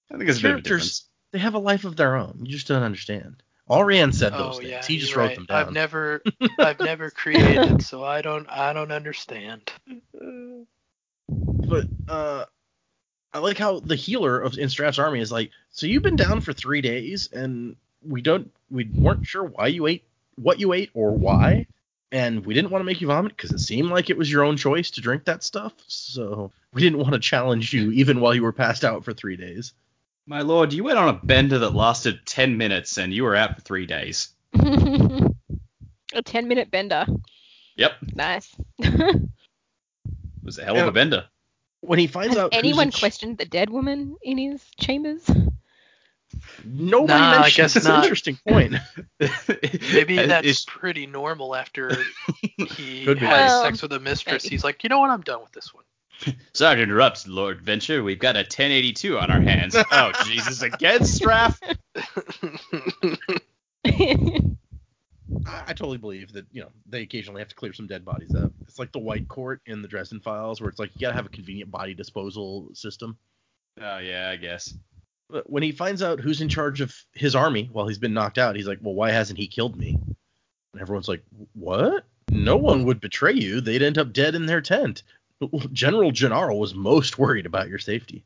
there's 0.09 0.41
a 0.41 0.43
bit 0.43 0.51
of 0.51 0.59
a 0.59 0.63
difference. 0.63 0.65
characters 0.65 1.05
they 1.31 1.39
have 1.39 1.55
a 1.55 1.61
life 1.61 1.85
of 1.85 1.95
their 1.95 2.17
own. 2.17 2.41
You 2.41 2.51
just 2.51 2.67
don't 2.67 2.83
understand. 2.83 3.45
Allrianne 3.69 4.13
said 4.13 4.33
those 4.33 4.57
oh 4.57 4.59
things. 4.59 4.71
yeah, 4.71 4.85
he 4.85 4.99
just 4.99 5.15
wrote 5.15 5.27
right. 5.27 5.37
them 5.37 5.45
down. 5.45 5.57
I've 5.69 5.73
never 5.73 6.21
I've 6.59 6.81
never 6.81 7.11
created, 7.11 7.85
so 7.85 8.03
I 8.03 8.21
don't 8.21 8.49
I 8.51 8.73
don't 8.73 8.91
understand. 8.91 9.71
but 11.29 11.87
uh 12.09 12.47
I 13.33 13.39
like 13.39 13.57
how 13.57 13.79
the 13.79 13.95
healer 13.95 14.41
of 14.41 14.59
in 14.59 14.69
Straff's 14.69 14.99
army 14.99 15.21
is 15.21 15.31
like, 15.31 15.53
so 15.71 15.87
you've 15.87 16.03
been 16.03 16.17
down 16.17 16.41
for 16.41 16.53
three 16.53 16.81
days 16.81 17.29
and 17.33 17.77
we 18.03 18.21
don't 18.21 18.51
we 18.69 18.91
weren't 18.93 19.25
sure 19.25 19.45
why 19.45 19.69
you 19.69 19.87
ate 19.87 20.10
what 20.43 20.61
you 20.61 20.72
ate 20.72 20.91
or 20.95 21.12
why. 21.12 21.66
And 22.12 22.45
we 22.45 22.55
didn't 22.55 22.70
want 22.70 22.80
to 22.80 22.86
make 22.86 23.01
you 23.01 23.07
vomit 23.07 23.36
because 23.36 23.53
it 23.53 23.61
seemed 23.61 23.91
like 23.91 24.11
it 24.11 24.18
was 24.18 24.30
your 24.30 24.43
own 24.43 24.57
choice 24.57 24.91
to 24.93 25.01
drink 25.01 25.24
that 25.26 25.45
stuff. 25.45 25.72
So 25.86 26.51
we 26.72 26.82
didn't 26.82 26.99
want 26.99 27.12
to 27.12 27.20
challenge 27.20 27.72
you 27.72 27.93
even 27.93 28.20
while 28.20 28.34
you 28.34 28.43
were 28.43 28.53
passed 28.53 28.84
out 28.84 29.05
for 29.05 29.12
three 29.12 29.36
days. 29.36 29.72
My 30.26 30.43
lord, 30.43 30.72
you 30.72 30.82
went 30.84 30.99
on 30.99 31.09
a 31.09 31.12
bender 31.24 31.61
that 31.61 31.74
lasted 31.74 32.26
10 32.26 32.57
minutes 32.57 32.99
and 32.99 33.12
you 33.12 33.22
were 33.24 33.36
out 33.36 33.55
for 33.55 33.61
three 33.61 33.86
days. 33.86 34.30
a 34.55 36.22
10 36.24 36.49
minute 36.49 36.70
bender. 36.70 37.07
Yep, 37.76 37.93
Nice. 38.14 38.55
it 38.78 39.22
was 40.43 40.59
a 40.59 40.64
hell 40.64 40.76
of 40.78 40.88
a 40.88 40.93
bender. 40.93 41.24
When 41.80 41.99
he 41.99 42.09
finds 42.09 42.34
Has 42.34 42.45
out 42.45 42.51
anyone 42.53 42.88
in 42.88 42.91
ch- 42.91 42.99
questioned 42.99 43.38
the 43.38 43.47
dead 43.47 43.70
woman 43.70 44.16
in 44.22 44.36
his 44.36 44.62
chambers? 44.78 45.30
Nobody 46.64 47.12
Nah, 47.20 47.43
I 47.43 47.51
guess 47.51 47.76
it's 47.76 47.87
not. 47.87 47.99
an 47.99 48.05
interesting 48.05 48.39
point. 48.49 48.74
Maybe 49.93 50.18
uh, 50.18 50.26
that's 50.26 50.47
is- 50.47 50.64
pretty 50.64 51.07
normal 51.07 51.55
after 51.57 51.91
he 52.76 53.05
has 53.05 53.20
Well, 53.20 53.62
sex 53.64 53.83
with 53.83 53.93
a 53.93 54.01
mistress. 54.01 54.45
He's 54.45 54.64
like, 54.64 54.83
you 54.85 54.89
know 54.89 55.01
what, 55.01 55.11
I'm 55.11 55.22
done 55.22 55.41
with 55.43 55.53
this 55.53 55.72
one. 55.74 55.85
Sorry 56.53 56.76
to 56.76 56.83
interrupt, 56.83 57.26
Lord 57.26 57.62
Venture. 57.62 58.03
We've 58.03 58.18
got 58.18 58.37
a 58.37 58.41
1082 58.41 59.18
on 59.18 59.31
our 59.31 59.41
hands. 59.41 59.74
oh, 59.91 60.12
Jesus, 60.26 60.61
again, 60.62 61.01
Straff? 61.01 61.59
I, 65.47 65.62
I 65.68 65.72
totally 65.72 65.99
believe 65.99 66.33
that 66.33 66.47
you 66.53 66.62
know 66.62 66.68
they 66.87 67.03
occasionally 67.03 67.41
have 67.41 67.49
to 67.49 67.55
clear 67.55 67.72
some 67.72 67.87
dead 67.87 68.05
bodies 68.05 68.35
up. 68.35 68.53
It's 68.66 68.78
like 68.78 68.93
the 68.93 68.99
White 68.99 69.28
Court 69.28 69.61
in 69.66 69.81
the 69.83 69.89
Dresden 69.89 70.20
Files, 70.20 70.61
where 70.61 70.68
it's 70.68 70.78
like 70.78 70.91
you 70.95 71.01
gotta 71.01 71.14
have 71.14 71.26
a 71.26 71.31
convenient 71.31 71.70
body 71.70 71.95
disposal 71.95 72.68
system. 72.74 73.16
Oh, 73.81 73.99
yeah, 73.99 74.28
I 74.31 74.37
guess. 74.37 74.74
When 75.47 75.62
he 75.62 75.72
finds 75.72 76.03
out 76.03 76.20
who's 76.20 76.41
in 76.41 76.49
charge 76.49 76.81
of 76.81 76.95
his 77.12 77.35
army 77.35 77.68
while 77.72 77.87
he's 77.87 77.99
been 77.99 78.14
knocked 78.14 78.39
out, 78.39 78.57
he's 78.57 78.66
like, 78.66 78.78
"Well, 78.81 78.95
why 78.95 79.11
hasn't 79.11 79.39
he 79.39 79.47
killed 79.47 79.76
me?" 79.76 79.99
And 80.72 80.81
everyone's 80.81 81.09
like, 81.09 81.22
"What? 81.55 82.05
No 82.31 82.57
one 82.57 82.85
would 82.85 83.01
betray 83.01 83.35
you. 83.35 83.61
They'd 83.61 83.83
end 83.83 83.99
up 83.99 84.12
dead 84.12 84.35
in 84.35 84.47
their 84.47 84.61
tent." 84.61 85.03
General 85.72 86.11
Gennaro 86.11 86.57
was 86.57 86.74
most 86.74 87.18
worried 87.18 87.47
about 87.47 87.68
your 87.68 87.78
safety. 87.78 88.24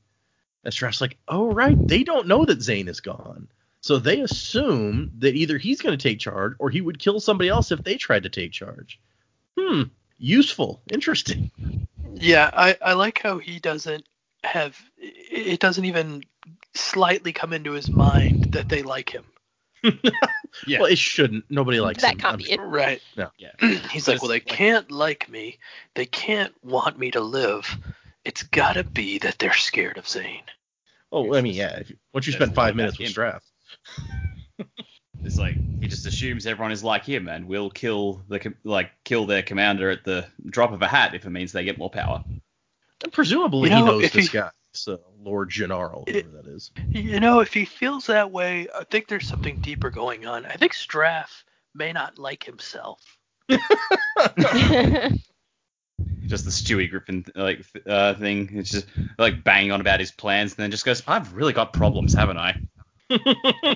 And 0.64 0.72
Straff's 0.72 1.00
like, 1.00 1.18
"Oh 1.28 1.52
right, 1.52 1.76
they 1.86 2.02
don't 2.02 2.26
know 2.26 2.44
that 2.44 2.62
Zane 2.62 2.88
is 2.88 3.00
gone." 3.00 3.48
So 3.80 3.98
they 3.98 4.20
assume 4.20 5.12
that 5.18 5.34
either 5.34 5.59
he's 5.59 5.82
going 5.82 5.96
to 5.96 6.02
take 6.02 6.18
charge 6.18 6.55
or 6.59 6.70
he 6.70 6.80
would 6.80 6.98
kill 6.98 7.20
somebody 7.20 7.50
else 7.50 7.70
if 7.70 7.84
they 7.84 7.96
tried 7.96 8.22
to 8.22 8.30
take 8.30 8.52
charge. 8.52 8.98
Hmm. 9.59 9.82
Useful. 10.16 10.80
Interesting. 10.90 11.50
yeah, 12.14 12.50
I, 12.55 12.78
I 12.80 12.94
like 12.94 13.20
how 13.20 13.38
he 13.38 13.59
doesn't 13.59 14.07
have 14.42 14.78
it 14.96 15.61
doesn't 15.61 15.84
even 15.84 16.22
slightly 16.74 17.32
come 17.32 17.53
into 17.53 17.72
his 17.72 17.88
mind 17.90 18.53
that 18.53 18.68
they 18.68 18.82
like 18.82 19.11
him. 19.11 19.24
Yeah. 19.82 19.90
Well, 20.78 20.84
it 20.84 20.99
shouldn't. 20.99 21.45
Nobody 21.51 21.80
likes 21.80 22.03
that 22.03 22.12
him. 22.12 22.18
can't 22.20 22.38
be 22.38 22.45
sure. 22.45 22.64
it. 22.64 22.68
Right. 22.68 23.03
Yeah. 23.38 23.51
He's 23.90 24.07
like, 24.07 24.22
well, 24.22 24.28
they 24.28 24.36
like- 24.36 24.47
can't 24.47 24.88
like 24.90 25.28
me. 25.28 25.59
They 25.97 26.07
can't 26.07 26.55
want 26.62 26.97
me 26.97 27.11
to 27.11 27.20
live. 27.20 27.76
It's 28.24 28.45
gotta 28.45 28.84
be 28.84 29.18
that 29.18 29.38
they're 29.40 29.53
scared 29.53 29.99
of 29.99 30.09
Zane. 30.09 30.45
Oh, 31.11 31.34
I 31.34 31.40
mean, 31.40 31.55
yeah. 31.55 31.78
If 31.80 31.90
you, 31.90 31.97
once 32.14 32.26
you 32.28 32.32
spend 32.32 32.55
five 32.55 32.76
minutes 32.76 32.97
about 32.97 33.09
with 33.09 33.16
him. 33.16 33.40
Straff, 34.61 34.66
It's 35.24 35.38
like 35.38 35.57
he 35.80 35.88
just 35.88 36.07
assumes 36.07 36.47
everyone 36.47 36.70
is 36.72 36.84
like 36.84 37.05
him 37.05 37.28
and 37.28 37.47
will 37.49 37.68
kill 37.70 38.22
the 38.28 38.55
like 38.62 38.90
kill 39.05 39.26
their 39.26 39.42
commander 39.42 39.90
at 39.90 40.05
the 40.05 40.26
drop 40.47 40.72
of 40.72 40.82
a 40.82 40.86
hat 40.86 41.14
if 41.14 41.24
it 41.26 41.30
means 41.30 41.51
they 41.53 41.64
get 41.64 41.78
more 41.78 41.90
power. 41.90 42.22
and 43.03 43.12
presumably 43.12 43.70
You 43.70 43.76
he 43.76 43.82
knows 43.82 44.05
if 44.05 44.12
this 44.12 44.28
he- 44.30 44.38
guy. 44.38 44.51
So 44.77 45.01
Lord 45.20 45.51
Gennaro, 45.51 46.05
It- 46.07 46.33
that 46.33 46.47
is. 46.47 46.70
You 46.91 47.20
know, 47.20 47.41
if 47.41 47.55
he 47.55 47.64
feels 47.64 48.07
that 48.07 48.31
way, 48.31 48.68
I 48.75 48.85
think 48.85 49.09
there's 49.09 49.29
something 49.29 49.61
deeper 49.61 49.91
going 49.91 50.27
on. 50.27 50.45
I 50.47 50.57
think 50.57 50.72
Straff 50.72 51.45
may 51.75 51.93
not 51.93 52.18
like 52.18 52.45
himself. 52.45 53.01
Just 56.27 56.45
the 56.45 56.51
Stewie 56.51 56.91
Griffin 56.91 57.25
like 57.37 57.64
uh, 57.87 58.14
thing. 58.14 58.51
It's 58.57 58.70
just 58.70 58.87
like 59.18 59.45
banging 59.45 59.72
on 59.72 59.81
about 59.81 60.01
his 60.01 60.11
plans 60.11 60.53
and 60.53 60.57
then 60.62 60.70
just 60.70 60.85
goes, 60.85 61.03
I've 61.07 61.35
really 61.35 61.53
got 61.53 61.72
problems, 61.75 62.14
haven't 62.14 62.39
I? 62.39 62.61
Uh, 63.11 63.75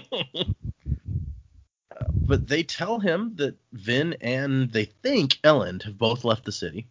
but 2.14 2.48
they 2.48 2.62
tell 2.62 2.98
him 2.98 3.34
that 3.36 3.56
Vin 3.72 4.16
and 4.20 4.72
they 4.72 4.86
think 4.86 5.34
Elend 5.44 5.82
have 5.84 5.98
both 5.98 6.24
left 6.24 6.44
the 6.44 6.52
city, 6.52 6.86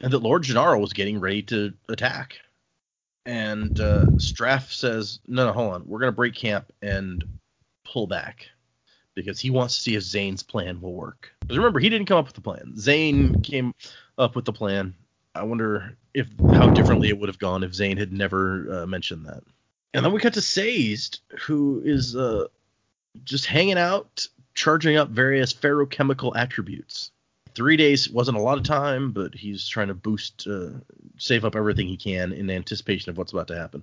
and 0.00 0.12
that 0.12 0.20
Lord 0.20 0.44
Gennaro 0.44 0.78
was 0.78 0.92
getting 0.92 1.18
ready 1.20 1.42
to 1.44 1.72
attack. 1.88 2.38
And 3.24 3.78
uh, 3.78 4.06
Straff 4.16 4.72
says, 4.72 5.20
"No, 5.26 5.46
no, 5.46 5.52
hold 5.52 5.74
on. 5.74 5.86
We're 5.86 6.00
gonna 6.00 6.12
break 6.12 6.34
camp 6.34 6.72
and 6.82 7.24
pull 7.84 8.06
back 8.06 8.48
because 9.14 9.40
he 9.40 9.50
wants 9.50 9.76
to 9.76 9.80
see 9.80 9.94
if 9.94 10.02
Zane's 10.02 10.42
plan 10.42 10.80
will 10.80 10.94
work. 10.94 11.30
Because 11.40 11.56
remember, 11.58 11.80
he 11.80 11.88
didn't 11.88 12.06
come 12.06 12.18
up 12.18 12.26
with 12.26 12.34
the 12.34 12.40
plan. 12.40 12.74
Zane 12.76 13.42
came 13.42 13.74
up 14.18 14.34
with 14.34 14.44
the 14.44 14.52
plan. 14.52 14.94
I 15.34 15.44
wonder 15.44 15.96
if 16.14 16.28
how 16.52 16.68
differently 16.70 17.08
it 17.08 17.18
would 17.18 17.28
have 17.28 17.38
gone 17.38 17.62
if 17.62 17.74
Zane 17.74 17.96
had 17.96 18.12
never 18.12 18.82
uh, 18.82 18.86
mentioned 18.86 19.26
that. 19.26 19.42
And 19.94 20.04
then 20.04 20.12
we 20.12 20.20
cut 20.20 20.34
to 20.34 20.40
Sazed, 20.40 21.20
who 21.40 21.82
is 21.84 22.16
uh, 22.16 22.46
just 23.24 23.46
hanging 23.46 23.78
out, 23.78 24.26
charging 24.54 24.96
up 24.96 25.10
various 25.10 25.52
feruchemical 25.52 26.34
attributes. 26.36 27.10
Three 27.54 27.76
days 27.76 28.08
wasn't 28.08 28.38
a 28.38 28.40
lot 28.40 28.58
of 28.58 28.64
time, 28.64 29.12
but 29.12 29.34
he's 29.34 29.66
trying 29.66 29.88
to 29.88 29.94
boost, 29.94 30.46
uh, 30.46 30.70
save 31.18 31.44
up 31.44 31.56
everything 31.56 31.86
he 31.86 31.96
can 31.96 32.32
in 32.32 32.50
anticipation 32.50 33.10
of 33.10 33.18
what's 33.18 33.32
about 33.32 33.48
to 33.48 33.56
happen. 33.56 33.82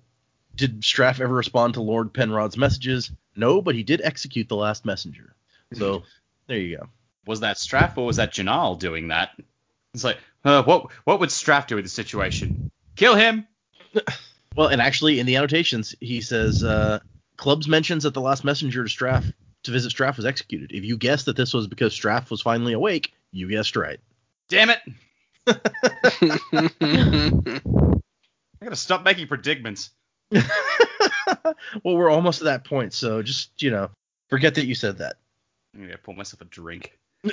Did 0.56 0.82
Straff 0.82 1.20
ever 1.20 1.34
respond 1.34 1.76
to 1.76 1.82
Lord 1.82 2.14
Penrod's 2.14 2.58
messages? 2.58 3.12
No, 3.36 3.62
but 3.62 3.76
he 3.76 3.84
did 3.84 4.02
execute 4.04 4.50
the 4.50 4.56
last 4.56 4.86
messenger. 4.86 5.36
So 5.74 6.04
there 6.48 6.58
you 6.58 6.78
go. 6.78 6.88
Was 7.26 7.42
that 7.42 7.58
Straff 7.58 7.98
or 7.98 8.06
was 8.06 8.18
that 8.18 8.34
Janal 8.34 8.80
doing 8.80 9.10
that? 9.10 9.32
It's 9.94 10.04
like, 10.04 10.18
uh, 10.44 10.64
what 10.64 10.92
what 11.04 11.20
would 11.20 11.30
Straff 11.30 11.68
do 11.68 11.78
in 11.78 11.84
this 11.84 11.94
situation? 11.94 12.72
Kill 12.96 13.16
him. 13.16 13.48
Well, 14.56 14.68
and 14.68 14.82
actually, 14.82 15.20
in 15.20 15.26
the 15.26 15.38
annotations, 15.38 15.96
he 16.00 16.22
says 16.22 16.64
uh, 16.64 17.00
Clubs 17.38 17.68
mentions 17.68 18.04
that 18.04 18.14
the 18.14 18.20
last 18.20 18.44
messenger 18.44 18.84
to 18.84 18.90
Straff 18.90 19.32
to 19.64 19.72
visit 19.72 19.94
Straff 19.94 20.18
was 20.18 20.26
executed. 20.26 20.72
If 20.74 20.84
you 20.84 20.98
guess 20.98 21.24
that 21.26 21.38
this 21.38 21.54
was 21.54 21.68
because 21.68 21.94
Straff 21.94 22.30
was 22.30 22.42
finally 22.42 22.74
awake, 22.74 23.14
you 23.32 23.50
guessed 23.50 23.76
right. 23.76 24.00
Damn 24.50 24.70
it! 24.70 24.80
I 28.62 28.64
gotta 28.64 28.76
stop 28.76 29.04
making 29.04 29.28
predicaments. 29.28 29.92
well, 30.32 30.46
we're 31.84 32.10
almost 32.10 32.42
at 32.42 32.46
that 32.46 32.66
point, 32.66 32.94
so 32.94 33.22
just 33.22 33.52
you 33.62 33.72
know, 33.72 33.90
forget 34.30 34.56
that 34.56 34.66
you 34.66 34.76
said 34.76 34.98
that. 34.98 35.18
I'm 35.76 35.82
gonna 35.82 35.98
pour 35.98 36.16
myself 36.16 36.42
a 36.42 36.46
drink. 36.46 36.98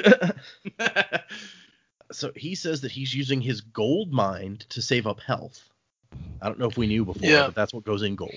so 2.13 2.31
he 2.37 2.55
says 2.55 2.81
that 2.83 2.93
he's 2.93 3.15
using 3.15 3.41
his 3.41 3.61
gold 3.61 4.13
mind 4.13 4.61
to 4.71 4.83
save 4.83 5.07
up 5.07 5.21
health. 5.21 5.69
I 6.41 6.49
don't 6.49 6.59
know 6.59 6.69
if 6.69 6.77
we 6.77 6.87
knew 6.87 7.05
before, 7.05 7.29
Yeah. 7.29 7.47
but 7.47 7.55
that's 7.55 7.75
what 7.75 7.85
goes 7.85 8.03
in 8.03 8.15
gold. 8.15 8.33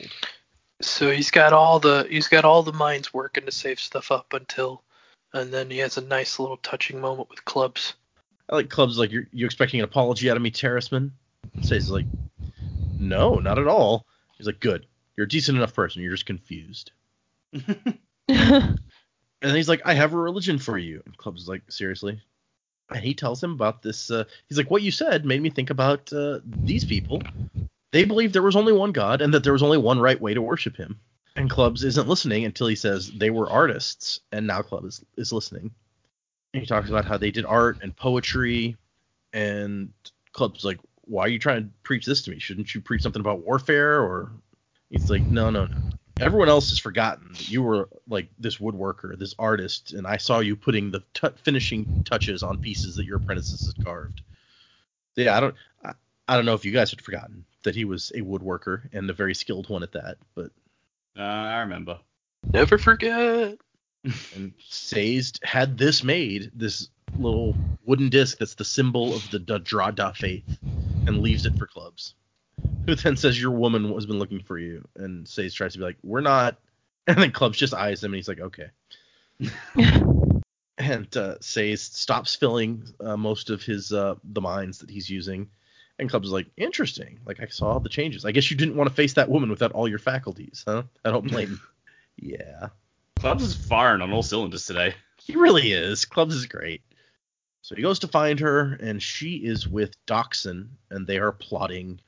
So 0.81 1.11
he's 1.11 1.31
got 1.31 1.53
all 1.53 1.79
the 1.79 2.07
he's 2.09 2.27
got 2.27 2.45
all 2.45 2.63
the 2.63 2.73
mines 2.73 3.13
working 3.13 3.45
to 3.45 3.51
save 3.51 3.79
stuff 3.79 4.11
up 4.11 4.33
until, 4.33 4.81
and 5.33 5.51
then 5.51 5.69
he 5.69 5.77
has 5.79 5.97
a 5.97 6.01
nice 6.01 6.39
little 6.39 6.57
touching 6.57 6.99
moment 6.99 7.29
with 7.29 7.45
clubs. 7.45 7.93
I 8.49 8.55
like 8.55 8.69
clubs 8.69 8.97
like 8.97 9.11
you're 9.11 9.27
you 9.31 9.45
expecting 9.45 9.79
an 9.79 9.83
apology 9.83 10.29
out 10.29 10.37
of 10.37 10.43
me, 10.43 10.51
Terrisman? 10.51 11.11
Says 11.61 11.89
like, 11.89 12.05
no, 12.99 13.35
not 13.35 13.59
at 13.59 13.67
all. 13.67 14.05
He's 14.37 14.47
like, 14.47 14.59
good. 14.59 14.85
You're 15.15 15.25
a 15.25 15.29
decent 15.29 15.57
enough 15.57 15.73
person. 15.73 16.01
You're 16.01 16.11
just 16.11 16.25
confused. 16.25 16.91
And 19.41 19.49
then 19.49 19.55
he's 19.55 19.69
like, 19.69 19.81
I 19.85 19.93
have 19.93 20.13
a 20.13 20.17
religion 20.17 20.59
for 20.59 20.77
you. 20.77 21.01
And 21.05 21.17
Clubs 21.17 21.43
is 21.43 21.47
like, 21.47 21.63
seriously? 21.71 22.21
And 22.89 23.03
he 23.03 23.13
tells 23.13 23.41
him 23.41 23.51
about 23.51 23.81
this. 23.81 24.11
Uh, 24.11 24.25
he's 24.47 24.57
like, 24.57 24.69
what 24.69 24.81
you 24.81 24.91
said 24.91 25.25
made 25.25 25.41
me 25.41 25.49
think 25.49 25.69
about 25.69 26.11
uh, 26.11 26.39
these 26.45 26.83
people. 26.83 27.21
They 27.91 28.03
believed 28.03 28.33
there 28.33 28.41
was 28.41 28.55
only 28.55 28.73
one 28.73 28.91
God 28.91 29.21
and 29.21 29.33
that 29.33 29.43
there 29.43 29.53
was 29.53 29.63
only 29.63 29.77
one 29.77 29.99
right 29.99 30.19
way 30.19 30.33
to 30.33 30.41
worship 30.41 30.75
him. 30.75 30.99
And 31.35 31.49
Clubs 31.49 31.83
isn't 31.83 32.07
listening 32.07 32.45
until 32.45 32.67
he 32.67 32.75
says 32.75 33.11
they 33.11 33.29
were 33.29 33.49
artists. 33.49 34.19
And 34.31 34.47
now 34.47 34.61
Club 34.61 34.85
is, 34.85 35.03
is 35.17 35.31
listening. 35.31 35.71
And 36.53 36.61
he 36.61 36.67
talks 36.67 36.89
about 36.89 37.05
how 37.05 37.17
they 37.17 37.31
did 37.31 37.45
art 37.45 37.79
and 37.81 37.95
poetry. 37.95 38.75
And 39.33 39.93
Club's 40.33 40.65
like, 40.65 40.79
why 41.01 41.23
are 41.23 41.29
you 41.29 41.39
trying 41.39 41.63
to 41.63 41.69
preach 41.83 42.05
this 42.05 42.23
to 42.23 42.31
me? 42.31 42.39
Shouldn't 42.39 42.73
you 42.73 42.81
preach 42.81 43.01
something 43.01 43.19
about 43.19 43.45
warfare? 43.45 44.01
Or 44.01 44.31
he's 44.89 45.09
like, 45.09 45.23
no, 45.23 45.49
no, 45.49 45.65
no 45.65 45.77
everyone 46.19 46.49
else 46.49 46.69
has 46.69 46.79
forgotten 46.79 47.29
that 47.29 47.49
you 47.49 47.63
were 47.63 47.89
like 48.07 48.29
this 48.39 48.57
woodworker, 48.57 49.17
this 49.17 49.35
artist, 49.39 49.93
and 49.93 50.05
I 50.05 50.17
saw 50.17 50.39
you 50.39 50.55
putting 50.55 50.91
the 50.91 51.03
t- 51.13 51.27
finishing 51.43 52.03
touches 52.03 52.43
on 52.43 52.59
pieces 52.59 52.95
that 52.95 53.05
your 53.05 53.17
apprentices 53.17 53.73
had 53.73 53.83
carved. 53.83 54.21
Yeah, 55.15 55.35
I 55.35 55.39
don't, 55.39 55.55
I, 55.83 55.93
I 56.27 56.35
don't 56.35 56.45
know 56.45 56.53
if 56.53 56.65
you 56.65 56.71
guys 56.71 56.91
had 56.91 57.01
forgotten 57.01 57.45
that 57.63 57.75
he 57.75 57.85
was 57.85 58.11
a 58.15 58.21
woodworker 58.21 58.81
and 58.93 59.09
a 59.09 59.13
very 59.13 59.35
skilled 59.35 59.69
one 59.69 59.83
at 59.83 59.93
that, 59.93 60.17
but 60.35 60.51
Uh, 61.17 61.21
I 61.21 61.59
remember. 61.59 61.99
Never 62.53 62.77
forget. 62.77 63.57
and 64.35 64.53
Sazed 64.67 65.39
had 65.43 65.77
this 65.77 66.03
made, 66.03 66.51
this 66.53 66.89
little 67.17 67.55
wooden 67.85 68.09
disc 68.09 68.37
that's 68.37 68.55
the 68.55 68.65
symbol 68.65 69.13
of 69.13 69.29
the 69.31 69.39
Dadradah 69.39 70.15
faith, 70.15 70.59
and 71.07 71.21
leaves 71.21 71.45
it 71.45 71.57
for 71.57 71.67
clubs. 71.67 72.15
Who 72.85 72.95
then 72.95 73.17
says 73.17 73.39
your 73.39 73.51
woman 73.51 73.93
has 73.93 74.05
been 74.05 74.19
looking 74.19 74.41
for 74.41 74.57
you, 74.57 74.87
and 74.95 75.27
Sazed 75.27 75.55
tries 75.55 75.73
to 75.73 75.79
be 75.79 75.85
like, 75.85 75.97
we're 76.03 76.21
not, 76.21 76.57
and 77.07 77.17
then 77.17 77.31
clubs 77.31 77.57
just 77.57 77.73
eyes 77.73 78.03
him, 78.03 78.13
and 78.13 78.17
he's 78.17 78.27
like, 78.27 78.39
okay. 78.39 78.69
and 80.77 81.17
uh, 81.17 81.35
Sazed 81.41 81.93
stops 81.93 82.35
filling 82.35 82.83
uh, 82.99 83.17
most 83.17 83.49
of 83.49 83.63
his 83.63 83.91
uh, 83.91 84.15
the 84.23 84.41
mines 84.41 84.79
that 84.79 84.89
he's 84.89 85.09
using, 85.09 85.49
and 85.99 86.09
clubs 86.09 86.27
is 86.27 86.33
like, 86.33 86.47
interesting. 86.57 87.19
Like 87.25 87.39
I 87.41 87.47
saw 87.47 87.73
all 87.73 87.79
the 87.79 87.89
changes. 87.89 88.25
I 88.25 88.31
guess 88.31 88.49
you 88.49 88.57
didn't 88.57 88.75
want 88.75 88.89
to 88.89 88.95
face 88.95 89.13
that 89.13 89.29
woman 89.29 89.49
without 89.49 89.71
all 89.73 89.87
your 89.87 89.99
faculties, 89.99 90.63
huh? 90.67 90.83
I 91.03 91.11
don't 91.11 91.27
blame 91.27 91.59
you. 92.17 92.37
Yeah. 92.39 92.69
Clubs 93.15 93.43
is 93.43 93.55
firing 93.55 94.01
on 94.01 94.11
all 94.11 94.23
cylinders 94.23 94.65
today. 94.65 94.95
He 95.21 95.35
really 95.35 95.71
is. 95.71 96.05
Clubs 96.05 96.35
is 96.35 96.45
great. 96.45 96.81
So 97.61 97.75
he 97.75 97.81
goes 97.81 97.99
to 97.99 98.07
find 98.07 98.39
her, 98.39 98.77
and 98.81 99.01
she 99.01 99.35
is 99.35 99.67
with 99.67 99.93
Dockson, 100.05 100.69
and 100.89 101.05
they 101.05 101.17
are 101.17 101.31
plotting. 101.31 101.99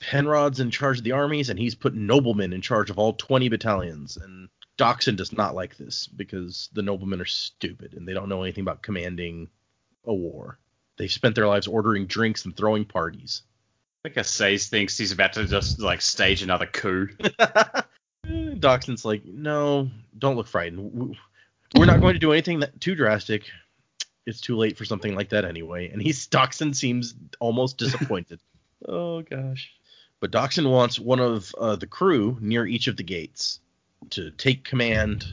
Penrod's 0.00 0.60
in 0.60 0.70
charge 0.70 0.98
of 0.98 1.04
the 1.04 1.12
armies, 1.12 1.50
and 1.50 1.58
he's 1.58 1.74
put 1.74 1.94
noblemen 1.94 2.52
in 2.52 2.60
charge 2.60 2.90
of 2.90 2.98
all 2.98 3.12
20 3.12 3.48
battalions. 3.48 4.16
And 4.16 4.48
Dockson 4.76 5.14
does 5.16 5.32
not 5.32 5.54
like 5.54 5.76
this 5.76 6.06
because 6.06 6.70
the 6.72 6.82
noblemen 6.82 7.20
are 7.20 7.26
stupid 7.26 7.92
and 7.92 8.08
they 8.08 8.14
don't 8.14 8.30
know 8.30 8.42
anything 8.42 8.62
about 8.62 8.82
commanding 8.82 9.48
a 10.06 10.14
war. 10.14 10.58
They've 10.96 11.10
spent 11.10 11.34
their 11.34 11.46
lives 11.46 11.66
ordering 11.66 12.06
drinks 12.06 12.44
and 12.44 12.56
throwing 12.56 12.84
parties. 12.84 13.42
I 14.04 14.08
think 14.08 14.26
Sazed 14.26 14.70
thinks 14.70 14.96
he's 14.96 15.12
about 15.12 15.34
to 15.34 15.46
just 15.46 15.78
like 15.80 16.00
stage 16.00 16.42
another 16.42 16.66
coup. 16.66 17.08
Dockson's 18.26 19.04
like, 19.04 19.24
no, 19.24 19.90
don't 20.18 20.36
look 20.36 20.46
frightened. 20.46 21.16
We're 21.76 21.84
not 21.84 22.00
going 22.00 22.14
to 22.14 22.20
do 22.20 22.32
anything 22.32 22.60
that 22.60 22.80
too 22.80 22.94
drastic. 22.94 23.44
It's 24.26 24.40
too 24.40 24.56
late 24.56 24.76
for 24.76 24.84
something 24.84 25.14
like 25.14 25.30
that 25.30 25.44
anyway. 25.44 25.90
And 25.90 26.00
he's 26.00 26.26
Dockson 26.26 26.74
seems 26.74 27.14
almost 27.40 27.78
disappointed. 27.78 28.40
oh 28.88 29.22
gosh. 29.22 29.72
But 30.20 30.30
Dockson 30.30 30.70
wants 30.70 30.98
one 30.98 31.20
of 31.20 31.54
uh, 31.58 31.76
the 31.76 31.86
crew 31.86 32.36
near 32.40 32.66
each 32.66 32.86
of 32.86 32.96
the 32.96 33.02
gates 33.02 33.60
to 34.10 34.30
take 34.30 34.64
command 34.64 35.26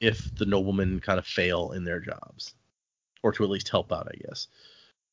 if 0.00 0.34
the 0.36 0.46
noblemen 0.46 1.00
kind 1.00 1.18
of 1.18 1.26
fail 1.26 1.72
in 1.72 1.84
their 1.84 2.00
jobs, 2.00 2.54
or 3.22 3.32
to 3.32 3.44
at 3.44 3.50
least 3.50 3.68
help 3.68 3.92
out, 3.92 4.08
I 4.08 4.16
guess. 4.26 4.48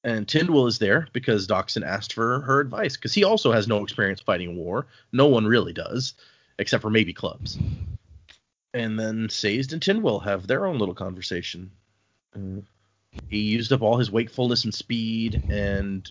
And 0.04 0.26
Tindwyl 0.26 0.68
is 0.68 0.80
there 0.80 1.08
because 1.12 1.47
Dockson 1.47 1.84
asked 1.84 2.14
for 2.14 2.39
her 2.41 2.60
advice 2.62 2.95
because 2.95 3.14
he 3.14 3.24
also 3.24 3.52
has 3.52 3.68
no 3.68 3.84
experience 3.84 4.22
fighting 4.22 4.56
war. 4.56 4.88
No 5.12 5.28
one 5.28 5.45
really 5.45 5.74
does 5.74 6.14
except 6.58 6.82
for 6.82 6.89
maybe 6.89 7.14
clubs. 7.14 7.58
And 8.74 9.00
then 9.00 9.30
Sazed 9.30 9.74
and 9.74 9.82
Tindwyl 9.82 10.24
have 10.24 10.47
their 10.47 10.66
own 10.66 10.78
little 10.78 10.95
conversation. 10.95 11.72
He 13.30 13.39
used 13.39 13.74
up 13.74 13.82
all 13.82 13.97
his 13.97 14.12
wakefulness 14.12 14.64
and 14.64 14.74
speed, 14.74 15.43
and 15.50 16.10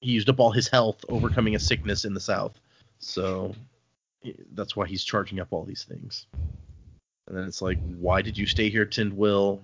he 0.00 0.12
used 0.12 0.28
up 0.28 0.38
all 0.38 0.50
his 0.50 0.68
health 0.68 1.04
overcoming 1.08 1.54
a 1.54 1.58
sickness 1.58 2.04
in 2.04 2.14
the 2.14 2.20
south. 2.20 2.60
So 2.98 3.54
that's 4.52 4.76
why 4.76 4.86
he's 4.86 5.04
charging 5.04 5.40
up 5.40 5.48
all 5.50 5.64
these 5.64 5.84
things. 5.84 6.26
And 7.26 7.36
then 7.36 7.44
it's 7.44 7.62
like, 7.62 7.78
why 7.98 8.22
did 8.22 8.36
you 8.36 8.46
stay 8.46 8.68
here, 8.68 8.86
Tindwyl? 8.86 9.60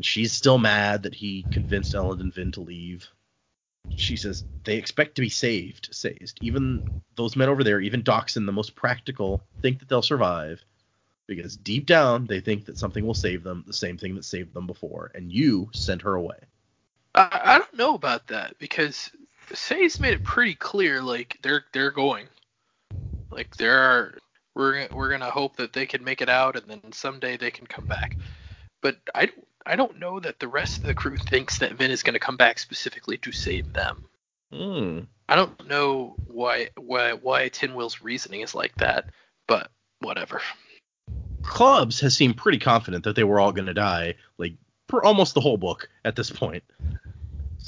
And 0.00 0.04
she's 0.06 0.32
still 0.32 0.56
mad 0.56 1.02
that 1.02 1.14
he 1.14 1.44
convinced 1.50 1.92
Elend 1.92 2.20
and 2.20 2.32
Vin 2.32 2.52
to 2.52 2.62
leave. 2.62 3.06
She 3.90 4.16
says 4.16 4.44
they 4.64 4.78
expect 4.78 5.16
to 5.16 5.20
be 5.20 5.28
saved, 5.28 5.90
Sazed. 5.92 6.38
Even 6.40 6.88
those 7.16 7.36
men 7.36 7.50
over 7.50 7.62
there, 7.62 7.82
even 7.82 8.02
Dockson, 8.02 8.46
the 8.46 8.50
most 8.52 8.74
practical, 8.74 9.42
think 9.60 9.78
that 9.78 9.90
they'll 9.90 10.00
survive. 10.00 10.64
Because 11.26 11.54
deep 11.54 11.84
down, 11.84 12.24
they 12.24 12.40
think 12.40 12.64
that 12.64 12.78
something 12.78 13.06
will 13.06 13.12
save 13.12 13.42
them, 13.42 13.62
the 13.66 13.74
same 13.74 13.98
thing 13.98 14.14
that 14.14 14.24
saved 14.24 14.54
them 14.54 14.66
before. 14.66 15.12
And 15.14 15.30
you 15.30 15.68
sent 15.72 16.00
her 16.00 16.14
away. 16.14 16.38
I, 17.14 17.40
I 17.44 17.58
don't 17.58 17.74
know 17.74 17.94
about 17.94 18.26
that 18.28 18.58
because 18.58 19.10
Sazed 19.52 20.00
made 20.00 20.14
it 20.14 20.24
pretty 20.24 20.54
clear 20.54 21.02
like 21.02 21.36
they're 21.42 21.66
they're 21.74 21.90
going. 21.90 22.26
Like 23.30 23.54
there 23.58 23.76
are 23.78 24.18
we're 24.54 24.88
we're 24.94 25.10
gonna 25.10 25.30
hope 25.30 25.56
that 25.56 25.74
they 25.74 25.84
can 25.84 26.02
make 26.02 26.22
it 26.22 26.30
out 26.30 26.56
and 26.56 26.66
then 26.70 26.90
someday 26.92 27.36
they 27.36 27.50
can 27.50 27.66
come 27.66 27.84
back. 27.84 28.16
But 28.80 28.96
I 29.14 29.28
I 29.66 29.76
don't 29.76 29.98
know 29.98 30.20
that 30.20 30.38
the 30.38 30.48
rest 30.48 30.78
of 30.78 30.84
the 30.84 30.94
crew 30.94 31.16
thinks 31.16 31.58
that 31.58 31.74
Vin 31.74 31.90
is 31.90 32.02
gonna 32.02 32.18
come 32.18 32.36
back 32.36 32.58
specifically 32.58 33.18
to 33.18 33.32
save 33.32 33.72
them. 33.72 34.04
Hmm. 34.52 35.00
I 35.28 35.36
don't 35.36 35.68
know 35.68 36.16
why 36.26 36.70
why 36.76 37.12
why 37.12 37.48
Tindwyl's 37.50 38.02
reasoning 38.02 38.40
is 38.40 38.54
like 38.54 38.74
that, 38.76 39.06
but 39.46 39.70
whatever. 40.00 40.40
Clubs 41.42 42.00
has 42.00 42.16
seemed 42.16 42.36
pretty 42.36 42.58
confident 42.58 43.04
that 43.04 43.16
they 43.16 43.24
were 43.24 43.40
all 43.40 43.52
going 43.52 43.66
to 43.66 43.74
die, 43.74 44.14
like 44.38 44.54
for 44.88 45.04
almost 45.04 45.34
the 45.34 45.40
whole 45.40 45.56
book 45.56 45.88
at 46.04 46.16
this 46.16 46.30
point. 46.30 46.64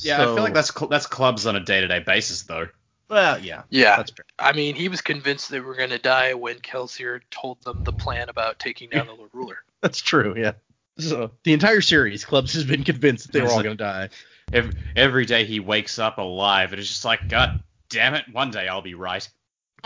Yeah, 0.00 0.20
I 0.22 0.24
feel 0.24 0.42
like 0.42 0.54
that's 0.54 0.74
cl- 0.74 0.88
that's 0.88 1.06
clubs 1.06 1.46
on 1.46 1.56
a 1.56 1.60
day-to-day 1.60 2.00
basis 2.00 2.42
though. 2.42 2.66
well, 3.08 3.38
yeah, 3.38 3.62
Yeah. 3.70 3.96
that's 3.96 4.10
fair. 4.10 4.24
I 4.38 4.52
mean, 4.52 4.74
he 4.74 4.88
was 4.88 5.00
convinced 5.00 5.50
they 5.50 5.60
were 5.60 5.74
gonna 5.74 5.98
die 5.98 6.34
when 6.34 6.56
Kelsier 6.56 7.20
told 7.30 7.62
them 7.62 7.84
the 7.84 7.92
plan 7.92 8.28
about 8.28 8.58
taking 8.58 8.88
down 8.90 9.06
the 9.06 9.12
Lord 9.18 9.30
Ruler. 9.32 9.58
That's 9.80 10.00
true. 10.00 10.34
Yeah. 10.36 10.52
So 10.98 11.30
the 11.44 11.52
entire 11.52 11.80
series, 11.80 12.24
Clubs 12.24 12.52
has 12.54 12.64
been 12.64 12.84
convinced 12.84 13.26
that 13.26 13.32
they 13.32 13.40
were 13.42 13.50
all 13.50 13.62
going 13.62 13.76
to 13.76 13.82
die. 13.82 14.08
Every, 14.52 14.72
every 14.94 15.26
day 15.26 15.44
he 15.44 15.60
wakes 15.60 15.98
up 15.98 16.18
alive, 16.18 16.72
and 16.72 16.80
it's 16.80 16.88
just 16.88 17.04
like, 17.04 17.28
God 17.28 17.62
damn 17.88 18.14
it, 18.14 18.24
one 18.32 18.50
day 18.50 18.68
I'll 18.68 18.82
be 18.82 18.94
right. 18.94 19.26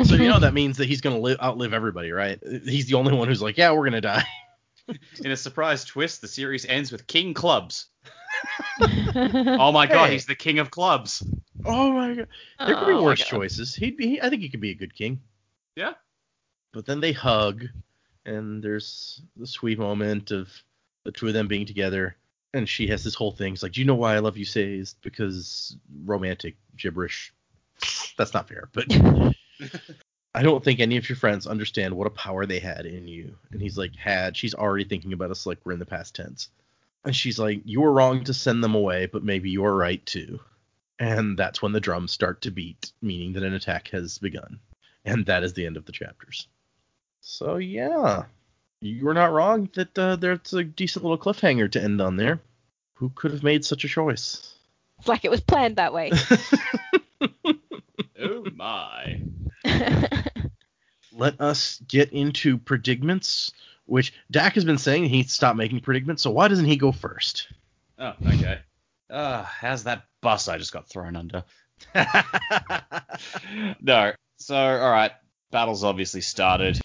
So 0.05 0.15
you 0.17 0.29
know 0.29 0.37
mhm. 0.37 0.41
that 0.43 0.55
means 0.55 0.77
that 0.79 0.87
he's 0.87 1.01
going 1.01 1.17
to 1.17 1.23
live 1.23 1.39
outlive 1.41 1.73
everybody, 1.73 2.11
right? 2.13 2.39
He's 2.65 2.87
the 2.87 2.95
only 2.95 3.15
one 3.15 3.29
who's 3.29 3.41
like, 3.41 3.57
yeah, 3.57 3.71
we're 3.71 3.89
going 3.89 3.93
to 3.93 4.01
die. 4.01 4.25
In 5.25 5.31
a 5.31 5.37
surprise 5.37 5.85
twist, 5.85 6.21
the 6.21 6.29
series 6.29 6.67
ends 6.67 6.93
with 6.93 7.07
King 7.07 7.35
Clubs. 7.35 7.87
Oh 8.79 9.73
my 9.73 9.87
God, 9.87 10.07
Hey. 10.07 10.13
he's 10.13 10.27
the 10.27 10.35
king 10.35 10.59
of 10.59 10.71
clubs. 10.71 11.23
Oh 11.65 11.93
my 11.93 12.15
god. 12.15 12.29
There 12.59 12.75
could 12.77 12.87
be 12.87 12.93
Oh 12.93 12.97
my 12.97 13.03
worse 13.03 13.25
choices. 13.25 13.75
He'd 13.75 13.97
be. 13.97 14.21
I 14.21 14.29
think 14.29 14.43
he 14.43 14.49
could 14.51 14.61
be 14.61 14.71
a 14.71 14.75
good 14.75 14.95
king. 14.95 15.21
Yeah. 15.75 15.95
But 16.73 16.85
then 16.87 17.01
they 17.01 17.13
hug, 17.13 17.65
and 18.27 18.63
there's 18.63 19.23
the 19.37 19.47
sweet 19.47 19.79
moment 19.79 20.31
of 20.31 20.53
the 21.07 21.13
two 21.13 21.29
of 21.29 21.33
them 21.33 21.49
being 21.49 21.67
together. 21.67 22.17
And 22.53 22.69
she 22.69 22.87
has 22.89 23.05
this 23.05 23.15
whole 23.15 23.33
thing. 23.33 23.55
It's 23.55 23.63
like, 23.63 23.73
do 23.73 23.81
you 23.81 23.87
know 23.87 23.95
why 23.95 24.15
I 24.15 24.19
love 24.19 24.37
you, 24.37 24.45
Sazed? 24.45 24.97
Because 25.03 25.77
romantic 26.05 26.57
gibberish. 26.77 27.33
That's 28.17 28.35
not 28.35 28.49
fair, 28.49 28.69
but 28.73 28.87
I 30.35 30.43
don't 30.43 30.65
think 30.65 30.81
any 30.81 30.97
of 30.97 31.09
your 31.09 31.17
friends 31.17 31.47
understand 31.47 31.95
what 31.95 32.07
a 32.07 32.11
power 32.11 32.47
they 32.47 32.59
had 32.59 32.87
in 32.87 33.09
you. 33.09 33.37
And 33.53 33.61
he's 33.61 33.79
like, 33.79 33.95
had. 33.97 34.37
She's 34.37 34.55
already 34.55 34.85
thinking 34.85 35.13
about 35.13 35.31
us 35.31 35.47
like 35.47 35.59
we're 35.65 35.73
in 35.73 35.79
the 35.79 35.87
past 35.87 36.15
tense. 36.15 36.49
And 37.05 37.15
she's 37.15 37.39
like, 37.39 37.63
you 37.65 37.81
were 37.81 37.93
wrong 37.93 38.25
to 38.25 38.35
send 38.35 38.65
them 38.65 38.75
away, 38.75 39.07
but 39.07 39.23
maybe 39.23 39.51
you 39.51 39.63
were 39.63 39.77
right 39.77 40.05
too. 40.05 40.41
And 40.99 41.39
that's 41.39 41.61
when 41.61 41.73
the 41.73 41.81
drums 41.81 42.13
start 42.13 42.43
to 42.43 42.51
beat, 42.51 42.93
meaning 43.03 43.35
that 43.35 43.43
an 43.43 43.55
attack 43.55 43.89
has 43.89 44.19
begun. 44.19 44.61
And 45.05 45.27
that 45.27 45.45
is 45.45 45.53
the 45.53 45.67
end 45.67 45.77
of 45.77 45.85
the 45.85 45.93
chapters. 45.93 46.49
So 47.21 47.57
yeah, 47.57 48.25
you 48.81 49.05
were 49.05 49.15
not 49.15 49.33
wrong 49.33 49.69
that 49.75 49.99
uh, 49.99 50.17
there's 50.17 50.53
a 50.53 50.65
decent 50.65 51.05
little 51.05 51.19
cliffhanger 51.19 51.71
to 51.73 51.83
end 51.83 52.01
on 52.01 52.17
there. 52.17 52.41
Who 52.95 53.11
could 53.11 53.33
have 53.33 53.43
made 53.43 53.65
such 53.65 53.85
a 53.85 53.89
choice? 53.89 54.55
It's 54.99 55.09
like 55.09 55.25
it 55.25 55.31
was 55.31 55.41
planned 55.41 55.77
that 55.77 55.93
way. 55.93 56.13
Oh 58.21 58.47
my. 58.55 59.21
Let 61.13 61.41
us 61.41 61.81
get 61.87 62.13
into 62.13 62.59
predicaments, 62.59 63.53
which 63.87 64.13
Dac 64.31 64.55
has 64.55 64.65
been 64.65 64.79
saying 64.79 65.05
he 65.05 65.23
stopped 65.25 65.57
making 65.57 65.81
predicaments. 65.81 66.23
So 66.23 66.31
why 66.31 66.49
doesn't 66.49 66.65
he 66.65 66.77
go 66.77 66.93
first? 66.93 67.49
Oh, 67.99 68.15
okay. 68.27 68.61
Uh, 69.09 69.43
how's 69.45 69.85
that 69.85 70.05
bus 70.21 70.49
I 70.49 70.59
just 70.59 70.73
got 70.73 70.89
thrown 70.89 71.17
under? 71.17 71.45
no. 73.81 74.13
So, 74.39 74.57
all 74.57 74.91
right. 74.91 75.13
Battle's 75.51 75.85
obviously 75.85 76.21
started. 76.21 76.81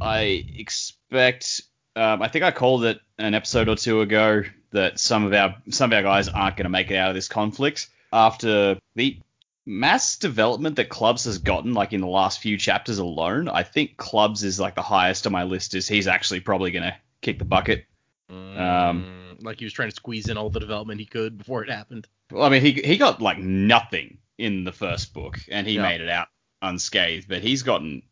I 0.00 0.44
expect. 0.56 1.62
Um, 1.94 2.20
I 2.22 2.28
think 2.28 2.44
I 2.44 2.50
called 2.50 2.84
it 2.84 3.00
an 3.18 3.34
episode 3.34 3.68
or 3.68 3.76
two 3.76 4.00
ago 4.02 4.42
that 4.72 4.98
some 5.00 5.24
of 5.24 5.32
our 5.32 5.56
some 5.70 5.92
of 5.92 5.96
our 5.96 6.02
guys 6.02 6.28
aren't 6.28 6.56
going 6.56 6.64
to 6.64 6.70
make 6.70 6.90
it 6.90 6.96
out 6.96 7.08
of 7.10 7.14
this 7.14 7.28
conflict 7.28 7.88
after 8.12 8.78
the 8.94 9.18
mass 9.64 10.16
development 10.18 10.76
that 10.76 10.88
Clubs 10.88 11.24
has 11.24 11.38
gotten, 11.38 11.74
like 11.74 11.92
in 11.92 12.00
the 12.00 12.06
last 12.06 12.40
few 12.40 12.56
chapters 12.58 12.98
alone. 12.98 13.48
I 13.48 13.62
think 13.62 13.96
Clubs 13.96 14.44
is 14.44 14.60
like 14.60 14.74
the 14.74 14.82
highest 14.82 15.26
on 15.26 15.32
my 15.32 15.44
list. 15.44 15.74
Is 15.74 15.88
he's 15.88 16.06
actually 16.06 16.40
probably 16.40 16.70
going 16.70 16.84
to 16.84 16.96
kick 17.22 17.38
the 17.38 17.44
bucket. 17.44 17.86
Um, 18.30 19.36
like 19.42 19.58
he 19.58 19.64
was 19.64 19.72
trying 19.72 19.90
to 19.90 19.96
squeeze 19.96 20.28
in 20.28 20.36
all 20.36 20.50
the 20.50 20.60
development 20.60 21.00
he 21.00 21.06
could 21.06 21.38
before 21.38 21.62
it 21.62 21.70
happened. 21.70 22.06
Well, 22.30 22.44
I 22.44 22.48
mean, 22.48 22.62
he 22.62 22.72
he 22.72 22.96
got 22.96 23.22
like 23.22 23.38
nothing 23.38 24.18
in 24.38 24.64
the 24.64 24.72
first 24.72 25.14
book, 25.14 25.38
and 25.50 25.66
he 25.66 25.74
Yeah. 25.74 25.82
made 25.82 26.00
it 26.00 26.08
out 26.10 26.28
unscathed. 26.60 27.28
But 27.28 27.42
he's 27.42 27.62
gotten, 27.62 28.02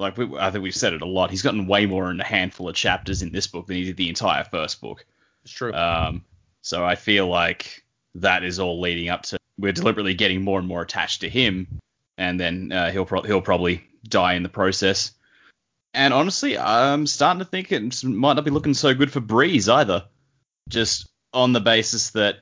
like 0.00 0.16
we, 0.16 0.36
I 0.38 0.50
think 0.50 0.62
we've 0.62 0.74
said 0.74 0.92
it 0.92 1.02
a 1.02 1.06
lot. 1.06 1.30
He's 1.30 1.42
gotten 1.42 1.66
way 1.66 1.86
more 1.86 2.10
in 2.10 2.20
a 2.20 2.24
handful 2.24 2.68
of 2.68 2.74
chapters 2.74 3.22
in 3.22 3.30
this 3.30 3.46
book 3.46 3.66
than 3.66 3.76
he 3.76 3.84
did 3.84 3.96
the 3.96 4.08
entire 4.08 4.44
first 4.44 4.80
book. 4.80 5.04
It's 5.44 5.52
true. 5.52 5.72
Um, 5.72 6.24
so 6.62 6.84
I 6.84 6.94
feel 6.96 7.26
like 7.28 7.84
that 8.16 8.42
is 8.42 8.58
all 8.58 8.80
leading 8.80 9.08
up 9.08 9.22
to 9.22 9.38
we're 9.58 9.72
deliberately 9.72 10.14
getting 10.14 10.42
more 10.42 10.58
and 10.58 10.66
more 10.66 10.82
attached 10.82 11.20
to 11.20 11.28
him, 11.28 11.66
and 12.16 12.40
then 12.40 12.72
uh, 12.72 12.90
he'll 12.90 13.04
pro- 13.04 13.22
he'll 13.22 13.42
probably 13.42 13.86
die 14.08 14.34
in 14.34 14.42
the 14.42 14.48
process. 14.48 15.12
And 15.92 16.14
honestly, 16.14 16.56
I'm 16.56 17.06
starting 17.06 17.40
to 17.40 17.44
think 17.44 17.70
it 17.70 18.04
might 18.04 18.34
not 18.34 18.44
be 18.44 18.50
looking 18.50 18.74
so 18.74 18.94
good 18.94 19.12
for 19.12 19.20
Breeze 19.20 19.68
either. 19.68 20.04
Just 20.68 21.08
on 21.34 21.52
the 21.52 21.60
basis 21.60 22.10
that 22.10 22.36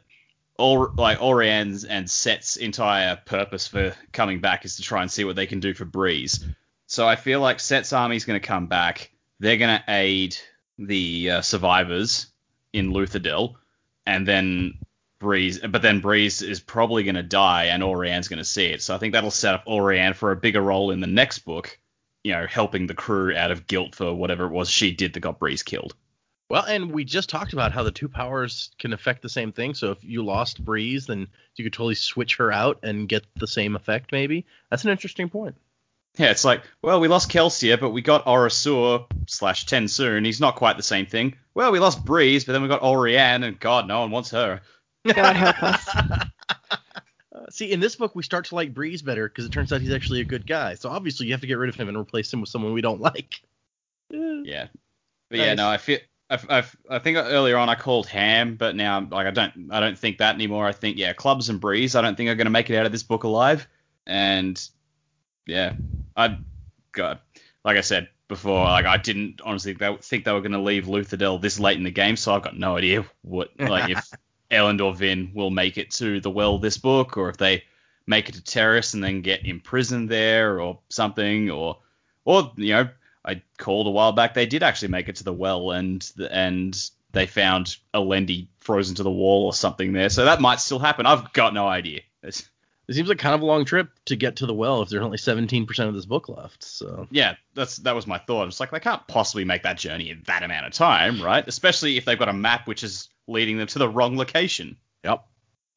all 0.59 0.93
like 0.97 1.18
Allrianne's 1.18 1.85
and 1.85 2.10
Cett's 2.10 2.56
entire 2.56 3.16
purpose 3.16 3.66
for 3.66 3.94
coming 4.12 4.40
back 4.40 4.64
is 4.64 4.76
to 4.76 4.82
try 4.82 5.02
and 5.02 5.10
see 5.10 5.24
what 5.24 5.36
they 5.36 5.47
can 5.47 5.60
do 5.60 5.74
for 5.74 5.85
Breeze. 5.85 6.44
So 6.89 7.06
I 7.06 7.16
feel 7.16 7.40
like 7.40 7.60
Cett's 7.60 7.93
army's 7.93 8.24
going 8.24 8.40
to 8.40 8.47
come 8.47 8.66
back. 8.66 9.10
They're 9.40 9.59
going 9.59 9.78
to 9.78 9.85
aid 9.89 10.39
the 10.78 11.31
uh, 11.31 11.40
survivors 11.43 12.28
in 12.73 12.94
Luthadel, 12.94 13.56
and 14.06 14.27
then 14.27 14.78
Breeze, 15.20 15.59
but 15.59 15.82
then 15.82 16.01
Breeze 16.01 16.40
is 16.40 16.60
probably 16.60 17.02
going 17.02 17.16
to 17.16 17.23
die, 17.23 17.65
and 17.66 17.82
Allrianne's 17.82 18.28
going 18.28 18.39
to 18.39 18.44
see 18.44 18.66
it. 18.66 18.81
So 18.81 18.94
I 18.94 18.98
think 18.98 19.12
that'll 19.12 19.31
set 19.31 19.55
up 19.55 19.66
Orian 19.66 20.15
for 20.15 20.32
a 20.32 20.36
bigger 20.36 20.62
role 20.62 20.90
in 20.90 21.01
the 21.01 21.06
next 21.06 21.40
book. 21.40 21.78
You 22.24 22.32
know, 22.32 22.47
helping 22.47 22.86
the 22.86 22.94
crew 22.94 23.36
out 23.36 23.51
of 23.51 23.66
guilt 23.66 23.94
for 23.94 24.15
whatever 24.15 24.47
it 24.47 24.52
was 24.52 24.70
she 24.70 24.93
did 24.93 25.12
that 25.12 25.20
got 25.20 25.39
Breeze 25.39 25.62
killed. 25.62 25.94
Well, 26.48 26.65
and 26.65 26.90
we 26.90 27.05
just 27.05 27.28
talked 27.28 27.52
about 27.52 27.73
how 27.73 27.82
the 27.82 27.90
two 27.90 28.09
powers 28.09 28.70
can 28.78 28.94
affect 28.94 29.20
the 29.20 29.28
same 29.28 29.52
thing. 29.52 29.74
So 29.74 29.90
if 29.90 30.02
you 30.02 30.24
lost 30.24 30.65
Breeze, 30.65 31.06
then 31.06 31.28
you 31.56 31.65
could 31.65 31.74
totally 31.74 31.94
switch 31.94 32.36
her 32.36 32.51
out 32.51 32.81
and 32.82 33.09
get 33.09 33.27
the 33.36 33.47
same 33.47 33.77
effect, 33.77 34.10
maybe. 34.10 34.47
That's 34.70 34.85
an 34.85 34.90
interesting 34.90 35.28
point. 35.28 35.55
Yeah, 36.19 36.31
it's 36.32 36.45
like, 36.45 36.62
well, 36.82 36.99
we 37.01 37.07
lost 37.09 37.31
Kelsier, 37.31 37.78
but 37.78 37.90
we 37.90 38.03
got 38.03 38.24
OreSeur 38.27 39.07
slash 39.28 39.66
TenSoon. 39.66 40.24
He's 40.27 40.40
not 40.40 40.57
quite 40.57 40.77
the 40.77 40.82
same 40.82 41.07
thing. 41.07 41.36
Well, 41.55 41.70
we 41.70 41.78
lost 41.78 42.05
Breeze, 42.05 42.45
but 42.45 42.53
then 42.53 42.62
we 42.62 42.69
got 42.69 42.82
Allrianne, 42.82 43.45
and 43.47 43.59
God, 43.61 43.86
no 43.86 44.01
one 44.01 44.11
wants 44.11 44.31
her. 44.32 44.61
God 45.07 45.36
help 45.36 45.62
us. 45.62 45.89
See, 47.51 47.70
in 47.70 47.81
this 47.81 47.97
book, 47.97 48.15
we 48.15 48.23
start 48.23 48.47
to 48.47 48.57
like 48.57 48.74
Breeze 48.74 49.01
better 49.01 49.28
because 49.28 49.45
it 49.47 49.53
turns 49.53 49.73
out 49.73 49.81
he's 49.81 49.93
actually 49.93 50.20
a 50.20 50.24
good 50.24 50.47
guy. 50.47 50.74
So 50.74 50.90
obviously, 50.90 51.27
you 51.27 51.32
have 51.32 51.40
to 51.40 51.47
get 51.47 51.55
rid 51.59 51.69
of 51.70 51.77
him 51.77 51.89
and 51.89 51.97
replace 51.97 52.32
him 52.32 52.40
with 52.40 52.51
someone 52.51 52.73
we 52.73 52.81
don't 52.82 53.01
like. 53.01 53.40
Yeah, 54.11 54.66
but 55.31 55.39
yeah, 55.39 55.55
Nice. 55.55 55.57
no, 55.57 55.69
I 55.69 55.77
feel. 55.78 55.99
I, 56.31 56.39
I, 56.51 56.65
I 56.90 56.99
think 56.99 57.16
earlier 57.16 57.57
on 57.57 57.69
I 57.70 57.74
called 57.74 58.07
Ham, 58.09 58.57
but 58.57 58.77
now 58.77 59.01
like 59.11 59.27
I 59.27 59.31
don't 59.31 59.69
I 59.70 59.81
don't 59.81 59.97
think 59.99 60.19
that 60.19 60.35
anymore. 60.35 60.66
I 60.66 60.73
think 60.73 60.99
yeah, 60.99 61.12
Clubs 61.12 61.49
and 61.49 61.61
Breeze. 61.61 61.95
I 61.95 62.03
don't 62.03 62.16
think 62.16 62.28
are 62.28 62.35
going 62.35 62.47
to 62.47 62.51
make 62.51 62.69
it 62.70 62.77
out 62.77 62.86
of 62.86 62.93
this 62.93 63.03
book 63.03 63.24
alive. 63.24 63.66
And 64.07 64.61
yeah, 65.47 65.74
I 66.19 66.36
God, 66.93 67.20
like 67.65 67.77
I 67.77 67.81
said 67.82 68.09
before, 68.27 68.65
like 68.65 68.85
I 68.85 68.97
didn't 68.97 69.40
honestly 69.43 69.74
think 69.74 70.24
they, 70.24 70.32
were 70.32 70.40
going 70.40 70.53
to 70.53 70.59
leave 70.59 70.85
Luthadel 70.86 71.40
this 71.40 71.61
late 71.61 71.78
in 71.78 71.85
the 71.85 71.90
game, 71.90 72.16
so 72.16 72.35
I've 72.35 72.43
got 72.43 72.59
no 72.59 72.77
idea 72.77 73.07
what 73.23 73.51
like 73.59 73.90
if 73.90 74.11
Elend 74.51 74.85
or 74.85 74.95
Vin 74.95 75.31
will 75.32 75.51
make 75.51 75.78
it 75.78 75.93
to 75.93 76.20
the 76.20 76.31
well 76.31 76.59
this 76.59 76.77
book, 76.77 77.16
or 77.16 77.31
if 77.31 77.36
they 77.36 77.62
make 78.07 78.28
it 78.28 78.35
to 78.35 78.43
Terris 78.43 78.95
and 78.95 79.05
then 79.05 79.23
get 79.23 79.47
imprisoned 79.47 80.09
there 80.09 80.61
or 80.61 80.81
something, 80.89 81.51
or 81.51 81.78
or 82.24 82.53
you 82.57 82.74
know 82.74 82.89
I 83.24 83.43
called 83.57 83.86
a 83.86 83.90
while 83.90 84.12
back 84.12 84.35
they 84.35 84.47
did 84.47 84.65
actually 84.65 84.89
make 84.89 85.09
it 85.09 85.16
to 85.16 85.24
the 85.24 85.32
well 85.32 85.70
and 85.70 86.11
and 86.31 86.90
they 87.12 87.27
found 87.27 87.77
Alendi 87.95 88.49
frozen 88.61 88.97
to 88.97 89.03
the 89.03 89.11
wall 89.11 89.47
or 89.47 89.55
something 89.55 89.93
there, 89.93 90.11
so 90.11 90.24
that 90.24 90.40
might 90.40 90.61
still 90.61 90.81
happen. 90.81 91.07
I've 91.07 91.32
got 91.32 91.55
no 91.55 91.69
idea. 91.69 92.01
It's, 92.23 92.49
It 92.89 92.94
seems 92.94 93.09
like 93.09 93.19
kind 93.19 93.35
of 93.35 93.43
a 93.43 93.47
long 93.47 93.65
trip 93.66 93.90
to 94.06 94.16
get 94.16 94.36
to 94.36 94.47
the 94.47 94.55
well 94.55 94.81
if 94.81 94.89
there's 94.89 95.02
only 95.02 95.19
17% 95.19 95.89
of 95.89 95.94
this 95.94 96.06
book 96.06 96.28
left. 96.28 96.65
So 96.65 97.06
yeah, 97.10 97.35
that's 97.55 97.77
that 97.78 97.94
was 97.94 98.06
my 98.06 98.19
thought. 98.19 98.48
It's 98.48 98.60
like 98.60 98.70
they 98.70 98.81
can't 98.81 99.06
possibly 99.06 99.44
make 99.44 99.62
that 99.65 99.77
journey 99.77 100.10
in 100.10 100.23
that 100.27 100.43
amount 100.43 100.66
of 100.66 100.73
time, 100.73 101.23
right? 101.23 101.47
Especially 101.47 101.97
if 101.97 102.05
they've 102.05 102.19
got 102.19 102.28
a 102.28 102.32
map 102.32 102.66
which 102.66 102.82
is 102.82 103.09
leading 103.27 103.59
them 103.59 103.66
to 103.69 103.78
the 103.78 103.89
wrong 103.89 104.16
location. 104.16 104.77
Yep. 105.05 105.24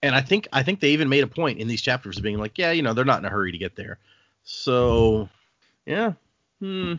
And 0.02 0.16
I 0.16 0.22
think 0.22 0.48
I 0.54 0.64
think 0.64 0.80
they 0.80 0.92
even 0.92 1.10
made 1.10 1.24
a 1.24 1.28
point 1.28 1.60
in 1.60 1.68
these 1.68 1.82
chapters 1.82 2.18
of 2.18 2.24
being 2.24 2.38
like, 2.38 2.58
yeah, 2.58 2.72
you 2.72 2.82
know, 2.82 2.94
they're 2.94 3.06
not 3.06 3.20
in 3.20 3.26
a 3.26 3.30
hurry 3.30 3.52
to 3.52 3.58
get 3.58 3.76
there. 3.76 4.00
So, 4.44 5.30
yeah. 5.86 6.14
Hmm. 6.60 6.96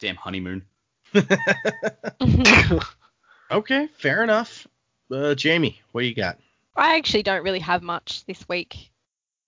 Damn 0.00 0.16
honeymoon. 0.16 0.64
Okay, 3.50 3.88
fair 3.98 4.22
enough. 4.22 4.68
Uh, 5.10 5.34
Jaymee, 5.34 5.76
what 5.90 6.02
do 6.02 6.06
you 6.06 6.14
got? 6.14 6.38
I 6.76 6.96
actually 6.96 7.24
don't 7.24 7.42
really 7.42 7.58
have 7.58 7.82
much 7.82 8.24
this 8.26 8.48
week. 8.48 8.90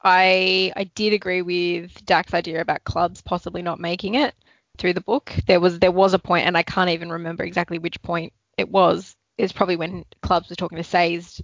I 0.05 0.73
I 0.77 0.85
did 0.85 1.13
agree 1.13 1.43
with 1.43 2.05
Dac's 2.05 2.35
idea 2.35 2.61
about 2.61 2.85
clubs 2.85 3.23
possibly 3.23 3.63
not 3.63 3.81
making 3.81 4.15
it 4.17 4.35
through 4.79 4.95
the 4.95 5.01
book. 5.01 5.33
There 5.47 5.61
was 5.61 5.79
there 5.79 5.93
was 5.93 6.15
a 6.15 6.19
point, 6.19 6.47
and 6.47 6.57
I 6.57 6.63
can't 6.63 6.91
even 6.91 7.11
remember 7.11 7.45
exactly 7.45 7.79
which 7.79 8.03
point 8.03 8.33
it 8.59 8.69
was. 8.69 9.17
It's 9.39 9.53
probably 9.53 9.77
when 9.77 10.05
clubs 10.23 10.51
were 10.51 10.57
talking 10.57 10.79
to 10.79 10.85
Sazed 10.85 11.43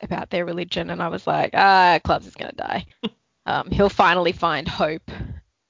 about 0.00 0.30
their 0.30 0.44
religion, 0.44 0.90
and 0.90 1.02
I 1.02 1.08
was 1.08 1.26
like, 1.26 1.50
ah, 1.54 1.98
clubs 2.04 2.26
is 2.26 2.34
gonna 2.34 2.52
die. 2.52 2.86
um, 3.46 3.70
he'll 3.70 3.88
finally 3.88 4.32
find 4.32 4.68
hope, 4.68 5.10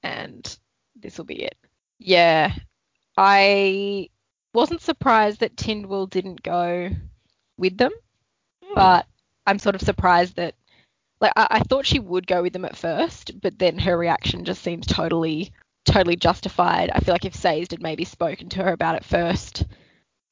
and 0.03 0.57
this 0.95 1.17
will 1.17 1.25
be 1.25 1.43
it. 1.43 1.55
Yeah, 1.99 2.53
I 3.17 4.09
wasn't 4.53 4.81
surprised 4.81 5.39
that 5.39 5.55
Tindwyl 5.55 6.09
didn't 6.09 6.43
go 6.43 6.89
with 7.57 7.77
them, 7.77 7.91
but 8.75 9.07
I'm 9.45 9.59
sort 9.59 9.75
of 9.75 9.81
surprised 9.81 10.35
that 10.35 10.55
like 11.21 11.33
I, 11.35 11.47
I 11.49 11.59
thought 11.59 11.85
she 11.85 11.99
would 11.99 12.27
go 12.27 12.41
with 12.41 12.53
them 12.53 12.65
at 12.65 12.77
first, 12.77 13.39
but 13.41 13.57
then 13.59 13.79
her 13.79 13.97
reaction 13.97 14.45
just 14.45 14.61
seems 14.61 14.85
totally 14.85 15.51
totally 15.85 16.15
justified. 16.15 16.91
I 16.93 16.99
feel 16.99 17.13
like 17.13 17.25
if 17.25 17.35
Sazed 17.35 17.71
had 17.71 17.81
maybe 17.81 18.03
spoken 18.03 18.49
to 18.49 18.63
her 18.63 18.73
about 18.73 18.95
it 18.95 19.05
first, 19.05 19.65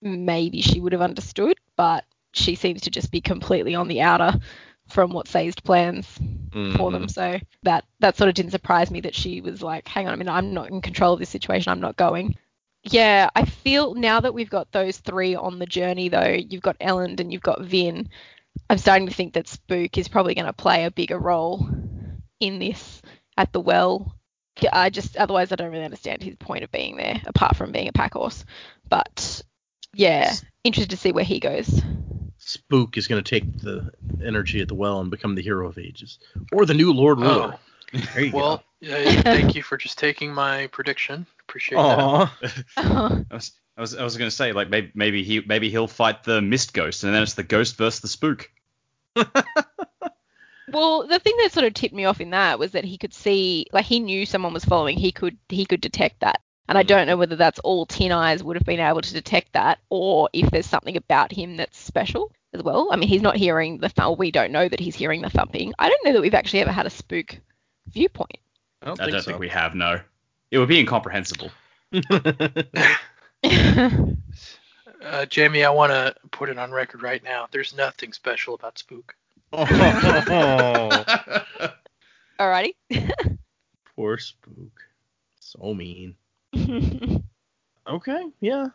maybe 0.02 0.62
she 0.62 0.80
would 0.80 0.92
have 0.92 1.02
understood, 1.02 1.58
but 1.78 2.04
she 2.34 2.56
seems 2.56 2.82
to 2.82 2.92
just 2.92 3.12
be 3.12 3.22
completely 3.22 3.74
on 3.74 3.88
the 3.88 4.02
outer 4.02 4.38
from 4.90 5.12
what 5.12 5.28
Sazed 5.28 5.64
plans 5.64 6.06
for 6.52 6.92
them. 6.92 7.04
Mm-hmm. 7.04 7.08
So 7.08 7.40
that 7.64 7.86
that 8.00 8.18
sort 8.18 8.28
of 8.28 8.36
didn't 8.36 8.52
surprise 8.52 8.92
me 8.92 9.02
that 9.02 9.16
she 9.16 9.42
was 9.42 9.62
like, 9.62 9.88
hang 9.88 10.08
on 10.08 10.14
a 10.14 10.18
minute, 10.18 10.32
I'm 10.32 10.54
not 10.54 10.70
in 10.70 10.82
control 10.82 11.14
of 11.14 11.20
this 11.20 11.30
situation, 11.30 11.72
I'm 11.72 11.82
not 11.82 11.98
going. 11.98 12.36
Yeah, 12.84 13.30
I 13.36 13.46
feel 13.46 13.96
now 13.96 14.20
that 14.20 14.34
we've 14.34 14.50
got 14.50 14.72
those 14.72 14.98
three 14.98 15.34
on 15.34 15.58
the 15.58 15.66
journey 15.66 16.08
though, 16.08 16.38
you've 16.38 16.62
got 16.62 16.78
Elend 16.80 17.20
and 17.20 17.34
you've 17.34 17.42
got 17.42 17.62
Vin, 17.62 18.10
I'm 18.70 18.78
starting 18.78 19.08
to 19.08 19.14
think 19.14 19.34
that 19.34 19.48
Spook 19.48 19.98
is 19.98 20.08
probably 20.08 20.36
going 20.36 20.46
to 20.46 20.54
play 20.54 20.86
a 20.86 20.92
bigger 20.92 21.20
role 21.20 21.70
in 22.40 22.60
this 22.60 23.02
at 23.38 23.54
the 23.54 23.62
well. 23.62 24.16
I 24.72 24.90
just 24.90 25.18
otherwise 25.18 25.52
I 25.52 25.56
don't 25.56 25.72
really 25.72 25.84
understand 25.84 26.24
his 26.24 26.36
point 26.38 26.64
of 26.64 26.72
being 26.72 26.96
there 26.96 27.22
apart 27.26 27.58
from 27.58 27.72
being 27.72 27.90
a 27.90 27.94
pack 27.94 28.14
horse. 28.14 28.46
But 28.88 29.42
yeah, 29.94 30.34
interested 30.64 30.92
to 30.92 30.98
see 30.98 31.12
where 31.12 31.26
he 31.26 31.40
goes. 31.40 31.82
Spook 32.38 32.98
is 32.98 33.08
going 33.08 33.24
to 33.24 33.30
take 33.30 33.60
the 33.60 33.92
energy 34.24 34.62
at 34.62 34.68
the 34.68 34.76
well 34.76 35.02
and 35.02 35.10
become 35.10 35.36
the 35.36 35.42
hero 35.42 35.68
of 35.68 35.78
ages, 35.78 36.20
or 36.52 36.66
the 36.66 36.74
new 36.74 36.94
Lord 36.94 37.20
Ruler. 37.20 37.56
Oh, 37.56 38.00
There 38.14 38.24
you 38.24 38.32
Well, 38.32 38.64
yeah, 38.80 39.22
thank 39.22 39.56
you 39.56 39.64
for 39.64 39.78
just 39.78 39.98
taking 39.98 40.34
my 40.34 40.68
prediction. 40.68 41.26
Appreciate 41.42 41.78
go. 41.78 42.30
that. 42.42 42.52
Aw. 42.78 43.24
I 43.32 43.34
was, 43.34 43.52
I 43.78 43.82
was, 43.82 43.96
I 43.96 44.04
was 44.04 44.16
gonna 44.18 44.32
say 44.32 44.54
like 44.54 44.70
maybe, 44.70 44.92
maybe 44.96 45.24
he, 45.24 45.42
maybe 45.46 45.70
he'll 45.70 45.88
fight 45.88 46.24
the 46.24 46.42
mist 46.42 46.74
ghost, 46.74 47.04
and 47.04 47.14
then 47.14 47.24
it's 47.24 47.34
the 47.34 47.44
ghost 47.44 47.76
versus 47.78 48.00
the 48.02 48.08
spook. 48.08 48.50
Well, 50.68 51.06
the 51.08 51.20
thing 51.20 51.36
that 51.38 51.52
sort 51.52 51.66
of 51.68 51.76
tipped 51.76 51.94
me 51.94 52.06
off 52.06 52.20
in 52.20 52.32
that 52.32 52.58
was 52.58 52.72
that 52.72 52.84
he 52.84 52.98
could 52.98 53.14
see, 53.14 53.68
like 53.72 53.86
he 53.86 54.00
knew 54.00 54.26
someone 54.26 54.52
was 54.52 54.66
following. 54.66 54.98
He 54.98 55.12
could 55.12 55.38
he 55.48 55.64
could 55.66 55.80
detect 55.80 56.22
that, 56.22 56.42
and 56.68 56.76
I 56.78 56.84
Mm. 56.84 56.88
don't 56.88 57.08
know 57.08 57.18
whether 57.18 57.36
that's 57.36 57.60
all 57.60 57.86
Tin 57.86 58.12
Eyes 58.12 58.44
would 58.44 58.56
have 58.56 58.66
been 58.66 58.80
able 58.80 59.02
to 59.02 59.14
detect 59.14 59.54
that, 59.54 59.80
or 59.90 60.28
if 60.34 60.50
there's 60.50 60.66
something 60.66 60.98
about 60.98 61.32
him 61.32 61.58
that's 61.58 61.78
special 61.78 62.32
as 62.54 62.64
well. 62.64 62.90
I 62.92 62.96
mean, 62.96 63.08
he's 63.08 63.22
not 63.22 63.38
hearing 63.38 63.78
the 63.78 63.90
thump. 63.90 64.18
We 64.18 64.32
don't 64.32 64.52
know 64.52 64.68
that 64.68 64.80
he's 64.80 64.96
hearing 64.96 65.22
the 65.22 65.30
thumping. 65.30 65.72
I 65.78 65.88
don't 65.88 66.04
know 66.04 66.14
that 66.14 66.22
we've 66.22 66.34
actually 66.34 66.62
ever 66.62 66.72
had 66.72 66.88
a 66.88 66.90
spook 66.90 67.38
viewpoint. 67.88 68.40
I 68.82 68.88
don't 68.88 69.00
I 69.00 69.06
think 69.06 69.14
don't 69.14 69.22
so. 69.22 69.32
think 69.32 69.40
we 69.40 69.50
have 69.50 69.76
no. 69.76 70.02
It 70.50 70.58
would 70.58 70.68
be 70.70 70.80
incomprehensible. 70.80 71.52
Uh, 75.06 75.24
Jaymee, 75.24 75.64
I 75.64 75.70
want 75.70 75.92
to 75.92 76.16
put 76.32 76.50
it 76.50 76.58
on 76.58 76.72
record 76.72 77.04
right 77.04 77.24
now. 77.24 77.48
There's 77.52 77.78
nothing 77.78 78.12
special 78.12 78.56
about 78.56 78.80
Spook. 78.80 79.16
oh, 79.54 81.06
Alrighty. 82.40 82.74
poor 83.96 84.18
spook. 84.18 84.82
So 85.40 85.76
mean. 85.76 86.16
Okay, 87.88 88.26
yeah. 88.42 88.68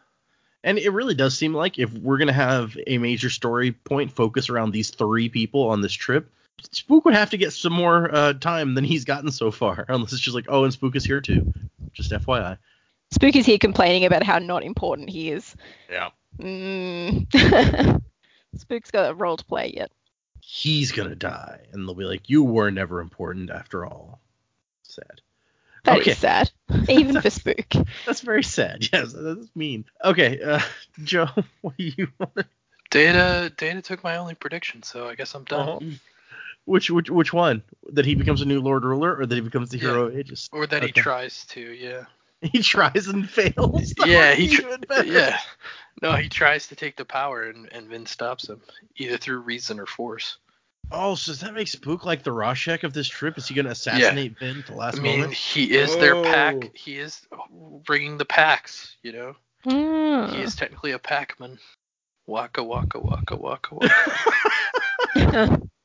And 0.62 0.78
it 0.78 0.90
really 0.90 1.14
does 1.14 1.36
seem 1.36 1.52
like 1.52 1.78
if 1.78 1.92
we're 1.92 2.18
gonna 2.18 2.32
have 2.32 2.76
a 2.86 2.98
major 2.98 3.28
story 3.28 3.72
point 3.72 4.12
focus 4.12 4.48
around 4.50 4.70
these 4.70 4.90
three 4.90 5.28
people 5.28 5.68
on 5.68 5.80
this 5.80 5.92
trip, 5.92 6.30
Spook 6.70 7.04
would 7.06 7.14
have 7.14 7.30
to 7.30 7.38
get 7.38 7.52
some 7.52 7.72
more 7.72 8.14
uh, 8.14 8.34
time 8.34 8.74
than 8.74 8.84
he's 8.84 9.04
gotten 9.04 9.32
so 9.32 9.50
far. 9.50 9.84
Unless 9.88 10.12
it's 10.12 10.22
just 10.22 10.34
like, 10.34 10.46
oh, 10.48 10.64
and 10.64 10.72
Spook 10.72 10.94
is 10.94 11.04
here 11.04 11.20
too. 11.20 11.52
Just 11.92 12.12
FYI. 12.12 12.58
Spook 13.10 13.34
is 13.36 13.46
here 13.46 13.58
complaining 13.58 14.04
about 14.04 14.22
how 14.22 14.38
not 14.38 14.62
important 14.62 15.10
he 15.10 15.30
is. 15.30 15.56
Yeah. 15.90 16.10
Mm. 16.38 17.26
Spook's 18.56 18.90
got 18.90 19.10
a 19.10 19.14
role 19.14 19.36
to 19.36 19.44
play 19.44 19.72
yet. 19.76 19.90
He's 20.40 20.92
gonna 20.92 21.14
die, 21.16 21.60
and 21.72 21.86
they'll 21.86 21.94
be 21.94 22.04
like, 22.04 22.28
you 22.28 22.42
were 22.44 22.70
never 22.70 23.00
important 23.00 23.50
after 23.50 23.84
all. 23.84 24.20
Sad. 24.84 25.20
That 25.84 25.98
is 25.98 26.02
Okay. 26.02 26.14
sad, 26.14 26.50
even 26.88 27.20
for 27.20 27.30
Spook. 27.30 27.72
That's 28.06 28.20
very 28.20 28.42
sad. 28.42 28.88
Yes, 28.92 29.12
that's 29.12 29.54
mean. 29.54 29.84
Okay, 30.04 30.40
uh, 30.42 30.60
Joe, 31.04 31.28
what 31.62 31.76
do 31.76 31.84
you 31.84 32.08
want? 32.18 32.46
Data, 32.90 33.52
Data 33.56 33.80
took 33.82 34.02
my 34.02 34.16
only 34.16 34.34
prediction, 34.34 34.82
so 34.82 35.08
I 35.08 35.14
guess 35.14 35.34
I'm 35.34 35.44
done. 35.44 35.68
Uh-huh. 35.68 35.80
Which 36.64 36.90
which 36.90 37.10
which 37.10 37.32
one? 37.32 37.62
That 37.92 38.04
he 38.04 38.14
becomes 38.14 38.40
a 38.42 38.44
new 38.44 38.60
Lord 38.60 38.84
Ruler, 38.84 39.16
or 39.16 39.26
that 39.26 39.34
he 39.34 39.40
becomes 39.40 39.70
the 39.70 39.78
Yeah. 39.78 39.90
hero 39.90 40.06
of 40.06 40.16
ages? 40.16 40.48
Or 40.52 40.66
that 40.66 40.82
he 40.82 40.92
tries 40.92 41.44
to, 41.46 41.60
yeah. 41.60 42.04
He 42.52 42.62
tries 42.62 43.06
and 43.06 43.28
fails. 43.28 43.92
Yeah, 44.06 44.34
he 44.34 44.48
tr- 44.48 45.02
yeah. 45.04 45.38
No, 46.00 46.14
he 46.14 46.28
tries 46.30 46.68
to 46.68 46.76
take 46.76 46.96
the 46.96 47.04
power 47.04 47.42
and, 47.44 47.68
and 47.70 47.86
Vin 47.88 48.06
stops 48.06 48.48
him, 48.48 48.62
either 48.96 49.18
through 49.18 49.40
reason 49.40 49.78
or 49.78 49.84
force. 49.86 50.38
Oh, 50.90 51.14
so 51.14 51.32
does 51.32 51.40
that 51.40 51.52
make 51.54 51.68
Spook 51.68 52.04
like 52.06 52.22
the 52.22 52.32
Rorschach 52.32 52.82
of 52.82 52.92
this 52.94 53.06
trip? 53.08 53.36
Is 53.36 53.46
he 53.46 53.54
gonna 53.54 53.70
assassinate 53.70 54.38
Vin 54.38 54.58
at 54.60 54.66
the 54.66 54.74
last 54.74 54.98
I 54.98 55.02
mean, 55.02 55.20
moment? 55.20 55.36
he 55.36 55.70
is 55.76 55.94
their 55.98 56.16
Oh. 56.16 56.22
pack. 56.24 56.74
He 56.74 56.98
is 56.98 57.20
bringing 57.84 58.16
the 58.16 58.24
packs, 58.24 58.96
you 59.02 59.12
know. 59.12 59.36
Mm. 59.66 60.32
He 60.34 60.40
is 60.40 60.56
technically 60.56 60.92
a 60.92 60.98
packman. 60.98 61.58
Waka 62.26 62.62
waka 62.62 62.98
waka 62.98 63.36
waka 63.36 63.74
waka. 63.74 65.60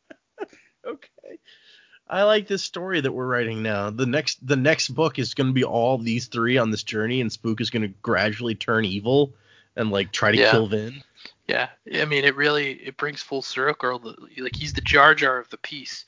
okay. 2.09 2.19
I 2.19 2.23
like 2.23 2.47
this 2.47 2.63
story 2.63 3.01
that 3.01 3.11
we're 3.11 3.27
writing 3.27 3.61
now. 3.63 3.89
The 3.89 4.05
next 4.05 4.45
the 4.45 4.55
next 4.55 4.89
book 4.89 5.19
is 5.19 5.33
going 5.33 5.47
to 5.47 5.53
be 5.53 5.63
all 5.63 5.97
these 5.97 6.27
three 6.27 6.57
on 6.57 6.71
this 6.71 6.83
journey, 6.83 7.21
and 7.21 7.31
Spook 7.31 7.61
is 7.61 7.69
going 7.69 7.83
to 7.83 7.93
gradually 8.01 8.55
turn 8.55 8.85
evil 8.85 9.33
and 9.75 9.91
like 9.91 10.11
try 10.11 10.31
to 10.31 10.37
Yeah. 10.37 10.51
kill 10.51 10.67
Vin. 10.67 11.03
Yeah, 11.47 11.69
I 11.93 12.05
mean, 12.05 12.23
it 12.25 12.35
really 12.35 12.71
it 12.73 12.97
brings 12.97 13.21
full 13.21 13.41
circle. 13.41 14.01
Like 14.37 14.55
he's 14.55 14.73
the 14.73 14.81
Jar 14.81 15.13
Jar 15.13 15.37
of 15.39 15.49
the 15.49 15.57
piece, 15.57 16.05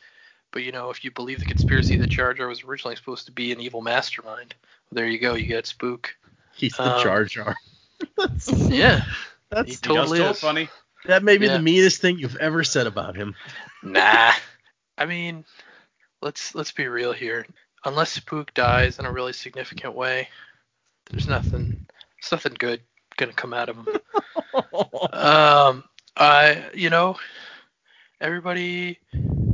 but 0.51 0.63
you 0.63 0.71
know, 0.71 0.89
if 0.89 1.03
you 1.03 1.11
believe 1.11 1.39
the 1.39 1.45
conspiracy 1.45 1.95
that 1.97 2.07
Jar 2.09 2.33
Jar 2.33 2.47
was 2.47 2.63
originally 2.63 2.95
supposed 2.95 3.25
to 3.27 3.31
be 3.31 3.51
an 3.51 3.59
evil 3.61 3.81
mastermind, 3.81 4.55
well, 4.89 4.95
there 4.95 5.07
you 5.07 5.19
go. 5.19 5.35
You 5.35 5.45
get 5.45 5.67
Spook. 5.67 6.15
He's 6.55 6.73
the 6.75 6.95
Um, 6.97 7.03
Jar 7.03 7.25
Jar. 7.25 7.55
that's 8.17 8.51
Yeah. 8.69 9.03
that's 9.49 9.67
He 9.67 9.73
He 9.73 9.77
totally 9.77 10.19
does 10.19 10.37
is. 10.37 10.41
funny. 10.41 10.69
that 11.05 11.23
may 11.23 11.37
be 11.37 11.45
Yeah. 11.45 11.57
the 11.57 11.63
meanest 11.63 12.01
thing 12.01 12.17
you've 12.17 12.37
ever 12.37 12.63
said 12.63 12.87
about 12.87 13.15
him. 13.15 13.35
Nah. 13.83 14.33
I 14.97 15.05
mean, 15.05 15.45
let's 16.21 16.55
let's 16.55 16.71
be 16.71 16.87
real 16.87 17.13
here. 17.13 17.45
Unless 17.85 18.13
Spook 18.13 18.53
dies 18.53 18.99
in 18.99 19.05
a 19.05 19.11
really 19.11 19.33
significant 19.33 19.93
way, 19.93 20.29
there's 21.09 21.27
nothing 21.27 21.85
there's 22.21 22.31
nothing 22.31 22.55
good 22.57 22.81
gonna 23.17 23.33
come 23.33 23.53
out 23.53 23.69
of 23.69 23.77
him. 23.77 23.87
um, 25.13 25.83
I 26.15 26.65
you 26.73 26.89
know, 26.89 27.17
everybody 28.21 28.99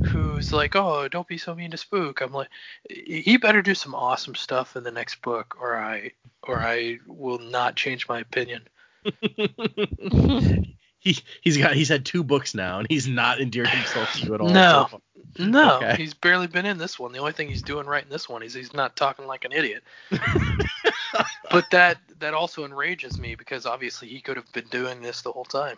who's 0.06 0.53
like, 0.53 0.76
oh, 0.76 1.07
don't 1.07 1.27
be 1.27 1.38
so 1.38 1.56
mean 1.56 1.72
to 1.72 1.77
Spook. 1.77 2.22
I'm 2.22 2.34
like, 2.34 2.49
he 2.90 3.38
better 3.38 3.61
do 3.61 3.76
some 3.76 3.95
awesome 3.95 4.35
stuff 4.35 4.76
in 4.76 4.84
the 4.84 4.91
next 4.91 5.22
book, 5.22 5.57
or 5.60 5.77
I 5.77 6.11
or 6.44 6.60
I 6.60 6.99
will 7.07 7.40
not 7.40 7.76
change 7.76 8.07
my 8.07 8.19
opinion. 8.19 8.68
he 11.14 11.18
he's 11.42 11.58
got 11.58 11.74
he's 11.74 11.90
had 11.90 12.06
two 12.06 12.24
books 12.24 12.56
now, 12.56 12.80
and 12.80 12.88
he's 12.90 13.08
not 13.08 13.42
endeared 13.42 13.68
himself 13.68 14.14
to 14.14 14.26
you 14.26 14.34
at 14.34 14.42
all. 14.42 14.50
No. 14.50 14.88
so. 14.90 15.02
No, 15.40 15.78
Okay. 15.78 15.96
he's 15.96 16.14
barely 16.14 16.46
been 16.46 16.66
in 16.66 16.78
this 16.78 17.00
one. 17.00 17.12
The 17.12 17.18
only 17.18 17.32
thing 17.32 17.50
he's 17.50 17.64
doing 17.64 17.88
right 17.88 18.04
in 18.04 18.10
this 18.10 18.30
one 18.30 18.44
is 18.44 18.54
he's 18.54 18.74
not 18.74 18.96
talking 18.96 19.26
like 19.26 19.46
an 19.46 19.52
idiot. 19.52 19.84
but 21.52 21.70
that 21.72 21.98
that 22.20 22.34
also 22.34 22.66
enrages 22.66 23.20
me 23.20 23.34
because 23.36 23.66
obviously 23.66 24.08
he 24.08 24.22
could 24.22 24.38
have 24.38 24.52
been 24.54 24.68
doing 24.68 25.02
this 25.02 25.22
the 25.24 25.32
whole 25.32 25.46
time. 25.46 25.78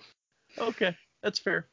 Okay, 0.60 0.96
that's 1.24 1.40
fair. 1.40 1.68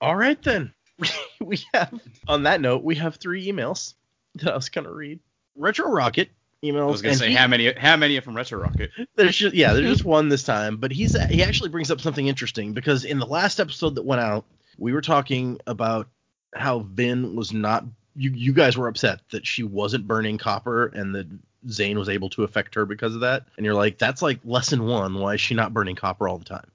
All 0.00 0.14
right 0.14 0.40
then. 0.42 0.72
we 1.40 1.58
have 1.74 1.92
on 2.28 2.42
that 2.44 2.60
note, 2.60 2.82
we 2.84 2.94
have 2.96 3.16
three 3.16 3.46
emails 3.50 3.94
that 4.36 4.52
I 4.52 4.56
was 4.56 4.68
gonna 4.68 4.92
read. 4.92 5.18
Retro 5.56 5.90
Rocket 5.90 6.28
emails. 6.72 6.82
I 6.82 6.86
was 6.86 7.02
gonna 7.02 7.14
say 7.16 7.28
he- 7.30 7.34
how 7.34 7.46
many 7.46 7.72
how 7.72 7.96
many 7.96 8.16
are 8.18 8.22
from 8.22 8.36
Retro 8.36 8.60
Rocket? 8.60 8.90
There's 9.14 9.36
just 9.36 9.54
yeah, 9.54 9.72
there's 9.72 9.88
just 9.88 10.04
one 10.04 10.28
this 10.28 10.42
time, 10.42 10.76
but 10.76 10.92
he's 10.92 11.16
he 11.28 11.42
actually 11.42 11.70
brings 11.70 11.90
up 11.90 12.00
something 12.00 12.26
interesting 12.26 12.72
because 12.72 13.04
in 13.04 13.18
the 13.18 13.26
last 13.26 13.60
episode 13.60 13.94
that 13.96 14.04
went 14.04 14.20
out, 14.20 14.44
we 14.78 14.92
were 14.92 15.00
talking 15.00 15.58
about 15.66 16.08
how 16.54 16.80
Vin 16.80 17.34
was 17.36 17.52
not 17.52 17.84
you 18.14 18.30
you 18.30 18.52
guys 18.52 18.76
were 18.76 18.88
upset 18.88 19.20
that 19.30 19.46
she 19.46 19.62
wasn't 19.62 20.06
burning 20.06 20.38
copper 20.38 20.86
and 20.86 21.14
that 21.14 21.26
Zane 21.68 21.98
was 21.98 22.08
able 22.08 22.30
to 22.30 22.44
affect 22.44 22.74
her 22.74 22.86
because 22.86 23.14
of 23.14 23.20
that. 23.22 23.44
And 23.56 23.66
you're 23.66 23.74
like, 23.74 23.98
that's 23.98 24.22
like 24.22 24.38
lesson 24.44 24.86
one. 24.86 25.14
Why 25.14 25.34
is 25.34 25.40
she 25.40 25.54
not 25.54 25.74
burning 25.74 25.96
copper 25.96 26.28
all 26.28 26.38
the 26.38 26.44
time? 26.44 26.70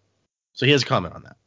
So 0.54 0.66
he 0.66 0.72
has 0.74 0.84
a 0.84 0.86
comment 0.86 1.16
on 1.16 1.24
that. 1.24 1.38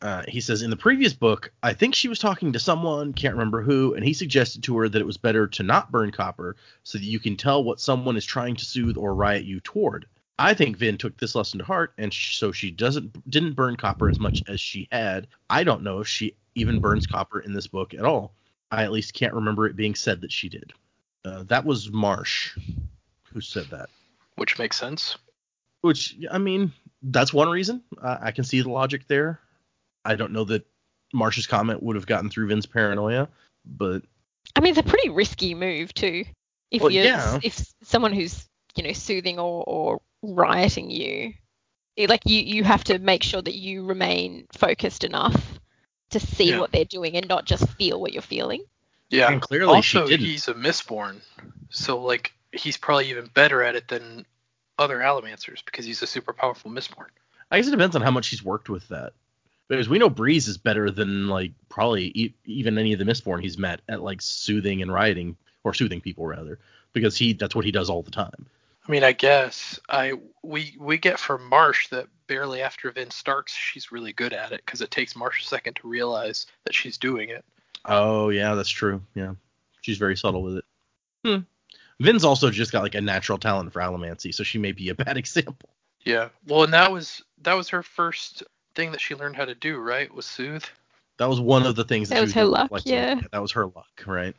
Uh, 0.00 0.22
he 0.28 0.40
says 0.40 0.62
in 0.62 0.70
the 0.70 0.76
previous 0.76 1.12
book, 1.12 1.50
I 1.62 1.72
think 1.72 1.94
she 1.94 2.08
was 2.08 2.20
talking 2.20 2.52
to 2.52 2.60
someone, 2.60 3.12
can't 3.12 3.34
remember 3.34 3.62
who, 3.62 3.94
and 3.94 4.04
he 4.04 4.12
suggested 4.12 4.62
to 4.64 4.78
her 4.78 4.88
that 4.88 5.00
it 5.00 5.06
was 5.06 5.16
better 5.16 5.48
to 5.48 5.62
not 5.64 5.90
burn 5.90 6.12
copper 6.12 6.56
so 6.84 6.98
that 6.98 7.04
you 7.04 7.18
can 7.18 7.36
tell 7.36 7.64
what 7.64 7.80
someone 7.80 8.16
is 8.16 8.24
trying 8.24 8.54
to 8.56 8.64
soothe 8.64 8.96
or 8.96 9.14
riot 9.14 9.44
you 9.44 9.58
toward. 9.60 10.06
I 10.38 10.54
think 10.54 10.76
Vin 10.76 10.98
took 10.98 11.16
this 11.16 11.34
lesson 11.34 11.58
to 11.58 11.64
heart, 11.64 11.94
and 11.98 12.14
sh- 12.14 12.36
so 12.36 12.52
she 12.52 12.70
doesn't 12.70 13.28
didn't 13.28 13.54
burn 13.54 13.74
copper 13.74 14.08
as 14.08 14.20
much 14.20 14.44
as 14.46 14.60
she 14.60 14.86
had. 14.92 15.26
I 15.50 15.64
don't 15.64 15.82
know 15.82 15.98
if 15.98 16.06
she 16.06 16.36
even 16.54 16.78
burns 16.78 17.08
copper 17.08 17.40
in 17.40 17.52
this 17.52 17.66
book 17.66 17.92
at 17.92 18.04
all. 18.04 18.34
I 18.70 18.84
at 18.84 18.92
least 18.92 19.14
can't 19.14 19.34
remember 19.34 19.66
it 19.66 19.74
being 19.74 19.96
said 19.96 20.20
that 20.20 20.30
she 20.30 20.48
did. 20.48 20.72
Uh, 21.24 21.42
that 21.44 21.64
was 21.64 21.90
Marsh 21.90 22.56
who 23.32 23.40
said 23.40 23.66
that. 23.70 23.88
Which 24.36 24.58
makes 24.60 24.76
sense. 24.76 25.16
Which 25.80 26.16
I 26.30 26.38
mean, 26.38 26.72
that's 27.02 27.32
one 27.32 27.48
reason. 27.48 27.82
I, 28.00 28.18
I 28.28 28.30
can 28.30 28.44
see 28.44 28.60
the 28.60 28.70
logic 28.70 29.08
there. 29.08 29.40
I 30.04 30.14
don't 30.16 30.32
know 30.32 30.44
that 30.44 30.66
Marsh's 31.12 31.46
comment 31.46 31.82
would 31.82 31.96
have 31.96 32.06
gotten 32.06 32.30
through 32.30 32.48
Vin's 32.48 32.66
paranoia, 32.66 33.28
but 33.64 34.02
I 34.56 34.60
mean, 34.60 34.70
it's 34.70 34.78
a 34.86 34.90
pretty 34.90 35.08
risky 35.10 35.54
move 35.54 35.92
too. 35.94 36.24
If 36.70 36.82
Well, 36.82 36.90
you're 36.90 37.04
yeah. 37.04 37.38
if 37.42 37.64
someone 37.82 38.12
who's 38.12 38.46
you 38.76 38.82
know 38.82 38.92
soothing 38.92 39.38
or, 39.38 39.64
or 39.66 40.00
rioting 40.22 40.90
you, 40.90 41.32
it- 41.96 42.10
like 42.10 42.22
you 42.26 42.40
you 42.40 42.64
have 42.64 42.84
to 42.84 42.98
make 42.98 43.22
sure 43.22 43.42
that 43.42 43.54
you 43.56 43.84
remain 43.84 44.46
focused 44.52 45.04
enough 45.04 45.58
to 46.10 46.20
see 46.20 46.50
Yeah. 46.50 46.60
what 46.60 46.72
they're 46.72 46.84
doing 46.84 47.16
and 47.16 47.28
not 47.28 47.44
just 47.44 47.68
feel 47.70 48.00
what 48.00 48.12
you're 48.12 48.22
feeling. 48.22 48.62
Yeah. 49.10 49.30
and 49.32 49.40
clearly 49.40 49.80
she 49.82 49.98
also, 49.98 50.08
didn't. 50.08 50.26
he's 50.26 50.48
a 50.48 50.54
Mistborn, 50.54 51.20
so 51.70 51.98
like 52.02 52.32
he's 52.52 52.76
probably 52.76 53.08
even 53.10 53.26
better 53.32 53.62
at 53.62 53.74
it 53.76 53.88
than 53.88 54.26
other 54.78 54.98
Allomancers 54.98 55.64
because 55.64 55.84
he's 55.86 56.02
a 56.02 56.06
super 56.06 56.32
powerful 56.32 56.70
Mistborn. 56.70 57.06
I 57.50 57.58
guess 57.58 57.68
it 57.68 57.72
depends 57.72 57.96
on 57.96 58.02
how 58.02 58.10
much 58.10 58.28
he's 58.28 58.44
worked 58.44 58.68
with 58.68 58.86
that. 58.88 59.12
Because 59.68 59.88
we 59.88 59.98
know 59.98 60.08
Breeze 60.08 60.48
is 60.48 60.56
better 60.56 60.90
than 60.90 61.28
like 61.28 61.52
probably 61.68 62.06
e- 62.14 62.34
even 62.46 62.78
any 62.78 62.92
of 62.92 62.98
the 62.98 63.04
Mistborn 63.04 63.42
he's 63.42 63.58
met 63.58 63.80
at 63.88 64.02
like 64.02 64.22
soothing 64.22 64.82
and 64.82 64.92
rioting 64.92 65.36
or 65.64 65.74
soothing 65.74 66.00
people 66.00 66.26
rather, 66.26 66.58
because 66.92 67.16
he 67.16 67.34
that's 67.34 67.54
what 67.54 67.64
he 67.64 67.70
does 67.70 67.90
all 67.90 68.02
the 68.02 68.10
time. 68.10 68.46
I 68.86 68.90
mean, 68.90 69.04
I 69.04 69.12
guess 69.12 69.78
I 69.88 70.14
we 70.42 70.74
we 70.78 70.96
get 70.96 71.18
from 71.18 71.46
Marsh 71.48 71.88
that 71.88 72.06
barely 72.26 72.62
after 72.62 72.90
Vin 72.90 73.10
Starks, 73.10 73.52
she's 73.52 73.92
really 73.92 74.14
good 74.14 74.32
at 74.32 74.52
it 74.52 74.62
because 74.64 74.80
it 74.80 74.90
takes 74.90 75.14
Marsh 75.14 75.42
a 75.42 75.46
second 75.46 75.74
to 75.76 75.88
realize 75.88 76.46
that 76.64 76.74
she's 76.74 76.96
doing 76.96 77.28
it. 77.28 77.44
Oh 77.84 78.30
yeah, 78.30 78.54
that's 78.54 78.70
true. 78.70 79.02
Yeah, 79.14 79.34
She's 79.82 79.98
very 79.98 80.16
subtle 80.16 80.42
with 80.42 80.56
it. 80.56 80.64
Hmm. 81.24 81.38
Vin's 82.00 82.24
also 82.24 82.50
just 82.50 82.72
got 82.72 82.82
like 82.82 82.94
a 82.94 83.00
natural 83.00 83.38
talent 83.38 83.72
for 83.72 83.80
allomancy, 83.80 84.34
so 84.34 84.42
she 84.44 84.58
may 84.58 84.72
be 84.72 84.88
a 84.88 84.94
bad 85.04 85.16
example. 85.16 85.70
Yeah. 86.04 86.28
Well, 86.46 86.64
and 86.64 86.72
that 86.72 86.90
was 86.90 87.22
that 87.42 87.54
was 87.54 87.68
her 87.68 87.82
first 87.82 88.42
thing 88.78 88.92
that 88.92 89.00
she 89.00 89.16
learned 89.16 89.34
how 89.34 89.44
to 89.44 89.56
do, 89.56 89.76
right? 89.78 90.12
Was 90.14 90.24
soothe. 90.24 90.64
That 91.18 91.28
was 91.28 91.40
one 91.40 91.66
of 91.66 91.74
the 91.74 91.84
things 91.84 92.08
that, 92.08 92.14
That 92.14 92.20
she 92.20 92.24
was 92.26 92.32
her 92.34 92.44
luck, 92.44 92.70
like, 92.70 92.86
yeah. 92.86 93.20
That 93.32 93.42
was 93.42 93.50
her 93.52 93.66
luck, 93.66 94.04
right? 94.06 94.36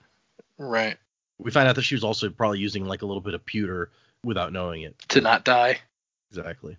Right. 0.57 0.97
We 1.37 1.51
find 1.51 1.67
out 1.67 1.75
that 1.75 1.81
she 1.81 1.95
was 1.95 2.05
also 2.05 2.29
probably 2.29 2.59
using 2.59 2.85
like 2.85 3.01
a 3.01 3.05
little 3.05 3.21
bit 3.21 3.33
of 3.33 3.45
pewter 3.45 3.91
without 4.23 4.53
knowing 4.53 4.83
it. 4.83 4.97
To 5.09 5.21
not 5.21 5.43
die. 5.43 5.79
Exactly. 6.31 6.77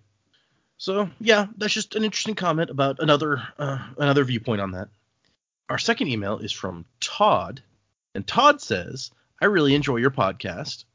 So 0.77 1.11
yeah, 1.19 1.45
that's 1.55 1.73
just 1.73 1.95
an 1.95 2.03
interesting 2.03 2.33
comment 2.33 2.71
about 2.71 2.97
another 2.99 3.43
uh, 3.59 3.77
another 3.97 4.23
viewpoint 4.23 4.61
on 4.61 4.71
that. 4.71 4.89
Our 5.69 5.77
second 5.77 6.07
email 6.07 6.39
is 6.39 6.51
from 6.51 6.85
Todd, 6.99 7.61
and 8.15 8.25
Todd 8.25 8.59
says, 8.59 9.11
"I 9.39 9.45
really 9.45 9.75
enjoy 9.75 9.97
your 9.97 10.09
podcast," 10.09 10.85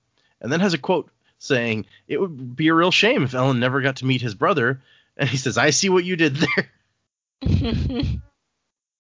and 0.41 0.53
then 0.53 0.59
has 0.61 0.75
a 0.75 0.79
quote 0.79 1.11
saying, 1.39 1.87
"It 2.09 2.21
would 2.21 2.57
be 2.57 2.69
a 2.69 2.75
real 2.75 2.91
shame 2.91 3.23
if 3.23 3.33
Elend 3.33 3.59
never 3.59 3.81
got 3.81 3.97
to 3.97 4.07
meet 4.07 4.21
his 4.21 4.35
brother." 4.35 4.81
And 5.17 5.29
he 5.29 5.37
says, 5.37 5.59
"I 5.59 5.71
see 5.71 5.89
what 5.89 6.05
you 6.05 6.17
did 6.17 6.37
there." 6.37 6.71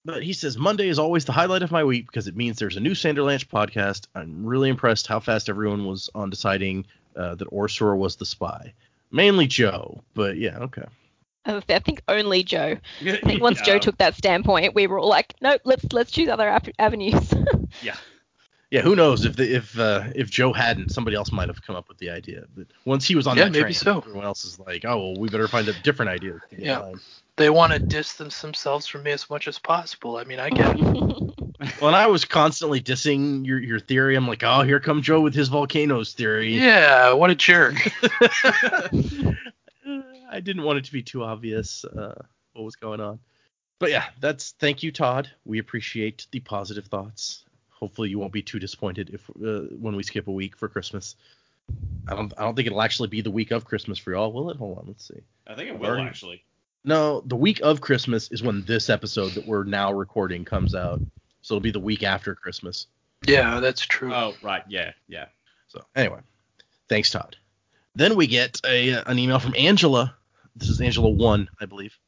But 0.07 0.23
he 0.23 0.35
says 0.35 0.57
Monday 0.57 0.89
is 0.89 1.01
always 1.01 1.25
the 1.25 1.33
highlight 1.33 1.65
of 1.65 1.73
my 1.73 1.83
week 1.83 2.07
because 2.07 2.29
it 2.29 2.37
means 2.37 2.59
there's 2.59 2.77
a 2.77 2.81
new 2.81 2.93
Sanderlanche 2.93 3.49
podcast. 3.49 4.07
I'm 4.15 4.47
really 4.47 4.69
impressed 4.69 5.09
how 5.09 5.19
fast 5.19 5.49
everyone 5.49 5.85
was 5.85 6.09
on 6.15 6.31
deciding 6.31 6.87
uh, 7.17 7.35
that 7.35 7.51
OreSeur 7.51 7.97
was 7.97 8.15
the 8.15 8.25
spy. 8.25 8.73
Mainly 9.11 9.49
Joe, 9.49 10.05
but 10.15 10.37
yeah, 10.37 10.59
okay. 10.59 10.85
I 11.45 11.61
think 11.61 12.03
only 12.07 12.45
Joe. 12.45 12.77
I 13.01 13.17
think 13.17 13.43
once 13.43 13.61
Joe 13.63 13.81
took 13.81 13.99
that 13.99 14.15
standpoint, 14.15 14.77
we 14.77 14.87
were 14.87 15.01
all 15.01 15.09
like, 15.09 15.35
nope, 15.41 15.63
let's 15.65 15.85
let's 15.93 16.13
choose 16.13 16.29
other 16.29 16.49
ap- 16.49 16.69
avenues. 16.79 17.33
Yeah. 17.83 17.97
Yeah, 18.71 18.81
who 18.81 18.97
knows 18.97 19.25
if 19.25 19.37
the, 19.37 19.55
if 19.55 19.79
uh, 19.79 20.05
if 20.15 20.29
Joe 20.29 20.53
hadn't, 20.53 20.91
somebody 20.91 21.17
else 21.17 21.31
might 21.31 21.49
have 21.49 21.63
come 21.63 21.77
up 21.77 21.89
with 21.89 21.99
the 21.99 22.11
idea. 22.11 22.45
But 22.57 22.67
once 22.85 23.07
he 23.07 23.15
was 23.15 23.27
on 23.27 23.37
Yeah, 23.37 23.45
that 23.45 23.53
maybe 23.53 23.63
train, 23.63 23.75
so. 23.75 23.99
everyone 23.99 24.25
else 24.25 24.45
is 24.45 24.59
like, 24.59 24.85
oh 24.85 24.99
well, 24.99 25.17
we 25.17 25.29
better 25.29 25.47
find 25.49 25.69
a 25.69 25.73
different 25.83 26.11
idea. 26.11 26.41
Yeah. 26.57 26.81
by. 26.81 26.95
They 27.37 27.51
want 27.51 27.73
to 27.75 27.79
distance 27.79 28.41
themselves 28.41 28.87
from 28.87 29.05
me 29.05 29.13
as 29.13 29.29
much 29.31 29.47
as 29.47 29.59
possible. 29.59 30.17
I 30.17 30.25
mean, 30.25 30.41
I 30.41 30.51
get 30.51 30.77
it. 30.79 30.81
Well, 31.81 31.89
and 31.89 31.97
I 31.97 32.07
was 32.07 32.25
constantly 32.25 32.81
dissing 32.81 33.47
your 33.47 33.59
your 33.59 33.81
theory. 33.81 34.15
I'm 34.15 34.29
like, 34.29 34.43
oh, 34.43 34.63
here 34.63 34.79
come 34.81 35.01
Joe 35.03 35.21
with 35.21 35.35
his 35.35 35.49
volcanoes 35.49 36.13
theory. 36.13 36.55
Yeah, 36.55 37.13
what 37.15 37.31
a 37.31 37.35
jerk. 37.35 37.77
I 40.31 40.41
didn't 40.41 40.65
want 40.65 40.79
it 40.79 40.85
to 40.85 40.93
be 40.93 41.03
too 41.03 41.25
obvious 41.25 41.85
uh, 41.85 42.23
what 42.53 42.65
was 42.65 42.77
going 42.77 43.01
on. 43.01 43.21
But 43.79 43.91
yeah, 43.91 44.05
that's 44.21 44.53
thank 44.59 44.83
you, 44.83 44.93
Todd. 44.93 45.31
We 45.45 45.59
appreciate 45.59 46.27
the 46.31 46.41
positive 46.41 46.87
thoughts. 46.87 47.46
Hopefully, 47.79 48.09
you 48.09 48.19
won't 48.19 48.33
be 48.33 48.43
too 48.43 48.59
disappointed 48.59 49.11
if 49.13 49.29
uh, 49.31 49.75
when 49.77 49.97
we 49.97 50.03
skip 50.03 50.29
a 50.29 50.33
week 50.33 50.57
for 50.57 50.69
Christmas. 50.69 51.15
I 52.09 52.15
don't 52.15 52.33
I 52.39 52.43
don't 52.43 52.55
think 52.55 52.67
it'll 52.67 52.83
actually 52.83 53.09
be 53.09 53.21
the 53.21 53.31
week 53.31 53.51
of 53.51 53.65
Christmas 53.65 53.99
for 53.99 54.13
y'all, 54.13 54.33
will 54.33 54.51
it? 54.51 54.57
Hold 54.57 54.79
on, 54.79 54.85
let's 54.87 55.07
see. 55.07 55.21
I 55.47 55.55
think 55.55 55.69
it 55.69 55.79
will 55.79 55.87
Already- 55.87 56.09
actually. 56.09 56.43
No, 56.85 57.21
the 57.27 57.35
week 57.37 57.61
of 57.63 57.81
Christmas 57.81 58.31
is 58.31 58.45
when 58.45 58.65
this 58.65 58.89
episode 58.89 59.33
that 59.33 59.45
we're 59.47 59.65
now 59.65 59.93
recording 59.93 60.45
comes 60.45 60.73
out. 60.73 61.01
So 61.43 61.55
it'll 61.57 61.63
be 61.63 61.73
the 61.73 61.81
week 61.81 62.05
after 62.05 62.37
Christmas. 62.37 62.87
Yeah, 63.27 63.59
that's 63.59 63.83
true. 63.85 64.15
Oh, 64.15 64.35
right. 64.41 64.63
Yeah. 64.69 64.93
Yeah. 65.09 65.27
So 65.67 65.85
anyway, 65.97 66.21
thanks, 66.89 67.11
Todd. 67.11 67.37
Then 67.97 68.15
we 68.15 68.29
get 68.29 68.61
a 68.65 68.91
an 69.05 69.19
email 69.19 69.41
from 69.41 69.55
Angela. 69.59 70.15
This 70.55 70.69
is 70.69 70.81
Angela 70.81 71.11
one, 71.11 71.49
I 71.61 71.67
believe. 71.67 71.99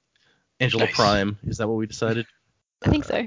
Angela 0.61 0.85
Nice. 0.85 0.95
Prime. 0.95 1.39
Is 1.45 1.59
that 1.59 1.67
what 1.69 1.77
we 1.77 1.87
decided? 1.87 2.27
I 2.83 2.91
think 2.91 3.05
so. 3.05 3.27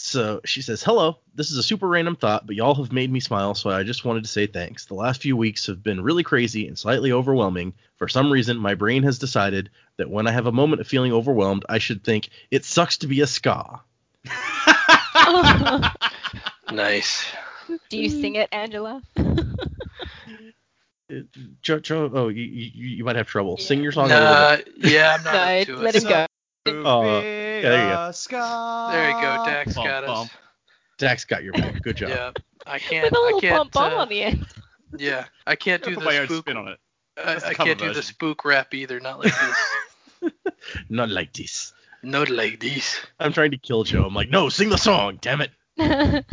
So 0.00 0.40
she 0.44 0.62
says, 0.62 0.82
Hello, 0.82 1.18
this 1.34 1.50
is 1.50 1.56
a 1.58 1.62
super 1.62 1.88
random 1.88 2.14
thought, 2.14 2.46
but 2.46 2.54
y'all 2.54 2.76
have 2.76 2.92
made 2.92 3.10
me 3.10 3.18
smile, 3.18 3.54
so 3.56 3.68
I 3.70 3.82
just 3.82 4.04
wanted 4.04 4.22
to 4.22 4.28
say 4.30 4.46
thanks. 4.46 4.84
The 4.86 4.94
last 4.94 5.20
few 5.20 5.36
weeks 5.36 5.66
have 5.66 5.82
been 5.82 6.00
really 6.00 6.22
crazy 6.22 6.68
and 6.68 6.78
slightly 6.78 7.10
overwhelming. 7.10 7.74
For 7.96 8.06
some 8.06 8.30
reason, 8.32 8.56
my 8.58 8.74
brain 8.74 9.02
has 9.02 9.18
decided 9.18 9.70
that 9.96 10.08
when 10.08 10.28
I 10.28 10.30
have 10.30 10.46
a 10.46 10.52
moment 10.52 10.80
of 10.80 10.86
feeling 10.86 11.12
overwhelmed, 11.12 11.64
I 11.68 11.78
should 11.78 12.04
think, 12.04 12.28
It 12.50 12.64
sucks 12.64 12.98
to 12.98 13.06
be 13.08 13.20
a 13.22 13.26
skaa. 13.26 13.80
Nice. 16.70 17.24
Do 17.88 17.98
you 17.98 18.08
sing 18.10 18.36
it, 18.36 18.48
Angela? 18.52 19.02
Uh, 21.10 21.20
Joe, 21.62 21.78
Joe 21.78 22.10
oh, 22.12 22.28
you, 22.28 22.42
you, 22.42 22.86
you 22.96 23.02
might 23.02 23.16
have 23.16 23.26
trouble. 23.26 23.56
Yeah. 23.58 23.64
Sing 23.64 23.82
your 23.82 23.92
song 23.92 24.10
a 24.10 24.14
little 24.14 24.28
Nah, 24.30 24.56
bit. 24.56 24.68
yeah, 24.76 25.16
I'm 25.18 25.24
not 25.24 25.32
no, 25.32 25.40
up 25.40 25.66
to 25.66 25.76
let 25.76 25.94
it. 25.94 26.02
him 26.04 26.08
go. 26.10 26.26
Yeah, 27.62 27.68
there 27.70 27.82
you 27.88 28.12
go. 28.30 28.88
There 28.92 29.08
you 29.10 29.14
go, 29.14 29.44
Dax 29.44 29.74
Bum, 29.74 29.84
got 29.84 30.04
us. 30.04 30.30
Dax 30.98 31.24
got 31.24 31.42
your 31.44 31.52
back. 31.52 31.82
Good 31.82 31.96
job. 31.96 32.10
Yeah, 32.10 32.30
I 32.66 32.78
can't. 32.78 33.04
With 33.04 33.12
a 33.12 33.16
I 33.16 33.20
little 33.20 33.40
can't. 33.40 33.56
bump 33.56 33.72
bump 33.72 33.94
uh, 33.94 33.98
on 33.98 34.08
the 34.08 34.22
end. 34.22 34.46
yeah, 34.96 35.26
I 35.46 35.56
can't 35.56 35.82
do 35.82 35.94
the 35.94 36.24
spook. 36.24 36.44
spin 36.44 36.56
on 36.56 36.68
it. 36.68 36.78
I, 37.16 37.36
I 37.46 37.54
can't 37.54 37.78
do 37.78 37.92
the 37.92 38.02
spook 38.02 38.44
rap 38.44 38.74
either. 38.74 39.00
Not 39.00 39.20
like 39.20 39.34
this. 40.20 40.32
Not 40.88 41.08
like 41.10 41.32
this. 41.32 41.72
Not 42.02 42.30
like 42.30 42.60
this. 42.60 43.00
I'm 43.18 43.32
trying 43.32 43.50
to 43.50 43.58
kill 43.58 43.84
Joe. 43.84 44.04
I'm 44.04 44.14
like, 44.14 44.30
no, 44.30 44.48
sing 44.48 44.68
the 44.68 44.78
song, 44.78 45.18
damn 45.20 45.40
it. 45.40 45.50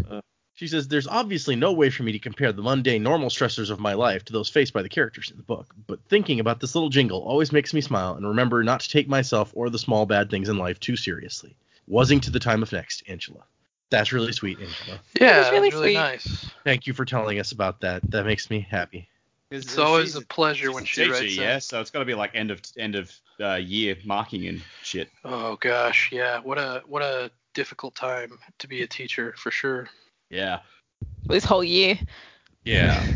She 0.56 0.68
says, 0.68 0.88
There's 0.88 1.08
obviously 1.08 1.56
no 1.56 1.74
way 1.74 1.90
for 1.90 2.04
me 2.04 2.14
to 2.14 2.20
compare 2.20 2.52
the 2.54 2.62
mundane, 2.62 3.04
normal 3.04 3.30
stressors 3.30 3.70
of 3.70 3.80
my 3.80 3.94
life 3.94 4.24
to 4.26 4.34
those 4.34 4.50
faced 4.50 4.74
by 4.74 4.82
the 4.82 4.90
characters 4.90 5.30
in 5.30 5.38
the 5.38 5.44
book, 5.44 5.76
but 5.86 6.00
thinking 6.08 6.40
about 6.40 6.62
this 6.62 6.76
little 6.76 6.90
jingle 6.90 7.22
always 7.24 7.52
makes 7.52 7.74
me 7.74 7.82
smile 7.82 8.16
and 8.16 8.26
remember 8.26 8.64
not 8.64 8.80
to 8.80 8.90
take 8.90 9.08
myself 9.10 9.52
or 9.54 9.70
the 9.70 9.78
small 9.78 10.06
bad 10.06 10.30
things 10.30 10.48
in 10.48 10.58
life 10.58 10.80
too 10.80 10.96
seriously. 10.96 11.56
Wasing 11.88 12.22
to 12.22 12.32
the 12.32 12.40
time 12.40 12.64
of 12.64 12.72
next, 12.72 13.04
Angela. 13.08 13.44
That's 13.90 14.12
really 14.12 14.32
sweet, 14.32 14.60
Angela. 14.60 15.00
Yeah, 15.20 15.40
was 15.40 15.52
really 15.52 15.68
it's 15.68 15.76
really 15.76 15.88
sweet. 15.90 16.00
nice. 16.00 16.52
Thank 16.64 16.88
you 16.88 16.94
for 16.94 17.06
telling 17.06 17.40
us 17.40 17.52
about 17.52 17.82
that. 17.82 18.10
That 18.10 18.26
makes 18.26 18.50
me 18.50 18.66
happy. 18.68 19.08
It's 19.52 19.78
always 19.78 20.16
a 20.16 20.22
pleasure 20.22 20.72
when 20.72 20.86
she 20.86 21.02
teacher, 21.02 21.14
writes 21.14 21.38
yeah. 21.38 21.54
that. 21.56 21.64
So 21.64 21.80
it's 21.80 21.92
got 21.92 22.00
to 22.00 22.06
be 22.06 22.16
like 22.16 22.32
end 22.34 22.50
of 22.50 22.62
end 22.78 22.96
of 22.96 23.12
uh, 23.40 23.56
year 23.56 23.96
marking 24.04 24.48
and 24.48 24.62
shit. 24.82 25.10
Oh 25.24 25.58
gosh, 25.58 26.10
yeah. 26.12 26.40
What 26.40 26.58
a 26.58 26.82
what 26.88 27.04
a 27.04 27.30
difficult 27.54 27.94
time 27.96 28.40
to 28.60 28.68
be 28.68 28.82
a 28.82 28.88
teacher 28.88 29.36
for 29.38 29.52
sure. 29.52 29.88
Yeah. 30.30 30.60
this 31.26 31.44
whole 31.46 31.64
year. 31.64 31.98
Yeah. 32.64 33.06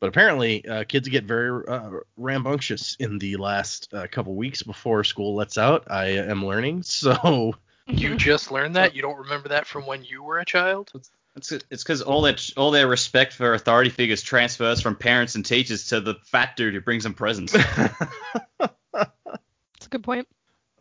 But 0.00 0.08
apparently, 0.08 0.68
uh, 0.68 0.84
kids 0.84 1.08
get 1.08 1.24
very 1.24 1.66
uh, 1.66 1.92
rambunctious 2.18 2.94
in 3.00 3.18
the 3.18 3.36
last 3.36 3.94
uh, 3.94 4.06
couple 4.10 4.34
weeks 4.34 4.62
before 4.62 5.02
school 5.02 5.34
lets 5.34 5.56
out. 5.56 5.90
I 5.90 6.06
am 6.08 6.44
learning. 6.44 6.82
So, 6.86 7.54
You 7.86 8.14
just 8.14 8.52
learned 8.52 8.76
that? 8.76 8.94
You 8.94 9.00
don't 9.00 9.16
remember 9.16 9.48
that 9.48 9.66
from 9.66 9.86
when 9.86 10.04
you 10.04 10.22
were 10.22 10.40
a 10.40 10.44
child? 10.44 10.92
It's 11.36 11.52
it's 11.52 11.82
because 11.82 12.02
all 12.02 12.20
that 12.22 12.50
all 12.58 12.70
their 12.70 12.86
respect 12.86 13.32
for 13.32 13.54
authority 13.54 13.88
figures 13.88 14.22
transfers 14.22 14.82
from 14.82 14.94
parents 14.94 15.36
and 15.36 15.46
teachers 15.46 15.86
to 15.88 16.00
the 16.00 16.16
fat 16.24 16.54
dude 16.54 16.74
who 16.74 16.82
brings 16.82 17.04
them 17.04 17.14
presents. 17.14 17.52
That's 18.58 18.68
a 18.92 19.88
good 19.88 20.02
point. 20.04 20.28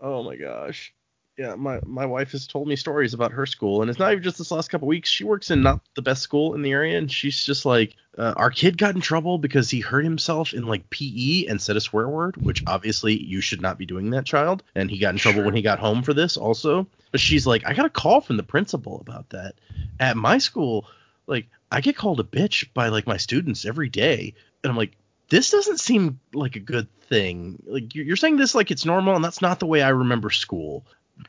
oh 0.01 0.23
my 0.23 0.35
gosh. 0.35 0.93
Yeah, 1.37 1.55
my, 1.55 1.79
my 1.83 2.05
wife 2.05 2.33
has 2.33 2.45
told 2.45 2.67
me 2.67 2.75
stories 2.75 3.15
about 3.15 3.31
her 3.31 3.47
school, 3.47 3.81
and 3.81 3.89
it's 3.89 3.97
not 3.97 4.11
even 4.11 4.23
just 4.23 4.37
this 4.37 4.51
last 4.51 4.69
couple 4.69 4.87
weeks. 4.87 5.09
She 5.09 5.23
works 5.23 5.49
in 5.49 5.63
not 5.63 5.79
the 5.95 6.03
best 6.03 6.21
school 6.21 6.53
in 6.53 6.61
the 6.61 6.71
area, 6.71 6.95
and 6.95 7.11
she's 7.11 7.43
just 7.43 7.65
like, 7.65 7.95
uh, 8.15 8.35
our 8.37 8.51
kid 8.51 8.77
got 8.77 8.93
in 8.93 9.01
trouble 9.01 9.39
because 9.39 9.67
he 9.71 9.79
hurt 9.79 10.03
himself 10.03 10.53
in 10.53 10.67
like 10.67 10.87
PE 10.91 11.45
and 11.47 11.59
said 11.59 11.75
a 11.75 11.81
swear 11.81 12.07
word, 12.07 12.37
which 12.37 12.63
obviously 12.67 13.19
you 13.19 13.41
should 13.41 13.61
not 13.61 13.79
be 13.79 13.87
doing 13.87 14.11
that, 14.11 14.25
child. 14.25 14.61
And 14.75 14.91
he 14.91 14.99
got 14.99 15.09
in 15.09 15.17
trouble 15.17 15.37
Sure. 15.37 15.45
when 15.45 15.55
he 15.55 15.63
got 15.63 15.79
home 15.79 16.03
for 16.03 16.13
this 16.13 16.37
also. 16.37 16.85
But 17.11 17.19
she's 17.19 17.47
like, 17.47 17.65
I 17.65 17.73
got 17.73 17.87
a 17.87 17.89
call 17.89 18.21
from 18.21 18.37
the 18.37 18.43
principal 18.43 18.99
about 19.01 19.29
that. 19.29 19.55
At 19.99 20.15
my 20.17 20.37
school, 20.37 20.85
like, 21.25 21.47
I 21.71 21.81
get 21.81 21.95
called 21.95 22.19
a 22.19 22.23
bitch 22.23 22.71
by 22.75 22.89
like 22.89 23.07
my 23.07 23.17
students 23.17 23.65
every 23.65 23.89
day, 23.89 24.35
and 24.63 24.69
I'm 24.69 24.77
like, 24.77 24.95
this 25.29 25.49
doesn't 25.49 25.79
seem 25.79 26.19
like 26.35 26.55
a 26.55 26.59
good 26.59 26.87
thing. 27.07 27.63
Like 27.65 27.95
you're 27.95 28.05
you're 28.05 28.15
saying 28.17 28.37
this 28.37 28.53
like 28.53 28.69
it's 28.69 28.85
normal, 28.85 29.15
and 29.15 29.25
that's 29.25 29.41
not 29.41 29.59
the 29.59 29.65
way 29.65 29.81
I 29.81 29.89
remember 29.89 30.29
school. 30.29 30.85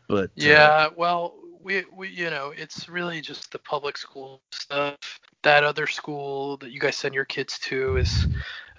But 0.08 0.24
uh, 0.24 0.28
Yeah, 0.36 0.88
well, 0.96 1.34
we, 1.62 1.84
we 1.96 2.08
you 2.08 2.30
know, 2.30 2.52
it's 2.56 2.88
really 2.88 3.20
just 3.20 3.50
the 3.52 3.58
public 3.58 3.96
school 3.96 4.40
stuff. 4.52 4.96
That 5.42 5.64
other 5.64 5.86
school 5.86 6.56
that 6.58 6.70
you 6.70 6.80
guys 6.80 6.96
send 6.96 7.14
your 7.14 7.24
kids 7.26 7.58
to 7.60 7.96
is 7.98 8.26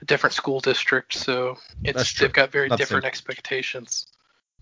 a 0.02 0.06
different 0.06 0.34
school 0.34 0.60
district, 0.60 1.14
so 1.14 1.58
it's 1.84 2.14
they've 2.14 2.34
got 2.34 2.52
very 2.52 2.70
Not 2.70 2.80
different 2.80 3.04
same. 3.04 3.08
expectations. 3.08 4.08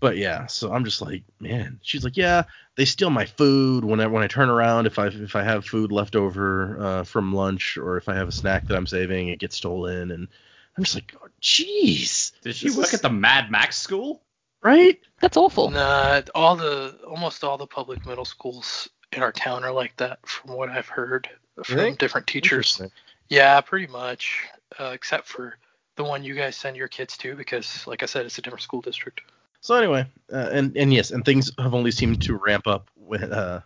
but 0.00 0.18
yeah, 0.18 0.46
so 0.46 0.70
I'm 0.72 0.84
just 0.84 1.00
like, 1.00 1.22
man. 1.40 1.80
She's 1.82 2.04
like, 2.04 2.16
yeah, 2.18 2.42
they 2.76 2.84
steal 2.84 3.08
my 3.08 3.24
food 3.24 3.84
when 3.86 4.00
I 4.00 4.06
when 4.06 4.22
I 4.22 4.26
turn 4.26 4.50
around. 4.50 4.86
If 4.86 4.98
I 4.98 5.06
if 5.06 5.34
I 5.34 5.42
have 5.42 5.64
food 5.64 5.92
left 5.92 6.14
over 6.14 6.78
uh, 6.78 7.04
from 7.04 7.32
lunch, 7.32 7.78
or 7.78 7.96
if 7.96 8.08
I 8.08 8.14
have 8.14 8.28
a 8.28 8.32
snack 8.32 8.68
that 8.68 8.76
I'm 8.76 8.86
saving, 8.86 9.28
it 9.28 9.38
gets 9.38 9.56
stolen. 9.56 10.10
And 10.10 10.28
I'm 10.76 10.84
just 10.84 10.94
like, 10.96 11.14
oh, 11.22 11.28
jeez. 11.40 12.32
Did 12.42 12.54
she 12.54 12.68
This 12.68 12.76
work 12.76 12.88
is- 12.88 12.94
at 12.94 13.02
the 13.02 13.10
Mad 13.10 13.50
Max 13.50 13.78
school? 13.78 14.20
Right? 14.64 14.98
That's 15.20 15.36
awful. 15.36 15.70
Nah, 15.70 16.22
all 16.34 16.56
the 16.56 16.98
almost 17.06 17.44
all 17.44 17.58
the 17.58 17.66
public 17.66 18.06
middle 18.06 18.24
schools 18.24 18.88
in 19.12 19.22
our 19.22 19.32
town 19.32 19.62
are 19.62 19.72
like 19.72 19.94
that, 19.98 20.26
from 20.26 20.56
what 20.56 20.70
I've 20.70 20.88
heard 20.88 21.28
from 21.62 21.76
think? 21.76 21.98
different 21.98 22.26
teachers. 22.26 22.80
Yeah, 23.28 23.60
pretty 23.60 23.86
much, 23.86 24.40
uh, 24.78 24.92
except 24.94 25.28
for 25.28 25.58
the 25.96 26.04
one 26.04 26.24
you 26.24 26.34
guys 26.34 26.56
send 26.56 26.76
your 26.76 26.88
kids 26.88 27.16
to, 27.18 27.36
because 27.36 27.86
like 27.86 28.02
I 28.02 28.06
said, 28.06 28.26
it's 28.26 28.38
a 28.38 28.42
different 28.42 28.62
school 28.62 28.80
district. 28.80 29.20
So 29.60 29.74
anyway, 29.74 30.06
uh, 30.32 30.48
and 30.52 30.76
and 30.76 30.92
yes, 30.92 31.10
and 31.10 31.24
things 31.24 31.50
have 31.58 31.74
only 31.74 31.90
seemed 31.90 32.20
to 32.22 32.36
ramp 32.36 32.66
up 32.66 32.90
with 32.96 33.30
uh, 33.30 33.60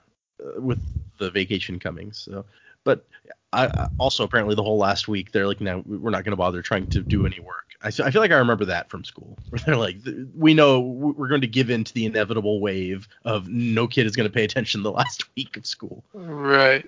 uh, 0.45 0.61
with 0.61 0.81
the 1.19 1.31
vacation 1.31 1.79
coming. 1.79 2.13
So, 2.13 2.45
But 2.85 3.05
I, 3.53 3.67
I 3.67 3.89
also 3.99 4.25
apparently 4.25 4.55
the 4.55 4.63
whole 4.63 4.79
last 4.79 5.09
week 5.09 5.33
they're 5.33 5.47
like, 5.47 5.61
no, 5.61 5.83
we're 5.87 6.11
not 6.11 6.25
going 6.25 6.33
to 6.33 6.37
bother 6.37 6.63
trying 6.63 6.87
to 6.89 7.03
do 7.03 7.27
any 7.27 7.41
work. 7.41 7.68
I, 7.83 7.89
I 7.89 8.11
feel 8.11 8.21
like 8.21 8.33
I 8.33 8.39
remember 8.39 8.65
that 8.67 8.91
from 8.91 9.05
school 9.05 9.39
where 9.51 9.61
they're 9.65 9.77
like, 9.77 9.99
we 10.35 10.55
know 10.55 10.81
we're 10.81 11.29
going 11.29 11.43
to 11.43 11.47
give 11.47 11.71
in 11.71 11.85
to 11.85 11.95
the 11.95 12.07
inevitable 12.07 12.61
wave 12.61 13.09
of 13.25 13.49
no 13.49 13.87
kid 13.87 14.07
is 14.07 14.17
going 14.17 14.29
to 14.29 14.33
pay 14.33 14.45
attention 14.45 14.83
the 14.83 14.93
last 14.93 15.25
week 15.37 15.57
of 15.57 15.67
school. 15.67 16.05
Right. 16.13 16.87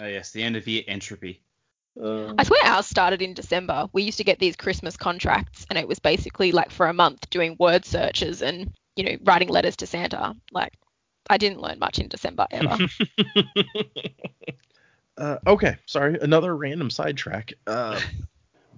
Oh 0.00 0.06
yes, 0.06 0.30
the 0.30 0.42
end 0.42 0.56
of 0.56 0.66
year 0.66 0.82
entropy. 0.88 1.40
Uh, 2.00 2.34
I 2.36 2.44
swear 2.44 2.60
ours 2.64 2.86
started 2.86 3.22
in 3.22 3.34
December. 3.34 3.88
We 3.92 4.02
used 4.02 4.18
to 4.18 4.24
get 4.24 4.38
these 4.38 4.56
Christmas 4.56 4.96
contracts, 4.96 5.66
and 5.70 5.78
it 5.78 5.88
was 5.88 5.98
basically 5.98 6.52
like 6.52 6.70
for 6.70 6.86
a 6.86 6.92
month 6.92 7.28
doing 7.30 7.56
word 7.58 7.84
searches 7.84 8.42
and 8.42 8.72
you 8.96 9.04
know 9.04 9.16
writing 9.24 9.48
letters 9.48 9.76
to 9.76 9.86
Santa. 9.86 10.34
Like 10.50 10.72
I 11.28 11.38
didn't 11.38 11.60
learn 11.60 11.78
much 11.78 11.98
in 11.98 12.08
December 12.08 12.46
ever. 12.50 12.78
uh, 15.18 15.38
okay, 15.46 15.76
sorry, 15.86 16.18
another 16.20 16.56
random 16.56 16.90
sidetrack. 16.90 17.54
Uh, 17.66 18.00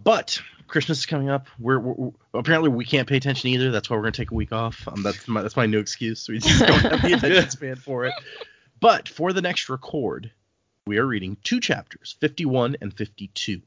but 0.08 0.40
Christmas 0.68 1.00
is 1.00 1.06
coming 1.06 1.28
up. 1.28 1.48
We're, 1.58 1.78
we're, 1.78 2.12
apparently 2.32 2.70
we 2.70 2.86
can't 2.86 3.06
pay 3.06 3.18
attention 3.18 3.50
either. 3.50 3.70
That's 3.70 3.90
why 3.90 3.96
we're 3.96 4.04
gonna 4.04 4.12
take 4.12 4.30
a 4.30 4.34
week 4.34 4.52
off. 4.52 4.88
Um, 4.88 5.02
that's 5.02 5.28
my 5.28 5.42
that's 5.42 5.54
my 5.54 5.66
new 5.66 5.80
excuse. 5.80 6.26
We 6.30 6.38
just 6.38 6.60
don't 6.66 6.80
have 6.80 7.02
the 7.02 7.12
attention 7.12 7.50
span 7.50 7.76
for 7.76 8.06
it. 8.06 8.14
But 8.80 9.06
for 9.06 9.34
the 9.34 9.42
next 9.42 9.68
record, 9.68 10.30
we 10.86 10.96
are 10.96 11.04
reading 11.04 11.36
two 11.44 11.60
chapters, 11.60 12.16
51 12.20 12.76
and 12.80 12.94
52. 12.94 13.60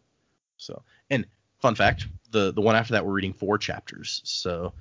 So, 0.57 0.81
and 1.11 1.27
fun 1.59 1.76
fact, 1.76 2.07
the 2.31 2.51
the 2.51 2.61
one 2.61 2.76
after 2.76 2.93
that 2.93 3.05
we're 3.05 3.13
reading 3.13 3.34
four 3.34 3.59
chapters. 3.59 4.22
So, 4.23 4.73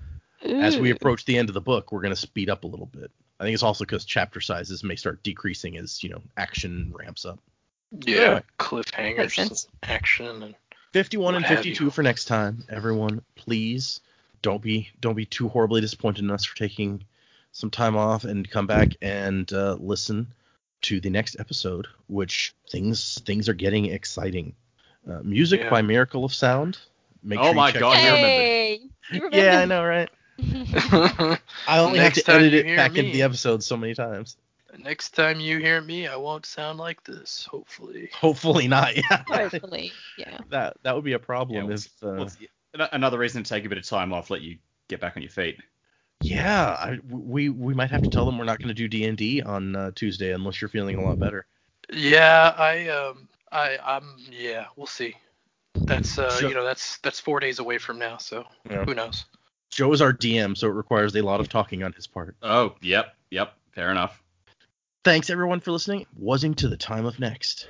as 0.43 0.79
we 0.79 0.93
approach 0.93 1.27
the 1.27 1.37
end 1.37 1.51
of 1.51 1.55
the 1.55 1.61
book, 1.61 1.93
we're 1.93 2.01
gonna 2.01 2.17
speed 2.17 2.49
up 2.49 2.65
a 2.65 2.69
little 2.69 2.87
bit. 2.87 3.11
I 3.39 3.45
think 3.45 3.53
it's 3.53 3.63
also 3.63 3.85
because 3.85 4.07
chapter 4.07 4.41
sizes 4.41 4.83
may 4.83 4.97
start 4.97 5.23
decreasing 5.23 5.77
as 5.77 6.03
you 6.03 6.09
know 6.09 6.23
action 6.39 6.95
ramps 6.97 7.27
up. 7.27 7.39
Yeah. 8.07 8.17
Yeah. 8.17 8.35
Makes 8.35 8.47
Cliffhangers, 8.59 9.67
action, 9.83 10.43
and 10.43 10.55
51 10.93 11.35
and 11.37 11.45
What 11.45 11.49
have 11.49 11.59
52 11.59 11.91
for 11.91 12.03
next 12.03 12.25
time. 12.25 12.65
Everyone, 12.69 13.23
please 13.37 14.01
don't 14.43 14.63
be 14.63 14.89
don't 15.01 15.15
be 15.15 15.27
too 15.27 15.49
horribly 15.49 15.81
disappointed 15.81 16.25
in 16.25 16.31
us 16.31 16.45
for 16.45 16.57
taking 16.57 17.05
some 17.53 17.71
time 17.71 17.97
off 17.97 18.25
and 18.25 18.49
come 18.51 18.67
back 18.67 18.97
and 19.03 19.53
uh, 19.53 19.77
listen 19.81 20.27
to 20.83 21.01
the 21.01 21.11
next 21.11 21.37
episode, 21.39 21.87
which 22.09 22.55
things 22.71 23.21
things 23.25 23.49
are 23.49 23.55
getting 23.55 23.87
exciting. 23.87 24.55
Uh, 25.09 25.21
music 25.23 25.61
Yeah. 25.63 25.71
by 25.71 25.83
Miracle 25.83 26.25
of 26.25 26.35
Sound. 26.35 26.79
Make 27.23 27.39
Oh 27.39 27.45
sure 27.47 27.55
my 27.55 27.73
God, 27.73 27.93
you 27.95 28.09
Hey, 28.17 28.81
you 29.13 29.23
remember? 29.25 29.37
Yeah, 29.37 29.61
I 29.61 29.65
know, 29.67 29.85
right? 29.85 30.09
I 31.69 31.79
only 31.79 31.99
Next 31.99 32.17
have 32.19 32.25
to 32.27 32.33
edit 32.33 32.55
it 32.55 32.67
hear 32.67 32.77
back 32.77 32.97
into 32.97 33.13
the 33.13 33.23
episode 33.23 33.63
so 33.63 33.77
many 33.77 33.95
times. 33.95 34.37
Next 34.79 35.11
time 35.11 35.41
you 35.41 35.59
hear 35.59 35.81
me, 35.81 36.07
I 36.07 36.17
won't 36.17 36.47
sound 36.47 36.79
like 36.79 37.03
this. 37.05 37.47
Hopefully. 37.51 38.09
Hopefully 38.15 38.69
not. 38.69 38.97
Yeah. 38.97 39.23
Hopefully, 39.29 39.93
yeah. 40.17 40.39
that 40.51 40.77
that 40.83 40.95
would 40.95 41.05
be 41.05 41.15
a 41.15 41.19
problem 41.19 41.69
Yeah, 41.69 41.75
if 41.75 41.87
uh, 42.03 42.07
Well, 42.07 42.23
it's- 42.23 42.37
an- 42.75 42.89
another 42.93 43.19
reason 43.19 43.43
to 43.43 43.49
take 43.49 43.65
a 43.65 43.69
bit 43.69 43.79
of 43.79 43.85
time 43.85 44.13
off, 44.13 44.31
let 44.31 44.43
you 44.43 44.59
get 44.89 45.01
back 45.01 45.17
on 45.17 45.23
your 45.23 45.31
feet. 45.31 45.59
Yeah, 46.23 46.77
I, 46.79 46.99
we 47.09 47.49
we 47.49 47.75
might 47.75 47.91
have 47.91 48.03
to 48.03 48.11
tell 48.11 48.27
them 48.27 48.39
we're 48.39 48.45
not 48.45 48.59
going 48.59 48.69
to 48.69 48.75
do 48.75 48.87
D 48.89 49.05
and 49.07 49.17
D 49.17 49.41
on 49.43 49.75
uh, 49.75 49.91
Tuesday 49.95 50.33
unless 50.33 50.61
you're 50.61 50.69
feeling 50.69 50.97
a 50.97 51.03
lot 51.03 51.19
better. 51.19 51.47
Yeah, 51.93 52.55
I 52.57 52.89
um, 52.89 53.27
I 53.51 53.79
I'm 53.83 54.17
yeah, 54.31 54.67
we'll 54.77 54.87
see. 54.87 55.17
That's 55.75 56.19
uh, 56.19 56.31
Sure. 56.39 56.49
you 56.51 56.55
know, 56.55 56.63
that's 56.65 56.99
that's 56.99 57.19
four 57.19 57.41
days 57.41 57.59
away 57.59 57.79
from 57.79 57.99
now, 57.99 58.19
so 58.19 58.45
Yeah. 58.71 58.85
who 58.85 58.95
knows? 58.95 59.25
Joe 59.71 59.93
is 59.93 60.03
our 60.03 60.13
DM, 60.13 60.57
so 60.57 60.67
it 60.69 60.73
requires 60.73 61.17
a 61.17 61.23
lot 61.23 61.41
of 61.41 61.49
talking 61.49 61.83
on 61.83 61.93
his 61.95 62.07
part. 62.07 62.37
Oh, 62.43 62.75
yep, 62.83 63.15
yep, 63.31 63.55
fair 63.73 63.91
enough. 63.91 64.20
Thanks 65.03 65.31
everyone 65.31 65.61
for 65.61 65.73
listening. 65.73 66.05
Wasing 66.15 66.53
to 66.57 66.69
the 66.69 66.77
time 66.77 67.07
of 67.07 67.19
next. 67.19 67.69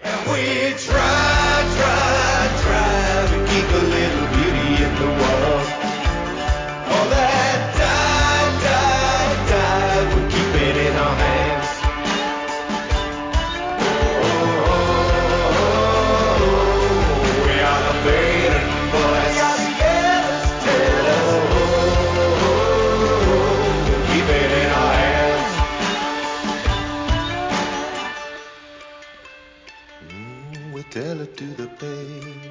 Tell 30.91 31.21
it 31.21 31.37
to 31.37 31.45
the 31.55 31.69
page. 31.79 32.51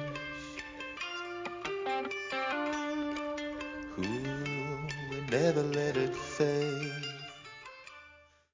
Ooh, 3.98 4.78
we 5.10 5.20
never 5.30 5.62
let 5.62 5.96
it 5.98 6.14
fade. 6.16 6.89